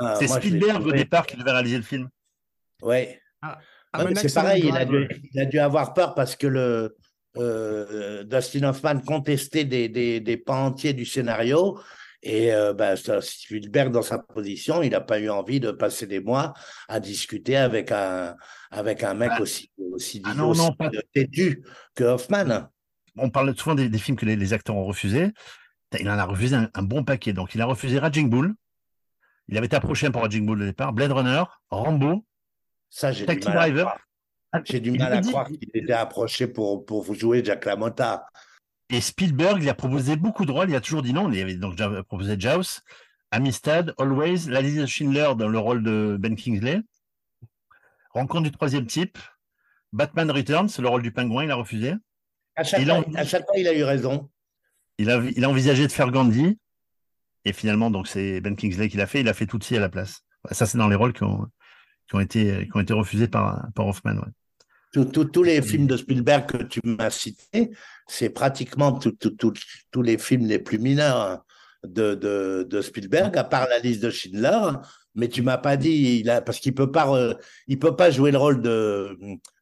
Euh, 0.00 0.14
c'est 0.18 0.28
Spielberg 0.28 0.86
au 0.86 0.92
départ 0.92 1.26
qui 1.26 1.36
devait 1.36 1.52
réaliser 1.52 1.78
le 1.78 1.82
film. 1.82 2.08
Oui. 2.82 3.08
Ah, 3.42 3.58
ah, 3.92 4.04
c'est 4.14 4.34
pareil, 4.34 4.64
il 4.66 4.76
a, 4.76 4.84
dû, 4.84 5.08
il 5.32 5.40
a, 5.40 5.46
dû, 5.46 5.58
avoir 5.58 5.94
peur 5.94 6.14
parce 6.14 6.36
que 6.36 6.46
le, 6.46 6.96
euh, 7.38 8.24
Dustin 8.24 8.64
Hoffman 8.64 9.00
contestait 9.00 9.64
des, 9.64 9.88
des, 9.88 10.20
des, 10.20 10.36
pans 10.36 10.66
entiers 10.66 10.92
du 10.92 11.04
scénario. 11.04 11.78
Et 12.28 12.52
euh, 12.52 12.72
ben, 12.72 12.96
Spielberg, 12.96 13.92
dans 13.92 14.02
sa 14.02 14.18
position, 14.18 14.82
il 14.82 14.90
n'a 14.90 15.00
pas 15.00 15.20
eu 15.20 15.30
envie 15.30 15.60
de 15.60 15.70
passer 15.70 16.08
des 16.08 16.18
mois 16.18 16.54
à 16.88 16.98
discuter 16.98 17.56
avec 17.56 17.92
un, 17.92 18.34
avec 18.72 19.04
un 19.04 19.14
mec 19.14 19.30
aussi, 19.38 19.70
aussi, 19.92 20.22
ah 20.24 20.34
non, 20.34 20.52
non, 20.52 20.74
têtu 21.14 21.62
que 21.94 22.02
Hoffman. 22.02 22.68
On 23.16 23.30
parle 23.30 23.56
souvent 23.56 23.76
des, 23.76 23.96
films 23.96 24.16
que 24.16 24.26
les, 24.26 24.52
acteurs 24.52 24.74
ont 24.74 24.84
refusés. 24.84 25.30
Il 26.00 26.10
en 26.10 26.18
a 26.18 26.24
refusé 26.24 26.56
un, 26.56 26.82
bon 26.82 27.04
paquet. 27.04 27.32
Donc, 27.32 27.54
il 27.54 27.62
a 27.62 27.64
refusé 27.64 28.00
Raging 28.00 28.28
Bull. 28.28 28.52
Il 29.46 29.56
avait 29.56 29.66
été 29.66 29.76
approché 29.76 30.10
pour 30.10 30.22
Raging 30.22 30.44
Bull 30.44 30.62
au 30.62 30.66
départ. 30.66 30.92
Blade 30.92 31.12
Runner, 31.12 31.44
Rambo, 31.70 32.26
Ça, 32.90 33.12
j'ai 33.12 33.24
Driver. 33.24 33.96
Ah, 34.50 34.60
J'ai 34.64 34.80
du 34.80 34.90
mal 34.90 35.12
à 35.12 35.20
croire 35.20 35.46
qu'il 35.46 35.58
était 35.72 35.92
approché 35.92 36.48
pour, 36.48 36.84
pour 36.84 37.02
vous 37.02 37.14
jouer 37.14 37.44
Jack 37.44 37.66
LaMotta. 37.66 38.26
Et 38.90 39.00
Spielberg, 39.00 39.62
il 39.62 39.68
a 39.68 39.74
proposé 39.74 40.16
beaucoup 40.16 40.44
de 40.44 40.52
rôles. 40.52 40.70
Il 40.70 40.76
a 40.76 40.80
toujours 40.80 41.02
dit 41.02 41.12
non. 41.12 41.30
Il 41.30 41.40
avait 41.40 41.56
donc 41.56 41.72
déjà 41.72 41.90
proposé 42.04 42.36
Jaws, 42.38 42.80
Amistad, 43.30 43.94
Always, 43.98 44.48
La 44.48 44.60
liste 44.60 44.78
de 44.78 44.86
Schindler 44.86 45.32
dans 45.36 45.48
le 45.48 45.58
rôle 45.58 45.82
de 45.82 46.16
Ben 46.18 46.36
Kingsley, 46.36 46.80
Rencontre 48.10 48.44
du 48.44 48.50
troisième 48.50 48.86
type, 48.86 49.18
Batman 49.92 50.30
Returns, 50.30 50.68
le 50.78 50.88
rôle 50.88 51.02
du 51.02 51.12
pingouin, 51.12 51.44
il 51.44 51.50
a 51.50 51.54
refusé. 51.54 51.94
À 52.54 52.64
chaque, 52.64 52.82
fois, 52.84 53.04
a... 53.14 53.20
à 53.20 53.24
chaque 53.24 53.44
fois, 53.44 53.58
il 53.58 53.68
a 53.68 53.74
eu 53.74 53.84
raison. 53.84 54.30
Il 54.98 55.10
a, 55.10 55.22
il 55.36 55.44
a 55.44 55.50
envisagé 55.50 55.86
de 55.86 55.92
faire 55.92 56.10
Gandhi. 56.10 56.58
Et 57.44 57.52
finalement, 57.52 57.90
donc 57.90 58.08
c'est 58.08 58.40
Ben 58.40 58.56
Kingsley 58.56 58.88
qui 58.88 58.96
l'a 58.96 59.06
fait. 59.06 59.20
Il 59.20 59.28
a 59.28 59.34
fait 59.34 59.46
Tootsie 59.46 59.76
à 59.76 59.80
la 59.80 59.88
place. 59.90 60.22
Ça, 60.50 60.64
c'est 60.64 60.78
dans 60.78 60.88
les 60.88 60.96
rôles 60.96 61.12
qui 61.12 61.24
ont, 61.24 61.46
qui 62.08 62.16
ont 62.16 62.20
été, 62.20 62.66
qui 62.66 62.76
ont 62.76 62.80
été 62.80 62.94
refusés 62.94 63.28
par, 63.28 63.66
par 63.74 63.86
Hoffman. 63.86 64.14
Tous 65.04 65.42
les 65.42 65.62
films 65.62 65.86
de 65.86 65.96
Spielberg 65.96 66.46
que 66.46 66.62
tu 66.62 66.80
m'as 66.84 67.10
cités, 67.10 67.70
c'est 68.06 68.30
pratiquement 68.30 68.98
tous 68.98 70.02
les 70.02 70.18
films 70.18 70.46
les 70.46 70.58
plus 70.58 70.78
mineurs 70.78 71.44
de, 71.86 72.14
de, 72.14 72.66
de, 72.68 72.80
Spielberg, 72.80 73.36
à 73.36 73.44
part 73.44 73.68
la 73.68 73.78
liste 73.78 74.02
de 74.02 74.10
Schindler. 74.10 74.72
Mais 75.14 75.28
tu 75.28 75.42
m'as 75.42 75.58
pas 75.58 75.76
dit, 75.76 76.20
il 76.20 76.30
a, 76.30 76.42
parce 76.42 76.58
qu'il 76.58 76.74
peut 76.74 76.90
pas, 76.90 77.36
il 77.66 77.78
peut 77.78 77.96
pas 77.96 78.10
jouer 78.10 78.30
le 78.30 78.38
rôle 78.38 78.60
de, 78.60 79.16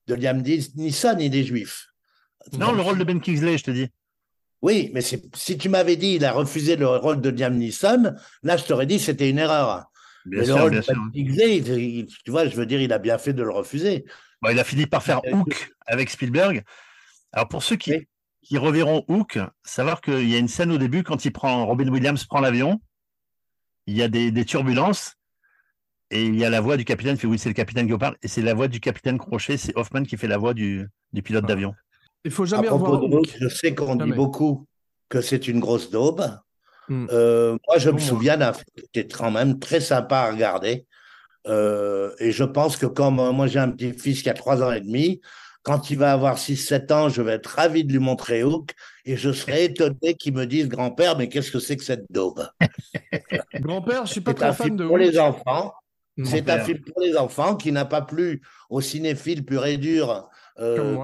de 0.07 0.15
Liam 0.15 0.43
Neeson, 0.43 1.17
il 1.19 1.35
est 1.35 1.45
juif. 1.45 1.89
Non, 2.59 2.73
le 2.73 2.83
rôle 2.83 2.99
de 2.99 3.05
Ben 3.05 3.21
Kingsley, 3.21 3.59
je 3.59 3.65
te 3.65 3.71
dis. 3.71 3.89
Oui, 4.63 4.91
mais 4.95 5.03
si 5.03 5.59
tu 5.59 5.69
m'avais 5.69 5.97
dit 5.97 6.15
il 6.15 6.25
a 6.25 6.33
refusé 6.33 6.77
le 6.77 6.89
rôle 6.89 7.21
de 7.21 7.29
Liam 7.29 7.55
Neeson, 7.55 8.15
là 8.43 8.57
je 8.57 8.65
t'aurais 8.65 8.87
dit 8.87 8.99
c'était 8.99 9.29
une 9.29 9.39
erreur. 9.39 9.91
Bien 10.25 10.45
sûr, 10.45 10.71
bien 10.71 10.81
sûr. 10.81 10.95
tu 11.13 12.31
vois, 12.31 12.49
je 12.49 12.57
veux 12.57 12.65
dire, 12.65 12.81
il 12.81 12.93
a 12.93 12.99
bien 12.99 13.19
fait 13.19 13.35
de 13.35 13.43
le 13.43 13.51
refuser. 13.51 14.07
Il 14.53 14.59
a 14.59 14.65
fini 14.65 14.87
par 14.87 15.03
faire 15.03 15.21
Hook 15.33 15.71
avec 15.87 16.11
Spielberg. 16.11 16.63
Alors 17.33 17.49
pour 17.49 17.63
ceux 17.63 17.77
qui, 17.77 18.07
qui 18.43 18.59
reverront 18.59 19.05
Hook, 19.09 19.39
savoir 19.65 20.01
qu'il 20.01 20.29
y 20.29 20.35
a 20.35 20.39
une 20.39 20.49
scène 20.49 20.71
au 20.71 20.79
début 20.79 21.03
quand 21.03 21.25
il 21.25 21.33
prend 21.33 21.67
Robin 21.67 21.89
Williams 21.89 22.25
prend 22.25 22.41
l'avion, 22.41 22.81
il 23.87 23.97
y 23.97 24.03
a 24.03 24.09
des, 24.09 24.45
turbulences 24.45 25.15
Et 26.11 26.25
il 26.25 26.37
y 26.37 26.45
a 26.45 26.51
la 26.51 26.61
voix 26.61 26.77
du 26.77 26.85
capitaine, 26.85 27.17
fait 27.17 27.27
oui, 27.27 27.39
c'est 27.39 27.49
le 27.49 27.55
capitaine 27.55 27.89
qui 27.91 27.97
parle, 27.99 28.17
et 28.23 28.29
c'est 28.29 28.43
la 28.43 28.55
voix 28.55 28.69
du 28.69 28.81
capitaine 28.81 29.19
Crochet, 29.19 29.57
c'est 29.57 29.77
Hoffman 29.77 30.05
qui 30.05 30.17
fait 30.17 30.29
la 30.29 30.39
voix 30.39 30.55
du, 30.55 30.89
du 31.13 31.23
pilote 31.23 31.47
d'avion. 31.47 31.75
Il 32.25 32.31
faut 32.31 32.47
jamais 32.47 32.69
avoir. 32.69 33.03
je 33.39 33.49
sais 33.49 33.75
qu'on 33.75 33.97
dit 33.97 34.13
beaucoup 34.13 34.67
que 35.09 35.21
c'est 35.21 35.49
une 35.49 35.61
grosse 35.61 35.91
daube. 35.91 36.25
Hmm. 36.89 37.07
Euh, 37.11 37.57
moi, 37.67 37.79
je 37.79 37.91
me 37.91 37.99
souviens 37.99 38.37
d'un 38.37 38.53
film 38.53 38.65
qui 38.75 39.01
était 39.01 39.15
quand 39.15 39.31
même 39.31 39.59
très 39.59 39.81
sympa 39.81 40.19
à 40.19 40.31
regarder. 40.31 40.87
Euh, 41.47 42.15
et 42.19 42.33
je 42.33 42.45
pense 42.45 42.77
que 42.77 42.87
comme 42.87 43.21
euh, 43.21 43.33
moi 43.33 43.47
j'ai 43.47 43.59
un 43.59 43.71
petit-fils 43.71 44.23
qui 44.23 44.31
a 44.31 44.35
3 44.35 44.63
ans 44.63 44.73
et 44.73 44.81
demi, 44.81 45.21
quand 45.63 45.91
il 45.91 45.99
va 45.99 46.13
avoir 46.13 46.37
6-7 46.37 46.93
ans, 46.93 47.09
je 47.09 47.23
vais 47.23 47.33
être 47.33 47.47
ravi 47.47 47.85
de 47.85 47.93
lui 47.93 47.99
montrer 47.99 48.45
Hook 48.45 48.73
et 49.05 49.17
je 49.17 49.33
serai 49.33 49.65
étonné 49.65 50.15
qu'il 50.15 50.35
me 50.35 50.47
dise 50.47 50.69
grand-père, 50.69 51.17
mais 51.17 51.29
qu'est-ce 51.29 51.51
que 51.51 51.59
c'est 51.59 51.77
que 51.77 51.85
cette 51.85 52.05
daube? 52.11 52.47
Grand-père, 53.55 54.07
je 54.07 54.13
suis 54.13 54.21
pas 54.21 54.35
très 54.35 54.53
fan 54.53 54.77
de 54.77 54.87
pour 54.87 54.99
les 54.99 55.19
enfants. 55.19 55.73
C'est 56.25 56.49
un 56.49 56.61
film 56.61 56.81
pour 56.81 57.03
les 57.03 57.17
enfants 57.17 57.57
qui 57.57 57.73
n'a 57.73 57.85
pas 57.85 58.03
plu 58.03 58.41
aux 58.71 58.81
cinéphiles 58.81 59.45
pur 59.45 59.67
et 59.67 59.79
dur 59.79 60.29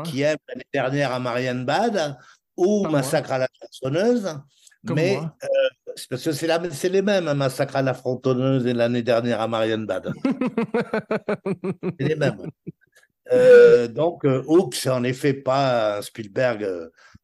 qui 0.04 0.22
aiment 0.22 0.38
l'année 0.48 0.66
dernière 0.72 1.12
à 1.12 1.18
Marianne 1.18 1.64
Bad 1.64 2.16
ou 2.56 2.86
Massacre 2.86 3.32
à 3.32 3.38
la 3.38 3.48
tronçonneuse. 3.48 4.38
mais 4.84 5.16
euh, 5.16 5.68
parce 6.08 6.24
que 6.24 6.32
c'est 6.32 6.88
les 6.88 7.02
mêmes, 7.02 7.28
un 7.28 7.34
Massacre 7.34 7.76
à 7.76 7.82
la 7.82 7.94
frontonneuse 7.94 8.66
et 8.66 8.72
l'année 8.72 9.02
dernière 9.02 9.40
à 9.40 9.48
Marianne 9.48 9.86
Bad. 9.86 10.12
c'est 11.98 12.08
les 12.08 12.16
mêmes. 12.16 12.38
Euh, 13.32 13.88
donc, 13.88 14.24
euh, 14.24 14.42
Hook, 14.46 14.74
c'est 14.74 14.90
en 14.90 15.04
effet 15.04 15.34
pas 15.34 15.98
un 15.98 16.02
Spielberg 16.02 16.66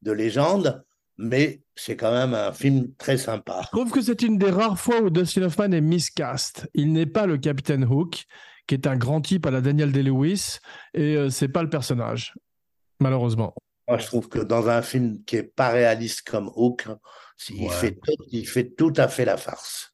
de 0.02 0.12
légende, 0.12 0.84
mais 1.18 1.62
c'est 1.74 1.96
quand 1.96 2.12
même 2.12 2.34
un 2.34 2.52
film 2.52 2.92
très 2.96 3.16
sympa. 3.16 3.62
Je 3.64 3.68
trouve 3.68 3.90
que 3.90 4.00
c'est 4.00 4.22
une 4.22 4.38
des 4.38 4.50
rares 4.50 4.78
fois 4.78 5.00
où 5.00 5.10
Dustin 5.10 5.42
Hoffman 5.42 5.72
est 5.72 5.80
miscast. 5.80 6.68
Il 6.74 6.92
n'est 6.92 7.06
pas 7.06 7.26
le 7.26 7.38
capitaine 7.38 7.84
Hook, 7.84 8.24
qui 8.66 8.74
est 8.74 8.86
un 8.86 8.96
grand 8.96 9.20
type 9.20 9.46
à 9.46 9.50
la 9.50 9.60
Daniel 9.60 9.92
Day-Lewis, 9.92 10.58
et 10.94 11.28
c'est 11.30 11.48
pas 11.48 11.62
le 11.62 11.70
personnage, 11.70 12.34
malheureusement. 13.00 13.54
Moi, 13.88 13.98
je 13.98 14.06
trouve 14.06 14.28
que 14.28 14.40
dans 14.40 14.68
un 14.68 14.82
film 14.82 15.22
qui 15.24 15.36
est 15.36 15.44
pas 15.44 15.68
réaliste 15.68 16.22
comme 16.28 16.50
Hook, 16.56 16.86
il, 17.50 17.70
fait 17.70 17.92
tout, 17.92 18.16
il 18.30 18.46
fait 18.46 18.74
tout 18.76 18.92
à 18.96 19.08
fait 19.08 19.24
la 19.24 19.36
farce. 19.36 19.92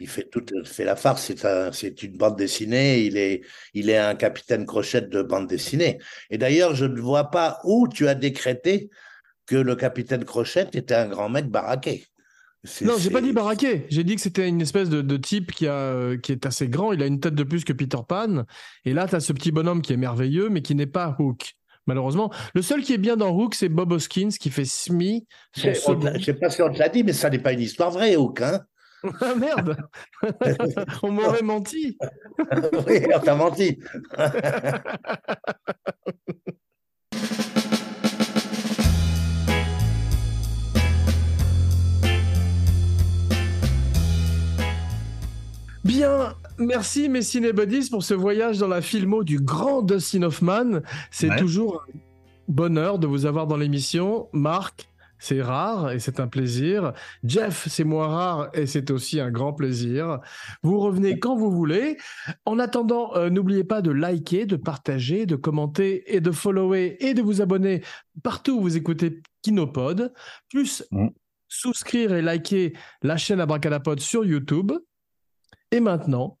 Il 0.00 0.08
fait 0.08 0.28
tout 0.28 0.44
fait 0.64 0.84
la 0.84 0.96
farce. 0.96 1.32
C'est 1.72 2.02
une 2.02 2.16
bande 2.16 2.36
dessinée. 2.36 3.04
Il 3.04 3.16
est, 3.16 3.42
il 3.74 3.90
est 3.90 3.98
un 3.98 4.14
capitaine 4.14 4.66
Crochette 4.66 5.08
de 5.08 5.22
bande 5.22 5.46
dessinée. 5.46 5.98
Et 6.30 6.38
d'ailleurs, 6.38 6.74
je 6.74 6.84
ne 6.84 7.00
vois 7.00 7.30
pas 7.30 7.60
où 7.64 7.86
tu 7.88 8.08
as 8.08 8.14
décrété 8.14 8.90
que 9.46 9.56
le 9.56 9.76
capitaine 9.76 10.24
Crochette 10.24 10.74
était 10.74 10.94
un 10.94 11.08
grand 11.08 11.28
mec 11.28 11.46
baraqué. 11.46 12.04
Non, 12.82 12.94
j'ai 12.98 13.10
pas 13.10 13.20
dit 13.20 13.32
baraqué. 13.32 13.86
J'ai 13.90 14.02
dit 14.02 14.16
que 14.16 14.20
c'était 14.20 14.48
une 14.48 14.60
espèce 14.60 14.88
de, 14.88 15.00
de, 15.00 15.16
type 15.16 15.52
qui, 15.52 15.68
a, 15.68 16.16
qui 16.16 16.32
est 16.32 16.46
assez 16.46 16.68
grand. 16.68 16.92
Il 16.92 17.00
a 17.00 17.06
une 17.06 17.20
tête 17.20 17.34
de 17.34 17.44
plus 17.44 17.64
que 17.64 17.72
Peter 17.72 17.98
Pan. 18.08 18.44
Et 18.84 18.92
là, 18.92 19.06
tu 19.06 19.14
as 19.14 19.20
ce 19.20 19.32
petit 19.32 19.52
bonhomme 19.52 19.82
qui 19.82 19.92
est 19.92 19.96
merveilleux, 19.96 20.48
mais 20.48 20.62
qui 20.62 20.74
n'est 20.74 20.86
pas 20.86 21.14
Hook 21.20 21.54
malheureusement. 21.86 22.32
Le 22.54 22.62
seul 22.62 22.82
qui 22.82 22.92
est 22.92 22.98
bien 22.98 23.16
dans 23.16 23.30
Hook, 23.30 23.54
c'est 23.54 23.68
Bob 23.68 23.92
Hoskins 23.92 24.28
qui 24.28 24.50
fait 24.50 24.64
Smee. 24.64 25.26
Je 25.56 25.68
ne 25.68 26.20
sais 26.20 26.34
pas 26.34 26.50
si 26.50 26.62
on 26.62 26.72
te 26.72 26.78
l'a 26.78 26.88
dit, 26.88 27.04
mais 27.04 27.12
ça 27.12 27.30
n'est 27.30 27.38
pas 27.38 27.52
une 27.52 27.60
histoire 27.60 27.90
vraie, 27.90 28.16
Hook. 28.16 28.42
Hein 28.42 28.60
ah 29.20 29.34
merde 29.34 29.76
On 31.02 31.10
m'aurait 31.12 31.42
menti 31.42 31.96
Oui, 32.86 33.06
on 33.14 33.20
t'a 33.20 33.34
menti 33.34 33.78
Bien, 45.84 46.34
merci 46.58 47.08
mes 47.08 47.22
cinébuddies 47.22 47.90
pour 47.90 48.02
ce 48.02 48.14
voyage 48.14 48.58
dans 48.58 48.68
la 48.68 48.82
filmo 48.82 49.24
du 49.24 49.38
grand 49.38 49.82
Dustin 49.82 50.22
Hoffman. 50.22 50.80
C'est 51.10 51.36
toujours 51.36 51.84
un 51.88 51.98
bonheur 52.48 52.98
de 52.98 53.06
vous 53.06 53.26
avoir 53.26 53.46
dans 53.46 53.56
l'émission. 53.56 54.28
Marc, 54.32 54.88
c'est 55.18 55.42
rare 55.42 55.92
et 55.92 55.98
c'est 55.98 56.20
un 56.20 56.28
plaisir. 56.28 56.92
Jeff, 57.24 57.68
c'est 57.68 57.84
moins 57.84 58.08
rare 58.08 58.50
et 58.54 58.66
c'est 58.66 58.90
aussi 58.90 59.20
un 59.20 59.30
grand 59.30 59.52
plaisir. 59.52 60.20
Vous 60.62 60.78
revenez 60.78 61.18
quand 61.18 61.36
vous 61.36 61.50
voulez. 61.50 61.96
En 62.44 62.58
attendant, 62.58 63.14
euh, 63.16 63.30
n'oubliez 63.30 63.64
pas 63.64 63.82
de 63.82 63.90
liker, 63.90 64.46
de 64.46 64.56
partager, 64.56 65.26
de 65.26 65.36
commenter 65.36 66.14
et 66.14 66.20
de 66.20 66.30
follower 66.30 66.96
et 67.00 67.14
de 67.14 67.22
vous 67.22 67.40
abonner 67.40 67.82
partout 68.22 68.58
où 68.58 68.60
vous 68.60 68.76
écoutez 68.76 69.22
Kinopod. 69.42 70.12
Plus 70.50 70.84
souscrire 71.48 72.12
et 72.12 72.22
liker 72.22 72.74
la 73.02 73.16
chaîne 73.16 73.40
Abracadapod 73.40 74.00
sur 74.00 74.24
YouTube. 74.24 74.72
Et 75.70 75.80
maintenant, 75.80 76.38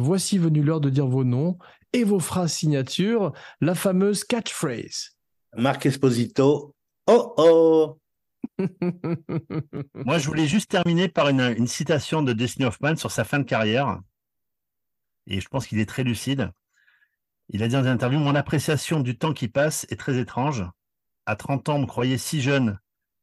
voici 0.00 0.38
venu 0.38 0.62
l'heure 0.62 0.80
de 0.80 0.90
dire 0.90 1.06
vos 1.06 1.24
noms 1.24 1.58
et 1.92 2.04
vos 2.04 2.20
phrases 2.20 2.52
signatures, 2.52 3.32
la 3.60 3.74
fameuse 3.74 4.24
catchphrase. 4.24 5.16
Marc 5.56 5.86
Esposito, 5.86 6.74
oh 7.06 7.34
oh 7.36 7.98
Moi, 9.94 10.18
je 10.18 10.26
voulais 10.26 10.46
juste 10.46 10.70
terminer 10.70 11.08
par 11.08 11.28
une, 11.28 11.66
citation 11.66 12.22
de 12.22 12.32
Dustin 12.32 12.66
Hoffman 12.66 12.96
sur 12.96 13.10
sa 13.10 13.24
fin 13.24 13.38
de 13.38 13.44
carrière. 13.44 14.00
Et 15.26 15.40
je 15.40 15.48
pense 15.48 15.66
qu'il 15.66 15.78
est 15.78 15.88
très 15.88 16.04
lucide. 16.04 16.50
Il 17.48 17.62
a 17.62 17.68
dit 17.68 17.74
dans 17.74 17.82
une 17.82 17.88
interview 17.88 18.18
Mon 18.18 18.34
appréciation 18.34 19.00
du 19.00 19.18
temps 19.18 19.32
qui 19.32 19.48
passe 19.48 19.86
est 19.90 19.98
très 19.98 20.18
étrange. 20.18 20.64
À 21.26 21.36
30 21.36 21.68
ans, 21.68 21.76
on 21.76 21.80
me 21.80 21.86
croyait 21.86 22.18
si 22.18 22.40
jeune 22.40 22.78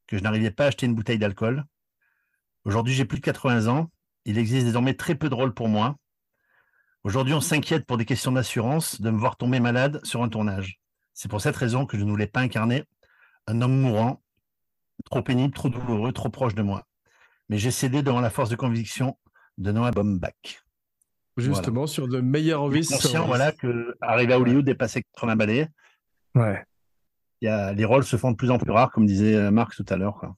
que 0.06 0.18
je 0.18 0.22
n'arrivais 0.22 0.50
pas 0.50 0.64
à 0.64 0.66
acheter 0.68 0.86
une 0.86 0.94
bouteille 0.94 1.18
d'alcool. 1.18 1.64
Aujourd'hui, 2.64 2.94
j'ai 2.94 3.04
plus 3.04 3.18
de 3.18 3.24
80 3.24 3.66
ans 3.68 3.90
il 4.28 4.36
existe 4.36 4.66
désormais 4.66 4.92
très 4.92 5.14
peu 5.14 5.30
de 5.30 5.34
rôles 5.34 5.54
pour 5.54 5.68
moi. 5.68 5.96
Aujourd'hui, 7.04 7.34
on 7.34 7.40
s'inquiète 7.40 7.86
pour 7.86 7.96
des 7.96 8.04
questions 8.04 8.32
d'assurance 8.32 9.00
de 9.00 9.10
me 9.10 9.18
voir 9.18 9.36
tomber 9.36 9.60
malade 9.60 10.00
sur 10.04 10.22
un 10.22 10.28
tournage. 10.28 10.80
C'est 11.14 11.28
pour 11.28 11.40
cette 11.40 11.56
raison 11.56 11.86
que 11.86 11.98
je 11.98 12.04
ne 12.04 12.10
voulais 12.10 12.26
pas 12.26 12.40
incarner 12.40 12.84
un 13.46 13.62
homme 13.62 13.80
mourant, 13.80 14.22
trop 15.04 15.22
pénible, 15.22 15.54
trop 15.54 15.68
douloureux, 15.68 16.12
trop 16.12 16.28
proche 16.28 16.54
de 16.54 16.62
moi. 16.62 16.84
Mais 17.48 17.56
j'ai 17.56 17.70
cédé 17.70 18.02
devant 18.02 18.20
la 18.20 18.30
force 18.30 18.50
de 18.50 18.56
conviction 18.56 19.16
de 19.56 19.72
Noah 19.72 19.90
Baumbach. 19.92 20.62
Justement, 21.36 21.86
sur 21.86 22.08
de 22.08 22.20
meilleurs 22.20 22.68
vices. 22.68 22.90
conscient, 22.90 23.26
voilà, 23.26 23.52
que 23.52 23.96
arriver 24.00 24.32
à 24.32 24.40
Hollywood, 24.40 24.64
dépasser 24.64 25.04
80 25.14 25.36
balais. 25.36 25.68
Ouais. 26.34 26.64
Il 27.40 27.46
y 27.46 27.48
a, 27.48 27.72
les 27.72 27.84
rôles 27.84 28.04
se 28.04 28.16
font 28.16 28.32
de 28.32 28.36
plus 28.36 28.50
en 28.50 28.58
plus 28.58 28.72
rares, 28.72 28.90
comme 28.90 29.06
disait 29.06 29.50
Marc 29.52 29.76
tout 29.76 29.86
à 29.88 29.96
l'heure. 29.96 30.34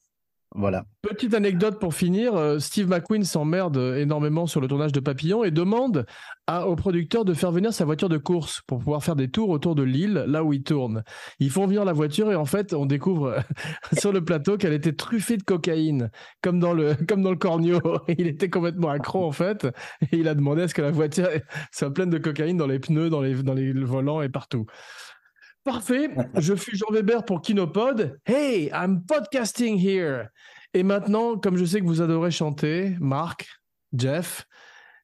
Voilà. 0.56 0.84
Petite 1.02 1.34
anecdote 1.34 1.78
pour 1.78 1.94
finir, 1.94 2.34
euh, 2.34 2.58
Steve 2.58 2.88
McQueen 2.88 3.22
s'emmerde 3.22 3.76
énormément 3.96 4.46
sur 4.46 4.60
le 4.60 4.66
tournage 4.66 4.90
de 4.90 4.98
Papillon 4.98 5.44
et 5.44 5.52
demande 5.52 6.06
au 6.66 6.74
producteur 6.76 7.24
de 7.24 7.34
faire 7.34 7.52
venir 7.52 7.72
sa 7.72 7.84
voiture 7.84 8.08
de 8.08 8.18
course 8.18 8.62
pour 8.66 8.78
pouvoir 8.78 9.04
faire 9.04 9.16
des 9.16 9.30
tours 9.30 9.50
autour 9.50 9.74
de 9.74 9.82
l'île, 9.82 10.24
là 10.26 10.42
où 10.42 10.52
il 10.52 10.62
tourne. 10.62 11.04
Ils 11.38 11.50
font 11.50 11.66
venir 11.66 11.84
la 11.84 11.92
voiture 11.92 12.30
et 12.32 12.34
en 12.34 12.44
fait, 12.44 12.74
on 12.74 12.86
découvre 12.86 13.36
sur 13.98 14.12
le 14.12 14.24
plateau 14.24 14.56
qu'elle 14.56 14.72
était 14.72 14.92
truffée 14.92 15.36
de 15.36 15.42
cocaïne, 15.42 16.10
comme 16.42 16.58
dans 16.58 16.72
le, 16.72 16.94
comme 17.08 17.22
dans 17.22 17.30
le 17.30 17.36
Cornio. 17.36 17.80
Il 18.18 18.26
était 18.26 18.50
complètement 18.50 18.88
accro 18.88 19.24
en 19.24 19.32
fait 19.32 19.66
et 20.02 20.16
il 20.16 20.28
a 20.28 20.34
demandé 20.34 20.62
à 20.62 20.68
ce 20.68 20.74
que 20.74 20.82
la 20.82 20.90
voiture 20.90 21.28
soit 21.72 21.92
pleine 21.92 22.10
de 22.10 22.18
cocaïne 22.18 22.56
dans 22.56 22.66
les 22.66 22.78
pneus, 22.78 23.10
dans 23.10 23.20
les, 23.20 23.42
dans 23.42 23.54
les 23.54 23.72
volants 23.72 24.22
et 24.22 24.28
partout. 24.28 24.66
Parfait. 25.64 26.08
Je 26.36 26.54
suis 26.54 26.76
Jean 26.76 26.90
Weber 26.90 27.22
pour 27.24 27.42
Kinopod. 27.42 28.18
Hey, 28.24 28.70
I'm 28.72 29.02
podcasting 29.06 29.76
here. 29.76 30.30
Et 30.72 30.82
maintenant, 30.82 31.36
comme 31.36 31.58
je 31.58 31.66
sais 31.66 31.80
que 31.80 31.86
vous 31.86 32.00
adorez 32.00 32.30
chanter, 32.30 32.96
Marc, 32.98 33.46
Jeff, 33.94 34.46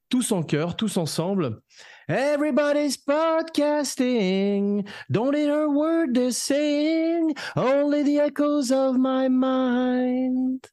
tous 0.09 0.33
en 0.33 0.43
chœur, 0.43 0.75
tous 0.75 0.97
ensemble. 0.97 1.61
Everybody's 2.09 2.97
podcasting. 2.97 4.89
Don't 5.11 5.35
hear 5.35 5.65
a 5.65 5.69
word 5.69 6.15
they're 6.15 6.31
saying. 6.31 7.35
Only 7.55 8.03
the 8.03 8.21
echoes 8.21 8.71
of 8.71 8.97
my 8.97 9.29
mind. 9.29 10.67